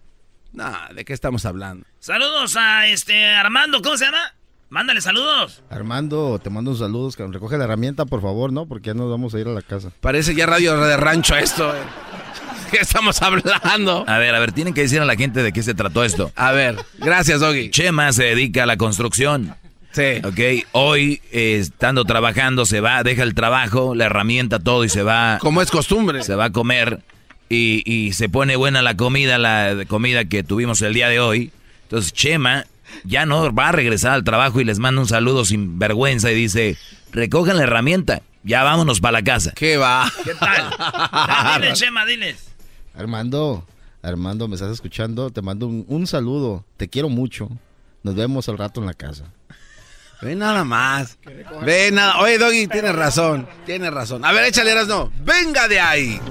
No, 0.53 0.72
¿de 0.93 1.03
qué 1.03 1.14
estamos 1.14 1.45
hablando? 1.45 1.85
Saludos 2.02 2.56
a 2.57 2.88
este 2.88 3.28
Armando, 3.28 3.80
¿cómo 3.84 3.95
se 3.95 4.06
llama? 4.06 4.34
Mándale 4.72 5.02
saludos. 5.02 5.61
Armando, 5.69 6.40
te 6.44 6.49
mando 6.49 6.72
un 6.72 6.78
saludos. 6.78 7.15
Recoge 7.15 7.60
la 7.60 7.65
herramienta, 7.65 8.06
por 8.07 8.23
favor, 8.23 8.52
¿no? 8.52 8.65
Porque 8.65 8.88
ya 8.88 8.94
nos 8.95 9.07
vamos 9.11 9.36
a 9.36 9.40
ir 9.40 9.48
a 9.48 9.52
la 9.52 9.61
casa. 9.61 9.91
Parece 10.02 10.34
ya 10.34 10.48
radio 10.48 10.76
de 10.82 10.98
rancho 10.98 11.36
esto. 11.36 11.69
eh. 11.76 11.80
¿Qué 12.72 12.78
estamos 12.78 13.22
hablando? 13.22 14.03
A 14.07 14.18
ver, 14.18 14.34
a 14.34 14.40
ver, 14.40 14.52
tienen 14.52 14.73
que 14.73 14.82
decir 14.82 14.99
a 14.99 15.06
la 15.06 15.15
gente 15.15 15.44
de 15.44 15.53
qué 15.53 15.61
se 15.61 15.76
trató 15.76 16.03
esto. 16.03 16.32
A 16.36 16.52
ver, 16.53 16.76
gracias, 16.98 17.40
Doggy. 17.40 17.69
Chema 17.69 18.11
se 18.14 18.23
dedica 18.23 18.64
a 18.64 18.65
la 18.65 18.78
construcción. 18.78 19.53
Sí. 19.91 20.22
Ok, 20.23 20.65
hoy 20.72 21.22
eh, 21.32 21.57
estando 21.60 22.03
trabajando 22.06 22.65
se 22.65 22.82
va, 22.82 23.03
deja 23.03 23.22
el 23.22 23.36
trabajo, 23.36 23.94
la 23.94 24.06
herramienta, 24.06 24.57
todo 24.57 24.86
y 24.86 24.90
se 24.90 25.03
va. 25.03 25.38
Como 25.40 25.61
es 25.61 25.69
costumbre. 25.69 26.23
Se 26.23 26.34
va 26.34 26.45
a 26.45 26.52
comer 26.52 27.02
y, 27.48 27.84
y 27.86 28.14
se 28.14 28.28
pone 28.28 28.56
buena 28.56 28.82
la 28.82 28.98
comida, 28.98 29.38
la 29.38 29.84
comida 29.88 30.26
que 30.26 30.41
tuvimos 30.41 30.82
el 30.82 30.95
día 30.95 31.07
de 31.07 31.19
hoy. 31.19 31.52
Entonces 31.92 32.14
Chema 32.14 32.66
ya 33.04 33.26
no 33.26 33.54
va 33.54 33.68
a 33.68 33.72
regresar 33.74 34.14
al 34.14 34.24
trabajo 34.24 34.62
y 34.62 34.64
les 34.64 34.80
manda 34.80 35.02
un 35.02 35.10
saludo 35.10 35.44
sin 35.44 35.78
vergüenza 35.78 36.32
y 36.32 36.36
dice, 36.36 36.78
recojan 37.12 37.58
la 37.58 37.64
herramienta, 37.64 38.22
ya 38.46 38.64
vámonos 38.64 39.02
para 39.02 39.12
la 39.12 39.24
casa. 39.26 39.52
¿Qué 39.54 39.76
va? 39.76 40.10
¿Qué 40.24 40.34
tal? 40.36 40.70
Ya, 40.80 41.58
Dile, 41.60 41.74
Chema, 41.74 42.06
diles. 42.06 42.48
Armando, 42.96 43.68
Armando, 44.02 44.48
¿me 44.48 44.56
estás 44.56 44.72
escuchando? 44.72 45.32
Te 45.32 45.42
mando 45.42 45.68
un, 45.68 45.84
un 45.90 46.08
saludo. 46.08 46.64
Te 46.78 46.88
quiero 46.88 47.10
mucho. 47.10 47.50
Nos 48.04 48.16
vemos 48.16 48.48
al 48.48 48.58
rato 48.58 48.80
en 48.80 48.88
la 48.88 48.94
casa. 48.94 49.26
Ve 50.22 50.34
nada 50.38 50.64
más. 50.64 51.18
Ve 51.66 51.92
nada. 51.92 52.20
Oye, 52.20 52.38
Doggy, 52.38 52.68
tienes 52.68 52.96
razón. 52.96 53.50
Tienes 53.66 53.94
razón. 53.94 54.24
A 54.24 54.32
ver, 54.32 54.46
échale, 54.46 54.74
no. 54.86 55.12
Venga 55.26 55.68
de 55.68 55.82
ahí. 55.82 56.22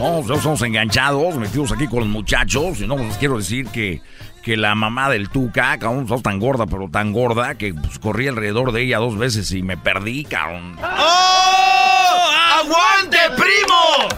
No, 0.00 0.26
ya 0.26 0.34
estamos 0.36 0.62
enganchados, 0.62 1.36
metidos 1.36 1.72
aquí 1.72 1.86
con 1.86 1.98
los 1.98 2.08
muchachos. 2.08 2.80
Y 2.80 2.86
no, 2.86 2.96
les 2.96 3.18
quiero 3.18 3.36
decir 3.36 3.66
que, 3.66 4.00
que 4.42 4.56
la 4.56 4.74
mamá 4.74 5.10
del 5.10 5.28
Tuca, 5.28 5.76
cabrón, 5.76 6.04
está 6.04 6.16
tan 6.22 6.38
gorda, 6.38 6.64
pero 6.64 6.88
tan 6.88 7.12
gorda, 7.12 7.56
que 7.56 7.74
pues, 7.74 7.98
corrí 7.98 8.26
alrededor 8.26 8.72
de 8.72 8.84
ella 8.84 8.96
dos 8.96 9.18
veces 9.18 9.52
y 9.52 9.62
me 9.62 9.76
perdí, 9.76 10.24
cabrón. 10.24 10.78
¡Oh! 10.82 12.30
¡Aguante, 12.60 13.18
primo! 13.36 14.08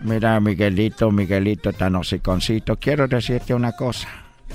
Mira, 0.00 0.38
Miguelito, 0.40 1.10
Miguelito 1.10 1.72
tan 1.72 1.96
hociconcito, 1.96 2.76
quiero 2.76 3.08
decirte 3.08 3.54
una 3.54 3.72
cosa. 3.72 4.08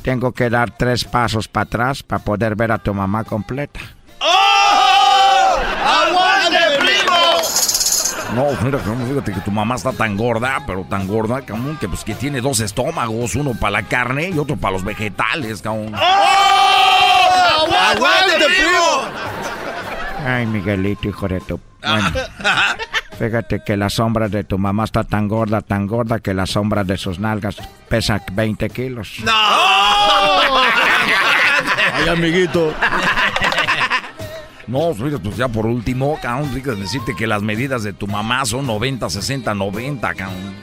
Tengo 0.04 0.34
que 0.34 0.52
dar 0.52 0.78
tres 0.78 1.04
pasos 1.04 1.48
para 1.48 1.64
atrás 1.64 2.04
para 2.04 2.24
poder 2.24 2.56
ver 2.56 2.74
a 2.74 2.78
tu 2.78 2.94
mamá 2.94 3.24
completa. 3.24 3.80
¡Oh! 4.20 5.58
¡Aguante, 5.84 6.60
primo! 6.78 7.14
No, 8.36 8.48
mira, 8.64 8.80
fíjate 8.80 9.32
que 9.32 9.42
tu 9.42 9.52
mamá 9.52 9.76
está 9.76 9.92
tan 9.92 10.18
gorda, 10.18 10.64
pero 10.66 10.84
tan 10.90 11.08
gorda, 11.08 11.42
cabrón, 11.42 11.78
que 11.80 11.88
pues 11.88 12.04
que 12.04 12.16
tiene 12.16 12.42
dos 12.42 12.60
estómagos, 12.62 13.36
uno 13.36 13.54
para 13.54 13.72
la 13.72 13.84
carne 13.84 14.30
y 14.30 14.40
otro 14.40 14.56
para 14.58 14.74
los 14.74 14.84
vegetales, 14.84 15.62
cabrón. 15.62 15.94
¡Oh! 15.96 17.68
¡Aguante, 17.76 18.46
primo! 18.46 19.04
Ay, 20.26 20.48
Miguelito, 20.48 21.10
hijo 21.10 21.28
de 21.28 21.42
tu... 21.42 21.60
Bueno, 21.82 22.12
fíjate 23.20 23.62
que 23.64 23.78
la 23.78 23.90
sombra 23.90 24.30
de 24.30 24.44
tu 24.44 24.58
mamá 24.58 24.86
está 24.86 25.04
tan 25.04 25.28
gorda, 25.28 25.62
tan 25.62 25.86
gorda 25.86 26.20
que 26.20 26.34
la 26.34 26.46
sombra 26.46 26.84
de 26.84 26.98
sus 26.98 27.20
nalgas 27.20 27.58
pesa 27.88 28.20
20 28.32 28.70
kilos. 28.70 29.18
¡No! 29.24 29.32
Ay, 31.94 32.08
amiguito. 32.10 32.74
No, 34.68 34.94
pues 34.94 35.36
ya 35.36 35.48
por 35.48 35.66
último, 35.66 36.18
cabrón, 36.22 36.54
decirte 36.80 37.16
que 37.16 37.28
las 37.28 37.42
medidas 37.42 37.84
de 37.84 37.94
tu 37.94 38.08
mamá 38.08 38.46
son 38.46 38.66
90, 38.66 39.10
60, 39.10 39.54
90, 39.54 40.14
cabrón. 40.14 40.56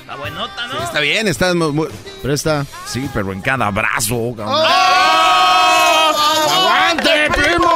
Está 0.00 0.16
buenota, 0.16 0.66
¿no? 0.66 0.82
está 0.82 1.00
bien, 1.00 1.28
está 1.28 1.54
muy, 1.54 1.88
Pero 2.22 2.34
está... 2.34 2.66
Sí, 2.86 3.08
pero 3.12 3.32
en 3.32 3.40
cada 3.42 3.70
brazo, 3.70 4.34
cabrón. 4.36 4.56
¡Oh! 4.56 6.12
¡Aguante, 6.50 7.28
primo! 7.34 7.70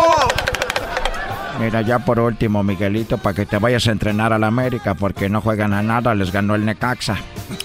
Mira, 1.61 1.83
ya 1.83 1.99
por 2.01 2.19
último, 2.19 2.63
Miguelito, 2.63 3.19
para 3.19 3.35
que 3.35 3.47
te 3.47 3.59
vayas 3.59 3.87
a 3.87 3.93
entrenar 3.93 4.33
a 4.33 4.39
la 4.39 4.49
América, 4.49 4.95
porque 4.95 5.29
no 5.29 5.41
juegan 5.41 5.73
a 5.73 5.83
nada, 5.83 6.15
les 6.15 6.33
ganó 6.33 6.55
el 6.55 6.65
Necaxa. 6.65 7.17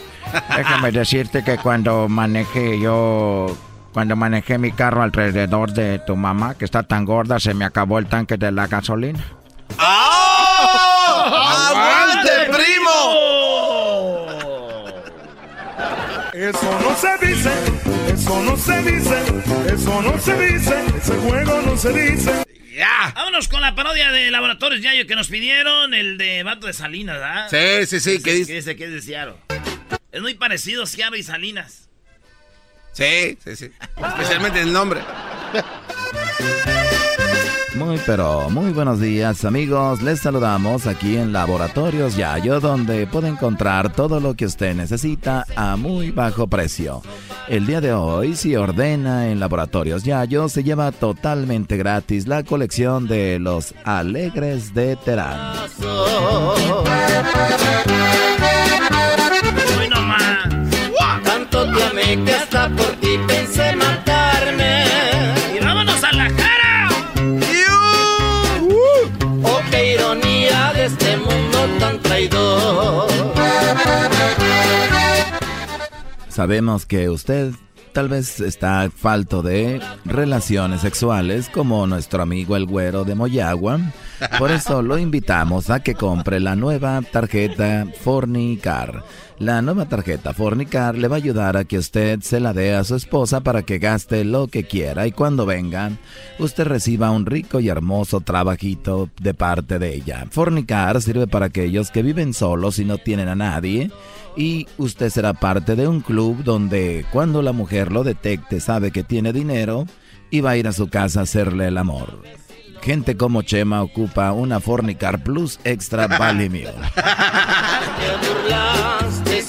Déjame 0.56 0.92
decirte 0.92 1.44
que 1.44 1.58
cuando 1.58 2.08
manejé 2.08 2.80
yo, 2.80 3.58
cuando 3.94 4.16
manejé 4.16 4.58
mi 4.58 4.72
carro 4.72 5.02
alrededor 5.02 5.74
de 5.74 6.00
tu 6.00 6.16
mamá, 6.16 6.56
que 6.56 6.66
está 6.66 6.84
tan 6.84 7.06
gorda, 7.06 7.40
se 7.40 7.54
me 7.54 7.66
acabó 7.66 8.00
el 8.00 8.08
tanque 8.08 8.38
de 8.38 8.52
la 8.52 8.68
gasolina. 8.68 9.24
¡Oh! 9.80 11.26
¡Aguante, 11.70 12.32
primo! 12.52 13.40
Eso 16.34 16.80
no 16.82 16.96
se 16.96 17.28
dice, 17.28 17.52
eso 18.14 18.42
no 18.44 18.56
se 18.56 18.82
dice, 18.84 19.24
eso 19.74 20.02
no 20.02 20.18
se 20.18 20.38
dice, 20.38 20.76
ese 20.98 21.16
juego 21.18 21.62
no 21.64 21.76
se 21.76 21.92
dice. 21.92 22.46
¡Ya! 22.74 23.12
Vámonos 23.14 23.50
con 23.50 23.62
la 23.62 23.76
parodia 23.76 24.12
de 24.12 24.32
Laboratorios 24.32 24.82
Yayo 24.82 25.06
que 25.06 25.16
nos 25.16 25.28
pidieron, 25.28 25.94
el 25.94 26.18
de 26.18 26.44
Vato 26.44 26.68
de 26.68 26.74
Salinas, 26.74 27.20
¿verdad? 27.20 27.50
Sí, 27.50 27.86
sí, 27.88 28.00
sí. 28.00 28.24
¿Qué 28.24 28.34
dice? 28.34 28.54
dice 28.54 28.76
que 28.78 28.86
es 28.86 28.92
de 28.92 29.02
Seattle. 29.02 29.36
Es 30.12 30.22
muy 30.22 30.36
parecido 30.36 30.86
Seattle 30.86 31.20
y 31.20 31.24
Salinas. 31.24 31.89
Sí, 32.92 33.38
sí, 33.44 33.56
sí. 33.56 33.72
Especialmente 33.98 34.62
el 34.62 34.74
nombre. 34.74 35.02
Muy 37.76 38.00
pero 38.06 38.50
muy 38.50 38.72
buenos 38.72 39.00
días 39.00 39.46
amigos, 39.46 40.02
les 40.02 40.20
saludamos 40.20 40.88
aquí 40.88 41.16
en 41.16 41.32
Laboratorios 41.32 42.18
Yayo 42.18 42.60
donde 42.60 43.08
puede 43.08 43.30
encontrar 43.30 43.94
todo 43.94 44.20
lo 44.20 44.34
que 44.34 44.48
usted 44.48 44.76
necesita 44.76 45.46
a 45.56 45.78
muy 45.78 46.12
bajo 46.12 46.48
precio. 46.48 47.02
El 47.48 47.68
día 47.68 47.80
de 47.80 47.94
hoy 47.94 48.36
si 48.36 48.56
ordena 48.56 49.30
en 49.30 49.40
Laboratorios 49.40 50.04
Yayo 50.04 50.50
se 50.50 50.64
lleva 50.64 50.92
totalmente 50.92 51.78
gratis 51.78 52.28
la 52.28 52.44
colección 52.44 53.08
de 53.08 53.40
los 53.40 53.74
Alegres 53.86 54.74
de 54.74 54.96
Terán. 54.98 55.54
Que 62.10 62.34
hasta 62.34 62.68
por 62.70 62.92
ti 62.96 63.20
pensé 63.28 63.76
matarme. 63.76 64.84
Y 65.56 65.64
vámonos 65.64 66.04
a 66.04 66.12
la 66.12 66.28
cara. 66.32 66.90
Oh, 69.44 69.60
qué 69.70 69.94
ironía 69.94 70.74
de 70.74 70.86
este 70.86 71.18
mundo 71.18 71.68
tan 71.80 72.00
traidor. 72.02 73.08
Sabemos 76.30 76.88
que 76.88 77.10
usted 77.10 77.54
tal 77.94 78.10
vez 78.10 78.40
está 78.40 78.90
falto 78.90 79.44
de 79.44 79.80
relaciones 80.04 80.82
sexuales 80.82 81.48
como 81.48 81.86
nuestro 81.86 82.24
amigo 82.24 82.56
el 82.56 82.66
güero 82.66 83.04
de 83.04 83.14
Moyagua. 83.14 83.80
Por 84.40 84.50
eso 84.50 84.82
lo 84.82 84.98
invitamos 84.98 85.70
a 85.70 85.82
que 85.82 85.94
compre 85.94 86.40
la 86.40 86.56
nueva 86.56 87.02
tarjeta 87.04 87.86
Fornicar. 88.02 89.04
La 89.40 89.62
nueva 89.62 89.86
tarjeta 89.86 90.34
Fornicar 90.34 90.98
le 90.98 91.08
va 91.08 91.16
a 91.16 91.18
ayudar 91.18 91.56
a 91.56 91.64
que 91.64 91.78
usted 91.78 92.20
se 92.20 92.42
la 92.42 92.52
dé 92.52 92.76
a 92.76 92.84
su 92.84 92.96
esposa 92.96 93.40
para 93.40 93.64
que 93.64 93.80
gaste 93.80 94.26
lo 94.26 94.48
que 94.48 94.66
quiera 94.66 95.08
y 95.08 95.14
cuando 95.14 95.46
venga, 95.46 95.92
usted 96.40 96.68
reciba 96.68 97.10
un 97.12 97.26
rico 97.26 97.62
y 97.62 97.70
hermoso 97.70 98.20
trabajito 98.20 99.10
de 99.22 99.34
parte 99.34 99.80
de 99.80 99.96
ella. 99.96 100.28
Fornicar 100.30 101.02
sirve 101.02 101.26
para 101.26 101.46
aquellos 101.46 101.90
que 101.90 102.04
viven 102.04 102.34
solos 102.34 102.80
y 102.80 102.86
no 102.86 102.98
tienen 102.98 103.30
a 103.30 103.36
nadie 103.36 103.92
y 104.36 104.68
usted 104.78 105.10
será 105.10 105.34
parte 105.34 105.78
de 105.78 105.88
un 105.88 106.02
club 106.02 106.44
donde 106.44 107.06
cuando 107.10 107.42
la 107.42 107.54
mujer 107.54 107.94
lo 107.94 108.04
detecte 108.04 108.60
sabe 108.60 108.92
que 108.92 109.06
tiene 109.06 109.32
dinero 109.32 109.86
y 110.30 110.42
va 110.42 110.52
a 110.52 110.58
ir 110.58 110.68
a 110.68 110.74
su 110.74 110.90
casa 110.90 111.22
a 111.22 111.24
hacerle 111.24 111.68
el 111.68 111.78
amor. 111.78 112.22
Gente 112.82 113.16
como 113.16 113.42
Chema 113.42 113.82
ocupa 113.84 114.34
una 114.34 114.60
Fornicar 114.60 115.24
Plus 115.24 115.60
Extra 115.64 116.08
Vale 116.20 116.50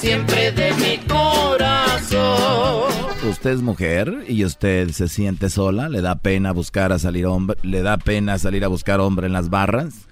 siempre 0.01 0.51
de 0.53 0.73
mi 0.75 0.97
corazón. 1.07 2.21
Usted 3.29 3.51
es 3.51 3.61
mujer 3.61 4.25
y 4.29 4.45
usted 4.45 4.91
se 4.91 5.09
siente 5.09 5.51
sola, 5.51 5.91
le 5.91 6.01
da 6.01 6.15
pena 6.15 6.53
buscar 6.53 6.91
a 6.93 6.99
salir 6.99 7.27
hombre, 7.27 7.59
le 7.63 7.83
da 7.83 7.99
pena 7.99 8.39
salir 8.39 8.65
a 8.65 8.69
buscar 8.69 8.99
hombre 8.99 9.27
en 9.27 9.35
las 9.35 9.51
barras. 9.51 10.07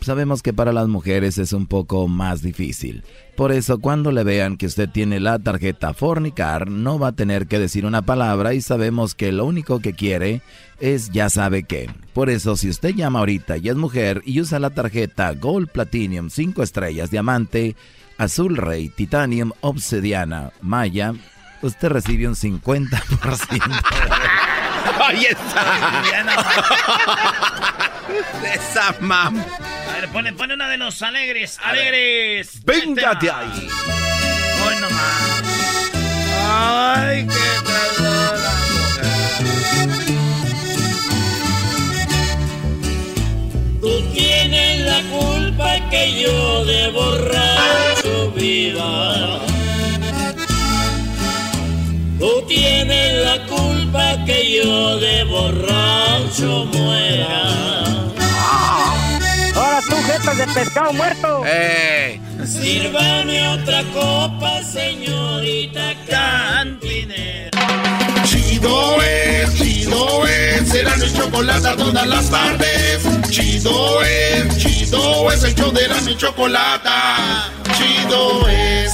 Sabemos 0.00 0.42
que 0.42 0.52
para 0.52 0.72
las 0.72 0.88
mujeres 0.88 1.38
es 1.38 1.52
un 1.52 1.66
poco 1.66 2.08
más 2.08 2.42
difícil. 2.42 3.04
Por 3.36 3.52
eso 3.52 3.78
cuando 3.78 4.12
le 4.12 4.24
vean 4.24 4.56
que 4.56 4.66
usted 4.66 4.88
tiene 4.90 5.20
la 5.20 5.38
tarjeta 5.38 5.94
Fornicar, 5.94 6.68
no 6.70 6.98
va 6.98 7.08
a 7.08 7.12
tener 7.12 7.46
que 7.46 7.58
decir 7.58 7.86
una 7.86 8.02
palabra 8.02 8.52
y 8.52 8.60
sabemos 8.60 9.14
que 9.14 9.32
lo 9.32 9.46
único 9.46 9.78
que 9.80 9.94
quiere 9.94 10.42
es 10.80 11.10
ya 11.10 11.30
sabe 11.30 11.62
qué. 11.62 11.88
Por 12.12 12.30
eso 12.30 12.56
si 12.56 12.68
usted 12.68 12.94
llama 12.94 13.20
ahorita 13.20 13.56
y 13.56 13.68
es 13.68 13.76
mujer 13.76 14.22
y 14.26 14.40
usa 14.40 14.58
la 14.58 14.70
tarjeta 14.70 15.32
Gold 15.34 15.68
Platinum 15.68 16.28
5 16.28 16.62
estrellas 16.62 17.10
diamante, 17.10 17.76
Azul 18.22 18.56
Rey, 18.56 18.88
Titanium, 18.88 19.50
Obsidiana, 19.62 20.52
Maya, 20.60 21.12
usted 21.60 21.88
recibe 21.88 22.28
un 22.28 22.36
50%. 22.36 23.82
Ahí 25.04 25.24
está. 25.24 26.02
Esa 28.54 28.94
mam. 29.00 29.40
A 29.40 29.96
ver, 29.96 30.08
pone, 30.10 30.32
pone 30.34 30.54
una 30.54 30.68
de 30.68 30.76
los 30.76 31.02
alegres. 31.02 31.58
alegres. 31.64 32.64
Véngate 32.64 33.28
ahí. 33.28 33.68
Hoy 34.64 34.76
nomás. 34.80 35.42
Ay, 36.48 37.26
qué 37.26 37.34
traidora 37.64 38.52
Tú 43.80 44.21
la 44.92 45.02
culpa 45.18 45.70
que 45.90 46.02
yo 46.20 46.64
de 46.66 46.90
borracho 46.90 48.30
viva. 48.32 49.40
Tú 52.18 52.32
tienes 52.46 53.08
la 53.26 53.38
culpa 53.46 54.04
que 54.26 54.38
yo 54.56 54.98
de 54.98 55.24
borracho 55.24 56.66
muera. 56.74 57.42
Ahora 59.54 59.80
tú, 59.88 59.96
jetas 60.08 60.36
de 60.36 60.46
pescado 60.48 60.92
muerto. 60.92 61.42
¡Eh! 61.46 62.20
Sírvame 62.44 63.48
otra 63.48 63.82
copa, 63.94 64.62
señorita 64.62 65.94
cantinera. 66.06 67.51
Chido 68.62 69.02
es, 69.02 69.54
chido 69.54 70.24
es, 70.24 70.68
será 70.68 70.96
mi 70.96 71.12
chocolate 71.12 71.76
todas 71.76 72.06
las 72.06 72.30
tardes. 72.30 73.02
Chido 73.28 74.00
es, 74.04 74.56
chido 74.56 75.32
es, 75.32 75.42
el 75.42 75.54
show 75.56 75.72
de 75.72 75.88
la 75.88 76.00
mi 76.02 76.16
chocolate. 76.16 76.88
Chido 77.76 78.48
es. 78.48 78.92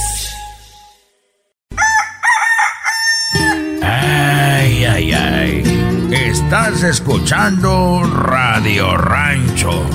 Ay, 3.83 4.85
ay, 4.85 5.13
ay. 5.13 6.09
Estás 6.13 6.81
escuchando 6.81 8.01
Radio 8.11 8.97
Rancho. 8.97 9.85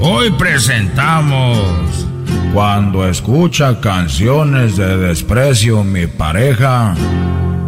Hoy 0.00 0.30
presentamos. 0.38 2.06
Cuando 2.52 3.08
escucha 3.08 3.80
canciones 3.80 4.76
de 4.76 4.96
desprecio 4.96 5.82
mi 5.82 6.06
pareja, 6.06 6.94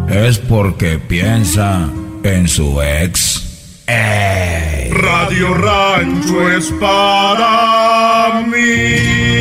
es 0.09 0.39
porque 0.39 0.99
piensa 0.99 1.89
en 2.23 2.49
su 2.49 2.81
ex. 2.81 3.83
¡Ey! 3.87 4.91
Radio 4.91 5.55
Rancho 5.55 6.51
es 6.51 6.73
para 6.73 8.45
mí. 8.47 9.37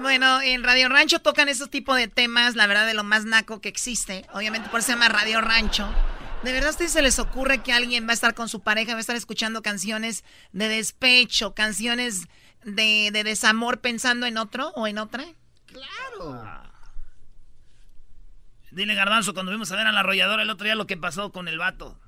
Bueno, 0.00 0.40
en 0.42 0.62
Radio 0.64 0.88
Rancho 0.88 1.20
tocan 1.20 1.48
esos 1.48 1.70
tipos 1.70 1.96
de 1.96 2.08
temas, 2.08 2.56
la 2.56 2.66
verdad, 2.66 2.86
de 2.86 2.94
lo 2.94 3.04
más 3.04 3.24
naco 3.24 3.60
que 3.60 3.68
existe. 3.68 4.26
Obviamente 4.32 4.68
por 4.68 4.80
eso 4.80 4.86
se 4.86 4.92
llama 4.92 5.08
Radio 5.08 5.40
Rancho. 5.40 5.88
¿De 6.42 6.52
verdad 6.52 6.68
a 6.68 6.72
ustedes 6.72 6.92
se 6.92 7.02
les 7.02 7.18
ocurre 7.18 7.62
que 7.62 7.72
alguien 7.72 8.06
va 8.06 8.12
a 8.12 8.14
estar 8.14 8.34
con 8.34 8.48
su 8.48 8.60
pareja, 8.60 8.92
va 8.92 8.98
a 8.98 9.00
estar 9.00 9.16
escuchando 9.16 9.62
canciones 9.62 10.24
de 10.52 10.68
despecho, 10.68 11.54
canciones 11.54 12.28
de, 12.64 13.10
de 13.12 13.24
desamor 13.24 13.80
pensando 13.80 14.26
en 14.26 14.38
otro 14.38 14.70
o 14.70 14.86
en 14.86 14.98
otra? 14.98 15.26
Claro. 15.72 16.62
Dile, 18.70 18.94
Garbanzo, 18.94 19.34
cuando 19.34 19.50
vimos 19.52 19.70
a 19.72 19.76
ver 19.76 19.86
a 19.86 19.92
la 19.92 20.00
arrolladora 20.00 20.42
el 20.42 20.50
otro 20.50 20.64
día 20.64 20.74
lo 20.74 20.86
que 20.86 20.96
pasó 20.96 21.32
con 21.32 21.48
el 21.48 21.58
vato. 21.58 21.98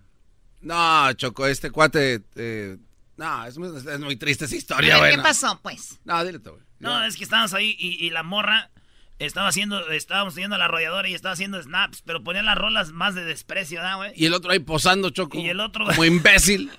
No, 0.60 1.12
Choco, 1.14 1.46
este 1.46 1.70
cuate. 1.70 2.22
Eh, 2.36 2.76
no, 3.16 3.44
es 3.46 3.58
muy, 3.58 3.76
es 3.76 4.00
muy 4.00 4.16
triste 4.16 4.44
esa 4.44 4.56
historia, 4.56 4.98
güey. 4.98 5.16
¿Qué 5.16 5.22
pasó, 5.22 5.58
pues? 5.62 5.98
No, 6.04 6.24
dile 6.24 6.38
tú, 6.38 6.50
güey. 6.50 6.62
No, 6.78 7.04
es 7.04 7.16
que 7.16 7.24
estábamos 7.24 7.52
ahí 7.54 7.76
y, 7.78 8.04
y 8.04 8.10
la 8.10 8.22
morra 8.22 8.70
estaba 9.18 9.48
haciendo, 9.48 9.88
estábamos 9.90 10.34
teniendo 10.34 10.58
la 10.58 10.64
arrolladora 10.66 11.08
y 11.08 11.14
estaba 11.14 11.32
haciendo 11.34 11.62
snaps, 11.62 12.02
pero 12.02 12.22
ponía 12.22 12.42
las 12.42 12.56
rolas 12.58 12.92
más 12.92 13.14
de 13.14 13.24
desprecio, 13.24 13.82
¿no, 13.82 13.98
güey? 13.98 14.12
Y 14.16 14.26
el 14.26 14.34
otro 14.34 14.52
ahí 14.52 14.58
posando, 14.58 15.10
Choco. 15.10 15.38
Y 15.38 15.48
el 15.48 15.60
otro... 15.60 15.86
Como 15.86 16.04
imbécil. 16.04 16.70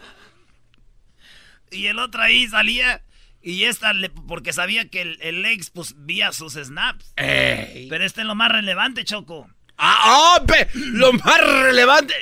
y 1.72 1.88
el 1.88 2.00
otro 2.00 2.22
ahí 2.22 2.48
salía... 2.48 3.02
Y 3.44 3.66
esta, 3.66 3.92
porque 4.26 4.54
sabía 4.54 4.90
que 4.90 5.02
el, 5.02 5.46
ex, 5.46 5.70
pues, 5.70 5.96
vía 5.98 6.32
sus 6.32 6.54
snaps. 6.54 7.14
Pero 7.16 8.04
este 8.04 8.22
es 8.22 8.28
lo 8.28 8.36
más 8.36 8.50
relevante, 8.50 9.04
Choco. 9.04 9.50
¡Ah, 9.78 10.38
oh, 10.40 10.46
lo 10.76 11.12
más 11.14 11.42
relevante! 11.42 12.14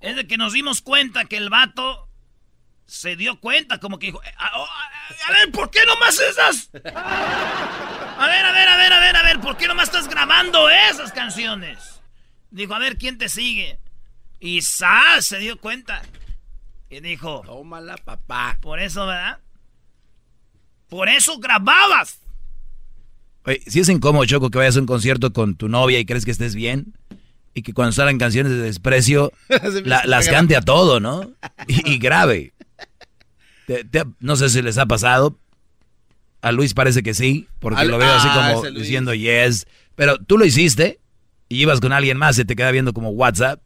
Es 0.00 0.16
de 0.16 0.26
que 0.26 0.36
nos 0.36 0.52
dimos 0.52 0.82
cuenta 0.82 1.26
que 1.26 1.36
el 1.36 1.50
vato 1.50 2.08
se 2.86 3.14
dio 3.14 3.38
cuenta, 3.40 3.78
como 3.78 3.98
que 3.98 4.06
dijo, 4.06 4.22
eh, 4.24 4.34
a, 4.38 4.58
oh, 4.58 4.66
a, 5.28 5.32
ver, 5.32 5.52
¿por 5.52 5.70
qué 5.70 5.84
nomás 5.86 6.18
esas? 6.18 6.70
A 6.74 8.26
ver, 8.26 8.44
a 8.44 8.52
ver, 8.52 8.68
a 8.68 8.76
ver, 8.76 8.92
a 8.92 9.00
ver, 9.00 9.16
a 9.16 9.22
ver, 9.22 9.40
¿por 9.40 9.56
qué 9.56 9.68
nomás 9.68 9.88
estás 9.88 10.08
grabando 10.08 10.70
esas 10.70 11.12
canciones? 11.12 12.00
Dijo, 12.50 12.74
a 12.74 12.78
ver, 12.78 12.96
¿quién 12.96 13.18
te 13.18 13.28
sigue? 13.28 13.78
Y 14.40 14.62
Sa 14.62 15.20
se 15.20 15.38
dio 15.38 15.60
cuenta. 15.60 16.02
Y 16.88 17.00
dijo, 17.00 17.42
tómala, 17.44 17.96
papá. 17.98 18.58
Por 18.60 18.80
eso, 18.80 19.06
¿verdad? 19.06 19.40
Por 20.96 21.10
eso 21.10 21.38
grababas. 21.38 22.20
Oye, 23.44 23.60
si 23.66 23.80
es 23.80 23.88
incómodo, 23.90 24.24
Choco, 24.24 24.50
que 24.50 24.56
vayas 24.56 24.78
a 24.78 24.80
un 24.80 24.86
concierto 24.86 25.30
con 25.30 25.54
tu 25.54 25.68
novia 25.68 25.98
y 25.98 26.06
crees 26.06 26.24
que 26.24 26.30
estés 26.30 26.54
bien 26.54 26.94
y 27.52 27.60
que 27.60 27.74
cuando 27.74 27.92
salgan 27.92 28.16
canciones 28.16 28.52
de 28.52 28.62
desprecio 28.62 29.30
las 29.84 30.28
cante 30.30 30.56
a 30.56 30.62
todo, 30.62 30.98
¿no? 30.98 31.32
Y, 31.66 31.98
grave. 32.00 32.54
no 34.20 34.36
sé 34.36 34.48
si 34.48 34.62
les 34.62 34.78
ha 34.78 34.86
pasado. 34.86 35.38
A 36.40 36.50
Luis 36.50 36.72
parece 36.72 37.02
que 37.02 37.12
sí, 37.12 37.46
porque 37.58 37.84
lo 37.84 37.98
veo 37.98 38.14
así 38.14 38.28
ah, 38.30 38.54
como 38.54 38.70
diciendo 38.70 39.12
yes. 39.12 39.66
Pero 39.96 40.16
tú 40.16 40.38
lo 40.38 40.46
hiciste 40.46 40.98
y 41.50 41.60
ibas 41.60 41.80
con 41.80 41.92
alguien 41.92 42.16
más 42.16 42.38
y 42.38 42.46
te 42.46 42.56
queda 42.56 42.70
viendo 42.70 42.94
como 42.94 43.10
WhatsApp. 43.10 43.60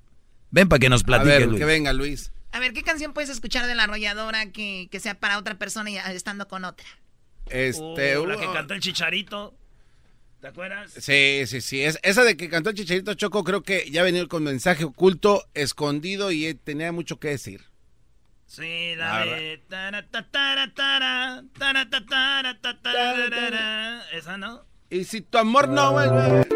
Ven 0.50 0.68
para 0.68 0.80
que 0.80 0.88
nos 0.88 1.04
platique, 1.04 1.32
a 1.32 1.38
ver, 1.46 1.54
Que 1.54 1.64
venga, 1.64 1.92
Luis. 1.92 2.32
A 2.50 2.58
ver, 2.58 2.72
¿qué 2.72 2.82
canción 2.82 3.12
puedes 3.12 3.30
escuchar 3.30 3.68
de 3.68 3.76
la 3.76 3.84
arrolladora 3.84 4.50
que, 4.50 4.88
que 4.90 4.98
sea 4.98 5.14
para 5.14 5.38
otra 5.38 5.56
persona 5.56 5.90
y 5.90 5.96
estando 5.96 6.48
con 6.48 6.64
otra? 6.64 6.88
Este, 7.50 8.18
uh, 8.18 8.26
la 8.26 8.36
que 8.36 8.46
cantó 8.46 8.74
el 8.74 8.80
chicharito. 8.80 9.54
¿Te 10.40 10.48
acuerdas? 10.48 10.92
Sí, 10.92 11.42
sí, 11.46 11.60
sí. 11.60 11.82
Es, 11.82 11.98
esa 12.02 12.24
de 12.24 12.34
que 12.36 12.48
cantó 12.48 12.70
el 12.70 12.76
Chicharito 12.76 13.12
Choco 13.12 13.44
creo 13.44 13.62
que 13.62 13.90
ya 13.90 14.02
venía 14.02 14.26
con 14.26 14.42
mensaje 14.42 14.84
oculto, 14.84 15.44
escondido 15.52 16.32
y 16.32 16.54
tenía 16.54 16.92
mucho 16.92 17.18
que 17.18 17.28
decir. 17.28 17.66
Sí, 18.46 18.94
la 18.96 19.26
de... 19.26 19.60
Esa, 24.14 24.38
¿no? 24.38 24.64
Y 24.88 25.04
si 25.04 25.20
tu 25.20 25.36
amor 25.36 25.68
no 25.68 25.92
vuelve... 25.92 26.46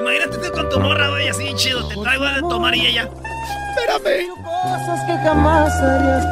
Imagínate 0.00 0.50
con 0.52 0.68
tu 0.70 0.78
morra, 0.80 1.10
güey, 1.10 1.28
así 1.28 1.52
chido. 1.56 1.88
Te 1.88 1.96
traigo 1.96 2.24
de 2.26 2.40
tomar 2.42 2.76
y 2.76 2.86
ella... 2.86 3.10
Espérame. 3.74 4.28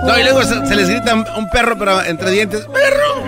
No, 0.05 0.19
y 0.19 0.23
luego 0.23 0.43
se, 0.45 0.77
les 0.77 0.89
grita 0.89 1.15
un 1.15 1.49
perro, 1.51 1.77
pero 1.79 2.03
entre 2.03 2.31
dientes. 2.31 2.67
¡Perro! 2.67 3.25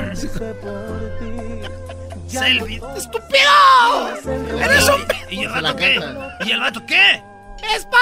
¡Selfie! 2.28 2.81
¡Estúpido! 2.97 4.61
¡Eres 4.61 4.89
un... 4.89 5.05
¿Y 5.31 5.45
el 5.45 5.51
vato 5.51 5.77
qué? 5.77 6.01
¿Y 6.47 6.51
el 6.51 6.61
vato 6.61 6.86
qué? 6.86 7.23
Es, 7.74 7.86
pa, 7.86 7.99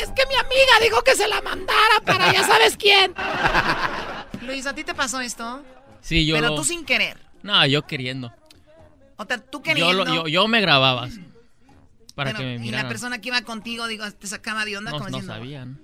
es, 0.00 0.08
que 0.10 0.26
mi 0.26 0.34
amiga 0.34 0.80
dijo 0.82 1.02
que 1.02 1.14
se 1.14 1.28
la 1.28 1.42
mandara 1.42 2.00
para 2.04 2.32
ya 2.32 2.44
sabes 2.44 2.76
quién. 2.76 3.12
Luis, 4.42 4.66
¿a 4.66 4.74
ti 4.74 4.84
te 4.84 4.94
pasó 4.94 5.20
esto? 5.20 5.62
Sí, 6.00 6.24
yo 6.24 6.36
Pero 6.36 6.54
tú 6.54 6.64
sin 6.64 6.84
querer. 6.84 7.18
No, 7.42 7.66
yo 7.66 7.86
queriendo. 7.86 8.32
O 9.16 9.24
sea, 9.24 9.38
tú 9.38 9.60
queriendo. 9.62 10.04
Yo, 10.06 10.14
yo, 10.14 10.28
yo 10.28 10.48
me 10.48 10.60
grababa 10.60 11.08
para 12.14 12.32
que 12.32 12.42
me 12.42 12.58
miraran. 12.58 12.66
Y 12.66 12.70
la 12.70 12.88
persona 12.88 13.20
que 13.20 13.28
iba 13.28 13.42
contigo, 13.42 13.86
digo, 13.86 14.10
te 14.10 14.26
sacaba 14.26 14.64
de 14.64 14.76
onda 14.76 14.90
no, 14.90 14.98
como 14.98 15.10
no 15.10 15.22
sabían. 15.22 15.80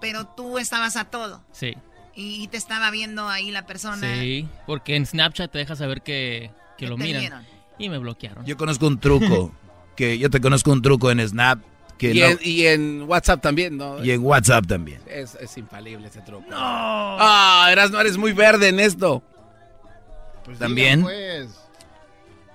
Pero 0.00 0.26
tú 0.26 0.58
estabas 0.58 0.96
a 0.96 1.04
todo. 1.04 1.44
Sí. 1.52 1.74
Y 2.14 2.46
te 2.48 2.56
estaba 2.56 2.90
viendo 2.90 3.28
ahí 3.28 3.50
la 3.50 3.66
persona. 3.66 4.14
Sí, 4.14 4.48
porque 4.66 4.96
en 4.96 5.06
Snapchat 5.06 5.50
te 5.50 5.58
deja 5.58 5.76
saber 5.76 6.02
que, 6.02 6.50
que 6.76 6.86
lo 6.86 6.96
miran. 6.96 7.46
Y 7.78 7.88
me 7.88 7.98
bloquearon. 7.98 8.44
Yo 8.44 8.56
conozco 8.56 8.86
un 8.86 8.98
truco. 8.98 9.54
que 9.96 10.18
yo 10.18 10.30
te 10.30 10.40
conozco 10.40 10.72
un 10.72 10.82
truco 10.82 11.10
en 11.10 11.26
Snap. 11.26 11.60
Que 11.98 12.12
y, 12.12 12.22
en, 12.22 12.38
y 12.42 12.66
en 12.66 13.02
WhatsApp 13.02 13.40
también, 13.40 13.76
¿no? 13.76 14.04
Y 14.04 14.10
en 14.10 14.24
WhatsApp 14.24 14.66
también. 14.66 15.00
Es, 15.06 15.36
es 15.36 15.56
infalible 15.56 16.08
ese 16.08 16.20
truco. 16.20 16.44
No. 16.50 16.56
Ah, 16.58 17.68
eras, 17.70 17.90
no 17.92 18.00
eres 18.00 18.16
muy 18.16 18.32
verde 18.32 18.68
en 18.68 18.80
esto. 18.80 19.22
Pues 20.44 20.58
también. 20.58 21.02
Pues. 21.02 21.61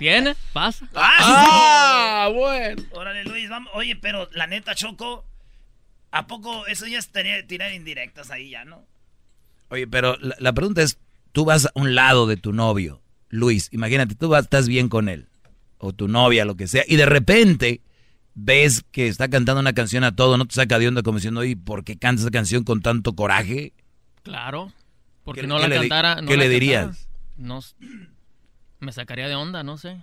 Viene, 0.00 0.34
pasa. 0.52 0.88
Ah, 0.94 2.24
ah 2.24 2.30
bueno. 2.34 2.82
Órale, 2.92 3.24
Luis, 3.24 3.48
vamos. 3.48 3.70
Oye, 3.74 3.96
pero 3.96 4.28
la 4.32 4.46
neta, 4.46 4.74
Choco, 4.74 5.24
¿a 6.10 6.26
poco 6.26 6.66
eso 6.66 6.86
ya 6.86 6.98
es 6.98 7.10
tirar 7.46 7.72
indirectas 7.72 8.30
ahí 8.30 8.50
ya, 8.50 8.64
no? 8.64 8.84
Oye, 9.68 9.86
pero 9.86 10.16
la, 10.18 10.52
pregunta 10.52 10.82
es, 10.82 10.98
tú 11.32 11.44
vas 11.44 11.66
a 11.66 11.70
un 11.74 11.94
lado 11.94 12.26
de 12.26 12.36
tu 12.36 12.52
novio, 12.52 13.02
Luis, 13.28 13.68
imagínate, 13.70 14.16
tú 14.16 14.28
vas, 14.28 14.44
estás 14.44 14.66
bien 14.66 14.88
con 14.88 15.08
él, 15.08 15.28
o 15.78 15.92
tu 15.92 16.08
novia, 16.08 16.44
lo 16.44 16.56
que 16.56 16.66
sea, 16.66 16.82
y 16.88 16.96
de 16.96 17.06
repente 17.06 17.80
ves 18.34 18.82
que 18.90 19.06
está 19.06 19.28
cantando 19.28 19.60
una 19.60 19.72
canción 19.72 20.02
a 20.02 20.16
todo, 20.16 20.36
no 20.36 20.46
te 20.46 20.54
saca 20.54 20.80
de 20.80 20.88
onda 20.88 21.02
como 21.02 21.18
diciendo, 21.18 21.40
oye, 21.40 21.56
¿por 21.56 21.84
qué 21.84 21.96
cantas 21.96 22.22
esa 22.22 22.32
canción 22.32 22.64
con 22.64 22.82
tanto 22.82 23.14
coraje? 23.14 23.72
Claro, 24.24 24.72
porque 25.22 25.46
no 25.46 25.58
la 25.60 25.68
cantara. 25.68 26.20
¿Qué 26.26 26.36
le 26.36 26.48
dirías? 26.48 27.08
No, 27.36 27.60
me 28.80 28.92
sacaría 28.92 29.28
de 29.28 29.36
onda, 29.36 29.62
no 29.62 29.78
sé. 29.78 30.02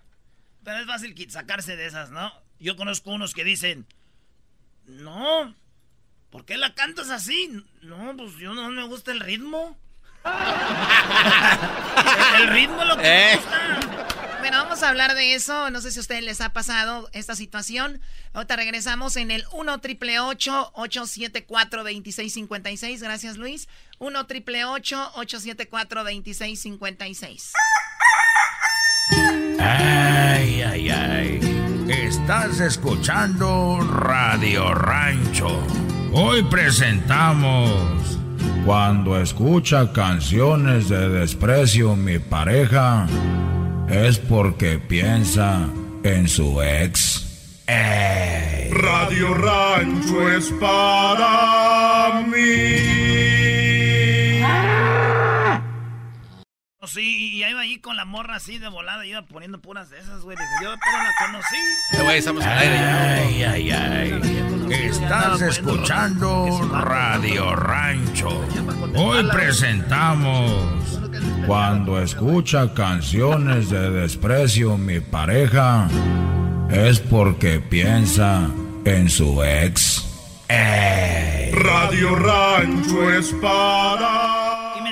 Pero 0.64 0.80
es 0.80 0.86
fácil 0.86 1.16
sacarse 1.30 1.76
de 1.76 1.88
esas, 1.88 2.12
¿no? 2.12 2.32
Yo 2.60 2.76
conozco 2.76 3.12
unos 3.12 3.34
que 3.34 3.44
dicen, 3.44 3.86
no, 4.86 5.54
¿por 6.30 6.45
qué 6.45 6.58
la 6.58 6.74
cantas 6.74 7.10
así? 7.10 7.64
No, 7.82 8.16
pues 8.18 8.36
yo 8.38 8.54
no 8.54 8.70
me 8.70 8.86
gusta 8.86 9.12
el 9.12 9.20
ritmo. 9.20 9.78
el 12.38 12.48
ritmo 12.49 12.84
lo 12.84 12.98
que 12.98 13.04
me 13.04 13.34
eh. 13.34 13.38
gusta. 13.38 14.18
Bueno, 14.40 14.64
vamos 14.64 14.84
a 14.84 14.90
hablar 14.90 15.16
de 15.16 15.34
eso. 15.34 15.72
No 15.72 15.82
sé 15.82 15.91
si 15.91 15.99
a 15.99 16.02
ustedes 16.02 16.24
les 16.24 16.41
ha 16.41 16.54
pasado 16.54 17.10
esta 17.12 17.36
situación. 17.36 18.02
Ahorita 18.34 18.56
regresamos 18.56 19.18
en 19.18 19.32
el 19.32 19.45
1 19.52 19.80
triple 19.80 20.20
874 20.20 21.84
2656. 21.84 23.02
Gracias, 23.02 23.38
Luis. 23.38 23.68
1 23.99 24.28
triple 24.28 24.66
874 24.66 26.04
2656. 26.04 27.54
Ay, 29.60 30.62
ay, 30.62 30.90
ay. 30.90 31.40
Estás 31.88 32.60
escuchando 32.60 33.80
Radio 33.82 34.74
Rancho. 34.74 35.62
Hoy 36.12 36.44
presentamos 36.44 38.18
Cuando 38.66 39.20
escucha 39.20 39.92
canciones 39.94 40.90
de 40.90 41.10
desprecio 41.10 41.96
mi 41.96 42.20
pareja, 42.20 43.08
es 43.88 44.18
porque 44.20 44.78
piensa 44.80 45.68
en 46.04 46.28
su 46.28 46.62
ex. 46.62 47.24
Radio 48.72 49.34
Rancho 49.34 50.30
es 50.32 50.52
para 50.60 52.24
mí. 52.28 53.37
Sí, 56.88 57.34
y 57.34 57.44
iba 57.44 57.62
ahí 57.62 57.80
con 57.80 57.98
la 57.98 58.06
morra 58.06 58.38
así 58.38 58.58
de 58.60 58.70
volada, 58.70 59.06
iba 59.06 59.22
poniendo 59.22 59.60
puras 59.60 59.90
de 59.90 60.00
esas, 60.00 60.22
güey. 60.22 60.38
Yo 60.64 60.74
pero 60.84 60.98
la 61.04 61.12
conocí. 61.26 61.56
Eh, 61.94 62.02
güey, 62.02 62.18
estamos 62.18 62.46
al 62.46 62.58
aire. 62.58 62.78
Ay, 62.78 63.44
ay, 63.44 63.72
ay. 63.72 64.48
Estás 64.72 65.42
escuchando 65.42 66.70
Radio 66.72 67.56
Rancho. 67.56 68.30
Hoy 68.96 69.28
presentamos 69.32 70.52
Cuando 71.46 72.02
escucha 72.02 72.74
canciones 72.74 73.70
de 73.70 73.90
desprecio 73.92 74.78
mi 74.78 75.00
pareja, 75.00 75.88
es 76.70 77.00
porque 77.00 77.60
piensa 77.60 78.50
en 78.86 79.10
su 79.10 79.44
ex. 79.44 80.04
Radio 80.50 82.16
Rancho 82.16 83.12
es 83.12 83.34
para 83.42 84.47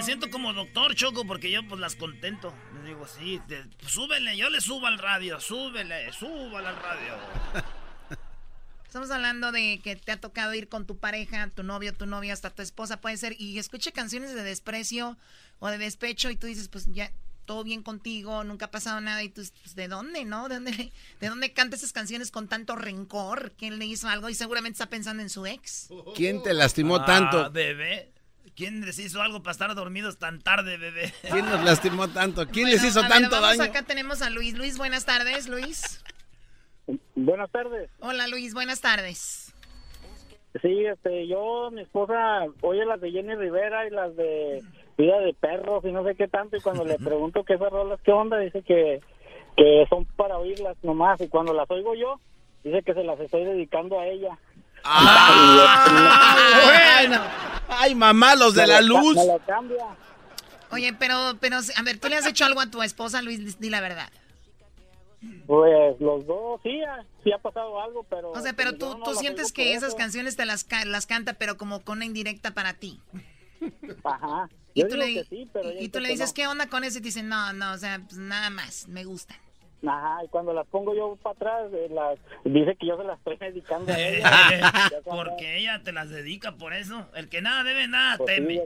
siento 0.06 0.30
como 0.30 0.54
doctor 0.54 0.94
Choco 0.94 1.26
porque 1.26 1.50
yo 1.50 1.68
pues 1.68 1.82
las 1.82 1.96
contento. 1.96 2.54
Le 2.84 2.90
digo, 2.90 3.08
sí, 3.08 3.42
súbele, 3.88 4.38
yo 4.38 4.50
le 4.50 4.62
subo 4.62 4.86
al 4.86 5.00
radio, 5.00 5.40
súbele, 5.42 6.14
súbale 6.14 6.68
al 6.68 6.76
radio. 6.76 7.14
Estamos 8.86 9.10
hablando 9.12 9.52
de 9.52 9.82
que 9.84 9.96
te 9.96 10.12
ha 10.12 10.22
tocado 10.22 10.54
ir 10.54 10.70
con 10.70 10.86
tu 10.86 10.98
pareja, 10.98 11.50
tu 11.50 11.64
novio, 11.64 11.92
tu 11.92 12.06
novia, 12.06 12.34
hasta 12.34 12.50
tu 12.50 12.62
esposa, 12.62 13.02
puede 13.02 13.18
ser, 13.18 13.36
y 13.40 13.58
escuche 13.58 13.92
canciones 13.92 14.34
de 14.34 14.44
desprecio 14.44 15.18
o 15.60 15.68
de 15.70 15.78
despecho 15.78 16.30
y 16.30 16.38
tú 16.38 16.48
dices, 16.48 16.70
pues 16.70 16.86
ya, 16.94 17.12
todo 17.46 17.64
bien 17.64 17.82
contigo, 17.84 18.44
nunca 18.44 18.68
ha 18.68 18.72
pasado 18.72 19.02
nada 19.02 19.22
y 19.24 19.30
tú, 19.30 19.42
pues, 19.64 19.76
¿de 19.76 19.88
dónde, 19.88 20.24
no? 20.24 20.48
¿De 20.48 20.56
dónde, 20.56 20.92
de 21.20 21.28
dónde 21.28 21.52
canta 21.52 21.76
esas 21.76 21.92
canciones 21.92 22.32
con 22.32 22.48
tanto 22.48 22.76
rencor? 22.76 23.54
¿Quién 23.58 23.80
le 23.80 23.86
hizo 23.86 24.08
algo? 24.08 24.30
Y 24.30 24.36
seguramente 24.36 24.76
está 24.76 24.88
pensando 24.88 25.22
en 25.24 25.30
su 25.30 25.46
ex. 25.46 25.90
¿Quién 26.16 26.44
te 26.44 26.54
lastimó 26.54 26.98
ah, 26.98 27.06
tanto? 27.06 27.52
bebé. 27.52 28.15
¿Quién 28.56 28.86
les 28.86 29.00
hizo 29.00 29.22
algo 29.22 29.42
para 29.42 29.52
estar 29.52 29.76
dormidos 29.76 30.18
tan 30.18 30.40
tarde, 30.40 30.78
bebé? 30.78 31.12
¿Quién 31.30 31.46
nos 31.46 31.64
lastimó 31.64 32.08
tanto? 32.08 32.48
¿Quién 32.48 32.70
les 32.70 32.84
hizo 32.84 33.02
tanto 33.02 33.42
daño? 33.42 33.64
Acá 33.64 33.82
tenemos 33.82 34.22
a 34.22 34.30
Luis. 34.30 34.58
Luis, 34.58 34.78
buenas 34.78 35.06
tardes, 35.06 35.50
Luis. 35.50 36.04
Buenas 37.16 37.52
tardes. 37.52 37.90
Hola, 38.00 38.28
Luis, 38.28 38.54
buenas 38.54 38.80
tardes. 38.80 39.54
Sí, 40.62 40.86
este, 40.86 41.28
yo, 41.28 41.70
mi 41.72 41.82
esposa, 41.82 42.46
oye 42.62 42.86
las 42.86 43.02
de 43.02 43.12
Jenny 43.12 43.36
Rivera 43.36 43.88
y 43.88 43.90
las 43.90 44.16
de 44.16 44.64
vida 44.98 45.20
de 45.20 45.34
perros 45.34 45.84
y 45.84 45.92
no 45.92 46.06
sé 46.06 46.16
qué 46.16 46.30
tanto 46.30 46.56
y 46.56 46.62
cuando 46.62 46.86
le 46.86 46.98
pregunto 47.04 47.44
qué 47.44 47.56
esas 47.56 47.72
rolas, 47.72 48.00
qué 48.06 48.14
onda, 48.14 48.38
dice 48.38 48.62
que, 48.62 49.02
que 49.58 49.86
son 49.90 50.06
para 50.16 50.38
oírlas 50.38 50.78
nomás 50.82 51.20
y 51.20 51.28
cuando 51.28 51.54
las 51.54 51.70
oigo 51.70 51.94
yo, 51.96 52.22
dice 52.64 52.84
que 52.84 52.94
se 52.94 53.04
las 53.04 53.20
estoy 53.20 53.44
dedicando 53.44 54.00
a 54.00 54.08
ella. 54.08 54.38
Ah, 54.86 56.38
bueno. 56.64 57.22
Ay, 57.68 57.96
mamá, 57.96 58.36
los 58.36 58.54
de 58.54 58.68
la 58.68 58.82
luz. 58.82 59.18
Oye, 60.72 60.94
pero, 60.94 61.38
pero, 61.40 61.58
a 61.58 61.82
ver, 61.84 62.00
¿tú 62.00 62.08
le 62.08 62.18
has 62.18 62.26
hecho 62.26 62.46
algo 62.46 62.62
a 62.62 62.70
tu 62.70 62.82
esposa, 62.84 63.22
Luis? 63.22 63.60
Di 63.60 63.70
la 63.70 63.82
verdad. 63.82 64.10
Pues 65.48 66.00
los 66.00 66.26
dos, 66.28 66.60
sí, 66.64 66.82
sí 67.24 67.32
ha 67.32 67.38
pasado 67.38 67.80
algo, 67.82 68.04
pero... 68.04 68.32
O 68.32 68.42
sea, 68.42 68.54
pero 68.54 68.78
tú, 68.78 69.00
tú 69.04 69.16
sientes 69.16 69.52
que 69.52 69.74
esas 69.74 69.96
canciones 69.96 70.36
te 70.36 70.46
las, 70.46 70.66
las 70.86 71.08
canta, 71.08 71.34
pero 71.34 71.58
como 71.58 71.82
con 71.82 71.98
una 71.98 72.06
indirecta 72.06 72.52
para 72.52 72.74
ti. 72.74 73.00
Ajá. 74.04 74.50
Y 74.74 74.88
tú, 74.88 74.98
le, 74.98 75.26
y 75.80 75.90
tú 75.90 76.00
le 76.00 76.10
dices, 76.10 76.34
¿qué 76.34 76.48
onda 76.48 76.68
con 76.68 76.84
eso? 76.84 76.98
Y 76.98 77.02
te 77.02 77.06
dicen, 77.06 77.30
no, 77.30 77.54
no, 77.54 77.72
o 77.74 77.78
sea, 77.78 78.02
pues 78.06 78.18
nada 78.18 78.50
más, 78.50 78.88
me 78.88 79.06
gustan. 79.06 79.38
Ajá, 79.88 80.24
y 80.24 80.28
cuando 80.30 80.54
las 80.54 80.68
pongo 80.68 80.96
yo 80.96 81.18
para 81.22 81.36
atrás, 81.36 81.72
eh, 81.74 81.88
las, 81.92 82.20
dice 82.44 82.76
que 82.76 82.88
yo 82.88 82.98
se 82.98 83.04
las 83.04 83.18
estoy 83.20 83.38
dedicando 83.38 83.92
a 83.92 84.00
ella. 84.00 84.72
Porque 85.04 85.58
ella 85.58 85.82
te 85.84 85.92
las 85.92 86.10
dedica 86.10 86.54
por 86.54 86.74
eso. 86.74 87.08
El 87.16 87.30
que 87.30 87.42
nada 87.42 87.64
debe, 87.64 87.88
nada 87.88 88.18
pues 88.18 88.36
teme. 88.36 88.64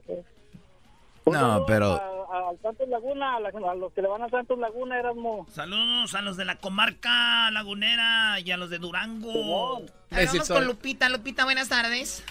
no, 1.26 1.66
pero... 1.66 2.20
A, 2.32 2.54
Santos 2.62 2.88
Laguna, 2.88 3.38
a, 3.38 3.76
los 3.76 3.91
que 3.94 4.04
le 4.04 4.08
van 4.08 4.22
a 4.22 4.30
Santos 4.30 4.60
Laguna, 4.60 5.00
éramos... 5.00 5.52
Saludos 5.52 6.14
a 6.14 6.22
los 6.22 6.38
de 6.38 6.46
la 6.46 6.58
comarca 6.58 7.50
lagunera 7.50 8.40
y 8.40 8.52
a 8.52 8.58
los 8.58 8.70
de 8.70 8.78
Durango. 8.78 9.82
Vamos 10.12 10.50
con 10.50 10.66
Lupita. 10.66 11.10
Lupita, 11.10 11.44
buenas 11.46 11.70
tardes. 11.70 12.24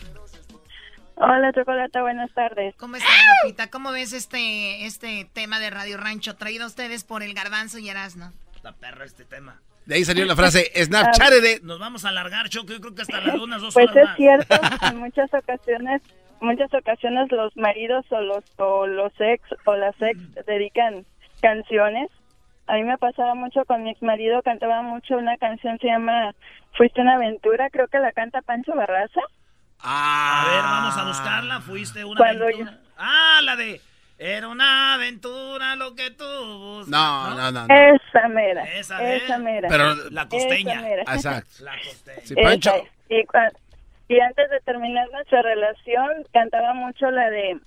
Hola, 1.21 1.53
Chocolata, 1.53 2.01
buenas 2.01 2.33
tardes. 2.33 2.77
¿Cómo 2.77 2.95
estás, 2.95 3.11
Lupita? 3.43 3.71
¿Cómo 3.71 3.91
ves 3.91 4.13
este, 4.13 4.87
este 4.87 5.29
tema 5.33 5.59
de 5.59 5.71
Radio 5.71 5.97
Rancho 5.97 6.37
traído 6.37 6.63
a 6.63 6.69
ustedes 6.69 7.03
por 7.03 7.25
el 7.25 7.35
Garbanzo 7.35 7.79
y 7.79 7.89
Erasno? 7.89 8.33
La 8.63 8.73
perra 8.73 9.05
este 9.05 9.25
tema. 9.25 9.61
De 9.87 9.95
ahí 9.95 10.05
salió 10.05 10.27
la 10.27 10.37
frase 10.37 10.71
Snapchat 10.75 11.31
de... 11.31 11.61
Nos 11.63 11.79
vamos 11.79 12.05
a 12.05 12.11
alargar, 12.11 12.49
Choco, 12.49 12.73
yo 12.73 12.81
creo 12.81 12.95
que 12.95 13.03
hasta 13.03 13.21
las 13.21 13.35
lunas 13.37 13.63
dos 13.63 13.73
Pues 13.73 13.89
es 13.97 14.09
cierto, 14.17 14.55
en 14.83 14.99
muchas 14.99 15.33
ocasiones, 15.33 16.03
muchas 16.41 16.73
ocasiones 16.75 17.33
los 17.33 17.57
maridos 17.57 18.05
o 18.11 18.21
los, 18.21 18.45
o 18.57 18.87
los 18.87 19.13
ex 19.19 19.43
o 19.65 19.77
las 19.77 19.95
ex 20.03 20.19
dedican 20.47 21.07
canciones. 21.41 22.11
A 22.67 22.75
mí 22.75 22.85
me 22.85 22.99
pasaba 22.99 23.35
mucho 23.35 23.65
con 23.65 23.83
mi 23.83 23.91
ex 23.91 24.03
marido, 24.03 24.43
cantaba 24.43 24.83
mucho 24.83 25.17
una 25.17 25.39
canción, 25.39 25.79
se 25.79 25.87
llama 25.87 26.35
Fuiste 26.77 27.01
una 27.01 27.15
aventura, 27.15 27.71
creo 27.71 27.89
que 27.89 27.99
la 27.99 28.13
canta 28.13 28.43
Pancho 28.43 28.75
Barraza. 28.75 29.21
Ah. 29.81 30.43
A 30.45 30.51
ver, 30.51 30.63
vamos 30.63 30.97
a 30.97 31.05
buscarla. 31.05 31.61
Fuiste 31.61 32.05
una 32.05 32.29
aventura. 32.29 32.79
Ah, 32.97 33.41
la 33.43 33.57
de. 33.57 33.81
Era 34.19 34.49
una 34.49 34.95
aventura 34.95 35.77
lo 35.77 35.95
que 35.95 36.11
tú 36.11 36.25
buscas. 36.25 36.89
No, 36.89 37.37
no, 37.37 37.53
no, 37.53 37.67
Esa 37.73 38.27
mera. 38.27 38.65
Esa, 38.65 39.15
esa 39.15 39.39
mera. 39.39 39.69
Pero 39.69 39.95
la 40.11 40.29
costeña. 40.29 40.83
Exacto. 41.03 41.49
La 41.61 41.77
costeña. 41.79 42.21
Sí, 42.25 42.35
Pancho. 42.35 42.73
Y, 43.09 43.25
y, 44.09 44.21
antes 44.21 44.51
de 44.51 44.61
terminar 44.61 45.09
nuestra 45.13 45.41
relación, 45.43 46.27
cantaba 46.33 46.75
mucho 46.75 47.13
la 47.13 47.31
de 47.31 47.61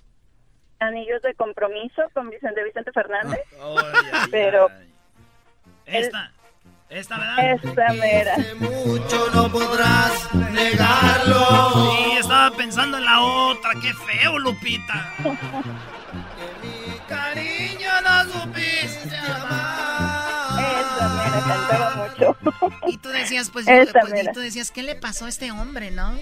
Anillos 0.80 1.22
de 1.22 1.34
Compromiso 1.34 2.02
con 2.12 2.28
Vicente 2.28 2.62
Vicente 2.64 2.92
Fernández. 2.92 3.40
Oh, 3.58 3.80
Pero. 4.30 4.68
Esta. 5.86 6.32
Esta, 6.90 7.18
¿verdad? 7.18 7.52
Esta 7.54 7.92
mera. 7.94 8.36
mucho 8.58 9.30
no 9.32 9.50
podrás 9.50 10.34
negarlo. 10.34 11.70
Sí, 11.72 12.18
estaba 12.18 12.54
pensando 12.54 12.98
en 12.98 13.06
la 13.06 13.20
otra. 13.22 13.70
Qué 13.80 13.94
feo, 13.94 14.38
Lupita. 14.38 15.14
cariño 17.14 17.90
no 18.02 18.24
supiste 18.24 19.16
amar. 19.16 20.60
Esta 20.80 21.08
mera 21.08 21.40
cantaba 21.46 21.90
mucho. 21.96 22.36
Y 22.88 22.98
tú 22.98 23.08
decías, 23.10 23.50
pues, 23.50 23.66
pues 23.66 24.24
y 24.24 24.32
tú 24.32 24.40
decías, 24.40 24.70
¿qué 24.70 24.82
le 24.82 24.94
pasó 24.94 25.26
a 25.26 25.28
este 25.28 25.50
hombre, 25.50 25.90
no? 25.90 26.14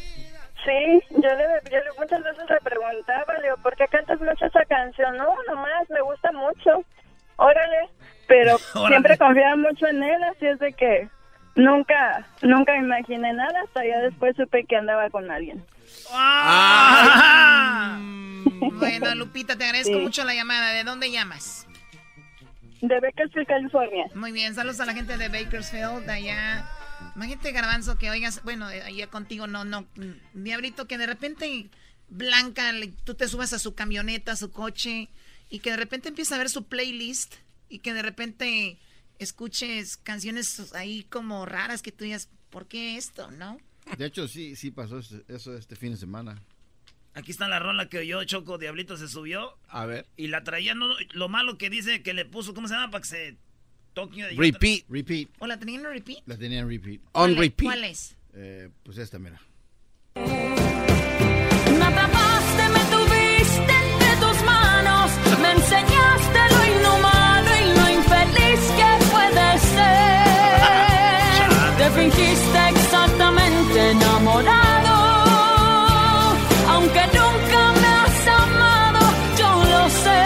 Sí, 0.64 1.02
yo 1.10 1.28
le, 1.28 1.70
yo 1.70 1.78
le 1.78 1.92
muchas 1.98 2.22
veces 2.22 2.44
le 2.48 2.60
preguntaba, 2.60 3.34
le 3.38 3.44
digo, 3.44 3.56
¿por 3.62 3.76
qué 3.76 3.86
cantas 3.88 4.20
mucho 4.20 4.44
esa 4.44 4.64
canción? 4.66 5.16
No, 5.16 5.34
nomás, 5.48 5.88
me 5.88 6.00
gusta 6.02 6.30
mucho. 6.32 6.84
Órale 7.36 7.88
pero 8.30 8.58
siempre 8.86 9.18
confiaba 9.18 9.56
mucho 9.56 9.88
en 9.88 10.04
él, 10.04 10.22
así 10.22 10.46
es 10.46 10.58
de 10.60 10.72
que 10.72 11.08
nunca, 11.56 12.24
nunca 12.42 12.76
imaginé 12.76 13.32
nada, 13.32 13.62
hasta 13.64 13.84
ya 13.84 13.98
después 13.98 14.36
supe 14.36 14.64
que 14.64 14.76
andaba 14.76 15.10
con 15.10 15.28
alguien. 15.30 15.62
Ah. 16.10 17.98
bueno, 18.72 19.14
Lupita, 19.14 19.56
te 19.56 19.64
agradezco 19.64 19.98
mucho 19.98 20.24
la 20.24 20.34
llamada. 20.34 20.72
¿De 20.72 20.84
dónde 20.84 21.10
llamas? 21.10 21.66
De 22.80 22.98
Bakersfield, 23.00 23.46
California. 23.46 24.06
Muy 24.14 24.32
bien, 24.32 24.54
saludos 24.54 24.80
a 24.80 24.86
la 24.86 24.94
gente 24.94 25.16
de 25.16 25.28
Bakersfield, 25.28 26.06
de 26.06 26.12
allá. 26.12 26.66
Imagínate, 27.14 27.52
Garbanzo, 27.52 27.98
que 27.98 28.10
oigas, 28.10 28.42
bueno, 28.42 28.66
allá 28.66 29.06
contigo 29.08 29.46
no, 29.46 29.64
no, 29.64 29.86
Diabrito, 30.32 30.86
que 30.86 30.98
de 30.98 31.06
repente 31.06 31.70
Blanca, 32.08 32.72
tú 33.04 33.14
te 33.14 33.28
subas 33.28 33.52
a 33.52 33.58
su 33.58 33.74
camioneta, 33.74 34.32
a 34.32 34.36
su 34.36 34.50
coche, 34.50 35.08
y 35.50 35.58
que 35.60 35.70
de 35.70 35.76
repente 35.76 36.08
empieza 36.08 36.36
a 36.36 36.38
ver 36.38 36.48
su 36.48 36.64
playlist 36.64 37.34
y 37.68 37.80
que 37.80 37.92
de 37.92 38.02
repente 38.02 38.78
escuches 39.18 39.96
canciones 39.96 40.72
ahí 40.74 41.04
como 41.04 41.44
raras 41.44 41.82
que 41.82 41.92
tú 41.92 42.04
digas, 42.04 42.28
¿por 42.50 42.66
qué 42.66 42.96
esto, 42.96 43.30
no? 43.32 43.58
De 43.98 44.06
hecho, 44.06 44.28
sí, 44.28 44.56
sí 44.56 44.70
pasó 44.70 44.98
eso 44.98 45.56
este 45.56 45.76
fin 45.76 45.92
de 45.92 45.96
semana. 45.96 46.42
Aquí 47.14 47.32
está 47.32 47.48
la 47.48 47.58
rola 47.58 47.88
que 47.88 48.06
yo, 48.06 48.22
Choco 48.24 48.56
Diablito, 48.56 48.96
se 48.96 49.08
subió. 49.08 49.56
A 49.68 49.84
ver. 49.84 50.06
Y 50.16 50.28
la 50.28 50.44
traía, 50.44 50.74
no, 50.74 50.86
lo 51.12 51.28
malo 51.28 51.58
que 51.58 51.68
dice 51.68 52.02
que 52.02 52.14
le 52.14 52.24
puso, 52.24 52.54
¿cómo 52.54 52.68
se 52.68 52.74
llama? 52.74 52.90
Para 52.90 53.02
que 53.02 53.08
se 53.08 53.36
toque. 53.94 54.28
Repeat. 54.36 54.84
Repeat. 54.88 55.28
¿O 55.38 55.46
la 55.46 55.58
tenían 55.58 55.84
en 55.84 55.92
repeat? 55.92 56.22
La 56.26 56.36
tenían 56.36 56.64
en 56.64 56.68
repeat. 56.68 57.00
On 57.12 57.36
repeat. 57.36 57.66
¿Cuál 57.66 57.84
es? 57.84 58.16
Eh, 58.34 58.70
pues 58.84 58.98
esta, 58.98 59.18
mira. 59.18 59.40
Enamorado. 73.90 75.10
Aunque 76.68 77.00
nunca 77.06 77.72
me 77.80 77.86
has 77.86 78.26
amado, 78.28 79.00
yo 79.38 79.64
lo 79.64 79.90
sé. 79.90 80.24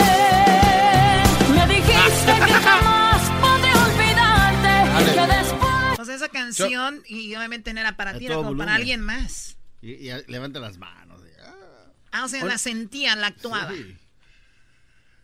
Me 1.55 1.75
dijiste 1.75 2.33
que 2.47 2.53
jamás 2.69 3.23
podré 3.41 3.73
olvidarte. 3.87 4.75
Que 5.15 5.27
después. 5.37 5.99
O 5.99 6.05
sea, 6.05 6.15
esa 6.15 6.29
canción, 6.29 7.03
y 7.07 7.35
obviamente 7.35 7.73
no 7.73 7.81
era 7.81 7.97
para 7.97 8.19
ti, 8.19 8.27
era 8.27 8.37
como 8.37 8.57
para 8.57 8.75
alguien 8.75 9.01
más. 9.01 9.57
Y, 9.83 10.09
levanta 10.29 10.61
las 10.61 10.79
manos. 10.79 11.21
Ah, 12.13 12.25
o 12.25 12.29
sea, 12.29 12.45
la 12.45 12.59
sentía, 12.59 13.17
la 13.17 13.27
actuaba. 13.27 13.73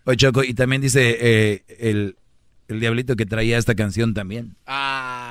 Oye, 0.05 0.17
Choco, 0.17 0.43
y 0.43 0.55
también 0.55 0.83
dice 0.83 1.19
eh, 1.21 1.65
el, 1.79 2.17
el 2.67 2.81
diablito 2.81 3.15
que 3.15 3.27
traía 3.27 3.59
esta 3.59 3.77
canción 3.77 4.13
también. 4.13 4.57
Ah, 4.67 5.30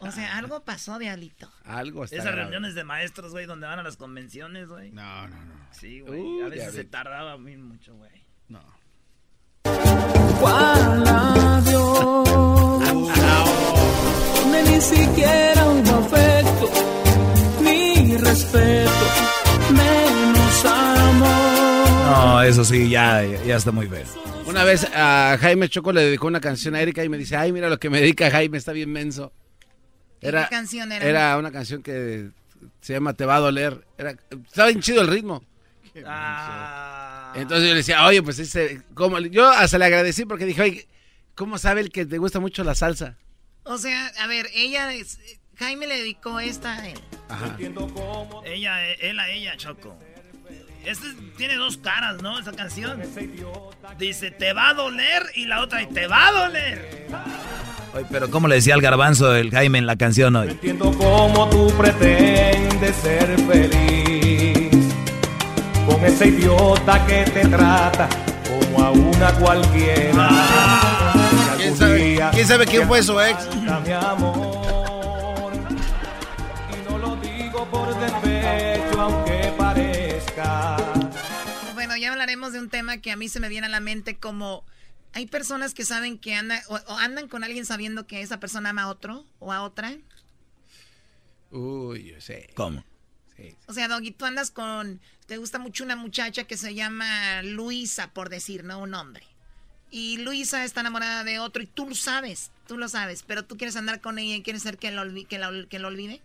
O 0.00 0.10
sea, 0.10 0.36
algo 0.36 0.64
pasó, 0.64 0.98
diablito. 0.98 1.50
Algo 1.64 2.04
está 2.04 2.16
Esas 2.16 2.34
reuniones 2.34 2.74
de 2.74 2.84
maestros, 2.84 3.32
güey, 3.32 3.46
donde 3.46 3.66
van 3.66 3.78
a 3.78 3.82
las 3.82 3.96
convenciones, 3.96 4.68
güey. 4.68 4.90
No, 4.92 5.28
no, 5.28 5.44
no. 5.44 5.54
Sí, 5.72 6.00
güey. 6.00 6.42
a 6.42 6.48
veces 6.48 6.74
se 6.74 6.84
tardaba 6.84 7.36
muy 7.36 7.56
mucho, 7.56 7.94
güey. 7.94 8.26
No. 8.48 8.62
¿Cuál 10.40 11.04
donde 11.04 11.68
ni 14.70 14.80
siquiera 14.80 15.68
hubo 15.68 15.96
afecto, 15.96 16.70
ni 17.60 18.16
respeto, 18.16 18.90
menos 19.70 20.64
amor. 20.64 21.88
No, 22.10 22.42
es 22.42 22.50
eso 22.50 22.64
sí, 22.64 22.88
ya, 22.88 23.24
ya 23.24 23.56
está 23.56 23.70
muy 23.70 23.86
feo. 23.86 24.04
Una 24.46 24.64
vez 24.64 24.86
a 24.94 25.36
Jaime 25.40 25.68
Choco 25.68 25.92
le 25.92 26.02
dedicó 26.02 26.26
una 26.26 26.40
canción 26.40 26.74
a 26.74 26.80
Erika 26.80 27.04
y 27.04 27.08
me 27.08 27.18
dice, 27.18 27.36
ay, 27.36 27.52
mira 27.52 27.68
lo 27.68 27.78
que 27.78 27.90
me 27.90 28.00
dedica 28.00 28.30
Jaime, 28.30 28.58
está 28.58 28.72
bien 28.72 28.90
menso. 28.90 29.32
Era, 30.20 30.44
¿Qué 30.48 30.50
canción 30.56 30.90
era? 30.92 31.04
Era 31.04 31.36
una 31.38 31.50
canción 31.52 31.82
que 31.82 32.30
se 32.80 32.92
llama 32.92 33.14
Te 33.14 33.24
va 33.24 33.36
a 33.36 33.40
doler. 33.40 33.84
Era, 33.96 34.10
estaba 34.10 34.68
bien 34.68 34.80
chido 34.80 35.00
el 35.02 35.08
ritmo. 35.08 35.44
Ah. 36.06 37.32
Entonces 37.34 37.68
yo 37.68 37.70
le 37.74 37.78
decía, 37.78 38.04
oye, 38.06 38.22
pues 38.22 38.38
ese, 38.38 38.82
¿cómo? 38.94 39.18
yo 39.20 39.48
hasta 39.48 39.78
le 39.78 39.84
agradecí 39.86 40.24
porque 40.24 40.44
dije, 40.46 40.62
oye, 40.62 40.88
¿cómo 41.34 41.58
sabe 41.58 41.80
el 41.80 41.90
que 41.90 42.06
te 42.06 42.18
gusta 42.18 42.40
mucho 42.40 42.64
la 42.64 42.74
salsa? 42.74 43.16
O 43.64 43.78
sea, 43.78 44.06
a 44.20 44.26
ver, 44.26 44.46
ella, 44.54 44.92
es- 44.94 45.18
Jaime 45.58 45.86
le 45.86 45.98
dedicó 45.98 46.38
esta 46.40 46.78
a 46.78 46.88
él. 46.88 47.00
Ajá. 47.28 47.56
Ella, 48.44 48.92
él 48.94 49.18
a 49.18 49.28
ella, 49.28 49.56
Choco. 49.56 49.98
Este 50.84 51.06
tiene 51.36 51.56
dos 51.56 51.76
caras, 51.76 52.22
¿no? 52.22 52.38
Esa 52.38 52.52
canción. 52.52 53.02
Dice, 53.98 54.30
te 54.30 54.52
va 54.52 54.70
a 54.70 54.74
doler 54.74 55.22
y 55.34 55.46
la 55.46 55.60
otra, 55.60 55.82
y 55.82 55.86
te 55.86 56.06
va 56.06 56.28
a 56.28 56.32
doler. 56.32 57.08
Oye, 57.94 58.06
pero 58.10 58.30
¿cómo 58.30 58.48
le 58.48 58.56
decía 58.56 58.74
al 58.74 58.80
garbanzo 58.80 59.34
el 59.34 59.50
Jaime 59.50 59.78
en 59.78 59.86
la 59.86 59.96
canción 59.96 60.36
hoy? 60.36 60.48
Entiendo 60.50 60.92
cómo 60.96 61.48
tú 61.48 61.72
pretendes 61.76 62.94
ser 62.96 63.36
feliz 63.40 64.68
con 65.86 66.04
ese 66.04 66.28
idiota 66.28 67.04
que 67.06 67.24
te 67.24 67.46
trata 67.48 68.08
como 68.46 68.84
a 68.84 68.90
una 68.90 69.32
cualquiera. 69.34 70.28
Y 71.56 71.60
¿Quién 71.62 71.76
sabe, 71.76 72.20
¿quién 72.32 72.46
sabe 72.46 72.66
quién 72.66 72.86
fue 72.86 73.02
su 73.02 73.18
ex? 73.20 73.48
mi 73.56 73.92
amor. 73.92 75.52
Y 76.72 76.90
no 76.90 76.98
lo 76.98 77.16
digo 77.16 77.64
por 77.70 77.88
despecho, 77.98 79.00
aunque 79.00 79.52
parezca. 79.56 80.76
Bueno, 81.74 81.96
ya 81.96 82.12
hablaremos 82.12 82.52
de 82.52 82.60
un 82.60 82.68
tema 82.68 82.98
que 82.98 83.10
a 83.10 83.16
mí 83.16 83.28
se 83.28 83.40
me 83.40 83.48
viene 83.48 83.66
a 83.66 83.70
la 83.70 83.80
mente 83.80 84.16
como 84.16 84.62
hay 85.12 85.26
personas 85.26 85.74
que 85.74 85.84
saben 85.84 86.18
que 86.18 86.34
andan 86.34 86.60
o, 86.68 86.74
o 86.76 86.96
andan 86.98 87.28
con 87.28 87.44
alguien 87.44 87.64
sabiendo 87.66 88.06
que 88.06 88.22
esa 88.22 88.38
persona 88.40 88.70
ama 88.70 88.82
a 88.82 88.88
otro 88.88 89.24
o 89.38 89.52
a 89.52 89.62
otra. 89.62 89.96
Uy, 91.50 92.12
yo 92.12 92.20
sé. 92.20 92.50
¿Cómo? 92.54 92.84
O 93.68 93.72
sea, 93.72 93.86
Doggy, 93.86 94.10
tú 94.10 94.24
andas 94.24 94.50
con 94.50 95.00
te 95.26 95.36
gusta 95.36 95.58
mucho 95.58 95.84
una 95.84 95.94
muchacha 95.94 96.44
que 96.44 96.56
se 96.56 96.74
llama 96.74 97.42
Luisa, 97.42 98.10
por 98.12 98.30
decir, 98.30 98.64
no 98.64 98.80
un 98.80 98.94
hombre. 98.94 99.22
Y 99.90 100.18
Luisa 100.18 100.64
está 100.64 100.80
enamorada 100.80 101.22
de 101.24 101.38
otro 101.38 101.62
y 101.62 101.66
tú 101.66 101.88
lo 101.88 101.94
sabes, 101.94 102.50
tú 102.66 102.76
lo 102.76 102.88
sabes, 102.88 103.22
pero 103.26 103.44
tú 103.44 103.56
quieres 103.56 103.76
andar 103.76 104.00
con 104.00 104.18
ella 104.18 104.34
y 104.36 104.42
quieres 104.42 104.62
ser 104.62 104.76
que 104.78 104.90
lo, 104.90 105.02
que 105.28 105.38
la- 105.38 105.66
que 105.68 105.78
lo 105.78 105.88
olvide. 105.88 106.20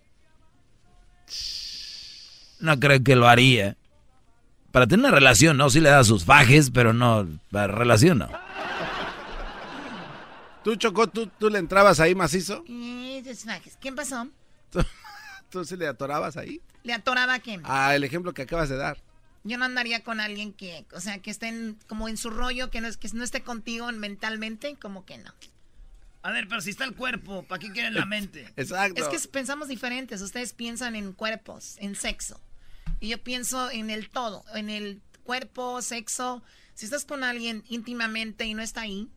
No 2.60 2.80
creo 2.80 3.04
que 3.04 3.16
lo 3.16 3.28
haría. 3.28 3.76
Para 4.72 4.88
tener 4.88 5.06
una 5.06 5.14
relación, 5.16 5.56
no, 5.58 5.70
sí 5.70 5.80
le 5.82 5.90
da 5.90 6.04
sus 6.04 6.26
fajes, 6.26 6.72
pero 6.72 6.94
no, 6.94 7.28
para 7.52 7.68
relación 7.68 8.18
no. 8.20 8.30
¿Tú, 10.64 10.76
Chocó, 10.78 11.08
tú, 11.08 11.28
tú 11.28 11.50
le 11.50 11.60
entrabas 11.60 12.00
ahí 12.00 12.16
macizo? 12.16 12.64
¿Quién 12.64 13.96
pasó? 13.96 14.30
¿Tú 15.50 15.66
sí 15.66 15.76
le 15.76 15.88
atorabas 15.88 16.38
ahí? 16.38 16.62
¿Le 16.84 16.94
atoraba 16.94 17.36
a 17.36 17.40
quién? 17.40 17.62
Ah, 17.66 17.96
el 17.96 18.04
ejemplo 18.04 18.34
que 18.34 18.44
acabas 18.44 18.70
de 18.70 18.78
dar. 18.78 18.98
Yo 19.44 19.58
no 19.58 19.66
andaría 19.66 20.04
con 20.04 20.22
alguien 20.22 20.54
que, 20.54 20.86
o 20.94 21.02
sea, 21.02 21.20
que 21.20 21.32
estén 21.32 21.78
como 21.88 22.08
en 22.08 22.16
su 22.16 22.30
rollo, 22.30 22.70
que 22.70 22.80
no, 22.80 22.88
es, 22.88 22.96
que 22.96 23.10
no 23.14 23.26
esté 23.26 23.44
contigo 23.44 23.92
mentalmente, 23.92 24.78
como 24.78 25.06
que 25.06 25.18
no. 25.18 25.34
A 26.22 26.32
ver, 26.32 26.48
pero 26.48 26.62
si 26.62 26.70
está 26.70 26.86
el 26.86 26.96
cuerpo, 26.96 27.44
¿para 27.44 27.60
qué 27.60 27.72
quieren 27.72 27.94
la 27.94 28.06
mente? 28.06 28.48
Exacto. 28.56 29.02
Es 29.02 29.10
que 29.10 29.28
pensamos 29.28 29.68
diferentes. 29.68 30.22
Ustedes 30.22 30.54
piensan 30.54 30.96
en 30.96 31.12
cuerpos, 31.12 31.76
en 31.80 31.96
sexo. 31.96 32.40
Y 33.02 33.10
yo 33.10 33.22
pienso 33.22 33.70
en 33.70 33.90
el 33.90 34.10
todo, 34.10 34.46
en 34.56 34.70
el 34.70 35.02
cuerpo, 35.24 35.82
sexo. 35.82 36.42
Si 36.74 36.86
estás 36.86 37.04
con 37.04 37.26
alguien 37.26 37.66
íntimamente 37.68 38.46
y 38.46 38.54
no 38.54 38.62
está 38.62 38.82
ahí, 38.82 39.10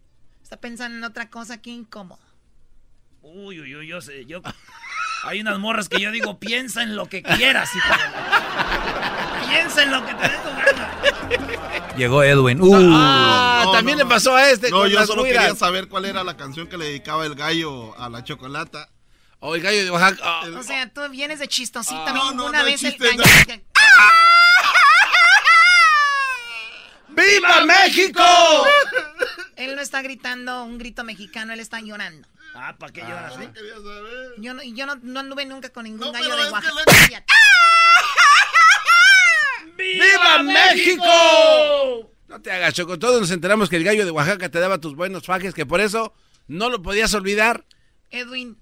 está 0.46 0.56
pensando 0.58 0.96
en 0.96 1.02
otra 1.02 1.28
cosa, 1.28 1.60
qué 1.60 1.70
incómodo. 1.70 2.20
Uy, 3.20 3.60
uy, 3.60 3.74
uy, 3.74 3.88
yo 3.88 4.00
sé, 4.00 4.26
yo... 4.26 4.40
Hay 5.24 5.40
unas 5.40 5.58
morras 5.58 5.88
que 5.88 6.00
yo 6.00 6.12
digo, 6.12 6.38
piensa 6.38 6.84
en 6.84 6.94
lo 6.94 7.08
que 7.08 7.20
quieras, 7.20 7.68
hijo 7.74 7.94
Piensa 9.48 9.82
en 9.82 9.90
lo 9.90 10.06
que 10.06 10.14
te 10.14 10.22
dé 10.22 10.36
tu 10.36 10.48
gana. 10.48 11.96
Llegó 11.96 12.22
Edwin. 12.22 12.60
Uh. 12.60 12.92
Ah, 12.92 13.62
No, 13.64 13.72
también 13.72 13.98
no, 13.98 14.04
le 14.04 14.08
pasó 14.08 14.36
a 14.36 14.48
este 14.48 14.70
No, 14.70 14.82
con 14.82 14.88
yo 14.88 15.00
las 15.00 15.08
solo 15.08 15.24
quería 15.24 15.52
saber 15.56 15.88
cuál 15.88 16.04
era 16.04 16.22
la 16.22 16.36
canción 16.36 16.68
que 16.68 16.76
le 16.76 16.84
dedicaba 16.84 17.26
el 17.26 17.34
gallo 17.34 17.98
a 17.98 18.08
la 18.08 18.22
chocolata. 18.22 18.88
O 19.40 19.56
el 19.56 19.62
gallo 19.62 19.82
de 19.82 19.90
Oaxaca. 19.90 20.22
ah. 20.22 20.44
O 20.56 20.62
sea, 20.62 20.88
tú 20.92 21.00
vienes 21.10 21.40
de 21.40 21.48
chistosita. 21.48 22.04
Ah, 22.06 22.12
no, 22.12 22.52
no, 22.52 22.64
vez 22.64 22.84
el 22.84 22.96
gallo... 22.96 23.24
no. 23.24 23.62
¡Viva 27.08 27.64
México! 27.64 28.22
Él 29.56 29.74
no 29.74 29.80
está 29.82 30.02
gritando 30.02 30.64
un 30.64 30.78
grito 30.78 31.02
mexicano, 31.04 31.52
él 31.52 31.60
está 31.60 31.80
llorando. 31.80 32.28
Ah, 32.54 32.76
¿para 32.78 32.92
qué 32.92 33.00
lloras? 33.00 33.34
eh? 33.40 33.50
Yo 34.38 34.54
no, 34.54 34.62
yo 34.62 34.86
no, 34.86 34.96
no 35.02 35.20
anduve 35.20 35.44
nunca 35.46 35.70
con 35.70 35.84
ningún 35.84 36.12
gallo 36.12 36.36
de 36.36 36.50
Oaxaca. 36.50 36.74
¡Viva 39.76 40.42
México! 40.42 42.10
No 42.28 42.40
te 42.42 42.50
hagas, 42.50 42.74
Choco. 42.74 42.98
Todos 42.98 43.20
nos 43.20 43.30
enteramos 43.30 43.68
que 43.68 43.76
el 43.76 43.84
gallo 43.84 44.04
de 44.04 44.10
Oaxaca 44.10 44.48
te 44.48 44.58
daba 44.58 44.78
tus 44.78 44.94
buenos 44.94 45.24
fajes, 45.24 45.54
que 45.54 45.66
por 45.66 45.80
eso 45.80 46.14
no 46.48 46.70
lo 46.70 46.82
podías 46.82 47.14
olvidar. 47.14 47.64
Edwin, 48.10 48.58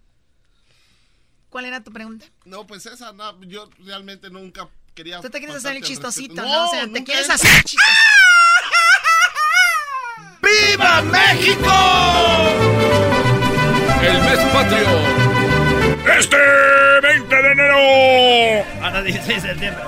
¿cuál 1.51 1.65
era 1.66 1.83
tu 1.83 1.93
pregunta? 1.93 2.27
No, 2.45 2.66
pues 2.66 2.85
esa, 2.87 3.12
no, 3.12 3.41
yo 3.45 3.71
realmente 3.85 4.31
nunca 4.31 4.69
quería. 4.95 5.21
Tú 5.21 5.31
te 5.31 5.39
quieres 5.39 5.57
hacer 5.57 5.77
el 5.77 5.83
chistosito. 5.83 6.43
¿no? 6.43 6.69
O 6.69 6.71
sea, 6.71 6.87
te 6.93 7.05
quieres 7.05 7.25
es- 7.27 7.31
hacer 7.31 7.51
el 7.57 7.62
chistosito. 7.65 8.11
¡Viva 10.77 11.03
México! 11.03 11.71
El 14.03 14.21
mes 14.23 14.41
patrio. 14.53 14.89
Este 16.19 16.37
20 17.01 17.43
de 17.43 17.53
enero. 17.53 18.65
No, 18.81 19.03
16 19.05 19.43
de 19.43 19.49
septiembre. 19.51 19.85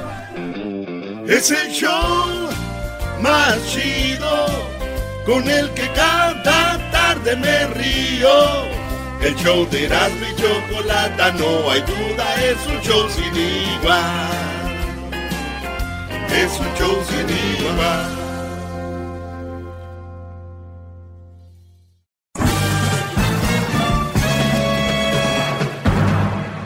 Es 1.26 1.50
el 1.50 1.72
show 1.72 2.48
más 3.20 3.58
chido 3.66 4.46
con 5.24 5.50
el 5.50 5.68
que 5.70 5.88
cada 5.90 6.78
tarde 6.92 7.34
me 7.34 7.66
río. 7.66 8.66
El 9.22 9.34
show 9.34 9.68
de 9.68 9.86
Erasmo 9.86 10.24
y 10.24 10.40
Chocolata, 10.40 11.32
no 11.32 11.68
hay 11.68 11.80
duda, 11.80 12.44
es 12.44 12.64
un 12.64 12.80
show 12.82 13.08
sin 13.10 13.34
igual. 13.34 14.04
Es 16.30 16.60
un 16.60 16.74
show 16.78 17.04
sin 17.08 17.28
igual. 17.66 18.25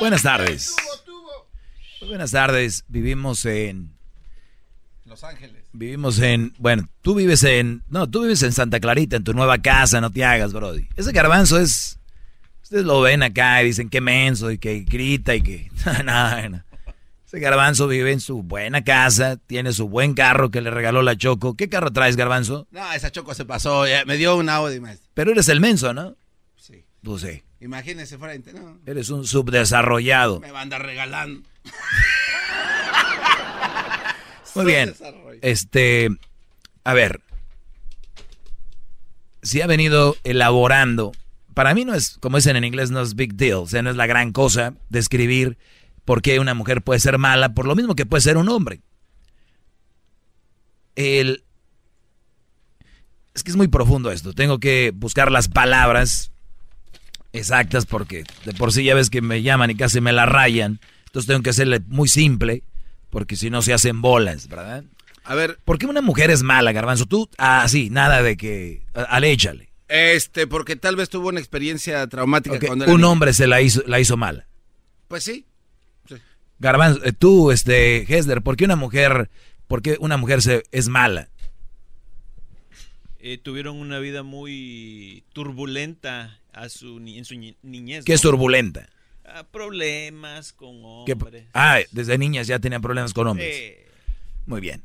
buenas 0.00 0.22
tardes. 0.22 0.74
Muy 2.00 2.08
buenas 2.08 2.30
tardes. 2.32 2.84
Vivimos 2.88 3.44
en. 3.44 3.92
Los 5.04 5.22
Ángeles. 5.22 5.64
Vivimos 5.72 6.18
en. 6.18 6.54
Bueno, 6.58 6.88
tú 7.02 7.14
vives 7.14 7.44
en. 7.44 7.84
No, 7.88 8.08
tú 8.08 8.22
vives 8.22 8.42
en 8.42 8.52
Santa 8.52 8.80
Clarita, 8.80 9.16
en 9.16 9.24
tu 9.24 9.34
nueva 9.34 9.58
casa, 9.58 10.00
no 10.00 10.10
te 10.10 10.24
hagas, 10.24 10.52
Brody. 10.52 10.88
Ese 10.96 11.12
garbanzo 11.12 11.60
es. 11.60 11.98
Ustedes 12.62 12.84
lo 12.84 13.00
ven 13.00 13.22
acá 13.22 13.62
y 13.62 13.66
dicen 13.66 13.90
que 13.90 14.00
menso 14.00 14.50
y 14.50 14.58
que 14.58 14.80
grita 14.80 15.34
y 15.34 15.42
que. 15.42 15.70
Nada, 16.04 16.48
no. 16.48 16.64
Ese 17.26 17.38
garbanzo 17.38 17.86
vive 17.86 18.10
en 18.10 18.20
su 18.20 18.42
buena 18.42 18.82
casa, 18.82 19.36
tiene 19.36 19.72
su 19.72 19.88
buen 19.88 20.14
carro 20.14 20.50
que 20.50 20.60
le 20.60 20.70
regaló 20.70 21.02
la 21.02 21.16
Choco. 21.16 21.54
¿Qué 21.54 21.68
carro 21.68 21.92
traes, 21.92 22.16
garbanzo? 22.16 22.66
No, 22.72 22.92
esa 22.92 23.12
choco 23.12 23.34
se 23.34 23.44
pasó. 23.44 23.86
ya 23.86 24.04
me 24.04 24.16
dio 24.16 24.36
un 24.36 24.48
Audi, 24.48 24.80
maestro. 24.80 25.08
Pero 25.14 25.30
eres 25.30 25.48
el 25.48 25.60
menso, 25.60 25.92
¿no? 25.94 26.16
Sí. 26.56 26.84
Pues 27.04 27.22
sí. 27.22 27.42
Imagínese 27.60 28.16
de- 28.16 28.52
No, 28.54 28.78
Eres 28.86 29.10
un 29.10 29.26
subdesarrollado. 29.26 30.40
me 30.40 30.50
va 30.50 30.60
a 30.60 30.62
andar 30.62 30.82
regalando. 30.84 31.42
Muy 34.54 34.64
bien. 34.64 34.94
Este, 35.42 36.08
a 36.84 36.94
ver, 36.94 37.20
si 39.42 39.60
ha 39.60 39.66
venido 39.66 40.16
elaborando, 40.24 41.12
para 41.54 41.74
mí 41.74 41.84
no 41.84 41.94
es, 41.94 42.16
como 42.18 42.36
dicen 42.38 42.56
en 42.56 42.64
inglés, 42.64 42.90
no 42.90 43.00
es 43.00 43.14
big 43.14 43.34
deal, 43.34 43.58
o 43.58 43.66
sea, 43.66 43.82
no 43.82 43.90
es 43.90 43.96
la 43.96 44.06
gran 44.06 44.32
cosa 44.32 44.74
describir 44.88 45.56
por 46.04 46.22
qué 46.22 46.40
una 46.40 46.54
mujer 46.54 46.82
puede 46.82 47.00
ser 47.00 47.18
mala, 47.18 47.54
por 47.54 47.66
lo 47.66 47.76
mismo 47.76 47.94
que 47.94 48.06
puede 48.06 48.22
ser 48.22 48.36
un 48.36 48.48
hombre. 48.48 48.80
El, 50.96 51.44
es 53.34 53.44
que 53.44 53.50
es 53.50 53.56
muy 53.56 53.68
profundo 53.68 54.10
esto, 54.10 54.32
tengo 54.34 54.58
que 54.58 54.92
buscar 54.94 55.30
las 55.30 55.48
palabras 55.48 56.32
exactas 57.32 57.86
porque 57.86 58.24
de 58.44 58.52
por 58.54 58.72
sí 58.72 58.84
ya 58.84 58.94
ves 58.94 59.10
que 59.10 59.22
me 59.22 59.42
llaman 59.42 59.70
y 59.70 59.74
casi 59.74 60.00
me 60.00 60.12
la 60.12 60.26
rayan, 60.26 60.80
entonces 61.06 61.26
tengo 61.26 61.42
que 61.42 61.50
hacerle 61.50 61.80
muy 61.86 62.08
simple 62.08 62.62
porque 63.10 63.36
si 63.36 63.50
no 63.50 63.62
se 63.62 63.72
hacen 63.72 64.00
bolas, 64.00 64.48
¿verdad? 64.48 64.84
A 65.24 65.34
ver. 65.34 65.58
¿Por 65.64 65.78
qué 65.78 65.86
una 65.86 66.00
mujer 66.00 66.30
es 66.30 66.42
mala, 66.42 66.72
Garbanzo? 66.72 67.06
Tú, 67.06 67.28
ah, 67.38 67.66
sí, 67.68 67.90
nada 67.90 68.22
de 68.22 68.36
que. 68.36 68.82
Aléchale. 68.94 69.70
Este, 69.88 70.46
porque 70.46 70.76
tal 70.76 70.96
vez 70.96 71.08
tuvo 71.08 71.28
una 71.28 71.40
experiencia 71.40 72.06
traumática 72.06 72.58
cuando 72.64 72.84
era 72.84 72.92
Un 72.94 73.00
niño. 73.00 73.10
hombre 73.10 73.32
se 73.32 73.46
la 73.46 73.60
hizo, 73.60 73.82
la 73.86 74.00
hizo 74.00 74.16
mala. 74.16 74.46
Pues 75.08 75.24
sí. 75.24 75.46
Garbanzo, 76.58 77.04
eh, 77.04 77.12
tú, 77.12 77.50
este, 77.50 78.02
Hesler, 78.12 78.42
¿por 78.42 78.56
qué 78.56 78.66
una 78.66 78.76
mujer, 78.76 79.30
por 79.66 79.82
qué 79.82 79.96
una 79.98 80.16
mujer 80.16 80.42
se, 80.42 80.62
es 80.72 80.88
mala? 80.88 81.28
Eh, 83.18 83.38
tuvieron 83.38 83.76
una 83.76 83.98
vida 83.98 84.22
muy 84.22 85.24
turbulenta 85.32 86.39
a 86.52 86.68
su, 86.68 86.98
en 86.98 87.24
su 87.24 87.34
ni- 87.36 87.56
niñez. 87.62 88.04
¿Qué 88.04 88.12
es 88.12 88.20
turbulenta? 88.20 88.88
Problemas 89.52 90.52
con 90.52 91.04
¿Qué- 91.06 91.12
hombres. 91.12 91.46
ah, 91.54 91.78
desde 91.92 92.18
niñas 92.18 92.46
ya 92.46 92.58
tenían 92.58 92.82
problemas 92.82 93.12
con 93.12 93.26
hombres. 93.28 93.48
Eh, 93.54 93.86
Muy 94.46 94.60
bien. 94.60 94.82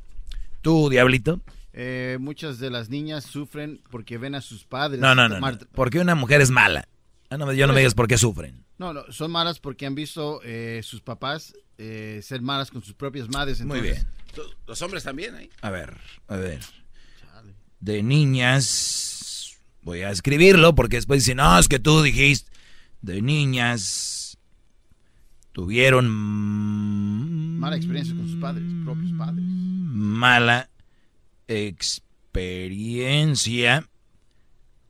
¿Tú, 0.62 0.88
Diablito? 0.88 1.40
Eh, 1.72 2.16
muchas 2.20 2.58
de 2.58 2.70
las 2.70 2.88
niñas 2.88 3.24
sufren 3.24 3.80
porque 3.90 4.18
ven 4.18 4.34
a 4.34 4.40
sus 4.40 4.64
padres. 4.64 5.00
No, 5.00 5.14
no, 5.14 5.28
no. 5.28 5.28
no. 5.28 5.34
tomar- 5.36 5.66
¿Por 5.68 5.90
qué 5.90 5.98
una 5.98 6.14
mujer 6.14 6.40
es 6.40 6.50
mala? 6.50 6.88
Ah, 7.30 7.36
no, 7.36 7.46
me- 7.46 7.56
yo 7.56 7.66
no 7.66 7.72
me 7.72 7.80
digas 7.80 7.94
por 7.94 8.06
qué 8.08 8.16
sufren. 8.18 8.64
No, 8.78 8.92
no, 8.92 9.10
son 9.10 9.30
malas 9.30 9.58
porque 9.58 9.86
han 9.86 9.94
visto 9.94 10.40
eh, 10.44 10.80
sus 10.84 11.00
papás 11.00 11.54
eh, 11.78 12.20
ser 12.22 12.40
malas 12.42 12.70
con 12.70 12.82
sus 12.82 12.94
propias 12.94 13.28
madres. 13.28 13.60
Muy 13.62 13.78
entonces- 13.78 14.06
Los 14.66 14.80
hombres 14.82 15.02
también 15.04 15.34
ahí. 15.34 15.50
A 15.62 15.70
ver, 15.70 15.96
a 16.28 16.36
ver. 16.36 16.60
De 17.80 18.02
niñas. 18.02 19.45
Voy 19.86 20.02
a 20.02 20.10
escribirlo 20.10 20.74
porque 20.74 20.96
después 20.96 21.20
dicen, 21.20 21.36
no, 21.36 21.56
es 21.60 21.68
que 21.68 21.78
tú 21.78 22.02
dijiste. 22.02 22.50
De 23.02 23.22
niñas. 23.22 24.36
Tuvieron. 25.52 26.08
Mala 27.60 27.76
experiencia 27.76 28.16
con 28.16 28.26
sus 28.26 28.40
padres, 28.40 28.64
propios 28.84 29.12
padres. 29.12 29.44
Mala 29.44 30.68
experiencia 31.46 33.88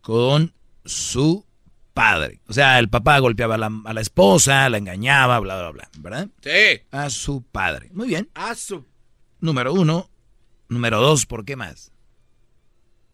con 0.01 0.55
su 0.86 1.44
padre. 1.93 2.40
O 2.47 2.55
sea, 2.55 2.78
el 2.78 2.89
papá 2.89 3.18
golpeaba 3.18 3.56
a 3.56 3.59
la, 3.59 3.70
a 3.85 3.93
la 3.93 4.01
esposa, 4.01 4.66
la 4.70 4.78
engañaba, 4.78 5.39
bla, 5.40 5.59
bla, 5.59 5.73
bla. 5.73 5.90
¿Verdad? 5.98 6.31
Sí. 6.40 6.81
A 6.90 7.10
su 7.10 7.43
padre. 7.43 7.90
Muy 7.93 8.09
bien. 8.09 8.31
A 8.35 8.55
su. 8.55 8.82
Número 9.40 9.74
uno. 9.74 10.09
Número 10.70 11.02
dos, 11.02 11.27
¿por 11.27 11.44
qué 11.44 11.55
más? 11.55 11.93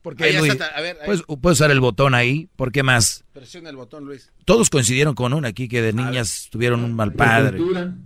¿Por 0.03 0.17
qué, 0.17 0.25
Ahí 0.25 0.37
Luis? 0.37 0.53
está, 0.53 0.67
a 0.67 0.81
ver, 0.81 0.97
ahí. 1.01 1.07
¿Puedes, 1.07 1.23
puedes 1.41 1.59
usar 1.59 1.71
el 1.71 1.81
botón 1.81 2.15
ahí. 2.15 2.49
¿Por 2.57 2.73
qué 2.73 2.83
más? 2.83 3.25
Presiona 3.33 3.71
el 3.71 3.77
botón, 3.77 4.05
Luis. 4.05 4.33
Todos 4.45 4.69
coincidieron 4.69 5.15
con 5.15 5.33
una 5.33 5.49
aquí 5.49 5.69
que 5.69 5.81
de 5.81 5.93
niñas 5.93 6.49
tuvieron 6.51 6.83
un 6.85 6.95
mal 6.95 7.13
padre. 7.13 7.59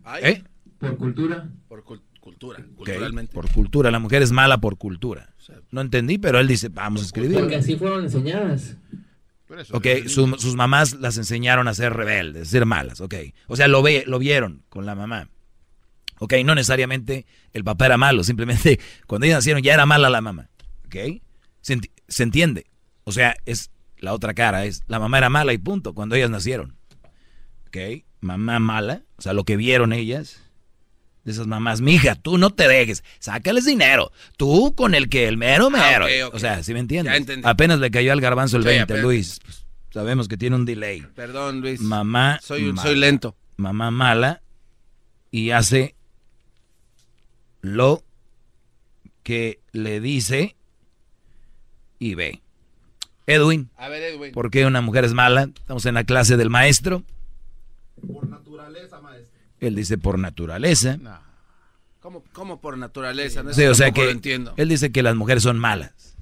Ay. 0.04 0.22
¿Eh? 0.24 0.44
Por 0.78 0.96
cultura. 0.98 1.48
Por 1.68 1.82
cul- 1.84 2.02
cultura, 2.20 2.62
culturalmente. 2.76 3.32
Por 3.32 3.50
cultura. 3.50 3.90
La 3.90 3.98
mujer 3.98 4.20
es 4.22 4.30
mala 4.30 4.58
por 4.58 4.76
cultura. 4.76 5.32
No 5.70 5.80
entendí, 5.80 6.18
pero 6.18 6.38
él 6.38 6.46
dice, 6.48 6.68
vamos 6.68 7.00
a 7.02 7.04
escribir. 7.06 7.38
Porque 7.38 7.56
así 7.56 7.76
fueron 7.76 8.04
enseñadas. 8.04 8.76
Ok, 9.70 9.86
su- 10.08 10.36
sus 10.38 10.54
mamás 10.56 10.94
las 10.94 11.16
enseñaron 11.18 11.68
a 11.68 11.72
ser 11.74 11.92
rebeldes, 11.94 12.48
a 12.48 12.50
ser 12.50 12.66
malas, 12.66 13.00
ok. 13.00 13.14
O 13.46 13.54
sea, 13.56 13.68
lo, 13.68 13.80
ve, 13.80 14.02
lo 14.06 14.18
vieron 14.18 14.64
con 14.68 14.84
la 14.86 14.94
mamá. 14.96 15.28
Ok, 16.18 16.34
no 16.44 16.54
necesariamente 16.54 17.26
el 17.52 17.62
papá 17.62 17.86
era 17.86 17.96
malo, 17.96 18.24
simplemente 18.24 18.80
cuando 19.06 19.24
ellos 19.26 19.36
nacieron 19.36 19.62
ya 19.62 19.72
era 19.74 19.86
mala 19.86 20.10
la 20.10 20.20
mamá. 20.20 20.48
Ok, 20.86 20.96
se, 21.66 21.76
enti- 21.78 21.90
se 22.06 22.22
entiende. 22.22 22.66
O 23.02 23.10
sea, 23.10 23.34
es 23.44 23.70
la 23.98 24.12
otra 24.12 24.34
cara, 24.34 24.64
es 24.66 24.82
la 24.86 25.00
mamá 25.00 25.18
era 25.18 25.28
mala 25.30 25.52
y 25.52 25.58
punto, 25.58 25.94
cuando 25.94 26.14
ellas 26.14 26.30
nacieron. 26.30 26.76
Ok, 27.66 28.04
mamá 28.20 28.60
mala, 28.60 29.02
o 29.16 29.22
sea, 29.22 29.32
lo 29.32 29.42
que 29.42 29.56
vieron 29.56 29.92
ellas, 29.92 30.40
de 31.24 31.32
esas 31.32 31.48
mamás, 31.48 31.80
mija, 31.80 32.14
tú 32.14 32.38
no 32.38 32.50
te 32.50 32.68
dejes, 32.68 33.02
sácales 33.18 33.64
dinero, 33.64 34.12
tú 34.36 34.74
con 34.76 34.94
el 34.94 35.08
que 35.08 35.26
el 35.26 35.36
mero 35.36 35.70
mero. 35.70 36.04
ok, 36.04 36.10
ok. 36.28 36.34
O 36.34 36.38
sea, 36.38 36.62
¿sí 36.62 36.72
me 36.72 36.78
entiendes? 36.78 37.12
Ya 37.12 37.16
entendí. 37.16 37.48
Apenas 37.48 37.80
le 37.80 37.90
cayó 37.90 38.12
al 38.12 38.20
garbanzo 38.20 38.58
el 38.58 38.62
Sí, 38.62 38.68
20, 38.68 38.82
apenas. 38.84 39.02
Luis. 39.02 39.40
Pues, 39.44 39.66
sabemos 39.90 40.28
que 40.28 40.36
tiene 40.36 40.54
un 40.54 40.64
delay. 40.66 41.02
Perdón, 41.16 41.62
Luis. 41.62 41.80
Mamá. 41.80 42.38
Soy, 42.42 42.62
mala. 42.66 42.82
soy 42.82 42.94
lento. 42.96 43.36
Mamá 43.56 43.90
mala 43.90 44.40
y 45.32 45.50
hace 45.50 45.96
lo 47.60 48.04
que 49.22 49.60
le 49.72 50.00
dice 50.00 50.55
y 51.98 52.14
ve. 52.14 52.40
Edwin, 53.26 53.70
A 53.76 53.88
ver, 53.88 54.02
Edwin. 54.02 54.32
¿por 54.32 54.50
qué 54.50 54.66
una 54.66 54.80
mujer 54.80 55.04
es 55.04 55.12
mala? 55.12 55.48
Estamos 55.54 55.84
en 55.86 55.94
la 55.94 56.04
clase 56.04 56.36
del 56.36 56.48
maestro. 56.50 57.02
Por 58.12 58.28
naturaleza, 58.28 59.00
maestro. 59.00 59.32
Él 59.60 59.74
dice 59.74 59.98
por 59.98 60.18
naturaleza. 60.18 60.98
¿Cómo, 62.00 62.22
cómo 62.32 62.60
por 62.60 62.78
naturaleza? 62.78 63.42
No, 63.42 63.52
Sí, 63.52 63.64
o 63.64 63.74
sea 63.74 63.90
que 63.90 64.04
lo 64.04 64.10
entiendo. 64.10 64.54
él 64.56 64.68
dice 64.68 64.92
que 64.92 65.02
las 65.02 65.16
mujeres 65.16 65.42
son 65.42 65.58
malas. 65.58 66.16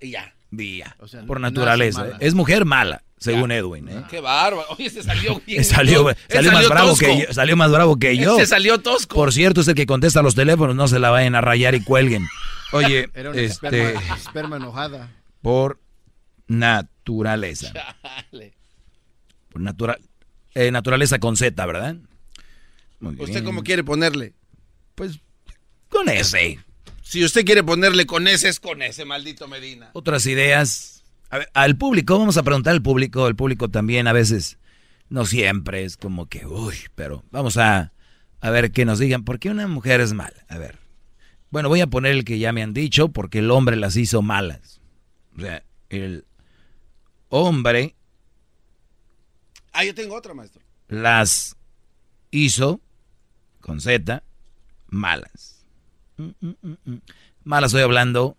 Y 0.00 0.10
ya. 0.10 0.34
Vía. 0.50 0.94
O 0.98 1.08
sea, 1.08 1.22
por 1.24 1.40
naturaleza. 1.40 2.06
Es 2.20 2.34
mujer 2.34 2.66
mala, 2.66 3.02
según 3.16 3.50
Edwin. 3.50 3.88
¿eh? 3.88 4.02
Qué 4.10 4.20
bárbaro. 4.20 4.66
Oye, 4.76 4.90
se 4.90 5.02
salió 5.02 5.40
bien. 5.46 5.64
Salió, 5.64 6.04
más 6.04 6.68
bravo 6.68 6.90
tosco. 6.90 7.06
que 7.06 7.20
yo, 7.26 7.32
salió 7.32 7.56
más 7.56 7.70
bravo 7.72 7.96
que 7.98 8.18
yo. 8.18 8.36
Se 8.36 8.44
salió 8.44 8.78
tosco. 8.78 9.14
Por 9.14 9.32
cierto, 9.32 9.62
es 9.62 9.68
el 9.68 9.74
que 9.74 9.86
contesta 9.86 10.20
los 10.20 10.34
teléfonos, 10.34 10.76
no 10.76 10.86
se 10.88 10.98
la 10.98 11.08
vayan 11.08 11.34
a 11.34 11.40
rayar 11.40 11.74
y 11.74 11.82
cuelguen. 11.82 12.26
Oye, 12.72 13.08
Era 13.14 13.30
una 13.30 13.40
este, 13.40 13.52
esperma, 13.92 14.16
esperma 14.16 14.56
enojada. 14.56 15.10
por 15.40 15.80
naturaleza. 16.48 17.72
Chale. 17.72 18.54
Por 19.50 19.60
natura- 19.62 19.98
eh, 20.54 20.70
naturaleza 20.70 21.18
con 21.18 21.36
Z, 21.36 21.64
¿verdad? 21.66 21.96
Muy 23.00 23.14
¿Usted 23.14 23.26
bien. 23.32 23.44
cómo 23.44 23.62
quiere 23.64 23.84
ponerle? 23.84 24.34
Pues 24.94 25.18
con 25.88 26.08
ese. 26.08 26.58
Si 27.02 27.24
usted 27.24 27.44
quiere 27.44 27.62
ponerle 27.62 28.06
con 28.06 28.28
ese, 28.28 28.48
es 28.48 28.60
con 28.60 28.80
ese, 28.82 29.04
maldito 29.04 29.48
Medina. 29.48 29.90
Otras 29.92 30.24
ideas. 30.26 31.02
A 31.30 31.38
ver, 31.38 31.50
al 31.54 31.76
público, 31.76 32.18
vamos 32.18 32.36
a 32.36 32.42
preguntar 32.42 32.72
al 32.72 32.82
público. 32.82 33.26
El 33.26 33.36
público 33.36 33.68
también 33.70 34.06
a 34.06 34.12
veces, 34.12 34.58
no 35.08 35.24
siempre, 35.26 35.84
es 35.84 35.96
como 35.96 36.28
que, 36.28 36.46
uy, 36.46 36.76
pero 36.94 37.24
vamos 37.30 37.56
a, 37.56 37.92
a 38.40 38.50
ver 38.50 38.70
que 38.72 38.84
nos 38.84 38.98
digan, 38.98 39.24
¿por 39.24 39.38
qué 39.38 39.50
una 39.50 39.66
mujer 39.66 40.00
es 40.00 40.12
mala? 40.12 40.44
A 40.48 40.58
ver. 40.58 40.78
Bueno, 41.52 41.68
voy 41.68 41.82
a 41.82 41.86
poner 41.86 42.12
el 42.12 42.24
que 42.24 42.38
ya 42.38 42.50
me 42.52 42.62
han 42.62 42.72
dicho, 42.72 43.08
porque 43.08 43.38
el 43.40 43.50
hombre 43.50 43.76
las 43.76 43.94
hizo 43.96 44.22
malas. 44.22 44.80
O 45.36 45.40
sea, 45.42 45.62
el 45.90 46.24
hombre 47.28 47.94
Ah, 49.72 49.84
yo 49.84 49.94
tengo 49.94 50.16
otra, 50.16 50.34
maestro. 50.34 50.62
las 50.88 51.56
hizo, 52.30 52.80
con 53.60 53.80
Z, 53.80 54.22
malas. 54.88 55.64
Mm, 56.16 56.30
mm, 56.40 56.76
mm. 56.84 56.96
Malas 57.44 57.70
estoy 57.70 57.82
hablando, 57.82 58.36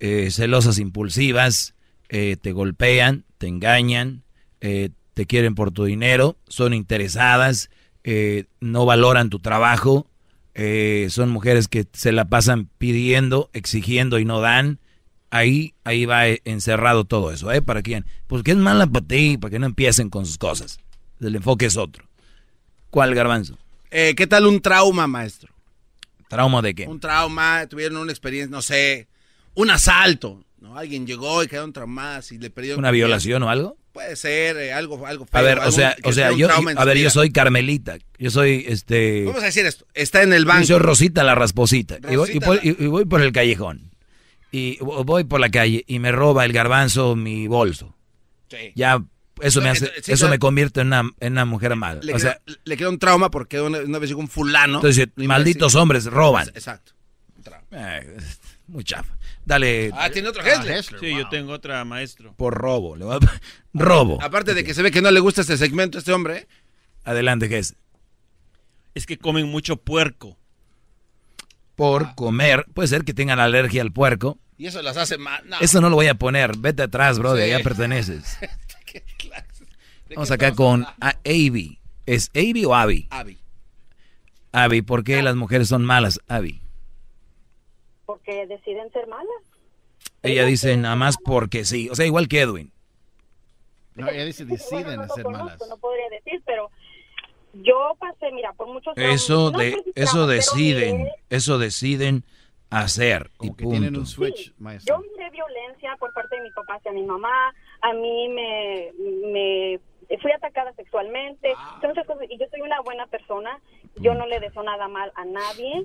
eh, 0.00 0.30
celosas 0.30 0.78
impulsivas, 0.78 1.74
eh, 2.08 2.36
te 2.40 2.52
golpean, 2.52 3.24
te 3.36 3.46
engañan, 3.46 4.22
eh, 4.62 4.90
te 5.14 5.26
quieren 5.26 5.54
por 5.54 5.70
tu 5.70 5.84
dinero, 5.84 6.36
son 6.48 6.72
interesadas, 6.74 7.70
no 8.60 8.86
valoran 8.86 9.28
tu 9.28 9.38
trabajo, 9.38 10.06
eh, 10.60 11.06
son 11.08 11.30
mujeres 11.30 11.68
que 11.68 11.86
se 11.92 12.10
la 12.10 12.24
pasan 12.24 12.68
pidiendo, 12.78 13.48
exigiendo 13.52 14.18
y 14.18 14.24
no 14.24 14.40
dan. 14.40 14.80
Ahí, 15.30 15.74
ahí 15.84 16.04
va 16.04 16.26
eh, 16.26 16.42
encerrado 16.44 17.04
todo 17.04 17.30
eso, 17.30 17.52
¿eh? 17.52 17.62
¿Para 17.62 17.80
quién? 17.80 18.06
Pues 18.26 18.42
que 18.42 18.50
es 18.50 18.56
mala 18.56 18.88
para 18.88 19.06
ti, 19.06 19.38
para 19.38 19.52
que 19.52 19.60
no 19.60 19.66
empiecen 19.66 20.10
con 20.10 20.26
sus 20.26 20.36
cosas. 20.36 20.80
El 21.20 21.36
enfoque 21.36 21.66
es 21.66 21.76
otro. 21.76 22.04
¿Cuál 22.90 23.14
garbanzo? 23.14 23.56
Eh, 23.92 24.14
¿Qué 24.16 24.26
tal 24.26 24.46
un 24.46 24.60
trauma, 24.60 25.06
maestro? 25.06 25.54
¿Trauma 26.28 26.60
de 26.60 26.74
qué? 26.74 26.88
Un 26.88 26.98
trauma, 26.98 27.64
tuvieron 27.68 27.98
una 27.98 28.10
experiencia, 28.10 28.50
no 28.50 28.60
sé, 28.60 29.06
un 29.54 29.70
asalto, 29.70 30.44
¿no? 30.58 30.76
Alguien 30.76 31.06
llegó 31.06 31.40
y 31.44 31.46
quedaron 31.46 31.72
traumadas 31.72 32.32
y 32.32 32.38
le 32.38 32.50
perdieron... 32.50 32.80
¿Una 32.80 32.90
violación 32.90 33.44
o 33.44 33.48
algo? 33.48 33.76
Puede 33.98 34.14
ser 34.14 34.56
eh, 34.58 34.72
algo, 34.72 35.04
algo 35.08 35.26
A 35.32 35.42
ver, 35.42 35.58
o 35.58 35.72
sea, 35.72 35.96
o 36.04 36.12
sea, 36.12 36.30
yo, 36.30 36.48
a 36.48 36.84
ver, 36.84 36.98
yo 36.98 37.10
soy 37.10 37.32
Carmelita, 37.32 37.98
yo 38.16 38.30
soy, 38.30 38.64
este, 38.68 39.24
Vamos 39.24 39.42
a 39.42 39.46
decir 39.46 39.66
esto, 39.66 39.86
está 39.92 40.22
en 40.22 40.32
el 40.32 40.44
banco. 40.44 40.60
yo 40.60 40.76
soy 40.76 40.78
Rosita 40.78 41.24
la 41.24 41.34
rasposita, 41.34 41.98
y, 42.08 42.14
voy, 42.14 42.60
y 42.62 42.86
voy 42.86 43.06
por 43.06 43.20
el 43.22 43.32
callejón, 43.32 43.90
y 44.52 44.78
voy 44.78 45.24
por 45.24 45.40
la 45.40 45.50
calle 45.50 45.82
y 45.88 45.98
me 45.98 46.12
roba 46.12 46.44
el 46.44 46.52
garbanzo 46.52 47.16
mi 47.16 47.48
bolso. 47.48 47.96
Sí. 48.48 48.72
Ya, 48.76 49.02
eso 49.42 49.60
me 49.60 49.70
hace, 49.70 49.90
sí, 50.00 50.12
eso 50.12 50.28
me 50.28 50.38
convierte 50.38 50.82
en 50.82 50.86
una, 50.86 51.10
en 51.18 51.32
una 51.32 51.44
mujer 51.44 51.74
mala. 51.74 51.98
Le, 52.00 52.14
O 52.14 52.20
sea, 52.20 52.40
queda, 52.46 52.56
le 52.62 52.76
queda 52.76 52.90
un 52.90 53.00
trauma 53.00 53.32
porque 53.32 53.60
una, 53.60 53.80
una 53.80 53.98
vez 53.98 54.10
llegó 54.10 54.20
un 54.20 54.28
fulano. 54.28 54.76
entonces, 54.76 55.08
malditos 55.16 55.74
hombres 55.74 56.04
roban. 56.04 56.46
Exacto. 56.50 56.92
Eh, 57.72 58.16
muy 58.68 58.84
chafa. 58.84 59.17
Dale. 59.48 59.90
Ah, 59.94 60.10
tiene 60.10 60.28
otro 60.28 60.42
Ah, 60.44 60.48
Hessler. 60.48 61.00
Sí, 61.00 61.16
yo 61.16 61.26
tengo 61.30 61.52
otra, 61.52 61.82
maestro. 61.86 62.34
Por 62.34 62.52
robo. 62.52 62.96
le 62.96 63.06
voy 63.06 63.16
a- 63.16 63.40
Robo. 63.72 64.22
Aparte 64.22 64.52
de 64.52 64.62
que 64.62 64.74
se 64.74 64.82
ve 64.82 64.90
que 64.90 65.00
no 65.00 65.10
le 65.10 65.20
gusta 65.20 65.40
este 65.40 65.56
segmento 65.56 65.96
a 65.96 66.00
este 66.00 66.12
hombre. 66.12 66.46
Adelante, 67.02 67.48
Gess. 67.48 67.74
Es 68.94 69.06
que 69.06 69.16
comen 69.16 69.46
mucho 69.48 69.76
puerco. 69.78 70.36
Por 71.76 72.14
comer. 72.14 72.66
Puede 72.74 72.88
ser 72.88 73.04
que 73.04 73.14
tengan 73.14 73.40
alergia 73.40 73.80
al 73.80 73.90
puerco. 73.90 74.38
Y 74.58 74.66
eso 74.66 74.82
las 74.82 74.98
hace 74.98 75.16
más. 75.16 75.42
No. 75.46 75.56
Eso 75.60 75.80
no 75.80 75.88
lo 75.88 75.96
voy 75.96 76.08
a 76.08 76.14
poner. 76.16 76.54
Vete 76.58 76.82
atrás, 76.82 77.18
bro. 77.18 77.32
De 77.34 77.46
Sí. 77.46 77.52
allá 77.54 77.64
perteneces. 77.64 78.36
¿Qué 78.84 79.02
clase? 79.16 79.64
¿De 80.10 80.14
Vamos 80.16 80.28
qué 80.28 80.34
acá 80.34 80.52
con 80.54 80.84
a- 81.00 81.14
Avi. 81.24 81.80
¿Es 82.04 82.30
Avi 82.34 82.66
o 82.66 82.74
Avi? 82.74 83.06
Abby. 83.10 83.38
Avi, 84.52 84.82
¿por 84.82 85.04
qué 85.04 85.22
las 85.22 85.36
mujeres 85.36 85.68
son 85.68 85.86
malas, 85.86 86.20
Avi? 86.28 86.60
Porque 88.08 88.46
deciden 88.46 88.90
ser 88.90 89.06
malas. 89.06 89.26
Ella 90.22 90.46
dice 90.46 90.74
nada 90.78 90.96
más 90.96 91.18
porque 91.22 91.66
sí. 91.66 91.90
O 91.90 91.94
sea, 91.94 92.06
igual 92.06 92.26
que 92.26 92.40
Edwin. 92.40 92.72
No, 93.94 94.08
ella 94.08 94.24
dice 94.24 94.46
deciden 94.46 94.84
Bueno, 94.84 95.02
no 95.06 95.14
ser 95.14 95.24
conozco, 95.24 95.44
malas. 95.44 95.68
No 95.68 95.76
podría 95.76 96.08
decir, 96.08 96.42
pero 96.46 96.70
yo 97.52 97.94
pasé, 98.00 98.30
mira, 98.32 98.54
por 98.54 98.68
muchos 98.68 98.94
Eso 98.96 99.50
no 99.52 99.58
de 99.58 99.76
eso 99.94 100.26
deciden, 100.26 101.02
miré- 101.04 101.12
eso 101.28 101.58
deciden 101.58 102.24
hacer 102.70 103.30
y 103.40 103.48
que 103.54 103.64
tienen 103.66 103.84
punto. 103.94 104.00
un 104.00 104.06
switch, 104.06 104.54
maestro. 104.58 104.96
Yo 104.96 105.02
miré 105.02 105.28
violencia 105.30 105.94
por 105.98 106.12
parte 106.14 106.36
de 106.36 106.42
mi 106.44 106.50
papá 106.52 106.76
hacia 106.76 106.92
mi 106.92 107.02
mamá, 107.02 107.54
a 107.82 107.92
mí 107.92 108.28
me, 108.30 108.92
me 109.32 109.80
fui 110.22 110.32
atacada 110.32 110.72
sexualmente, 110.74 111.52
Ah. 111.56 111.80
Muchas 111.86 112.06
cosas, 112.06 112.24
y 112.30 112.38
yo 112.38 112.46
soy 112.50 112.60
una 112.62 112.80
buena 112.80 113.06
persona, 113.08 113.60
yo 113.96 114.14
no 114.14 114.26
le 114.26 114.40
deseo 114.40 114.62
nada 114.62 114.88
mal 114.88 115.12
a 115.16 115.24
nadie, 115.26 115.84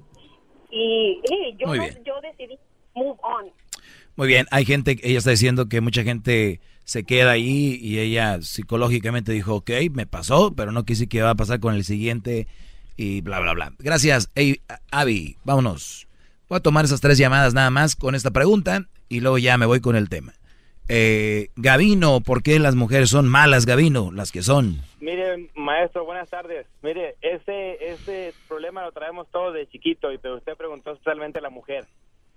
y, 0.73 1.19
y 1.29 1.55
yo, 1.59 1.67
Muy 1.67 1.77
no- 1.77 1.83
bien. 1.85 2.03
yo 2.03 2.13
decidí 2.21 2.57
move 2.95 3.17
on. 3.23 3.45
Muy 4.15 4.27
bien, 4.27 4.45
hay 4.51 4.65
gente, 4.65 4.97
ella 5.03 5.17
está 5.17 5.31
diciendo 5.31 5.67
que 5.69 5.81
mucha 5.81 6.03
gente 6.03 6.59
se 6.83 7.03
queda 7.03 7.31
ahí 7.31 7.79
y 7.81 7.99
ella 7.99 8.41
psicológicamente 8.41 9.31
dijo, 9.31 9.55
ok, 9.55 9.71
me 9.91 10.05
pasó, 10.05 10.53
pero 10.53 10.71
no 10.71 10.83
quise 10.85 11.07
que 11.07 11.21
va 11.21 11.31
a 11.31 11.35
pasar 11.35 11.59
con 11.59 11.73
el 11.73 11.83
siguiente 11.83 12.47
y 12.97 13.21
bla, 13.21 13.39
bla, 13.39 13.53
bla. 13.53 13.73
Gracias, 13.79 14.29
Ey, 14.35 14.61
Avi, 14.91 15.37
vámonos. 15.43 16.07
Voy 16.49 16.57
a 16.57 16.61
tomar 16.61 16.85
esas 16.85 17.01
tres 17.01 17.17
llamadas 17.17 17.53
nada 17.55 17.69
más 17.71 17.95
con 17.95 18.13
esta 18.13 18.29
pregunta 18.31 18.87
y 19.09 19.21
luego 19.21 19.37
ya 19.39 19.57
me 19.57 19.65
voy 19.65 19.79
con 19.79 19.95
el 19.95 20.09
tema. 20.09 20.33
Eh, 20.89 21.49
Gavino, 21.55 22.21
¿por 22.21 22.43
qué 22.43 22.59
las 22.59 22.75
mujeres 22.75 23.09
son 23.09 23.27
malas, 23.27 23.65
Gavino? 23.65 24.11
Las 24.11 24.31
que 24.31 24.41
son. 24.41 24.81
Mire, 24.99 25.49
maestro, 25.55 26.05
buenas 26.05 26.29
tardes. 26.29 26.67
Mire, 26.81 27.15
ese, 27.21 27.91
ese 27.91 28.33
problema 28.47 28.83
lo 28.83 28.91
traemos 28.91 29.27
todos 29.31 29.53
de 29.53 29.67
chiquito, 29.67 30.11
y 30.11 30.17
pero 30.17 30.37
usted 30.37 30.55
preguntó 30.55 30.91
especialmente 30.91 31.39
a 31.39 31.41
la 31.41 31.49
mujer. 31.49 31.85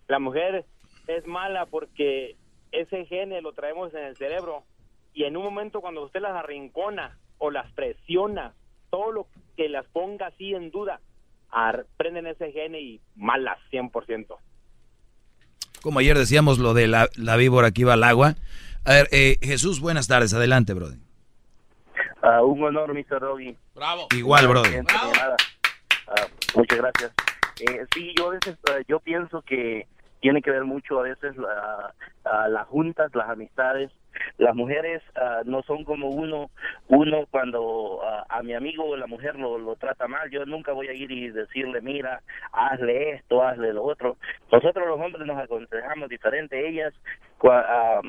La 0.08 0.18
mujer 0.18 0.64
es 1.08 1.26
mala 1.26 1.66
porque 1.66 2.36
ese 2.72 3.04
gene 3.06 3.40
lo 3.42 3.52
traemos 3.52 3.92
en 3.94 4.04
el 4.04 4.16
cerebro 4.16 4.64
y 5.14 5.24
en 5.24 5.36
un 5.36 5.44
momento 5.44 5.80
cuando 5.80 6.04
usted 6.04 6.20
las 6.20 6.34
arrincona 6.34 7.18
o 7.38 7.50
las 7.50 7.70
presiona, 7.72 8.54
todo 8.90 9.12
lo 9.12 9.26
que 9.56 9.68
las 9.68 9.86
ponga 9.86 10.26
así 10.26 10.54
en 10.54 10.70
duda, 10.70 11.00
prenden 11.96 12.26
ese 12.26 12.52
gene 12.52 12.80
y 12.80 13.00
malas 13.14 13.58
100%. 13.72 14.36
Como 15.86 16.00
ayer 16.00 16.18
decíamos 16.18 16.58
lo 16.58 16.74
de 16.74 16.88
la, 16.88 17.08
la 17.14 17.36
víbora 17.36 17.70
que 17.70 17.82
iba 17.82 17.92
al 17.92 18.02
agua. 18.02 18.34
A 18.84 18.90
ver, 18.90 19.08
eh, 19.12 19.38
Jesús, 19.40 19.78
buenas 19.78 20.08
tardes, 20.08 20.34
adelante, 20.34 20.74
brother. 20.74 20.98
Ah, 22.22 22.42
un 22.42 22.60
honor, 22.64 22.92
Mr. 22.92 23.20
Doggy. 23.20 23.56
Bravo. 23.72 24.08
Igual, 24.12 24.48
de 24.64 24.82
nada. 24.82 25.36
Ah, 26.08 26.26
muchas 26.56 26.78
gracias. 26.78 27.12
Eh, 27.60 27.86
sí, 27.94 28.12
yo 28.18 28.30
a 28.30 28.32
veces, 28.32 28.56
yo 28.88 28.98
pienso 28.98 29.42
que 29.42 29.86
tiene 30.20 30.42
que 30.42 30.50
ver 30.50 30.64
mucho 30.64 30.98
a 31.00 31.02
veces 31.04 31.36
la, 31.36 31.94
las 32.48 32.66
juntas, 32.68 33.14
las 33.14 33.28
amistades. 33.28 33.90
Las 34.38 34.54
mujeres 34.54 35.02
ah, 35.16 35.42
no 35.44 35.62
son 35.62 35.84
como 35.84 36.08
uno, 36.08 36.50
uno 36.88 37.26
cuando 37.30 38.00
ah, 38.02 38.24
a 38.30 38.42
mi 38.42 38.54
amigo 38.54 38.96
la 38.96 39.06
mujer 39.06 39.36
lo, 39.36 39.58
lo 39.58 39.76
trata 39.76 40.08
mal, 40.08 40.30
yo 40.30 40.46
nunca 40.46 40.72
voy 40.72 40.88
a 40.88 40.94
ir 40.94 41.10
y 41.10 41.28
decirle, 41.30 41.82
mira, 41.82 42.22
hazle 42.52 43.10
esto, 43.10 43.42
hazle 43.42 43.74
lo 43.74 43.82
otro. 43.84 44.16
Nosotros 44.50 44.86
los 44.88 44.98
hombres 44.98 45.26
nos 45.26 45.38
aconsejamos 45.38 46.08
diferente, 46.08 46.66
ellas, 46.66 46.94
cua- 47.38 47.64
ah, 47.68 48.00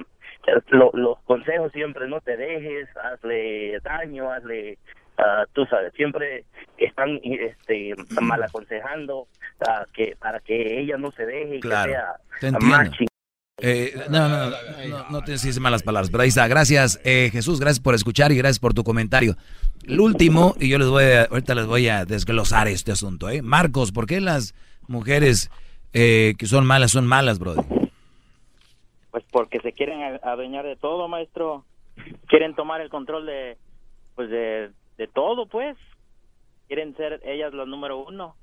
lo- 0.70 0.92
los 0.94 1.20
consejos 1.24 1.74
siempre 1.74 2.08
no 2.08 2.22
te 2.22 2.38
dejes, 2.38 2.88
hazle 2.98 3.78
daño, 3.82 4.32
hazle 4.32 4.78
ah, 5.18 5.46
tú 5.54 5.66
sabes, 5.66 5.94
siempre 5.94 6.46
están 6.78 7.20
este, 7.24 7.94
mal 8.22 8.42
aconsejando 8.44 9.28
ah, 9.68 9.86
que 9.94 10.16
para 10.20 10.40
que 10.40 10.80
ella 10.82 10.98
no 10.98 11.12
se 11.12 11.26
deje 11.26 11.56
y 11.58 11.60
Claro, 11.60 11.94
que 12.40 12.40
sea 12.40 12.52
más 12.60 12.90
Eh, 13.60 13.94
no, 14.12 14.30
no, 14.30 14.50
no, 14.52 15.10
no 15.10 15.22
te 15.24 15.32
decís 15.32 15.60
malas 15.60 15.82
palabras, 15.82 16.12
pero 16.12 16.22
ahí 16.22 16.30
está. 16.30 16.48
Gracias, 16.48 17.00
eh, 17.04 17.30
Jesús, 17.32 17.60
gracias 17.60 17.80
por 17.80 17.96
escuchar 17.96 18.32
y 18.32 18.38
gracias 18.38 18.60
por 18.60 18.76
tu 18.76 18.84
comentario. 18.84 19.36
El 19.88 20.00
último, 20.00 20.54
y 20.60 20.70
yo 20.70 20.78
les 20.78 20.88
voy 20.90 21.04
a, 21.06 21.24
ahorita 21.24 21.56
les 21.56 21.66
voy 21.66 21.88
a 21.90 22.06
desglosar 22.06 22.68
este 22.68 22.92
asunto, 22.92 23.30
¿eh? 23.30 23.42
Marcos, 23.42 23.92
¿por 23.92 24.06
qué 24.06 24.22
las 24.22 24.54
mujeres 24.88 25.50
eh, 25.94 26.36
que 26.38 26.46
son 26.46 26.68
malas 26.68 26.92
son 26.92 27.08
malas, 27.08 27.40
brother? 27.40 27.64
Pues 29.10 29.24
porque 29.32 29.60
se 29.62 29.72
quieren 29.74 30.04
a- 30.04 30.20
adueñar 30.32 30.64
de 30.66 30.76
todo, 30.76 31.08
maestro. 31.08 31.66
Quieren 32.28 32.54
tomar 32.54 32.82
el 32.82 32.90
control 32.90 33.26
de, 33.26 33.58
pues 34.16 34.30
de, 34.30 34.70
de 34.98 35.08
todo, 35.08 35.46
pues. 35.48 35.78
Quieren 36.68 36.96
ser 36.98 37.22
ellas 37.24 37.54
las 37.54 37.68
número 37.68 38.04
uno. 38.06 38.36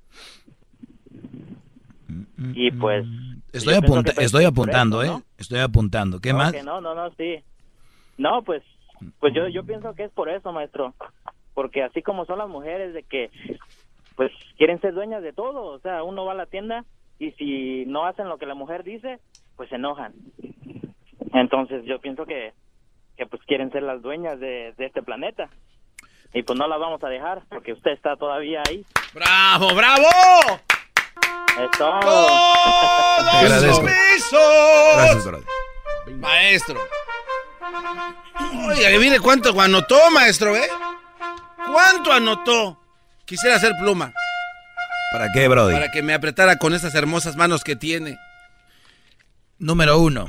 Y 2.55 2.70
pues. 2.72 3.05
Estoy, 3.52 3.74
apunta- 3.74 4.10
que, 4.10 4.14
pues, 4.16 4.26
estoy 4.26 4.44
apuntando, 4.44 5.02
eso, 5.02 5.12
¿eh? 5.12 5.14
¿no? 5.18 5.22
Estoy 5.39 5.60
apuntando. 5.60 6.20
¿Qué 6.20 6.32
No, 6.32 6.39
más? 6.39 6.52
que 6.52 6.62
no, 6.62 6.81
no, 6.81 6.94
no, 6.94 7.10
sí. 7.14 7.36
No, 8.18 8.43
pues, 8.43 8.62
pues 9.20 9.32
yo, 9.35 9.47
yo 9.48 9.64
pienso 9.64 9.94
que 9.94 10.05
es 10.05 10.12
por 10.12 10.28
eso, 10.28 10.52
maestro. 10.52 10.94
Porque 11.55 11.82
así 11.82 12.02
como 12.02 12.24
son 12.26 12.39
las 12.39 12.48
mujeres 12.48 12.94
de 12.94 13.05
que, 13.05 13.31
pues, 14.16 14.32
quieren 14.56 14.81
ser 14.81 14.94
dueñas 14.94 15.22
de 15.22 15.32
todo. 15.32 15.66
O 15.66 15.78
sea, 15.81 16.02
uno 16.02 16.24
va 16.24 16.32
a 16.32 16.36
la 16.36 16.47
tienda 16.47 16.85
y 17.18 17.31
si 17.32 17.85
no 17.86 18.06
hacen 18.06 18.28
lo 18.28 18.39
que 18.39 18.47
la 18.47 18.55
mujer 18.55 18.82
dice, 18.82 19.20
pues 19.56 19.68
se 19.68 19.76
enojan. 19.76 20.12
Entonces 21.32 21.85
yo 21.85 22.01
pienso 22.01 22.26
que, 22.26 22.52
que 23.16 23.26
pues 23.26 23.40
quieren 23.44 23.70
ser 23.70 23.82
las 23.85 24.02
dueñas 24.02 24.39
de, 24.40 24.74
de 24.76 24.86
este 24.86 25.02
planeta. 25.02 25.48
Y 26.35 26.43
pues 26.43 26.59
no 26.59 26.66
las 26.66 26.81
vamos 26.81 27.02
a 27.05 27.09
dejar 27.09 27.43
porque 27.48 27.73
usted 27.73 27.93
está 27.93 28.16
todavía 28.16 28.61
ahí. 28.69 28.85
¡Bravo, 29.12 29.73
bravo! 29.74 30.09
Gracias, 33.43 35.24
brother. 35.24 35.44
Maestro. 36.16 36.81
Oiga, 38.69 38.90
que 38.90 38.98
mire 38.98 39.20
cuánto 39.20 39.59
anotó, 39.61 40.11
maestro, 40.11 40.56
¿eh? 40.56 40.69
¿Cuánto 41.73 42.12
anotó? 42.12 42.81
Quisiera 43.24 43.56
hacer 43.56 43.73
pluma. 43.81 44.12
¿Para 45.12 45.28
qué, 45.32 45.47
brother? 45.47 45.74
Para 45.74 45.93
que 45.93 46.02
me 46.02 46.15
apretara 46.15 46.59
con 46.59 46.74
esas 46.74 46.94
hermosas 46.97 47.36
manos 47.36 47.62
que 47.62 47.77
tiene. 47.77 48.19
Número 49.59 49.98
uno, 49.98 50.27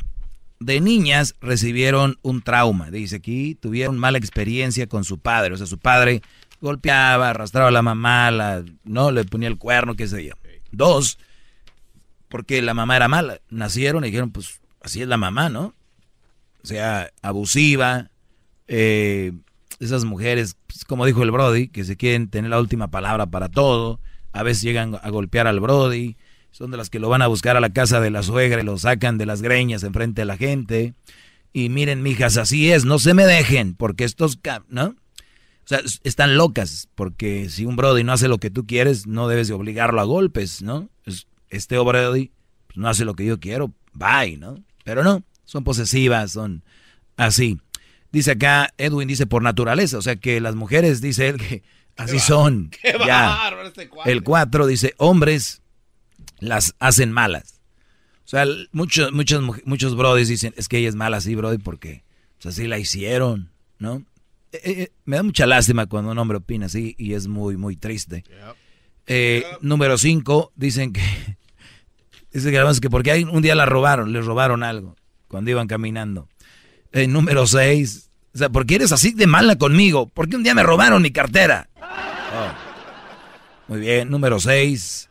de 0.59 0.81
niñas 0.81 1.35
recibieron 1.41 2.17
un 2.21 2.41
trauma. 2.41 2.91
Dice 2.91 3.17
aquí, 3.17 3.55
tuvieron 3.55 3.97
mala 3.97 4.17
experiencia 4.17 4.87
con 4.87 5.03
su 5.03 5.19
padre. 5.19 5.53
O 5.53 5.57
sea, 5.57 5.67
su 5.67 5.77
padre 5.77 6.21
golpeaba, 6.61 7.29
arrastraba 7.29 7.69
a 7.69 7.71
la 7.71 7.81
mamá, 7.81 8.31
la, 8.31 8.63
no 8.83 9.11
le 9.11 9.25
ponía 9.25 9.47
el 9.47 9.57
cuerno, 9.57 9.95
qué 9.95 10.07
sé 10.07 10.25
yo. 10.25 10.33
Dos, 10.71 11.19
porque 12.29 12.61
la 12.61 12.73
mamá 12.73 12.95
era 12.95 13.07
mala. 13.07 13.39
Nacieron 13.49 14.03
y 14.03 14.07
dijeron, 14.07 14.31
pues 14.31 14.61
así 14.81 15.01
es 15.01 15.07
la 15.07 15.17
mamá, 15.17 15.49
¿no? 15.49 15.73
O 16.63 16.67
sea, 16.67 17.11
abusiva. 17.21 18.09
eh, 18.67 19.31
esas 19.79 20.05
mujeres, 20.05 20.57
pues, 20.67 20.85
como 20.85 21.05
dijo 21.05 21.23
el 21.23 21.31
Brody, 21.31 21.67
que 21.67 21.83
se 21.83 21.97
quieren 21.97 22.29
tener 22.29 22.49
la 22.49 22.59
última 22.59 22.89
palabra 22.89 23.25
para 23.25 23.49
todo. 23.49 23.99
A 24.31 24.43
veces 24.43 24.63
llegan 24.63 24.97
a 25.01 25.09
golpear 25.09 25.47
al 25.47 25.59
Brody. 25.59 26.17
Son 26.55 26.71
de 26.71 26.77
las 26.77 26.89
que 26.89 26.99
lo 26.99 27.09
van 27.09 27.21
a 27.21 27.27
buscar 27.27 27.57
a 27.57 27.59
la 27.59 27.73
casa 27.73 27.99
de 27.99 28.09
la 28.09 28.23
suegra 28.23 28.61
y 28.61 28.63
lo 28.63 28.77
sacan 28.77 29.17
de 29.17 29.25
las 29.25 29.41
greñas 29.41 29.83
enfrente 29.83 30.21
de 30.21 30.25
la 30.25 30.37
gente. 30.37 30.93
Y 31.51 31.67
miren, 31.67 32.01
mijas, 32.01 32.37
así 32.37 32.71
es, 32.71 32.85
no 32.85 32.97
se 32.97 33.13
me 33.13 33.25
dejen, 33.25 33.75
porque 33.75 34.05
estos, 34.05 34.39
¿no? 34.69 34.85
O 34.85 34.95
sea, 35.67 35.79
es- 35.79 35.99
están 36.05 36.37
locas, 36.37 36.87
porque 36.95 37.49
si 37.49 37.65
un 37.65 37.75
Brody 37.75 38.05
no 38.05 38.13
hace 38.13 38.29
lo 38.29 38.37
que 38.37 38.51
tú 38.51 38.65
quieres, 38.65 39.05
no 39.05 39.27
debes 39.27 39.49
de 39.49 39.53
obligarlo 39.53 39.99
a 39.99 40.05
golpes, 40.05 40.61
¿no? 40.61 40.87
Es- 41.05 41.27
Este 41.49 41.77
Brody 41.77 42.31
pues, 42.67 42.77
no 42.77 42.87
hace 42.87 43.03
lo 43.03 43.15
que 43.15 43.25
yo 43.25 43.37
quiero, 43.41 43.73
bye, 43.91 44.37
¿no? 44.37 44.55
Pero 44.85 45.03
no, 45.03 45.25
son 45.43 45.65
posesivas, 45.65 46.31
son 46.31 46.63
así. 47.17 47.59
Dice 48.13 48.31
acá, 48.31 48.69
Edwin 48.77 49.09
dice 49.09 49.25
por 49.27 49.41
naturaleza, 49.43 49.97
o 49.97 50.01
sea 50.01 50.15
que 50.15 50.39
las 50.39 50.55
mujeres, 50.55 51.01
dice 51.01 51.27
él, 51.27 51.35
que 51.37 51.63
así 51.97 52.17
son. 52.19 52.69
qué 52.81 52.93
ya. 53.05 53.25
bárbaro 53.27 53.67
este. 53.67 53.89
El 54.05 54.23
4 54.23 54.67
dice, 54.67 54.93
hombres 54.99 55.61
las 56.47 56.75
hacen 56.79 57.11
malas. 57.11 57.61
O 58.25 58.27
sea, 58.27 58.45
muchos, 58.71 59.11
muchos, 59.11 59.43
muchos 59.65 59.95
brodis 59.95 60.27
dicen, 60.27 60.53
es 60.57 60.67
que 60.67 60.77
ella 60.77 60.89
es 60.89 60.95
mala 60.95 61.17
así, 61.17 61.35
brody, 61.35 61.57
porque 61.59 62.03
pues, 62.41 62.55
así 62.55 62.67
la 62.67 62.79
hicieron, 62.79 63.51
¿no? 63.77 64.03
Eh, 64.51 64.59
eh, 64.63 64.91
me 65.05 65.17
da 65.17 65.23
mucha 65.23 65.45
lástima 65.45 65.85
cuando 65.85 66.11
un 66.11 66.17
hombre 66.17 66.37
opina 66.37 66.65
así 66.67 66.95
y 66.97 67.13
es 67.13 67.27
muy, 67.27 67.57
muy 67.57 67.75
triste. 67.75 68.23
Eh, 69.05 69.43
Número 69.61 69.97
5, 69.97 70.53
dicen 70.55 70.93
que 70.93 71.01
Dice 72.35 72.51
que 72.51 72.61
que 72.81 72.89
porque 72.89 73.25
un 73.31 73.41
día 73.41 73.55
la 73.55 73.65
robaron, 73.65 74.11
les 74.11 74.25
robaron 74.25 74.61
algo 74.61 74.97
cuando 75.29 75.51
iban 75.51 75.67
caminando. 75.67 76.27
Eh, 76.91 77.07
número 77.07 77.47
6. 77.47 78.11
O 78.33 78.37
sea, 78.37 78.49
¿por 78.49 78.65
qué 78.65 78.75
eres 78.75 78.91
así 78.91 79.13
de 79.13 79.25
mala 79.25 79.55
conmigo? 79.57 80.09
Porque 80.13 80.35
un 80.35 80.43
día 80.43 80.53
me 80.53 80.61
robaron 80.61 81.01
mi 81.01 81.11
cartera. 81.11 81.69
Oh. 81.81 82.51
Muy 83.69 83.79
bien, 83.79 84.09
número 84.09 84.41
6. 84.41 85.09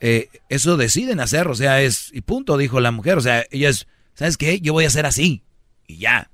Eh, 0.00 0.28
eso 0.48 0.76
deciden 0.76 1.20
hacer, 1.20 1.48
o 1.48 1.54
sea, 1.54 1.80
es, 1.82 2.10
y 2.12 2.20
punto, 2.20 2.56
dijo 2.58 2.80
la 2.80 2.90
mujer. 2.90 3.18
O 3.18 3.20
sea, 3.20 3.44
ella 3.50 3.68
es, 3.68 3.86
¿sabes 4.14 4.36
qué? 4.36 4.60
Yo 4.60 4.72
voy 4.72 4.84
a 4.84 4.88
hacer 4.88 5.06
así. 5.06 5.42
Y 5.86 5.98
ya. 5.98 6.30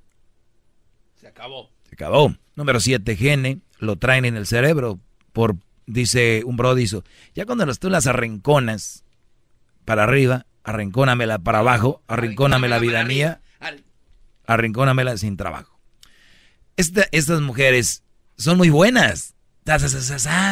Se 1.21 1.29
acabó. 1.29 1.71
Se 1.89 1.95
acabó. 1.95 2.35
Número 2.55 2.81
7, 2.81 3.17
gene, 3.17 3.61
lo 3.79 3.97
traen 3.97 4.25
en 4.25 4.37
el 4.37 4.47
cerebro. 4.47 4.99
Por, 5.33 5.57
dice 5.87 6.43
un 6.45 6.57
brodizo. 6.57 7.05
Ya 7.35 7.47
cuando 7.47 7.67
tú 7.75 7.91
las 7.91 8.07
arrinconas 8.07 9.05
para 9.85 10.05
arriba, 10.05 10.47
arrincónamela 10.65 11.39
para 11.39 11.61
abajo, 11.61 12.03
arrincóname 12.07 12.69
la 12.69 12.79
vida 12.79 13.05
mía, 13.05 13.41
arrincónamela 14.47 15.17
sin 15.17 15.37
trabajo. 15.37 15.79
estas 16.77 17.41
mujeres 17.41 18.03
son 18.37 18.59
muy 18.59 18.71
buenas, 18.71 19.35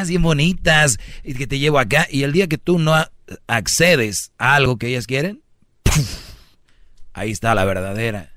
bien 0.06 0.22
bonitas, 0.22 0.98
y 1.24 1.34
que 1.34 1.46
te 1.46 1.58
llevo 1.58 1.78
acá, 1.78 2.06
y 2.10 2.22
el 2.22 2.32
día 2.32 2.48
que 2.48 2.58
tú 2.58 2.78
no 2.78 2.94
accedes 3.46 4.32
a 4.38 4.54
algo 4.54 4.76
que 4.76 4.88
ellas 4.88 5.06
quieren, 5.06 5.42
ahí 7.12 7.30
está 7.30 7.54
la 7.54 7.64
verdadera. 7.64 8.32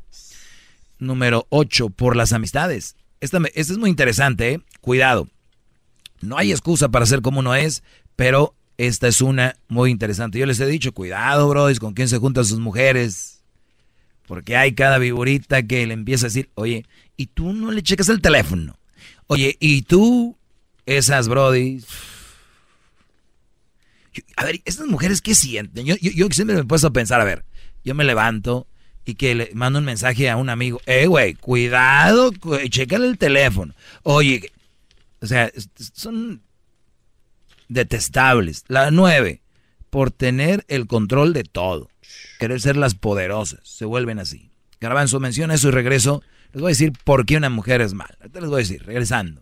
Número 1.00 1.48
8, 1.50 1.90
por 1.90 2.16
las 2.16 2.34
amistades. 2.34 2.96
Esta, 3.20 3.40
esta 3.54 3.74
es 3.74 3.78
muy 3.78 3.90
interesante, 3.90 4.54
¿eh? 4.54 4.62
cuidado. 4.82 5.28
No 6.22 6.38
hay 6.38 6.52
excusa 6.52 6.90
para 6.90 7.06
ser 7.06 7.22
como 7.22 7.40
uno 7.40 7.54
es, 7.56 7.84
pero 8.16 8.56
esta 8.78 9.08
es 9.08 9.22
una 9.22 9.56
muy 9.68 9.92
interesante. 9.92 10.40
Yo 10.40 10.46
les 10.46 10.60
he 10.60 10.66
dicho, 10.66 10.94
cuidado, 10.94 11.48
bros, 11.50 11.80
con 11.80 11.94
quién 11.94 12.08
se 12.08 12.18
juntan 12.18 12.46
sus 12.46 12.60
mujeres. 12.60 13.42
Porque 14.26 14.56
hay 14.56 14.74
cada 14.74 14.98
viborita 14.98 15.64
que 15.64 15.86
le 15.86 15.94
empieza 15.94 16.26
a 16.26 16.30
decir, 16.30 16.50
oye, 16.56 16.86
¿y 17.18 17.28
tú 17.28 17.54
no 17.54 17.72
le 17.72 17.84
checas 17.84 18.10
el 18.10 18.22
teléfono? 18.22 18.78
Oye, 19.28 19.58
¿y 19.60 19.84
tú? 19.84 20.38
Esas 20.86 21.28
brodis. 21.28 21.86
A 24.36 24.46
ver, 24.46 24.62
estas 24.66 24.88
mujeres, 24.88 25.22
¿qué 25.22 25.34
sienten? 25.34 25.86
Yo, 25.86 25.96
yo, 25.96 26.28
siempre 26.32 26.56
me 26.56 26.62
he 26.62 26.66
puesto 26.66 26.88
a 26.88 26.94
pensar, 26.94 27.20
a 27.20 27.24
ver, 27.24 27.46
yo 27.84 27.96
me 27.96 28.04
levanto 28.04 28.68
y 29.06 29.16
que 29.16 29.34
le 29.34 29.50
mando 29.54 29.80
un 29.80 29.86
mensaje 29.86 30.30
a 30.30 30.38
un 30.38 30.50
amigo, 30.50 30.82
eh, 30.86 31.08
güey, 31.08 31.34
cuidado, 31.34 32.32
chécale 32.70 33.08
el 33.08 33.18
teléfono. 33.18 33.74
Oye, 34.04 34.52
o 35.20 35.26
sea, 35.26 35.52
son 35.94 36.42
detestables. 37.70 38.64
La 38.68 38.92
nueve, 38.92 39.42
por 39.90 40.12
tener 40.12 40.66
el 40.68 40.88
control 40.88 41.34
de 41.34 41.44
todo. 41.44 41.90
Querer 42.40 42.60
ser 42.60 42.78
las 42.78 42.96
poderosas. 42.96 43.60
Se 43.64 43.86
vuelven 43.86 44.20
así. 44.20 44.52
su 45.08 45.20
menciona 45.20 45.54
eso 45.54 45.70
y 45.70 45.72
regreso. 45.72 46.24
Les 46.54 46.62
voy 46.62 46.70
a 46.70 46.74
decir 46.74 46.94
por 47.04 47.26
qué 47.26 47.36
una 47.36 47.50
mujer 47.50 47.82
es 47.82 47.96
mala. 47.96 48.16
Ahorita 48.20 48.40
les 48.40 48.50
voy 48.50 48.58
a 48.58 48.60
decir, 48.60 48.84
regresando. 48.86 49.42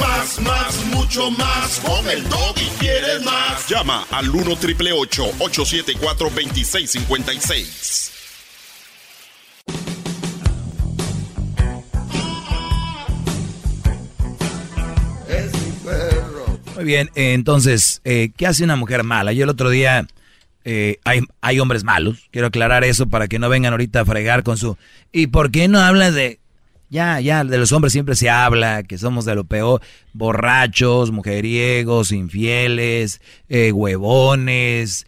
Más, 0.00 0.40
más, 0.42 0.86
mucho 0.94 1.28
más. 1.32 1.80
Con 1.80 2.08
el 2.08 2.20
y 2.20 2.78
quieres 2.78 3.24
más. 3.24 3.68
Llama 3.68 4.06
al 4.12 4.30
1 4.30 4.56
triple 4.56 4.92
874 4.92 6.30
2656. 6.30 8.12
Muy 16.76 16.84
bien, 16.84 17.10
entonces, 17.16 18.00
eh, 18.04 18.30
¿qué 18.36 18.46
hace 18.46 18.62
una 18.62 18.76
mujer 18.76 19.02
mala? 19.02 19.32
Yo 19.32 19.42
el 19.42 19.50
otro 19.50 19.68
día, 19.68 20.06
eh, 20.64 20.98
hay, 21.04 21.22
hay 21.40 21.58
hombres 21.58 21.82
malos, 21.82 22.28
quiero 22.30 22.46
aclarar 22.46 22.84
eso 22.84 23.08
para 23.08 23.26
que 23.26 23.40
no 23.40 23.48
vengan 23.48 23.72
ahorita 23.72 24.02
a 24.02 24.04
fregar 24.04 24.44
con 24.44 24.56
su... 24.56 24.76
¿Y 25.10 25.26
por 25.26 25.50
qué 25.50 25.66
no 25.66 25.80
hablas 25.80 26.14
de...? 26.14 26.38
Ya, 26.92 27.20
ya, 27.20 27.42
de 27.42 27.56
los 27.56 27.72
hombres 27.72 27.94
siempre 27.94 28.14
se 28.16 28.28
habla, 28.28 28.82
que 28.82 28.98
somos 28.98 29.24
de 29.24 29.34
lo 29.34 29.44
peor, 29.44 29.80
borrachos, 30.12 31.10
mujeriegos, 31.10 32.12
infieles, 32.12 33.22
eh, 33.48 33.72
huevones, 33.72 35.06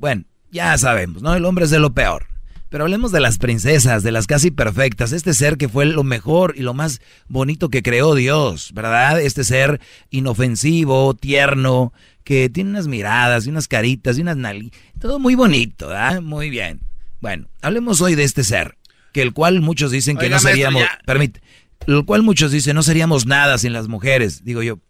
bueno, 0.00 0.24
ya 0.50 0.76
sabemos, 0.76 1.22
¿no? 1.22 1.36
El 1.36 1.44
hombre 1.44 1.66
es 1.66 1.70
de 1.70 1.78
lo 1.78 1.94
peor. 1.94 2.26
Pero 2.68 2.82
hablemos 2.82 3.12
de 3.12 3.20
las 3.20 3.38
princesas, 3.38 4.02
de 4.02 4.10
las 4.10 4.26
casi 4.26 4.50
perfectas, 4.50 5.12
este 5.12 5.34
ser 5.34 5.56
que 5.56 5.68
fue 5.68 5.86
lo 5.86 6.02
mejor 6.02 6.54
y 6.56 6.62
lo 6.62 6.74
más 6.74 7.00
bonito 7.28 7.68
que 7.68 7.84
creó 7.84 8.16
Dios, 8.16 8.72
¿verdad? 8.74 9.20
Este 9.20 9.44
ser 9.44 9.80
inofensivo, 10.10 11.14
tierno, 11.14 11.92
que 12.24 12.50
tiene 12.50 12.70
unas 12.70 12.88
miradas 12.88 13.46
unas 13.46 13.68
caritas 13.68 14.18
y 14.18 14.22
unas 14.22 14.36
narices, 14.36 14.72
todo 14.98 15.20
muy 15.20 15.36
bonito, 15.36 15.86
¿verdad? 15.86 16.22
Muy 16.22 16.50
bien. 16.50 16.80
Bueno, 17.20 17.48
hablemos 17.62 18.00
hoy 18.00 18.14
de 18.14 18.22
este 18.24 18.44
ser, 18.44 18.77
que 19.12 19.22
el 19.22 19.32
cual 19.32 19.60
muchos 19.60 19.90
dicen 19.90 20.16
que 20.16 20.28
no 20.28 20.38
seríamos, 20.38 20.82
permite, 21.06 21.40
el 21.86 22.04
cual 22.04 22.22
muchos 22.22 22.52
dicen 22.52 22.74
no 22.74 22.82
seríamos 22.82 23.26
nada 23.26 23.58
sin 23.58 23.72
las 23.72 23.88
mujeres. 23.88 24.44
Digo 24.44 24.62
yo, 24.62 24.80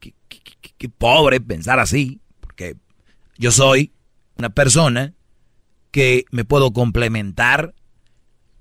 qué 0.00 0.88
pobre 0.88 1.40
pensar 1.40 1.78
así, 1.78 2.20
porque 2.40 2.76
yo 3.36 3.52
soy 3.52 3.92
una 4.36 4.50
persona 4.50 5.14
que 5.90 6.24
me 6.30 6.44
puedo 6.44 6.72
complementar 6.72 7.74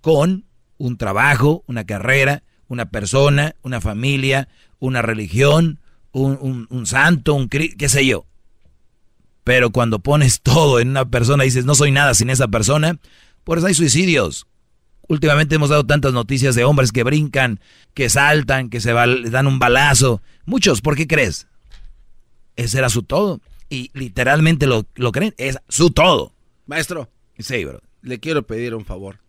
con 0.01 0.45
un 0.77 0.97
trabajo, 0.97 1.63
una 1.67 1.85
carrera, 1.85 2.43
una 2.67 2.89
persona, 2.89 3.55
una 3.61 3.81
familia, 3.81 4.49
una 4.79 5.01
religión, 5.01 5.79
un, 6.11 6.85
santo, 6.85 7.33
un 7.33 7.49
qué 7.49 7.89
sé 7.89 8.05
yo. 8.05 8.25
Pero 9.43 9.71
cuando 9.71 9.99
pones 9.99 10.41
todo 10.43 10.79
en 10.79 10.89
una 10.89 11.09
persona 11.09 11.43
y 11.43 11.47
dices, 11.47 11.65
no 11.65 11.75
soy 11.75 11.91
nada 11.91 12.13
sin 12.13 12.29
esa 12.29 12.47
persona, 12.47 12.99
pues 13.43 13.63
hay 13.63 13.73
suicidios. 13.73 14.45
Últimamente 15.09 15.55
hemos 15.55 15.69
dado 15.69 15.85
tantas 15.85 16.13
noticias 16.13 16.55
de 16.55 16.63
hombres 16.63 16.91
que 16.91 17.03
brincan, 17.03 17.59
que 17.93 18.09
saltan, 18.09 18.69
que 18.69 18.79
se 18.79 18.93
dan 18.93 19.47
un 19.47 19.59
balazo. 19.59 20.21
Muchos, 20.45 20.81
¿por 20.81 20.95
qué 20.95 21.07
crees? 21.07 21.47
Ese 22.55 22.77
era 22.77 22.89
su 22.89 23.03
todo. 23.03 23.41
Y 23.69 23.91
literalmente 23.93 24.67
lo, 24.67 24.85
lo 24.95 25.11
creen, 25.11 25.33
es 25.37 25.57
su 25.67 25.89
todo. 25.91 26.33
Maestro, 26.67 27.09
Sí, 27.39 27.65
bro. 27.65 27.81
Le 28.01 28.19
quiero 28.19 28.43
pedir 28.43 28.75
un 28.75 28.85
favor. 28.85 29.19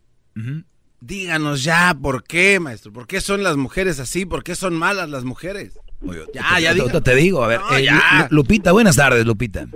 Díganos 1.00 1.64
ya 1.64 1.96
por 2.00 2.24
qué, 2.24 2.60
maestro. 2.60 2.92
¿Por 2.92 3.06
qué 3.06 3.20
son 3.20 3.42
las 3.42 3.56
mujeres 3.56 4.00
así? 4.00 4.26
¿Por 4.26 4.44
qué 4.44 4.54
son 4.54 4.74
malas 4.74 5.08
las 5.08 5.24
mujeres? 5.24 5.78
ya, 6.34 6.60
ya 6.60 6.74
digo. 6.74 6.88
Te, 7.00 7.14
digo, 7.14 7.42
a 7.42 7.46
ver. 7.48 7.60
Eh, 7.78 7.88
Lupita, 8.30 8.72
buenas 8.72 8.96
tardes, 8.96 9.24
Lupita. 9.24 9.66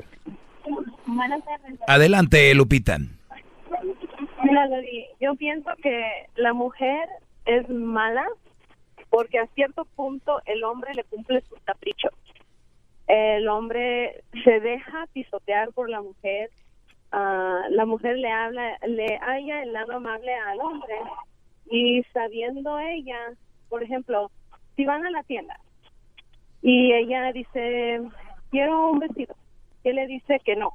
Buenas 1.07 1.41
tardes. 1.45 1.79
Adelante, 1.87 2.55
Lupita. 2.55 2.99
Mira, 4.55 4.69
yo 5.21 5.35
pienso 5.35 5.69
que 5.83 6.27
la 6.37 6.53
mujer 6.53 7.09
es 7.45 7.69
mala 7.69 8.25
porque 9.11 9.41
a 9.41 9.49
cierto 9.49 9.85
punto 9.97 10.41
el 10.47 10.63
hombre 10.63 10.95
le 10.95 11.03
cumple 11.03 11.41
sus 11.41 11.59
caprichos. 11.63 12.13
El 13.09 13.49
hombre 13.49 14.23
se 14.45 14.61
deja 14.61 15.09
pisotear 15.13 15.73
por 15.73 15.91
la 15.91 16.01
mujer, 16.03 16.51
la 17.11 17.85
mujer 17.85 18.17
le 18.17 18.31
habla, 18.31 18.79
le 18.87 19.19
haya 19.23 19.65
el 19.65 19.73
lado 19.73 19.95
amable 19.95 20.33
al 20.33 20.61
hombre 20.61 20.95
y 21.69 22.05
sabiendo 22.13 22.79
ella, 22.79 23.33
por 23.69 23.83
ejemplo, 23.83 24.31
si 24.77 24.85
van 24.85 25.05
a 25.05 25.11
la 25.11 25.25
tienda 25.25 25.59
y 26.63 26.93
ella 26.93 27.33
dice, 27.33 28.03
quiero 28.53 28.91
un 28.91 29.01
vestido, 29.01 29.35
él 29.83 29.97
le 29.97 30.07
dice 30.07 30.39
que 30.45 30.55
no. 30.55 30.75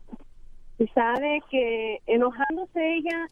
Y 0.78 0.88
sabe 0.88 1.42
que 1.50 2.02
enojándose 2.08 2.96
ella, 2.96 3.28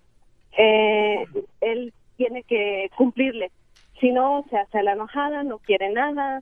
eh, 0.58 1.26
él 1.62 1.94
tiene 2.18 2.44
que 2.44 2.90
cumplirle. 2.98 3.52
Si 4.00 4.12
no, 4.12 4.46
se 4.50 4.58
hace 4.58 4.84
la 4.84 4.94
enojada, 4.94 5.44
no 5.44 5.60
quiere 5.60 5.92
nada. 5.92 6.42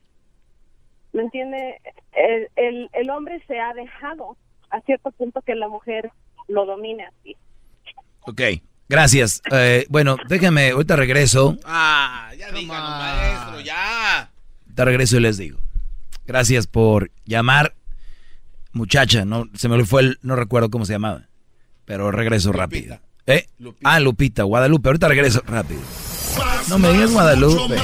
¿Me 1.14 1.24
entiende? 1.24 1.80
El, 2.14 2.50
el, 2.56 2.90
el 2.94 3.10
hombre 3.10 3.42
se 3.48 3.60
ha 3.60 3.74
dejado 3.74 4.38
a 4.70 4.82
cierto 4.82 5.12
punto 5.12 5.42
que 5.42 5.56
la 5.56 5.68
mujer 5.68 6.12
lo 6.48 6.66
domine 6.66 7.06
así. 7.06 7.38
Ok, 8.22 8.42
gracias. 8.90 9.42
Eh, 9.52 9.86
bueno, 9.90 10.18
déjame, 10.28 10.72
ahorita 10.72 10.96
regreso. 10.96 11.58
Ah, 11.64 12.32
ya 12.38 12.52
díganos, 12.52 12.90
maestro, 12.90 13.60
ya. 13.62 14.32
Ahorita 14.64 14.86
regreso 14.86 15.18
y 15.18 15.22
les 15.22 15.38
digo. 15.38 15.60
Gracias 16.26 16.68
por 16.68 17.12
llamar. 17.24 17.76
Muchacha, 18.74 19.24
no 19.24 19.46
se 19.54 19.70
me 19.70 19.86
fue 19.86 20.02
el, 20.02 20.20
no 20.22 20.36
recuerdo 20.36 20.70
cómo 20.70 20.84
se 20.84 20.94
llamaba, 20.94 21.30
pero 21.86 22.12
regreso 22.12 22.52
rápido. 22.52 23.00
¿Eh? 23.28 23.48
Ah, 23.84 24.00
Lupita, 24.00 24.44
Guadalupe, 24.44 24.90
ahorita 24.90 25.08
regreso 25.08 25.42
rápido. 25.48 25.82
no 26.70 26.78
me 26.78 26.94
digas 26.94 27.12
Guadalupe. 27.12 27.76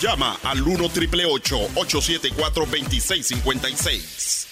Llama 0.00 0.38
al 0.44 0.62
1 0.62 0.88
triple 0.90 1.24
874 1.24 2.66
2656. 2.66 4.46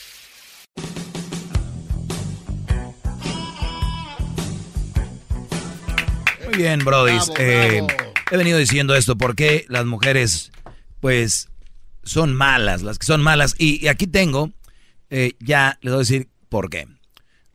Muy 6.46 6.54
bien, 6.56 6.84
Brody. 6.84 7.18
Eh, 7.38 7.86
he 8.30 8.36
venido 8.36 8.58
diciendo 8.58 8.96
esto 8.96 9.16
porque 9.16 9.64
las 9.68 9.84
mujeres, 9.84 10.50
pues, 11.00 11.48
son 12.02 12.34
malas, 12.34 12.82
las 12.82 12.98
que 12.98 13.06
son 13.06 13.22
malas. 13.22 13.54
Y, 13.58 13.86
aquí 13.86 14.08
tengo, 14.08 14.50
eh, 15.10 15.34
ya 15.38 15.78
les 15.82 15.92
voy 15.92 15.98
a 15.98 16.00
decir 16.00 16.28
por 16.48 16.70
qué. 16.70 16.88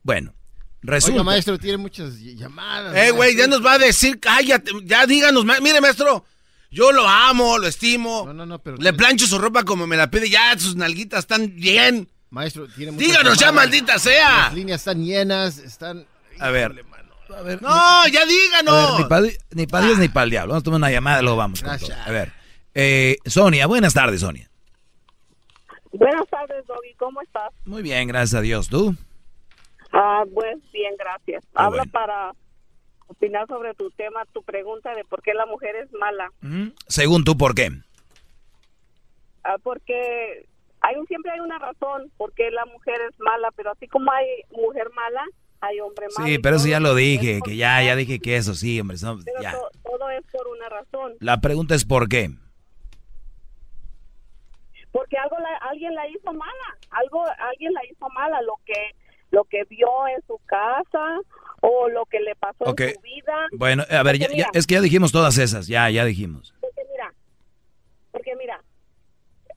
Bueno, 0.04 0.34
resulta... 0.82 1.14
Oiga, 1.14 1.24
maestro, 1.24 1.58
tiene 1.60 1.78
muchas 1.78 2.18
llamadas. 2.20 2.96
Eh, 2.96 3.12
güey, 3.12 3.36
ya 3.36 3.48
nos 3.48 3.64
va 3.66 3.74
a 3.74 3.78
decir, 3.80 4.20
cállate, 4.20 4.72
ya 4.84 5.06
díganos, 5.06 5.46
ma- 5.46 5.60
mire, 5.60 5.80
maestro, 5.82 6.26
yo 6.70 6.92
lo 6.92 7.08
amo, 7.08 7.58
lo 7.58 7.68
estimo. 7.68 8.24
No, 8.26 8.34
no, 8.34 8.46
no, 8.46 8.60
pero... 8.60 8.78
Le 8.78 8.94
plancho 8.94 9.28
su 9.28 9.38
ropa 9.40 9.64
como 9.64 9.86
me 9.88 9.98
la 9.98 10.10
pide, 10.10 10.30
ya 10.30 10.58
sus 10.58 10.76
nalguitas 10.76 11.20
están 11.20 11.56
bien. 11.56 12.08
Maestro, 12.30 12.68
tiene 12.68 12.92
muchas 12.94 13.08
Díganos 13.08 13.38
ya, 13.38 13.52
maldita 13.52 14.00
sea. 14.00 14.44
Las 14.44 14.54
líneas 14.54 14.82
están 14.82 15.04
llenas, 15.04 15.58
están... 15.58 16.06
A 16.40 16.50
ver. 16.50 16.86
A 17.38 17.42
ver, 17.44 17.62
No, 17.62 17.70
ya 18.08 18.22
A 18.22 18.26
ver, 18.26 18.28
díganos. 18.28 19.00
ni 19.00 19.06
para 19.06 19.28
ni 19.52 19.66
pa 19.68 19.82
Dios 19.82 19.98
ni 20.00 20.10
para 20.10 20.24
el 20.26 20.30
diablo. 20.32 20.52
Vamos 20.52 20.62
a 20.62 20.66
tomar 20.66 20.78
una 20.80 20.92
llamada 20.92 21.20
y 21.20 21.24
luego 21.24 21.38
vamos. 21.38 21.62
con 21.62 21.78
todo. 21.80 21.94
A 22.06 22.12
ver. 22.12 22.34
Eh, 22.74 23.18
Sonia, 23.26 23.68
buenas 23.68 23.94
tardes, 23.94 24.20
Sonia. 24.22 24.50
Buenas 25.94 26.28
tardes, 26.30 26.66
Doggy. 26.68 26.94
¿Cómo 26.98 27.22
estás? 27.22 27.52
Muy 27.66 27.82
bien, 27.82 28.08
gracias 28.08 28.34
a 28.40 28.42
Dios. 28.42 28.68
¿Tú? 28.70 28.96
Ah, 29.92 30.24
pues 30.34 30.58
bien, 30.72 30.96
gracias. 30.98 31.44
Ah, 31.54 31.70
bueno. 31.70 31.84
para 31.92 32.32
opinar 33.08 33.46
sobre 33.48 33.74
tu 33.74 33.90
tema, 33.92 34.26
tu 34.32 34.42
pregunta 34.44 34.96
de 34.96 35.04
por 35.04 35.22
qué 35.22 35.34
la 35.34 35.46
mujer 35.46 35.76
es 35.76 35.92
mala. 35.94 36.30
Mm, 36.42 36.70
Según 36.88 37.24
tú, 37.24 37.38
¿por 37.38 37.54
qué? 37.56 37.70
Ah, 39.44 39.58
porque 39.62 40.46
hay 40.82 40.96
un, 40.96 41.06
siempre 41.08 41.32
hay 41.32 41.40
una 41.42 41.60
razón 41.60 42.10
por 42.18 42.32
qué 42.34 42.52
la 42.52 42.66
mujer 42.68 42.96
es 43.10 43.20
mala, 43.20 43.50
pero 43.56 43.72
así 43.72 43.88
como 43.88 44.12
hay 44.12 44.26
mujer 44.52 44.90
mala, 44.96 45.26
hay 45.60 45.80
hombre 45.82 46.08
malo. 46.16 46.28
Sí, 46.30 46.40
pero 46.40 46.56
eso 46.56 46.68
ya 46.68 46.80
lo 46.80 46.96
dije, 46.96 47.40
que 47.44 47.58
ya, 47.58 47.84
ya 47.84 47.96
dije 47.96 48.20
que 48.20 48.38
eso, 48.38 48.54
sí, 48.54 48.80
hombre. 48.80 48.98
no, 49.02 49.20
pero 49.26 49.42
ya. 49.42 49.52
to- 49.52 49.70
todo 49.84 50.10
es 50.12 50.24
por 50.32 50.48
una 50.48 50.70
razón. 50.70 51.14
La 51.20 51.42
pregunta 51.42 51.76
es 51.76 51.84
¿por 51.86 52.08
qué? 52.08 52.30
Porque 54.92 55.18
algo 55.18 55.38
la- 55.40 55.70
alguien 55.70 55.94
la 55.96 56.08
hizo 56.10 56.34
mala, 56.34 56.78
algo 56.92 57.26
alguien 57.50 57.74
la 57.74 57.82
hizo 57.86 58.10
mala, 58.10 58.42
lo 58.42 58.56
que 58.66 58.74
lo 59.32 59.44
que 59.46 59.64
vio 59.66 59.88
en 60.08 60.22
su 60.28 60.38
casa 60.46 61.20
o 61.62 61.90
lo 61.90 62.06
que 62.06 62.20
le 62.20 62.36
pasó 62.36 62.66
en 62.90 62.96
su 62.96 63.02
vida. 63.02 63.48
Bueno, 63.54 63.84
a 63.90 64.04
ver, 64.04 64.18
ya- 64.18 64.48
es 64.54 64.68
que 64.68 64.76
ya 64.76 64.82
dijimos 64.82 65.12
todas 65.12 65.38
esas, 65.38 65.68
ya, 65.68 65.90
ya 65.90 66.06
dijimos. 66.06 66.54
Porque 66.62 66.82
mira, 66.92 67.14
porque 68.12 68.36
mira, 68.36 68.62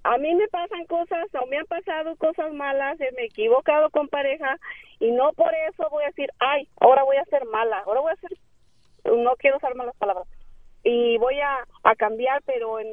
a 0.04 0.18
mí 0.18 0.34
me 0.34 0.46
pasan 0.48 0.84
cosas 0.86 1.26
o 1.40 1.46
me 1.46 1.58
han 1.58 1.66
pasado 1.66 2.14
cosas 2.16 2.52
malas, 2.52 3.00
eh, 3.00 3.10
me 3.16 3.22
he 3.22 3.26
equivocado 3.26 3.90
con 3.90 4.08
pareja 4.08 4.58
y 5.00 5.10
no 5.10 5.32
por 5.32 5.52
eso 5.70 5.88
voy 5.90 6.04
a 6.04 6.08
decir, 6.08 6.30
ay, 6.38 6.68
ahora 6.80 7.02
voy 7.04 7.16
a 7.16 7.24
ser 7.24 7.44
mala, 7.46 7.78
ahora 7.86 8.00
voy 8.00 8.12
a 8.12 8.16
ser, 8.16 8.30
no 9.04 9.34
quiero 9.36 9.56
usar 9.56 9.74
malas 9.74 9.96
palabras, 9.96 10.26
y 10.82 11.16
voy 11.18 11.40
a, 11.40 11.66
a 11.84 11.94
cambiar, 11.96 12.42
pero 12.44 12.78
en, 12.80 12.86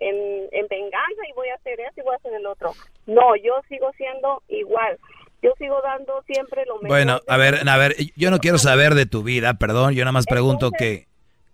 en, 0.00 0.48
en 0.52 0.66
venganza 0.68 1.22
y 1.28 1.32
voy 1.34 1.48
a 1.48 1.54
hacer 1.56 1.78
eso 1.80 1.92
y 2.00 2.02
voy 2.02 2.14
a 2.14 2.16
hacer 2.16 2.32
el 2.32 2.46
otro. 2.46 2.72
No, 3.06 3.36
yo 3.36 3.52
sigo 3.68 3.92
siendo 3.92 4.42
igual. 4.48 4.98
Yo 5.42 5.52
sigo 5.58 5.80
dando 5.82 6.22
siempre 6.26 6.64
lo 6.66 6.74
mejor. 6.76 6.88
Bueno, 6.88 7.20
a 7.28 7.36
ver, 7.36 7.68
a 7.68 7.76
ver, 7.76 7.94
yo 8.16 8.30
no 8.30 8.38
quiero 8.38 8.58
saber 8.58 8.94
de 8.94 9.06
tu 9.06 9.22
vida, 9.22 9.54
perdón, 9.54 9.94
yo 9.94 10.04
nada 10.04 10.12
más 10.12 10.26
pregunto 10.26 10.70
que... 10.70 11.06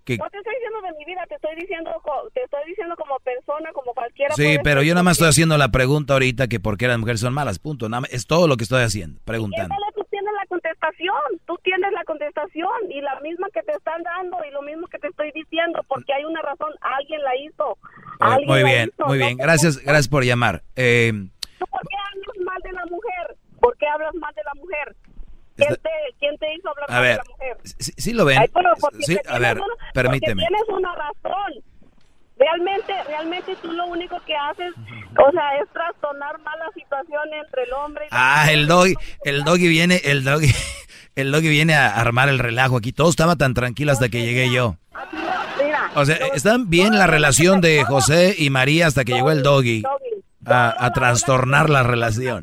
que 0.05 0.17
No 0.17 0.29
te 0.31 0.39
estoy 0.39 0.55
diciendo 0.55 0.81
de 0.83 0.93
mi 0.99 1.05
vida, 1.05 1.21
te 1.29 1.35
estoy 1.35 1.55
diciendo, 1.57 1.91
te 2.33 2.43
estoy 2.43 2.61
diciendo 2.67 2.95
como 2.97 3.19
persona, 3.21 3.71
como 3.73 3.93
cualquiera. 3.93 4.35
sí, 4.35 4.57
pero 4.65 4.83
yo 4.83 4.95
nada 4.95 5.03
más 5.03 5.17
estoy 5.17 5.29
haciendo 5.29 5.59
la 5.59 5.69
pregunta 5.69 6.15
ahorita 6.15 6.49
que 6.49 6.61
por 6.61 6.79
qué 6.79 6.89
las 6.89 6.99
mujeres 6.99 7.21
son 7.21 7.35
malas, 7.35 7.59
punto. 7.59 7.89
Nada 7.89 8.03
más, 8.03 8.13
es 8.13 8.27
todo 8.27 8.49
lo 8.49 8.57
que 8.57 8.65
estoy 8.65 8.83
haciendo, 8.83 9.21
preguntando. 9.25 9.75
Tú 9.95 10.05
tienes 10.11 10.33
la 10.33 10.47
contestación, 10.47 11.41
tú 11.47 11.59
tienes 11.63 11.93
la 11.93 12.05
contestación 12.05 12.91
y 12.91 13.03
la 13.03 13.21
misma 13.21 13.49
que 13.53 13.63
te 13.63 13.73
están 13.73 14.03
dando 14.03 14.39
y 14.49 14.51
lo 14.51 14.63
mismo 14.63 14.87
que 14.87 14.99
te 14.99 15.09
estoy 15.09 15.31
diciendo, 15.33 15.85
porque 15.89 16.13
hay 16.15 16.25
una 16.25 16.41
razón, 16.41 16.73
alguien 16.81 17.23
la 17.23 17.37
hizo. 17.37 17.77
alguien 18.21 18.49
Muy 18.49 18.63
bien, 18.65 18.91
hizo, 18.95 19.07
muy 19.07 19.19
bien, 19.19 19.37
gracias, 19.37 19.77
gracias 19.79 20.09
por 20.09 20.25
llamar. 20.25 20.63
Eh, 20.75 21.13
¿Tú 21.59 21.67
¿Por 21.67 21.81
qué 21.83 21.97
hablas 21.97 22.47
mal 22.47 22.63
de 22.63 22.73
la 22.73 22.87
mujer? 22.87 23.37
¿Por 23.65 23.77
qué 23.79 23.87
hablas 23.89 24.15
mal 24.15 24.35
de 24.35 24.43
la 24.45 24.55
mujer? 24.55 24.97
¿Quién, 25.57 25.69
te, 25.77 25.91
quién 26.19 26.37
te 26.39 26.53
hizo 26.55 26.69
hablar 26.69 26.91
A 26.91 27.01
ver, 27.01 27.13
de 27.13 27.17
la 27.19 27.25
mujer? 27.31 27.57
sí, 27.79 27.93
sí 27.97 28.13
lo 28.13 28.25
ven. 28.25 28.39
Ay, 28.39 28.49
pero 28.53 28.71
porque 28.81 29.03
Sí, 29.03 29.17
te 29.17 29.29
a 29.29 29.39
ver, 29.39 29.57
una- 29.57 29.67
permíteme. 29.95 30.43
Tienes 30.43 30.69
una 30.69 30.95
razón. 30.95 31.53
Realmente, 32.37 32.93
realmente 33.07 33.55
tú 33.63 33.71
lo 33.73 33.87
único 33.87 34.21
que 34.27 34.35
haces, 34.37 34.75
o 34.77 35.31
sea, 35.31 35.57
es 35.63 35.69
trastornar 35.73 36.37
mala 36.41 36.65
situación 36.75 37.23
entre 37.33 37.63
el 37.63 37.73
hombre 37.75 38.07
y 38.07 38.15
la 38.15 38.43
Ah, 38.43 38.53
el 38.53 38.67
doggy, 38.67 38.95
el 39.25 39.45
doggy 39.45 39.69
viene, 39.69 40.01
el 40.05 40.25
doggy, 40.25 40.49
el 41.15 41.31
doggy 41.31 41.49
viene 41.49 41.75
a 41.77 41.95
armar 41.95 42.29
el 42.29 42.41
relajo 42.41 42.77
aquí. 42.77 42.93
Todo 42.93 43.09
estaba 43.09 43.37
tan 43.37 43.55
tranquilo 43.55 43.93
hasta 43.93 44.09
que 44.09 44.23
llegué 44.23 44.51
yo. 44.53 44.77
Mira, 45.63 45.93
O 45.95 46.05
sea, 46.05 46.17
está 46.35 46.57
bien 46.59 46.99
la 46.99 47.07
relación 47.07 47.61
de 47.61 47.85
José 47.85 48.35
y 48.37 48.51
María 48.51 48.89
hasta 48.89 49.05
que 49.05 49.13
llegó 49.13 49.31
el 49.31 49.45
doggy 49.45 49.85
a, 50.45 50.85
a 50.85 50.93
trastornar 50.93 51.71
la 51.71 51.85
relación. 51.85 52.43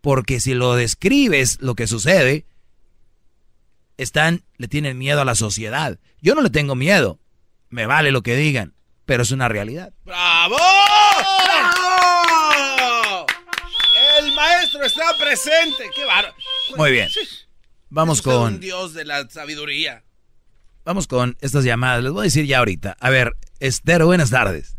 porque 0.00 0.40
si 0.40 0.54
lo 0.54 0.74
describes 0.74 1.58
lo 1.60 1.74
que 1.74 1.86
sucede, 1.86 2.46
están, 3.96 4.42
le 4.56 4.68
tienen 4.68 4.98
miedo 4.98 5.20
a 5.20 5.24
la 5.24 5.34
sociedad. 5.34 5.98
Yo 6.20 6.34
no 6.34 6.42
le 6.42 6.50
tengo 6.50 6.74
miedo. 6.74 7.18
Me 7.68 7.86
vale 7.86 8.10
lo 8.10 8.22
que 8.22 8.36
digan, 8.36 8.74
pero 9.04 9.22
es 9.22 9.30
una 9.30 9.48
realidad. 9.48 9.92
¡Bravo! 10.04 10.56
¡Bravo! 11.44 13.26
El 14.18 14.34
maestro 14.34 14.82
está 14.84 15.16
presente. 15.18 15.84
¡Qué 15.94 16.04
bárbaro! 16.04 16.34
Muy 16.76 16.92
bien. 16.92 17.08
Vamos 17.90 18.22
con 18.22 18.54
un 18.54 18.60
dios 18.60 18.94
de 18.94 19.04
la 19.04 19.28
sabiduría. 19.28 20.04
vamos 20.84 21.06
con 21.06 21.36
estas 21.40 21.64
llamadas. 21.64 22.02
Les 22.02 22.12
voy 22.12 22.20
a 22.20 22.24
decir 22.24 22.46
ya 22.46 22.58
ahorita. 22.58 22.96
A 23.00 23.10
ver, 23.10 23.36
Esther, 23.60 24.04
buenas 24.04 24.30
tardes. 24.30 24.76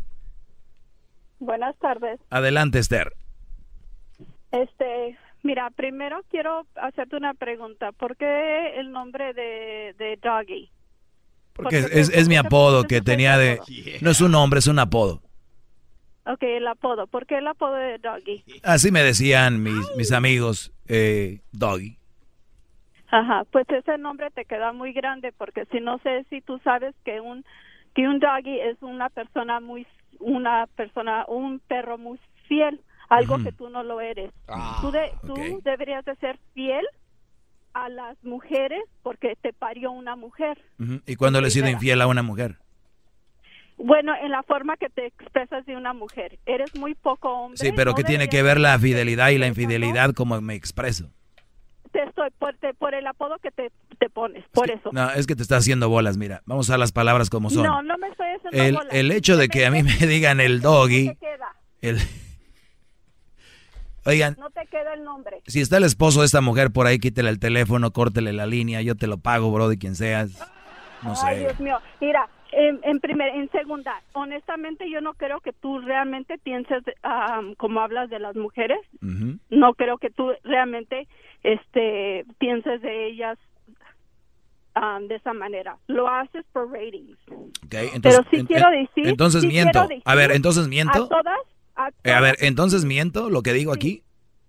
Buenas 1.38 1.76
tardes. 1.78 2.20
Adelante, 2.30 2.78
Esther. 2.78 3.14
Este, 4.52 5.16
mira, 5.42 5.70
primero 5.70 6.22
quiero 6.30 6.66
hacerte 6.76 7.16
una 7.16 7.34
pregunta. 7.34 7.92
¿Por 7.92 8.16
qué 8.16 8.78
el 8.78 8.90
nombre 8.92 9.32
de, 9.34 9.94
de 9.98 10.18
Doggy? 10.22 10.70
Porque 11.54 11.78
es, 11.78 11.86
es- 11.90 12.08
es 12.10 12.28
mi 12.28 12.36
apodo 12.36 12.84
que 12.84 13.00
tenía 13.00 13.36
de... 13.38 13.58
No 14.00 14.10
es 14.10 14.20
un 14.20 14.32
nombre, 14.32 14.58
es 14.58 14.66
un 14.66 14.78
apodo. 14.78 15.20
Ok, 16.24 16.42
el 16.42 16.66
apodo. 16.68 17.06
¿Por 17.08 17.26
qué 17.26 17.38
el 17.38 17.46
apodo 17.48 17.74
de 17.74 17.98
Doggy? 17.98 18.44
Así 18.62 18.92
me 18.92 19.02
decían 19.02 19.62
mis, 19.62 19.90
mis 19.96 20.12
amigos, 20.12 20.72
eh, 20.86 21.40
Doggy. 21.52 21.98
Ajá, 23.10 23.44
pues 23.50 23.66
ese 23.68 23.98
nombre 23.98 24.30
te 24.30 24.44
queda 24.46 24.72
muy 24.72 24.92
grande 24.94 25.32
porque 25.32 25.66
si 25.66 25.80
no 25.80 25.98
sé 25.98 26.24
si 26.30 26.40
tú 26.40 26.58
sabes 26.64 26.94
que 27.04 27.20
un 27.20 27.44
que 27.94 28.08
un 28.08 28.20
doggy 28.20 28.58
es 28.58 28.80
una 28.80 29.10
persona 29.10 29.60
muy 29.60 29.86
una 30.18 30.66
persona 30.76 31.26
un 31.28 31.58
perro 31.60 31.98
muy 31.98 32.18
fiel, 32.48 32.80
algo 33.16 33.34
Ujú. 33.36 33.44
que 33.44 33.52
tú 33.52 33.68
no 33.68 33.82
lo 33.82 34.00
eres. 34.00 34.32
Ah, 34.48 34.78
tú 34.80 34.90
de- 34.90 35.12
tú 35.26 35.32
ok. 35.34 35.62
deberías 35.64 36.04
de 36.04 36.14
ser 36.16 36.38
fiel 36.54 36.84
a 37.74 37.88
las 37.88 38.16
mujeres 38.24 38.82
porque 39.02 39.36
te 39.40 39.52
parió 39.52 39.90
una 39.92 40.16
mujer. 40.16 40.58
Ujú. 40.78 41.00
¿Y 41.06 41.16
cuando 41.16 41.40
le 41.40 41.48
he 41.48 41.50
sido 41.50 41.68
infiel 41.68 42.00
a 42.02 42.06
una 42.06 42.22
mujer? 42.22 42.56
Bueno, 43.78 44.12
en 44.22 44.30
la 44.30 44.42
forma 44.42 44.76
que 44.76 44.88
te 44.90 45.06
expresas 45.06 45.64
de 45.66 45.76
una 45.76 45.92
mujer, 45.92 46.38
eres 46.46 46.74
muy 46.76 46.94
poco 46.94 47.28
hombre. 47.30 47.58
Sí, 47.58 47.72
pero 47.74 47.90
no 47.92 47.94
¿qué 47.96 48.04
tiene 48.04 48.28
que 48.28 48.42
ver 48.42 48.60
la 48.60 48.78
fidelidad 48.78 49.30
y 49.30 49.38
la 49.38 49.46
infidelidad 49.46 50.12
como 50.12 50.40
me 50.40 50.54
expreso? 50.54 51.10
Te 51.90 52.02
estoy 52.04 52.30
por, 52.38 52.56
te- 52.58 52.74
por 52.74 52.94
el 52.94 53.06
apodo 53.06 53.38
que 53.38 53.50
te, 53.50 53.70
te 53.98 54.08
pones, 54.08 54.44
por 54.52 54.70
eso. 54.70 54.90
No, 54.92 55.10
es 55.10 55.26
que 55.26 55.34
te 55.36 55.42
está 55.42 55.56
haciendo 55.56 55.88
bolas, 55.88 56.16
mira. 56.16 56.42
Vamos 56.46 56.70
a 56.70 56.78
las 56.78 56.92
palabras 56.92 57.28
como 57.28 57.50
son. 57.50 57.64
No, 57.64 57.82
no 57.82 57.98
me 57.98 58.08
estoy 58.08 58.26
haciendo 58.36 58.62
el, 58.62 58.74
bolas. 58.76 58.94
el 58.94 59.10
hecho 59.12 59.36
de 59.36 59.48
que 59.48 59.66
a 59.66 59.70
mí 59.70 59.82
me 59.82 59.92
digan 60.06 60.40
el 60.40 60.60
doggy, 60.60 61.14
queda. 61.16 61.54
el... 61.80 61.98
Oigan, 64.04 64.36
No 64.38 64.50
te 64.50 64.66
queda 64.66 64.94
el 64.94 65.04
nombre. 65.04 65.42
si 65.46 65.60
está 65.60 65.76
el 65.76 65.84
esposo 65.84 66.20
de 66.20 66.26
esta 66.26 66.40
mujer 66.40 66.72
por 66.72 66.86
ahí, 66.86 66.98
quítele 66.98 67.28
el 67.30 67.38
teléfono, 67.38 67.92
córtele 67.92 68.32
la 68.32 68.46
línea, 68.46 68.82
yo 68.82 68.96
te 68.96 69.06
lo 69.06 69.18
pago, 69.18 69.50
bro, 69.52 69.68
de 69.68 69.78
quien 69.78 69.94
seas. 69.94 70.38
No 71.02 71.14
Ay, 71.22 71.36
sé. 71.36 71.40
Dios 71.40 71.60
mío. 71.60 71.78
Mira, 72.00 72.28
en, 72.52 72.80
en 72.82 73.00
primer, 73.00 73.34
en 73.34 73.50
segunda, 73.50 74.02
honestamente 74.12 74.88
yo 74.90 75.00
no 75.00 75.14
creo 75.14 75.40
que 75.40 75.52
tú 75.52 75.80
realmente 75.80 76.36
pienses 76.38 76.82
como 77.56 77.80
hablas 77.80 78.10
de 78.10 78.18
las 78.18 78.36
mujeres. 78.36 78.78
No 79.50 79.74
creo 79.74 79.98
que 79.98 80.10
tú 80.10 80.32
realmente 80.44 81.06
este 81.42 82.24
pienses 82.38 82.82
de 82.82 83.06
ellas 83.08 83.38
de 85.08 85.14
esa 85.16 85.32
manera. 85.32 85.76
Lo 85.86 86.08
haces 86.08 86.44
por 86.52 86.70
ratings. 86.70 87.18
Ok, 87.30 87.74
entonces, 87.94 88.00
Pero 88.02 88.24
sí 88.30 88.36
en- 88.36 88.46
quiero 88.46 88.70
decir. 88.70 89.06
entonces 89.08 89.42
sí 89.42 89.48
miento. 89.48 89.82
decir 89.86 90.02
a 90.04 90.14
ver, 90.14 90.32
entonces 90.32 90.68
miento. 90.68 91.04
A 91.04 91.08
todas. 91.08 91.38
A 91.86 91.90
Eh, 92.04 92.12
a 92.12 92.20
ver, 92.20 92.36
entonces 92.40 92.84
miento 92.84 93.30
lo 93.30 93.42
que 93.42 93.52
digo 93.52 93.72
aquí. 93.72 94.02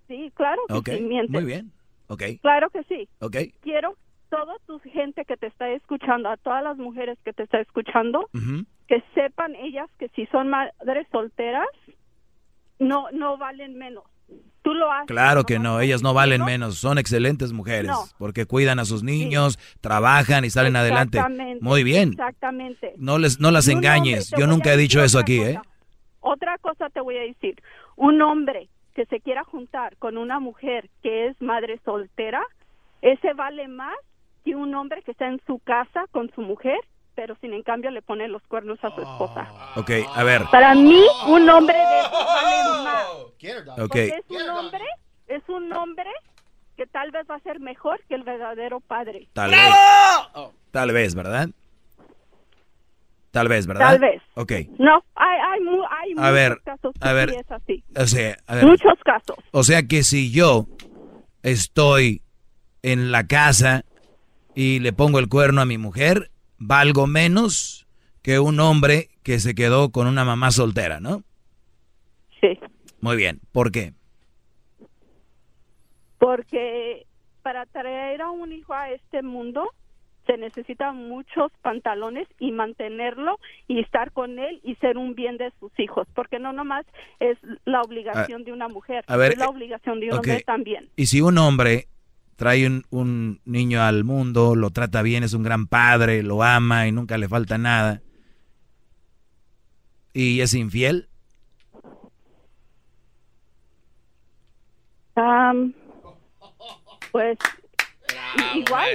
Sí, 0.07 0.31
claro 0.35 0.61
que 0.67 0.73
Ok, 0.73 0.89
sí, 0.97 1.01
mientes. 1.01 1.31
muy 1.31 1.43
bien. 1.45 1.71
Ok, 2.07 2.23
Claro 2.41 2.69
que 2.69 2.83
sí. 2.83 3.07
ok. 3.19 3.37
Quiero 3.61 3.95
toda 4.29 4.55
tu 4.67 4.79
gente 4.79 5.25
que 5.25 5.37
te 5.37 5.47
está 5.47 5.69
escuchando, 5.69 6.29
a 6.29 6.37
todas 6.37 6.63
las 6.63 6.77
mujeres 6.77 7.17
que 7.23 7.33
te 7.33 7.43
está 7.43 7.59
escuchando, 7.59 8.29
que 8.87 9.03
sepan 9.15 9.55
ellas 9.55 9.89
que 9.99 10.09
si 10.09 10.25
son 10.27 10.49
madres 10.49 11.07
solteras, 11.11 11.67
no 12.79 13.05
no 13.11 13.37
valen 13.37 13.77
menos. 13.77 14.03
Tú 14.63 14.73
lo 14.73 14.89
haces. 14.91 15.07
Claro 15.07 15.43
que 15.43 15.59
no, 15.59 15.81
ellas 15.81 16.01
no 16.01 16.13
valen 16.13 16.43
menos, 16.45 16.77
son 16.77 16.97
excelentes 16.97 17.51
mujeres, 17.51 17.91
No. 17.91 18.05
porque 18.17 18.45
cuidan 18.45 18.79
a 18.79 18.85
sus 18.85 19.03
niños, 19.03 19.59
trabajan 19.81 20.45
y 20.45 20.49
salen 20.49 20.75
adelante. 20.77 21.21
Muy 21.59 21.83
bien. 21.83 22.09
Exactamente. 22.13 22.93
No 22.97 23.17
les 23.17 23.39
no 23.41 23.51
las 23.51 23.67
engañes. 23.67 24.31
Yo 24.37 24.47
nunca 24.47 24.73
he 24.73 24.77
dicho 24.77 25.03
eso 25.03 25.19
aquí, 25.19 25.37
cosa. 25.39 25.49
¿eh? 25.51 25.59
Otra 26.23 26.57
cosa 26.57 26.89
te 26.89 27.01
voy 27.01 27.17
a 27.17 27.21
decir. 27.21 27.61
Un 27.97 28.21
hombre 28.21 28.69
que 28.95 29.05
se 29.05 29.19
quiera 29.19 29.43
juntar 29.43 29.97
con 29.97 30.17
una 30.17 30.39
mujer 30.39 30.89
que 31.01 31.27
es 31.27 31.41
madre 31.41 31.79
soltera, 31.83 32.41
ese 33.01 33.33
vale 33.33 33.67
más 33.67 33.97
que 34.45 34.55
un 34.55 34.73
hombre 34.73 35.01
que 35.03 35.11
está 35.11 35.27
en 35.27 35.41
su 35.45 35.59
casa 35.59 36.05
con 36.11 36.31
su 36.33 36.41
mujer, 36.41 36.79
pero 37.13 37.35
sin 37.41 37.53
en 37.53 37.63
cambio 37.63 37.91
le 37.91 38.01
pone 38.01 38.27
los 38.27 38.41
cuernos 38.43 38.79
a 38.83 38.95
su 38.95 39.01
esposa. 39.01 39.51
Ok, 39.75 39.91
a 40.15 40.23
ver. 40.23 40.43
Para 40.49 40.73
mí, 40.75 41.03
un 41.27 41.49
hombre 41.49 41.77
de 41.77 41.99
esos 41.99 42.25
vale 42.25 42.83
más. 42.83 43.05
Ok. 43.13 43.77
Porque 43.77 44.07
es 44.07 44.29
un 44.29 44.49
hombre, 44.49 44.85
es 45.27 45.49
un 45.49 45.73
hombre 45.73 46.09
que 46.77 46.87
tal 46.87 47.11
vez 47.11 47.25
va 47.29 47.35
a 47.35 47.39
ser 47.39 47.59
mejor 47.59 48.01
que 48.07 48.15
el 48.15 48.23
verdadero 48.23 48.79
padre. 48.79 49.27
Tal 49.33 49.51
vez. 49.51 49.73
Tal 50.71 50.91
vez, 50.91 51.15
¿verdad? 51.15 51.49
Tal 53.33 53.47
vez, 53.47 53.65
¿verdad? 53.65 53.87
Tal 53.87 53.99
vez. 53.99 54.21
Ok. 54.35 54.51
No, 54.77 55.03
hay, 55.15 55.39
hay, 55.39 55.59
hay 55.89 56.11
A 56.11 56.15
muchos 56.15 56.33
ver, 56.33 56.61
casos 56.63 56.93
que 56.93 57.09
a 57.09 57.13
ver. 57.13 57.29
sí 57.31 57.35
es 57.37 57.51
así. 57.51 57.83
O 57.97 58.05
sea, 58.05 58.37
a 58.45 58.55
ver. 58.55 58.65
Muchos 58.67 58.93
casos. 59.03 59.37
O 59.49 59.63
sea 59.63 59.81
que 59.87 60.03
si 60.03 60.31
yo 60.31 60.67
estoy 61.41 62.21
en 62.83 63.11
la 63.11 63.25
casa 63.25 63.85
y 64.53 64.81
le 64.81 64.93
pongo 64.93 65.17
el 65.17 65.29
cuerno 65.29 65.61
a 65.61 65.65
mi 65.65 65.79
mujer, 65.79 66.29
valgo 66.59 67.07
menos 67.07 67.87
que 68.21 68.37
un 68.37 68.59
hombre 68.59 69.09
que 69.23 69.39
se 69.39 69.55
quedó 69.55 69.89
con 69.91 70.05
una 70.05 70.23
mamá 70.25 70.51
soltera, 70.51 70.99
¿no? 70.99 71.23
Sí. 72.39 72.59
Muy 73.01 73.15
bien. 73.15 73.41
¿Por 73.51 73.71
qué? 73.71 73.95
Porque 76.19 77.07
para 77.41 77.65
traer 77.65 78.21
a 78.21 78.29
un 78.29 78.51
hijo 78.51 78.75
a 78.75 78.91
este 78.91 79.23
mundo 79.23 79.71
se 80.25 80.37
necesitan 80.37 81.07
muchos 81.09 81.51
pantalones 81.61 82.27
y 82.39 82.51
mantenerlo 82.51 83.39
y 83.67 83.79
estar 83.79 84.11
con 84.11 84.39
él 84.39 84.59
y 84.63 84.75
ser 84.75 84.97
un 84.97 85.15
bien 85.15 85.37
de 85.37 85.51
sus 85.59 85.71
hijos, 85.79 86.07
porque 86.13 86.39
no 86.39 86.53
nomás 86.53 86.85
es 87.19 87.37
la 87.65 87.81
obligación 87.81 88.43
de 88.43 88.53
una 88.53 88.67
mujer, 88.67 89.03
a 89.07 89.17
ver, 89.17 89.33
es 89.33 89.37
la 89.37 89.47
obligación 89.47 89.99
de 89.99 90.07
un 90.07 90.13
hombre 90.13 90.43
también. 90.45 90.89
Y 90.95 91.07
si 91.07 91.21
un 91.21 91.37
hombre 91.37 91.87
trae 92.35 92.65
un, 92.67 92.83
un 92.89 93.41
niño 93.45 93.81
al 93.81 94.03
mundo, 94.03 94.55
lo 94.55 94.69
trata 94.69 95.01
bien, 95.01 95.23
es 95.23 95.33
un 95.33 95.43
gran 95.43 95.67
padre, 95.67 96.23
lo 96.23 96.43
ama 96.43 96.87
y 96.87 96.91
nunca 96.91 97.17
le 97.17 97.27
falta 97.27 97.57
nada, 97.57 98.01
y 100.13 100.41
es 100.41 100.53
infiel, 100.53 101.07
pues 107.11 107.37
igual. 108.55 108.89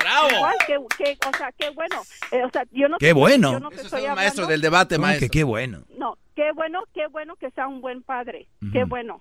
¡Bravo! 0.00 0.28
Igual, 0.34 0.54
que, 0.66 1.04
que, 1.04 1.28
o 1.28 1.36
sea, 1.36 1.50
qué 1.58 1.70
bueno. 1.70 1.96
Eh, 2.32 2.44
o 2.44 2.50
sea, 2.50 2.64
yo 2.72 2.88
no 2.88 2.98
¡Qué 2.98 3.06
te- 3.08 3.12
bueno! 3.12 3.52
yo 3.52 3.60
no 3.60 3.70
te 3.70 3.82
estoy 3.82 4.04
el 4.04 4.14
maestro 4.14 4.44
hablando- 4.44 4.50
del 4.52 4.60
debate, 4.60 4.94
¿Cómo 4.96 5.06
maestro. 5.06 5.26
que 5.26 5.30
qué 5.38 5.44
bueno. 5.44 5.82
No, 5.96 6.16
qué 6.34 6.50
bueno, 6.54 6.82
qué 6.94 7.06
bueno 7.08 7.36
que 7.36 7.50
sea 7.50 7.66
un 7.68 7.80
buen 7.80 8.02
padre. 8.02 8.46
Qué 8.72 8.80
Ujú. 8.80 8.88
bueno. 8.88 9.14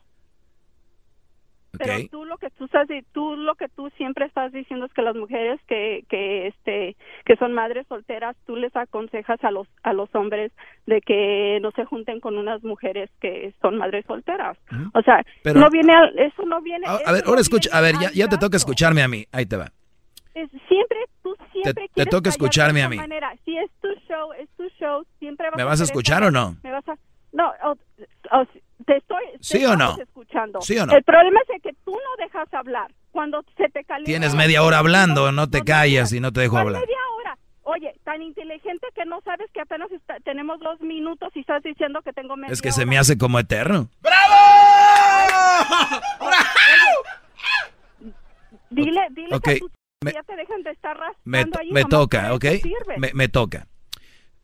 Ok. 1.71 1.81
Pero 1.85 2.07
tú 2.09 2.25
lo 2.25 2.37
que 2.39 2.49
tú 2.49 2.65
estás 2.65 2.87
tú 3.13 3.35
lo 3.35 3.53
que 3.53 3.67
tú 3.69 3.91
siempre 3.95 4.25
estás 4.25 4.51
diciendo 4.51 4.87
es 4.87 4.93
que 4.93 5.03
las 5.03 5.15
mujeres 5.15 5.59
que 5.67 6.03
que 6.09 6.47
este 6.47 6.97
que 7.25 7.35
son 7.35 7.53
madres 7.53 7.85
solteras 7.87 8.35
tú 8.47 8.55
les 8.55 8.75
aconsejas 8.75 9.41
a 9.43 9.51
los 9.51 9.67
a 9.83 9.93
los 9.93 10.09
hombres 10.15 10.51
de 10.87 10.99
que 11.01 11.59
no 11.61 11.69
se 11.71 11.85
junten 11.85 12.21
con 12.21 12.39
unas 12.39 12.63
mujeres 12.63 13.11
que 13.21 13.53
son 13.61 13.77
madres 13.77 14.03
solteras. 14.07 14.57
O 14.95 15.01
sea, 15.03 15.23
Pero- 15.43 15.59
no 15.59 15.69
viene 15.69 15.93
al- 15.93 16.17
eso 16.17 16.43
no 16.47 16.59
viene 16.61 16.87
A, 16.87 16.95
a 17.05 17.11
ver, 17.11 17.23
no 17.23 17.29
ahora 17.29 17.41
escucha, 17.41 17.69
viene 17.69 17.77
a 17.77 17.81
ver, 17.81 17.95
al 17.97 18.01
ya, 18.01 18.23
ya 18.25 18.27
te 18.29 18.37
toca 18.39 18.57
escucharme 18.57 19.03
a 19.03 19.07
mí. 19.07 19.25
Ahí 19.31 19.45
te 19.45 19.55
va. 19.57 19.71
Es- 20.35 20.49
siempre 20.67 20.97
tú 21.23 21.35
siempre 21.51 21.87
te 21.87 21.89
quieres 21.93 22.11
toca 22.11 22.29
escucharme 22.29 22.79
de 22.79 22.85
a 22.85 22.89
mí. 22.89 22.97
manera. 22.97 23.33
Si 23.45 23.57
es 23.57 23.69
tu 23.81 23.87
show, 24.07 24.31
es 24.33 24.47
tu 24.57 24.67
show, 24.79 25.03
siempre 25.19 25.49
vas 25.49 25.57
¿Me 25.57 25.63
vas 25.63 25.81
a 25.81 25.83
escuchar 25.83 26.23
o 26.23 26.31
no? 26.31 26.55
Me 26.63 26.71
vas 26.71 26.87
a 26.87 26.95
No, 27.31 27.51
o- 27.63 27.71
o- 27.71 28.45
te 28.85 28.97
estoy 28.97 29.23
te 29.33 29.37
¿Sí 29.43 29.63
o 29.65 29.75
no? 29.75 29.95
escuchando. 29.99 30.61
¿Sí 30.61 30.77
o 30.79 30.85
no? 30.85 30.93
El 30.93 31.03
problema 31.03 31.39
es 31.55 31.61
que 31.61 31.73
tú 31.85 31.91
no 31.91 32.23
dejas 32.25 32.51
hablar. 32.53 32.91
Cuando 33.11 33.43
se 33.57 33.69
te 33.69 33.83
calienta 33.83 34.05
Tienes 34.09 34.33
media 34.35 34.63
hora 34.63 34.79
hablando, 34.79 35.31
no 35.31 35.49
te 35.49 35.61
callas 35.63 36.11
y 36.13 36.19
no 36.19 36.31
te 36.31 36.41
dejo 36.41 36.53
¿Cuál 36.53 36.67
hablar. 36.67 36.81
media 36.81 36.97
hora? 37.17 37.37
Oye, 37.63 37.93
tan 38.03 38.21
inteligente 38.23 38.87
que 38.95 39.05
no 39.05 39.21
sabes 39.21 39.49
que 39.51 39.61
apenas 39.61 39.91
está- 39.91 40.19
tenemos 40.21 40.59
dos 40.59 40.79
minutos 40.81 41.29
y 41.35 41.41
estás 41.41 41.61
diciendo 41.61 42.01
que 42.01 42.13
tengo 42.13 42.35
media 42.35 42.51
Es 42.53 42.61
que 42.63 42.71
se 42.71 42.85
me 42.85 42.97
hace 42.97 43.17
como 43.17 43.37
eterno. 43.39 43.89
Dile, 48.69 49.07
dile 49.11 49.35
Ok, 49.35 49.43
que 49.43 49.51
a 49.51 49.59
tus- 49.59 49.71
me- 50.03 50.13
ya 50.13 50.23
te 50.23 50.35
dejan 50.35 50.63
de 50.63 50.71
estar 50.71 50.97
Me, 51.25 51.39
ahí, 51.39 51.71
me 51.71 51.83
toca, 51.83 52.33
¿ok? 52.33 52.45
Me, 52.97 53.11
me 53.13 53.27
toca. 53.27 53.67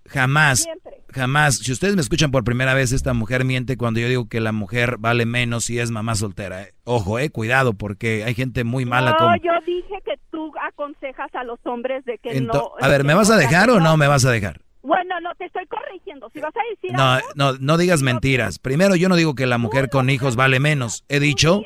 Jamás, 0.08 0.60
Siempre. 0.64 1.02
jamás, 1.14 1.58
si 1.58 1.72
ustedes 1.72 1.96
me 1.96 2.02
escuchan 2.02 2.30
por 2.30 2.44
primera 2.44 2.76
vez, 2.76 2.92
esta 2.92 3.14
mujer 3.14 3.44
miente 3.44 3.76
cuando 3.76 4.00
yo 4.00 4.08
digo 4.08 4.30
que 4.30 4.40
la 4.40 4.52
mujer 4.52 4.98
vale 5.00 5.26
menos 5.26 5.66
si 5.66 5.80
es 5.80 5.90
mamá 5.90 6.14
soltera. 6.14 6.62
¿eh? 6.62 6.74
Ojo, 6.84 7.18
eh, 7.18 7.32
cuidado, 7.32 7.74
porque 7.74 8.24
hay 8.24 8.36
gente 8.36 8.64
muy 8.64 8.86
mala 8.86 9.12
no, 9.12 9.18
como... 9.18 9.36
yo 9.38 9.52
dije 9.66 9.96
que 10.06 10.20
tú 10.30 10.52
aconsejas 10.62 11.34
a 11.34 11.44
los 11.44 11.60
hombres 11.66 12.06
de 12.06 12.20
que 12.20 12.32
Ento- 12.32 12.54
no... 12.54 12.72
a 12.80 12.88
ver, 12.88 13.04
¿me 13.04 13.16
vas 13.16 13.32
a 13.32 13.38
dejar 13.38 13.72
o 13.72 13.80
no 13.80 13.98
me 13.98 14.08
vas 14.08 14.26
a 14.26 14.32
dejar? 14.32 14.62
Bueno, 14.86 15.20
no 15.22 15.34
te 15.36 15.46
estoy 15.46 15.66
corrigiendo. 15.68 16.30
Si 16.34 16.40
vas 16.40 16.54
a 16.56 16.60
decir 16.76 16.92
No, 16.96 17.14
algo, 17.14 17.28
no, 17.36 17.54
no 17.60 17.78
digas 17.78 18.02
mentiras. 18.02 18.60
Primero, 18.60 18.96
yo 18.96 19.10
no 19.10 19.16
digo 19.16 19.34
que 19.36 19.48
la 19.48 19.58
mujer 19.58 19.90
con 19.90 20.10
hijos 20.10 20.36
vale 20.36 20.60
menos. 20.60 21.04
He 21.10 21.20
dicho 21.20 21.64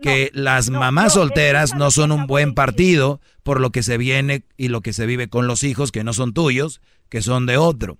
que 0.00 0.30
las 0.32 0.70
mamás 0.70 1.12
solteras 1.14 1.74
no 1.74 1.90
son 1.90 2.12
un 2.12 2.26
buen 2.26 2.54
partido 2.54 3.20
por 3.42 3.60
lo 3.60 3.70
que 3.70 3.82
se 3.82 3.98
viene 3.98 4.44
y 4.56 4.68
lo 4.68 4.80
que 4.80 4.92
se 4.92 5.06
vive 5.06 5.28
con 5.28 5.46
los 5.46 5.64
hijos 5.64 5.92
que 5.92 6.02
no 6.04 6.12
son 6.12 6.32
tuyos, 6.32 6.80
que 7.08 7.20
son 7.20 7.44
de 7.46 7.58
otro. 7.58 7.98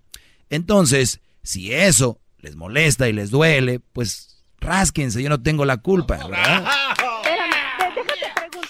Entonces, 0.49 1.21
si 1.43 1.73
eso 1.75 2.19
les 2.39 2.57
molesta 2.57 3.09
y 3.09 3.13
les 3.13 3.31
duele, 3.31 3.81
pues 3.93 4.43
rásquense, 4.59 5.23
yo 5.23 5.29
no 5.29 5.43
tengo 5.43 5.65
la 5.65 5.77
culpa, 5.79 6.17
¿verdad? 6.17 6.65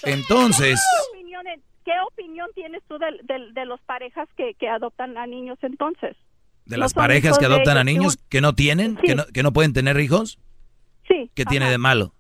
Entonces- 0.04 0.80
¿Qué 1.84 1.92
opinión, 2.12 2.46
qué 2.54 2.62
tienes 2.62 2.82
tú 2.88 2.98
de, 2.98 3.06
de, 3.24 3.52
de 3.52 3.66
los 3.66 3.80
parejas 3.82 4.28
que, 4.36 4.54
que 4.54 4.68
adoptan 4.68 5.16
a 5.18 5.26
niños 5.26 5.58
entonces? 5.62 6.16
De 6.64 6.76
¿No 6.76 6.82
las 6.82 6.92
son 6.92 7.02
parejas 7.02 7.38
que 7.38 7.46
adoptan 7.46 7.76
a 7.76 7.80
ellos 7.80 7.92
que 7.92 7.98
niños 7.98 8.16
que 8.28 8.40
no 8.40 8.54
tienen, 8.54 8.96
que, 8.96 9.08
Sí. 9.08 9.14
no, 9.16 9.26
que 9.26 9.42
no 9.42 9.52
pueden 9.52 9.72
tener 9.72 9.98
hijos, 9.98 10.38
Sí. 11.08 11.30
¿qué 11.34 11.44
tiene 11.44 11.68
de 11.70 11.78
malo? 11.78 12.14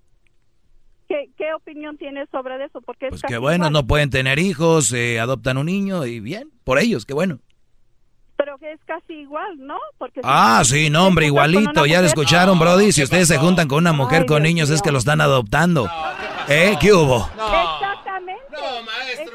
¿Qué, 1.08 1.30
qué 1.36 1.52
opinión 1.54 1.96
tienes 1.98 2.28
sobre 2.30 2.64
eso? 2.64 2.80
Porque 2.80 3.08
Pues 3.08 3.18
es 3.20 3.22
que 3.22 3.34
casi 3.34 3.40
bueno, 3.40 3.66
igual. 3.66 3.72
no 3.72 3.86
pueden 3.86 4.10
tener 4.10 4.38
hijos, 4.38 4.92
eh, 4.92 5.20
adoptan 5.20 5.58
un 5.58 5.66
niño 5.66 6.06
y 6.06 6.20
bien, 6.20 6.50
por 6.64 6.78
ellos, 6.78 7.04
qué 7.06 7.12
bueno. 7.14 7.38
Pero 8.36 8.58
que 8.58 8.72
es 8.72 8.80
casi 8.86 9.12
igual, 9.12 9.58
¿no? 9.58 9.78
Porque 9.98 10.20
si 10.20 10.26
Ah, 10.28 10.60
tú 10.62 10.70
sí, 10.70 10.90
no, 10.90 11.06
hombre, 11.06 11.26
igualito, 11.26 11.86
ya 11.86 12.00
lo 12.00 12.06
escucharon, 12.08 12.58
Brody. 12.58 12.90
Si 12.90 13.02
ustedes 13.04 13.28
se 13.28 13.38
juntan 13.38 13.68
con 13.68 13.78
una 13.78 13.92
mujer 13.92 14.22
Ay, 14.22 14.26
con 14.26 14.42
Dios 14.42 14.52
niños 14.54 14.70
es 14.70 14.76
mío. 14.80 14.82
que 14.84 14.90
lo 14.92 14.98
están 14.98 15.20
adoptando. 15.20 15.88
¿Eh? 16.48 16.74
¿Qué 16.80 16.92
hubo? 16.92 17.28
Exactamente. 17.28 18.42
No, 18.50 18.82
maestro, 18.82 19.24
no 19.26 19.30
eso. 19.30 19.31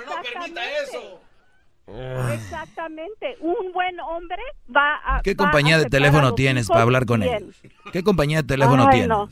Exactamente. 2.34 3.38
Un 3.40 3.72
buen 3.74 4.00
hombre 4.00 4.42
va 4.76 4.96
a. 5.06 5.22
¿Qué 5.22 5.34
va 5.34 5.46
a 5.46 5.46
compañía 5.46 5.78
de 5.78 5.86
teléfono 5.86 6.36
tienes 6.36 6.68
para 6.68 6.82
hablar 6.82 7.06
con 7.06 7.22
bien. 7.22 7.36
ellos? 7.36 7.62
¿Qué 7.92 8.04
compañía 8.04 8.42
de 8.42 8.48
teléfono 8.48 8.84
Ay, 8.84 8.90
tienes? 8.92 9.08
no. 9.10 9.30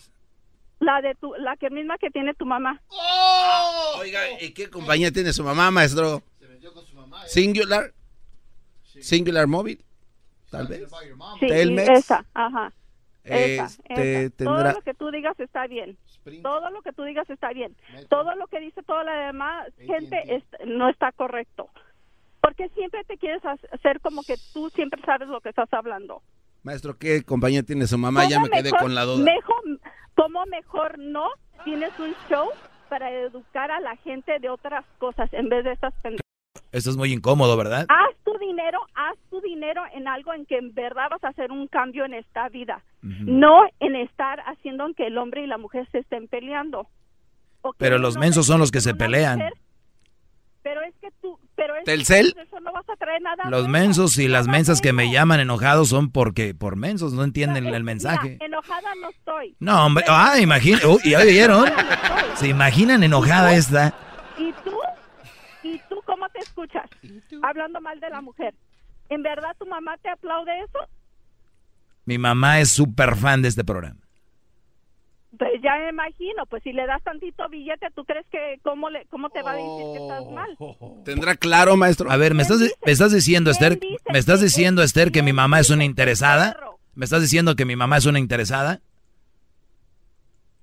La 0.80 1.02
de 1.02 1.16
tu, 1.16 1.34
la 1.36 1.56
que 1.58 1.70
misma 1.70 1.98
que 1.98 2.10
tiene 2.10 2.34
tu 2.34 2.46
mamá. 2.46 2.82
Oiga, 4.00 4.20
¿y 4.42 4.52
qué 4.54 4.70
compañía 4.70 5.12
tiene 5.12 5.32
su 5.34 5.44
mamá, 5.44 5.72
maestro? 5.72 6.22
Singular. 7.28 7.92
Singular 8.84 9.48
Móvil. 9.48 9.84
Tal 10.52 10.68
vez. 10.68 10.88
Sí, 11.40 11.48
Telmex. 11.48 11.90
esa, 11.90 12.26
ajá. 12.34 12.72
Esa, 13.24 13.66
Este, 13.66 14.26
esa. 14.26 14.44
Todo 14.46 14.72
lo 14.72 14.82
que 14.82 14.94
tú 14.94 15.12
digas 15.12 15.40
está 15.40 15.66
bien. 15.68 15.98
Todo 16.44 16.70
lo 16.70 16.82
que 16.82 16.92
tú 16.94 17.04
digas 17.04 17.30
está 17.30 17.52
bien. 17.54 17.76
Todo 18.10 18.36
lo 18.36 18.48
que 18.48 18.60
dice 18.60 18.84
toda 18.84 19.04
la 19.04 19.14
demás 19.28 19.68
gente 19.78 20.36
es- 20.36 20.44
no 20.68 20.90
está 20.90 21.12
correcto. 21.12 21.70
Porque 22.46 22.70
siempre 22.76 23.04
te 23.06 23.18
quieres 23.18 23.44
ha- 23.44 23.58
hacer 23.72 24.00
como 24.02 24.22
que 24.22 24.36
tú 24.54 24.70
siempre 24.70 25.02
sabes 25.04 25.28
lo 25.30 25.42
que 25.42 25.50
estás 25.50 25.72
hablando. 25.74 26.22
Maestro, 26.62 26.96
¿qué 26.98 27.24
compañía 27.24 27.64
tiene 27.64 27.88
su 27.88 27.98
mamá? 27.98 28.26
Ya 28.30 28.40
me 28.40 28.50
¿Cómo 28.50 28.54
quedé 28.62 28.72
mejor- 28.72 28.80
con 28.82 28.94
la 28.96 29.04
duda. 29.04 29.24
Mejor, 29.24 29.64
¿Cómo 30.16 30.46
mejor 30.46 31.00
no 31.00 31.28
tienes 31.64 31.92
un 32.00 32.14
show 32.30 32.48
para 32.88 33.10
educar 33.12 33.72
a 33.72 33.80
la 33.80 33.96
gente 33.98 34.38
de 34.40 34.50
otras 34.50 34.86
cosas 35.00 35.28
en 35.34 35.50
vez 35.50 35.64
de 35.66 35.72
estas 35.74 35.94
pendejadas? 35.96 36.22
Esto 36.72 36.90
es 36.92 36.98
muy 36.98 37.12
incómodo, 37.12 37.58
¿verdad? 37.58 37.86
Haz 37.90 38.16
tu 38.24 38.38
dinero, 38.38 38.80
haz 38.94 39.18
tu 39.32 39.42
dinero 39.42 39.82
en 39.94 40.08
algo 40.08 40.34
en 40.34 40.46
que 40.46 40.58
en 40.58 40.74
verdad 40.74 41.10
vas 41.10 41.24
a 41.24 41.30
hacer 41.30 41.52
un 41.52 41.68
cambio 41.68 42.06
en 42.06 42.14
esta 42.14 42.48
vida. 42.50 42.84
No 43.02 43.64
en 43.80 43.96
estar 43.96 44.40
haciendo 44.42 44.86
que 44.96 45.08
el 45.08 45.18
hombre 45.18 45.44
y 45.44 45.48
la 45.48 45.58
mujer 45.58 45.88
se 45.92 46.00
estén 46.00 46.28
peleando. 46.28 46.88
Pero 47.78 47.98
los 47.98 48.18
mensos 48.18 48.46
son 48.46 48.60
los 48.60 48.72
que 48.72 48.82
se 48.82 48.94
pelean. 48.94 49.40
mujer- 49.40 49.54
pero 50.64 50.82
es 50.82 50.96
que 51.02 51.10
tú, 51.22 51.38
pero 51.56 51.76
es 51.76 51.84
¿Telcel? 51.86 52.34
de 52.36 52.42
eso 52.44 52.60
no 52.60 52.72
vas 52.74 52.88
a 52.90 52.96
traer 52.96 53.22
nada 53.22 53.50
Los 53.50 53.68
mensos 53.68 54.18
y 54.18 54.28
las 54.28 54.48
mensas 54.48 54.82
que 54.82 54.94
me 54.94 55.12
llaman 55.12 55.40
enojados 55.40 55.90
son 55.90 56.12
porque 56.12 56.54
por 56.54 56.76
mensos 56.76 57.14
no 57.14 57.24
entienden 57.24 57.66
el 57.66 57.72
Mira, 57.72 57.84
mensaje. 57.84 58.38
enojada 58.42 58.90
no 59.02 59.10
estoy. 59.10 59.56
No, 59.60 59.86
hombre, 59.86 60.04
ah, 60.08 60.40
imagina, 60.40 60.80
uy, 60.88 61.12
¿ya 61.12 61.20
oyeron? 61.20 61.66
¿Se 62.36 62.48
imaginan 62.48 63.04
enojada 63.04 63.54
esta? 63.56 63.94
¿Y 64.38 64.52
tú? 64.64 64.76
¿Y 65.64 65.80
tú 65.90 66.02
cómo 66.06 66.28
te 66.30 66.40
escuchas? 66.40 66.90
Hablando 67.44 67.80
mal 67.82 68.00
de 68.00 68.10
la 68.10 68.22
mujer. 68.22 68.54
¿En 69.10 69.24
verdad 69.24 69.56
tu 69.60 69.66
mamá 69.66 69.98
te 70.02 70.10
aplaude 70.10 70.52
eso? 70.62 70.80
Mi 72.06 72.18
mamá 72.18 72.60
es 72.60 72.72
súper 72.72 73.16
fan 73.16 73.42
de 73.42 73.48
este 73.50 73.64
programa. 73.64 74.00
Pues 75.38 75.62
ya 75.62 75.76
me 75.78 75.90
imagino, 75.90 76.46
pues 76.46 76.64
si 76.64 76.72
le 76.72 76.86
das 76.86 77.02
tantito 77.04 77.48
billete, 77.50 77.88
¿tú 77.96 78.06
crees 78.06 78.26
que 78.32 78.60
cómo, 78.62 78.90
le, 78.90 79.06
cómo 79.08 79.30
te 79.30 79.42
va 79.42 79.52
a 79.52 79.56
decir 79.56 79.94
que 79.94 80.02
estás 80.02 80.26
mal? 80.32 80.58
¿Tendrá 81.04 81.36
claro, 81.36 81.76
maestro? 81.76 82.12
A 82.12 82.18
ver, 82.18 82.34
¿me 82.34 82.44
estás, 82.44 82.60
me 82.86 82.92
estás 82.92 83.12
diciendo, 83.12 83.50
Esther, 83.50 83.80
me 84.12 84.20
estás 84.20 84.42
diciendo, 84.42 84.84
Esther, 84.84 85.12
que 85.12 85.24
mi 85.24 85.34
mamá 85.34 85.60
es 85.60 85.70
una 85.70 85.84
interesada? 85.84 86.56
¿Me 86.94 87.06
estás 87.06 87.22
diciendo 87.22 87.56
que 87.56 87.66
mi 87.66 87.76
mamá 87.76 87.98
es 87.98 88.06
una 88.06 88.20
interesada? 88.20 88.82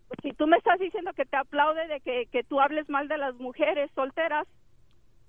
Pues 0.08 0.18
si 0.22 0.32
tú 0.32 0.46
me 0.46 0.56
estás 0.56 0.78
diciendo 0.78 1.12
que 1.14 1.24
te 1.24 1.36
aplaude 1.36 1.86
de 1.88 2.00
que, 2.00 2.26
que 2.30 2.44
tú 2.44 2.60
hables 2.60 2.88
mal 2.88 3.08
de 3.08 3.18
las 3.18 3.34
mujeres 3.36 3.90
solteras, 3.94 4.46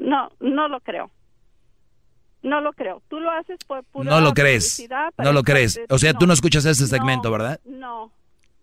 no, 0.00 0.30
no 0.40 0.68
lo 0.68 0.80
creo. 0.80 1.10
No 2.42 2.60
lo 2.60 2.72
creo. 2.72 3.02
Tú 3.08 3.18
lo 3.18 3.30
haces 3.30 3.58
por 3.66 3.82
pura 3.84 4.08
No 4.10 4.20
lo 4.20 4.32
crees. 4.32 4.86
No 5.18 5.32
lo 5.32 5.42
crees. 5.42 5.80
O 5.88 5.98
sea, 5.98 6.14
tú 6.14 6.26
no 6.26 6.32
escuchas 6.32 6.64
ese 6.64 6.82
No, 6.82 6.88
segmento, 6.88 7.30
¿verdad? 7.30 7.60
No, 7.64 8.12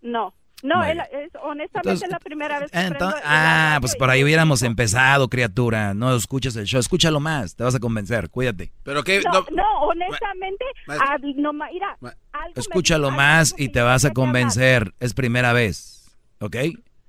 no. 0.00 0.32
No, 0.62 0.82
es, 0.82 0.96
honestamente 1.42 1.90
Entonces, 1.90 2.02
es 2.04 2.08
la 2.10 2.18
primera 2.18 2.58
vez 2.58 2.70
que 2.70 2.78
Ento- 2.78 2.88
prendo 2.96 3.16
el 3.16 3.22
ah, 3.26 3.76
pues 3.82 3.96
por 3.96 4.08
ahí 4.08 4.24
hubiéramos 4.24 4.62
empezado, 4.62 5.28
criatura. 5.28 5.92
No 5.92 6.16
escuchas 6.16 6.56
el 6.56 6.64
show. 6.64 6.80
Escúchalo 6.80 7.20
más. 7.20 7.54
Te 7.54 7.64
vas 7.64 7.74
a 7.74 7.80
convencer. 7.80 8.30
Cuídate. 8.30 8.72
Pero 8.82 9.04
qué... 9.04 9.20
No, 9.30 9.44
no, 9.52 9.80
honestamente, 9.82 10.64
Maestro. 10.86 11.08
ah, 11.10 11.18
no, 11.36 11.52
ma- 11.52 11.68
mira, 11.70 11.88
algo 12.00 12.54
me- 12.54 12.60
Escúchalo 12.60 13.08
algo 13.08 13.16
más 13.18 13.54
y 13.58 13.68
te 13.68 13.82
vas 13.82 14.06
a 14.06 14.14
convencer. 14.14 14.94
Es 15.00 15.12
primera 15.12 15.52
vez. 15.52 16.16
¿Ok? 16.40 16.56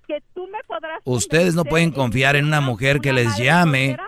que 0.07 0.21
tú 0.35 0.45
me 0.47 0.59
podrás 0.67 0.99
Ustedes 1.05 1.55
no 1.55 1.63
pueden 1.65 1.87
en 1.89 1.93
confiar 1.95 2.35
en 2.35 2.45
una 2.45 2.61
mujer 2.61 2.99
que 2.99 3.11
les 3.13 3.37
llame. 3.37 3.87
soltera. 3.87 4.07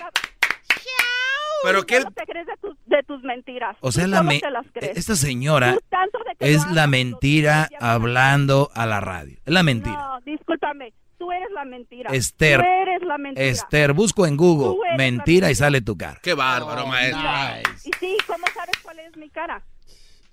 ¿Pero 1.63 1.83
te 1.83 2.25
crees 2.25 2.45
de 2.47 2.57
tus, 2.61 2.75
de 2.85 3.03
tus 3.03 3.21
mentiras. 3.23 3.77
O 3.81 3.91
sea, 3.91 4.05
Tú 4.05 4.11
la 4.11 4.17
solo 4.17 4.29
me- 4.29 4.39
te 4.39 4.51
las 4.51 4.65
crees. 4.73 4.97
esta 4.97 5.15
señora 5.15 5.77
es 6.39 6.65
la 6.71 6.87
mentira 6.87 7.69
hablando 7.79 8.69
a 8.73 8.85
la 8.85 8.99
radio. 8.99 9.37
Es 9.45 9.53
la 9.53 9.63
mentira. 9.63 9.95
No, 9.97 10.21
discúlpame. 10.21 10.93
tú 11.17 11.31
eres 11.31 11.49
la 11.53 11.65
mentira. 11.65 12.09
Esther. 12.11 12.59
Tú 12.61 12.65
eres 12.65 13.01
la 13.03 13.17
mentira. 13.19 13.45
Esther, 13.45 13.93
busco 13.93 14.25
en 14.25 14.35
Google 14.37 14.75
mentira 14.97 15.51
y 15.51 15.55
sale 15.55 15.81
tu 15.81 15.95
cara. 15.95 16.19
Qué 16.23 16.33
bárbaro, 16.33 16.87
maestro. 16.87 17.21
Y 17.85 17.91
sí, 17.99 18.17
¿cómo 18.25 18.43
sabes 18.55 18.75
cuál 18.81 18.99
es 18.99 19.15
mi 19.17 19.29
cara? 19.29 19.61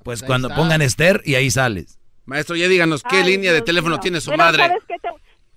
Pues 0.02 0.22
cuando 0.22 0.48
pongan 0.48 0.80
Esther 0.80 1.20
y 1.26 1.34
ahí 1.34 1.50
sales. 1.50 1.98
Maestro, 2.24 2.56
ya 2.56 2.68
díganos 2.68 3.02
qué 3.02 3.16
Ay, 3.16 3.24
línea 3.24 3.52
de 3.52 3.60
teléfono 3.62 3.98
tiene 4.00 4.20
su 4.22 4.30
Pero 4.30 4.42
madre. 4.42 4.66
¿sabes 4.66 4.82
qué? 4.88 4.94
Te, 4.98 5.08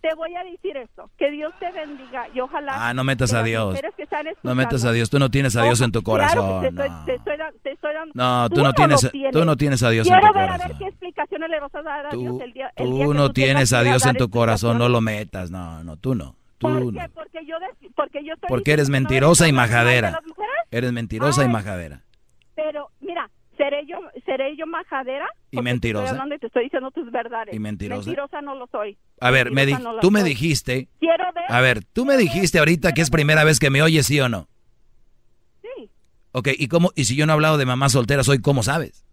te 0.02 0.14
voy 0.16 0.36
a 0.36 0.44
decir 0.44 0.76
esto. 0.78 1.10
Que 1.18 1.30
Dios 1.32 1.54
te 1.60 1.72
bendiga 1.72 2.28
y 2.34 2.40
ojalá... 2.40 2.90
Ah, 2.90 2.94
no 2.94 3.04
metas 3.04 3.34
a 3.34 3.44
Dios. 3.44 3.80
No 4.44 4.56
metas 4.56 4.84
a 4.84 4.92
Dios. 4.92 5.10
Tú 5.10 5.20
no 5.20 5.30
tienes 5.30 5.56
a 5.56 5.64
Dios 5.64 5.80
en 5.82 5.92
tu 5.92 6.00
Ojo, 6.00 6.16
claro 6.16 6.42
corazón. 6.42 6.62
te 6.62 6.68
estoy- 6.70 6.90
No, 6.90 7.06
te 7.06 7.14
estoy 7.16 7.38
te 7.64 7.72
estoy 7.72 7.94
dando- 7.94 8.12
No, 8.16 8.50
tú 8.50 8.64
no 8.64 8.74
tienes- 8.74 9.04
lo 9.04 9.32
tú 9.32 9.46
no 9.46 9.58
tienes 9.58 9.84
a 9.84 9.90
Dios 9.92 10.08
en 10.08 10.14
Quiero 10.14 10.28
tu 10.28 10.34
ver 10.34 10.44
a 10.44 10.48
corazón. 10.54 10.68
ver 10.70 10.78
qué 10.78 10.88
explicaciones 10.88 11.50
le 11.50 11.60
vas 11.60 11.76
a 11.76 11.82
dar 11.84 12.06
a 12.08 12.10
Dios 12.10 12.38
Tú, 12.38 12.42
el 12.42 12.54
día, 12.54 12.72
el 12.76 12.92
día 12.92 13.06
tú 13.06 13.12
que 13.12 13.18
no 13.18 13.28
tú 13.28 13.34
tienes 13.34 13.74
a 13.74 13.84
Dios 13.84 14.06
en 14.06 14.16
tu 14.18 14.30
corazón. 14.30 14.78
No 14.78 14.90
lo 14.90 15.02
metas. 15.02 15.52
No, 15.52 15.84
no, 15.84 15.98
tú 15.98 16.16
no. 16.16 16.36
Tú 16.58 16.68
¿Por 16.68 16.72
no. 16.86 16.92
qué? 16.92 17.10
Porque 17.14 17.46
yo, 17.46 17.56
porque 17.96 18.24
yo 18.26 18.34
estoy 18.34 18.48
Porque 18.50 18.72
eres 18.74 18.90
no 18.90 18.94
mentirosa 18.94 19.48
y 19.48 19.52
majadera. 19.52 20.20
mujeres. 20.28 20.52
Eres 20.72 20.92
mentirosa 20.94 21.42
y 21.42 21.46
Ay. 21.46 21.52
majadera. 21.52 22.02
Pero, 22.56 22.90
seré 23.62 23.86
yo, 23.86 23.98
seré 24.26 24.56
yo 24.58 24.66
majadera. 24.66 25.28
¿Y 25.52 25.58
Porque 25.58 25.64
mentirosa? 25.64 26.04
Te 26.04 26.08
estoy 26.08 26.18
hablando 26.20 26.36
y 26.36 26.40
te 26.40 26.48
estoy 26.48 26.64
diciendo 26.64 26.92
tus 26.92 27.12
verdades. 27.12 27.54
¿Y 27.54 27.60
mentirosa? 27.60 28.06
Mentirosa 28.08 28.42
no 28.42 28.56
lo 28.56 28.68
soy. 28.68 28.98
A 29.20 29.30
ver, 29.30 29.52
me 29.52 29.66
no 29.68 30.00
tú 30.00 30.10
me 30.10 30.22
soy. 30.22 30.30
dijiste. 30.30 30.88
Quiero 31.00 31.24
ver. 31.34 31.44
A 31.48 31.62
ver, 31.62 31.84
tú 31.84 32.06
me 32.06 32.18
dijiste 32.18 32.60
ahorita 32.60 32.94
que 32.94 33.02
es 33.02 33.10
primera 33.10 33.44
vez 33.44 33.60
que 33.60 33.70
me 33.70 33.82
oyes, 33.82 34.08
¿sí 34.08 34.20
o 34.20 34.30
no? 34.30 34.48
Sí. 35.62 35.90
Ok, 36.32 36.50
¿y 36.58 36.68
cómo? 36.68 36.92
¿Y 36.96 37.06
si 37.06 37.16
yo 37.16 37.26
no 37.26 37.34
he 37.34 37.36
hablado 37.36 37.58
de 37.58 37.66
mamá 37.66 37.90
soltera, 37.90 38.24
soy 38.24 38.42
cómo 38.42 38.64
sabes? 38.64 39.06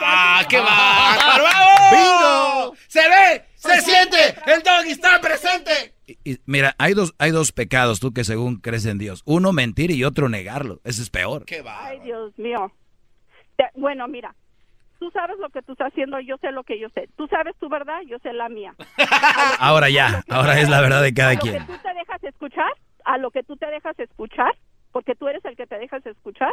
¡Ah, 0.00 0.44
qué 0.48 0.58
bárbaro! 0.58 1.44
¡Bravo! 1.90 2.74
¡Se 2.86 3.00
ve! 3.00 3.44
¡Se 3.54 3.80
siente! 3.80 4.16
¡El 4.46 4.62
doggy 4.62 4.90
está 4.90 5.20
presente! 5.20 5.94
Y 6.24 6.38
mira, 6.46 6.74
hay 6.78 6.94
dos, 6.94 7.14
hay 7.18 7.30
dos 7.30 7.52
pecados, 7.52 8.00
tú 8.00 8.12
que 8.12 8.24
según 8.24 8.56
crees 8.60 8.86
en 8.86 8.98
Dios. 8.98 9.22
Uno, 9.26 9.52
mentir 9.52 9.90
y 9.90 10.04
otro, 10.04 10.28
negarlo. 10.28 10.80
Ese 10.84 11.02
es 11.02 11.10
peor. 11.10 11.44
Ay, 11.66 12.00
Dios 12.00 12.32
mío. 12.38 12.72
Te- 13.56 13.70
bueno, 13.74 14.06
mira. 14.08 14.34
Tú 14.98 15.10
sabes 15.12 15.38
lo 15.38 15.48
que 15.50 15.62
tú 15.62 15.72
estás 15.72 15.92
haciendo, 15.92 16.18
yo 16.20 16.36
sé 16.38 16.50
lo 16.50 16.64
que 16.64 16.80
yo 16.80 16.88
sé. 16.90 17.08
Tú 17.16 17.28
sabes 17.28 17.54
tu 17.60 17.68
verdad, 17.68 18.00
yo 18.08 18.18
sé 18.18 18.32
la 18.32 18.48
mía. 18.48 18.74
Ahora 19.60 19.88
ya, 19.90 20.22
ahora 20.28 20.58
es 20.60 20.68
la 20.68 20.80
verdad 20.80 21.02
de 21.02 21.08
a 21.08 21.14
cada 21.14 21.34
lo 21.34 21.40
quien. 21.40 21.58
que 21.58 21.72
tú 21.72 21.78
te 21.82 21.94
dejas 21.94 22.24
escuchar, 22.24 22.72
a 23.04 23.18
lo 23.18 23.30
que 23.30 23.42
tú 23.44 23.56
te 23.56 23.66
dejas 23.66 23.96
escuchar, 23.98 24.56
porque 24.90 25.14
tú 25.14 25.28
eres 25.28 25.44
el 25.44 25.54
que 25.56 25.66
te 25.68 25.78
dejas 25.78 26.04
escuchar, 26.04 26.52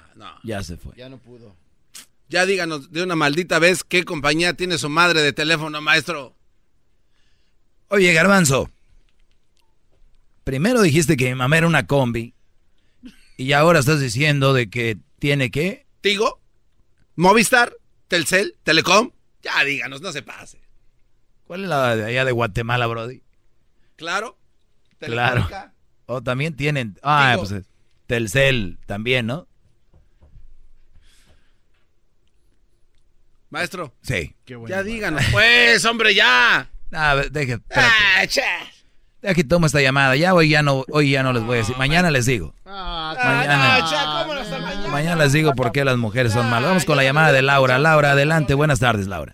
No. 0.21 0.39
Ya 0.43 0.63
se 0.63 0.77
fue. 0.77 0.93
Ya 0.95 1.09
no 1.09 1.17
pudo. 1.17 1.55
Ya 2.29 2.45
díganos 2.45 2.91
de 2.91 3.03
una 3.03 3.15
maldita 3.15 3.59
vez 3.59 3.83
qué 3.83 4.05
compañía 4.05 4.53
tiene 4.53 4.77
su 4.77 4.89
madre 4.89 5.21
de 5.21 5.33
teléfono, 5.33 5.81
maestro. 5.81 6.35
Oye, 7.89 8.13
Garbanzo. 8.13 8.69
Primero 10.43 10.81
dijiste 10.81 11.17
que 11.17 11.29
mi 11.29 11.35
mamá 11.35 11.57
era 11.57 11.67
una 11.67 11.87
combi. 11.87 12.33
Y 13.35 13.51
ahora 13.53 13.79
estás 13.79 13.99
diciendo 13.99 14.53
de 14.53 14.69
que 14.69 14.97
tiene 15.19 15.51
que... 15.51 15.87
¿Tigo? 16.01 16.39
¿Movistar? 17.15 17.75
¿Telcel? 18.07 18.55
¿Telecom? 18.63 19.11
Ya 19.41 19.63
díganos, 19.63 20.01
no 20.01 20.11
se 20.11 20.21
pase. 20.21 20.61
¿Cuál 21.45 21.63
es 21.63 21.69
la 21.69 21.95
de 21.95 22.05
allá 22.05 22.23
de 22.23 22.31
Guatemala, 22.31 22.87
Brody? 22.87 23.23
¿Claro? 23.95 24.37
Claro. 24.99 25.47
¿Telefónica? 25.47 25.73
O 26.05 26.21
también 26.21 26.55
tienen... 26.55 26.97
Ah, 27.01 27.31
Tigo. 27.33 27.41
pues 27.41 27.51
es 27.51 27.71
Telcel 28.07 28.77
también, 28.85 29.25
¿no? 29.25 29.47
Maestro. 33.51 33.93
Sí. 34.01 34.33
Ya 34.67 34.81
díganos, 34.81 35.23
pues, 35.31 35.83
hombre, 35.83 36.15
ya. 36.15 36.69
A 36.93 37.13
ver, 37.15 37.31
deje, 37.31 37.53
espérate. 37.53 37.93
Ah, 38.17 38.25
cha. 38.25 38.41
Deja 39.21 39.35
que 39.35 39.43
tomo 39.43 39.65
esta 39.65 39.81
llamada. 39.81 40.15
Ya 40.15 40.33
hoy 40.33 40.49
ya 40.49 40.63
no, 40.63 40.85
hoy 40.89 41.11
ya 41.11 41.21
no 41.21 41.33
les 41.33 41.43
voy 41.43 41.55
a 41.55 41.57
decir. 41.57 41.75
Mañana 41.77 42.09
les 42.11 42.25
digo. 42.25 42.55
Mañana. 42.63 43.79
no, 43.79 43.89
cha, 43.91 44.21
¿cómo 44.21 44.33
no 44.33 44.41
está 44.41 44.57
mañana? 44.57 44.87
Mañana 44.87 45.23
les 45.23 45.33
digo 45.33 45.53
por 45.53 45.73
qué 45.73 45.83
las 45.83 45.97
mujeres 45.97 46.31
son 46.31 46.49
malas. 46.49 46.69
Vamos 46.69 46.85
con 46.85 46.95
la 46.95 47.03
llamada 47.03 47.33
de 47.33 47.41
Laura. 47.41 47.77
Laura, 47.77 48.13
adelante. 48.13 48.53
Buenas 48.53 48.79
tardes, 48.79 49.07
Laura. 49.07 49.33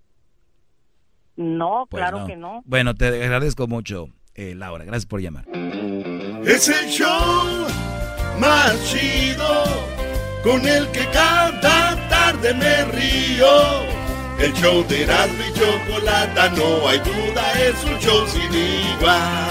No, 1.35 1.87
Pues 1.89 2.01
claro 2.01 2.25
que 2.25 2.35
no. 2.35 2.61
Bueno, 2.65 2.93
te 2.95 3.07
agradezco 3.23 3.67
mucho, 3.67 4.07
eh, 4.35 4.53
Laura. 4.55 4.83
Gracias 4.85 5.05
por 5.05 5.21
llamar. 5.21 5.45
Es 6.45 6.67
el 6.67 6.89
show 6.89 7.67
más 8.39 8.75
chido 8.85 9.63
con 10.43 10.67
el 10.67 10.87
que 10.91 11.05
cada 11.13 12.09
tarde 12.09 12.53
me 12.53 12.85
río. 12.85 13.91
El 14.39 14.53
show 14.53 14.83
de 14.87 15.03
Erasmo 15.03 15.43
y 15.47 15.53
Chocolata, 15.53 16.49
no 16.49 16.87
hay 16.87 16.97
duda, 16.99 17.51
es 17.61 17.83
un 17.83 17.97
show 17.99 18.27
sin 18.27 18.51
igual. 18.53 19.47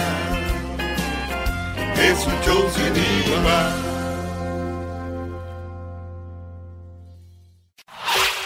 Es 1.97 2.27
un 2.27 2.40
show 2.43 2.69
sin 2.70 2.97
igual. 2.97 3.89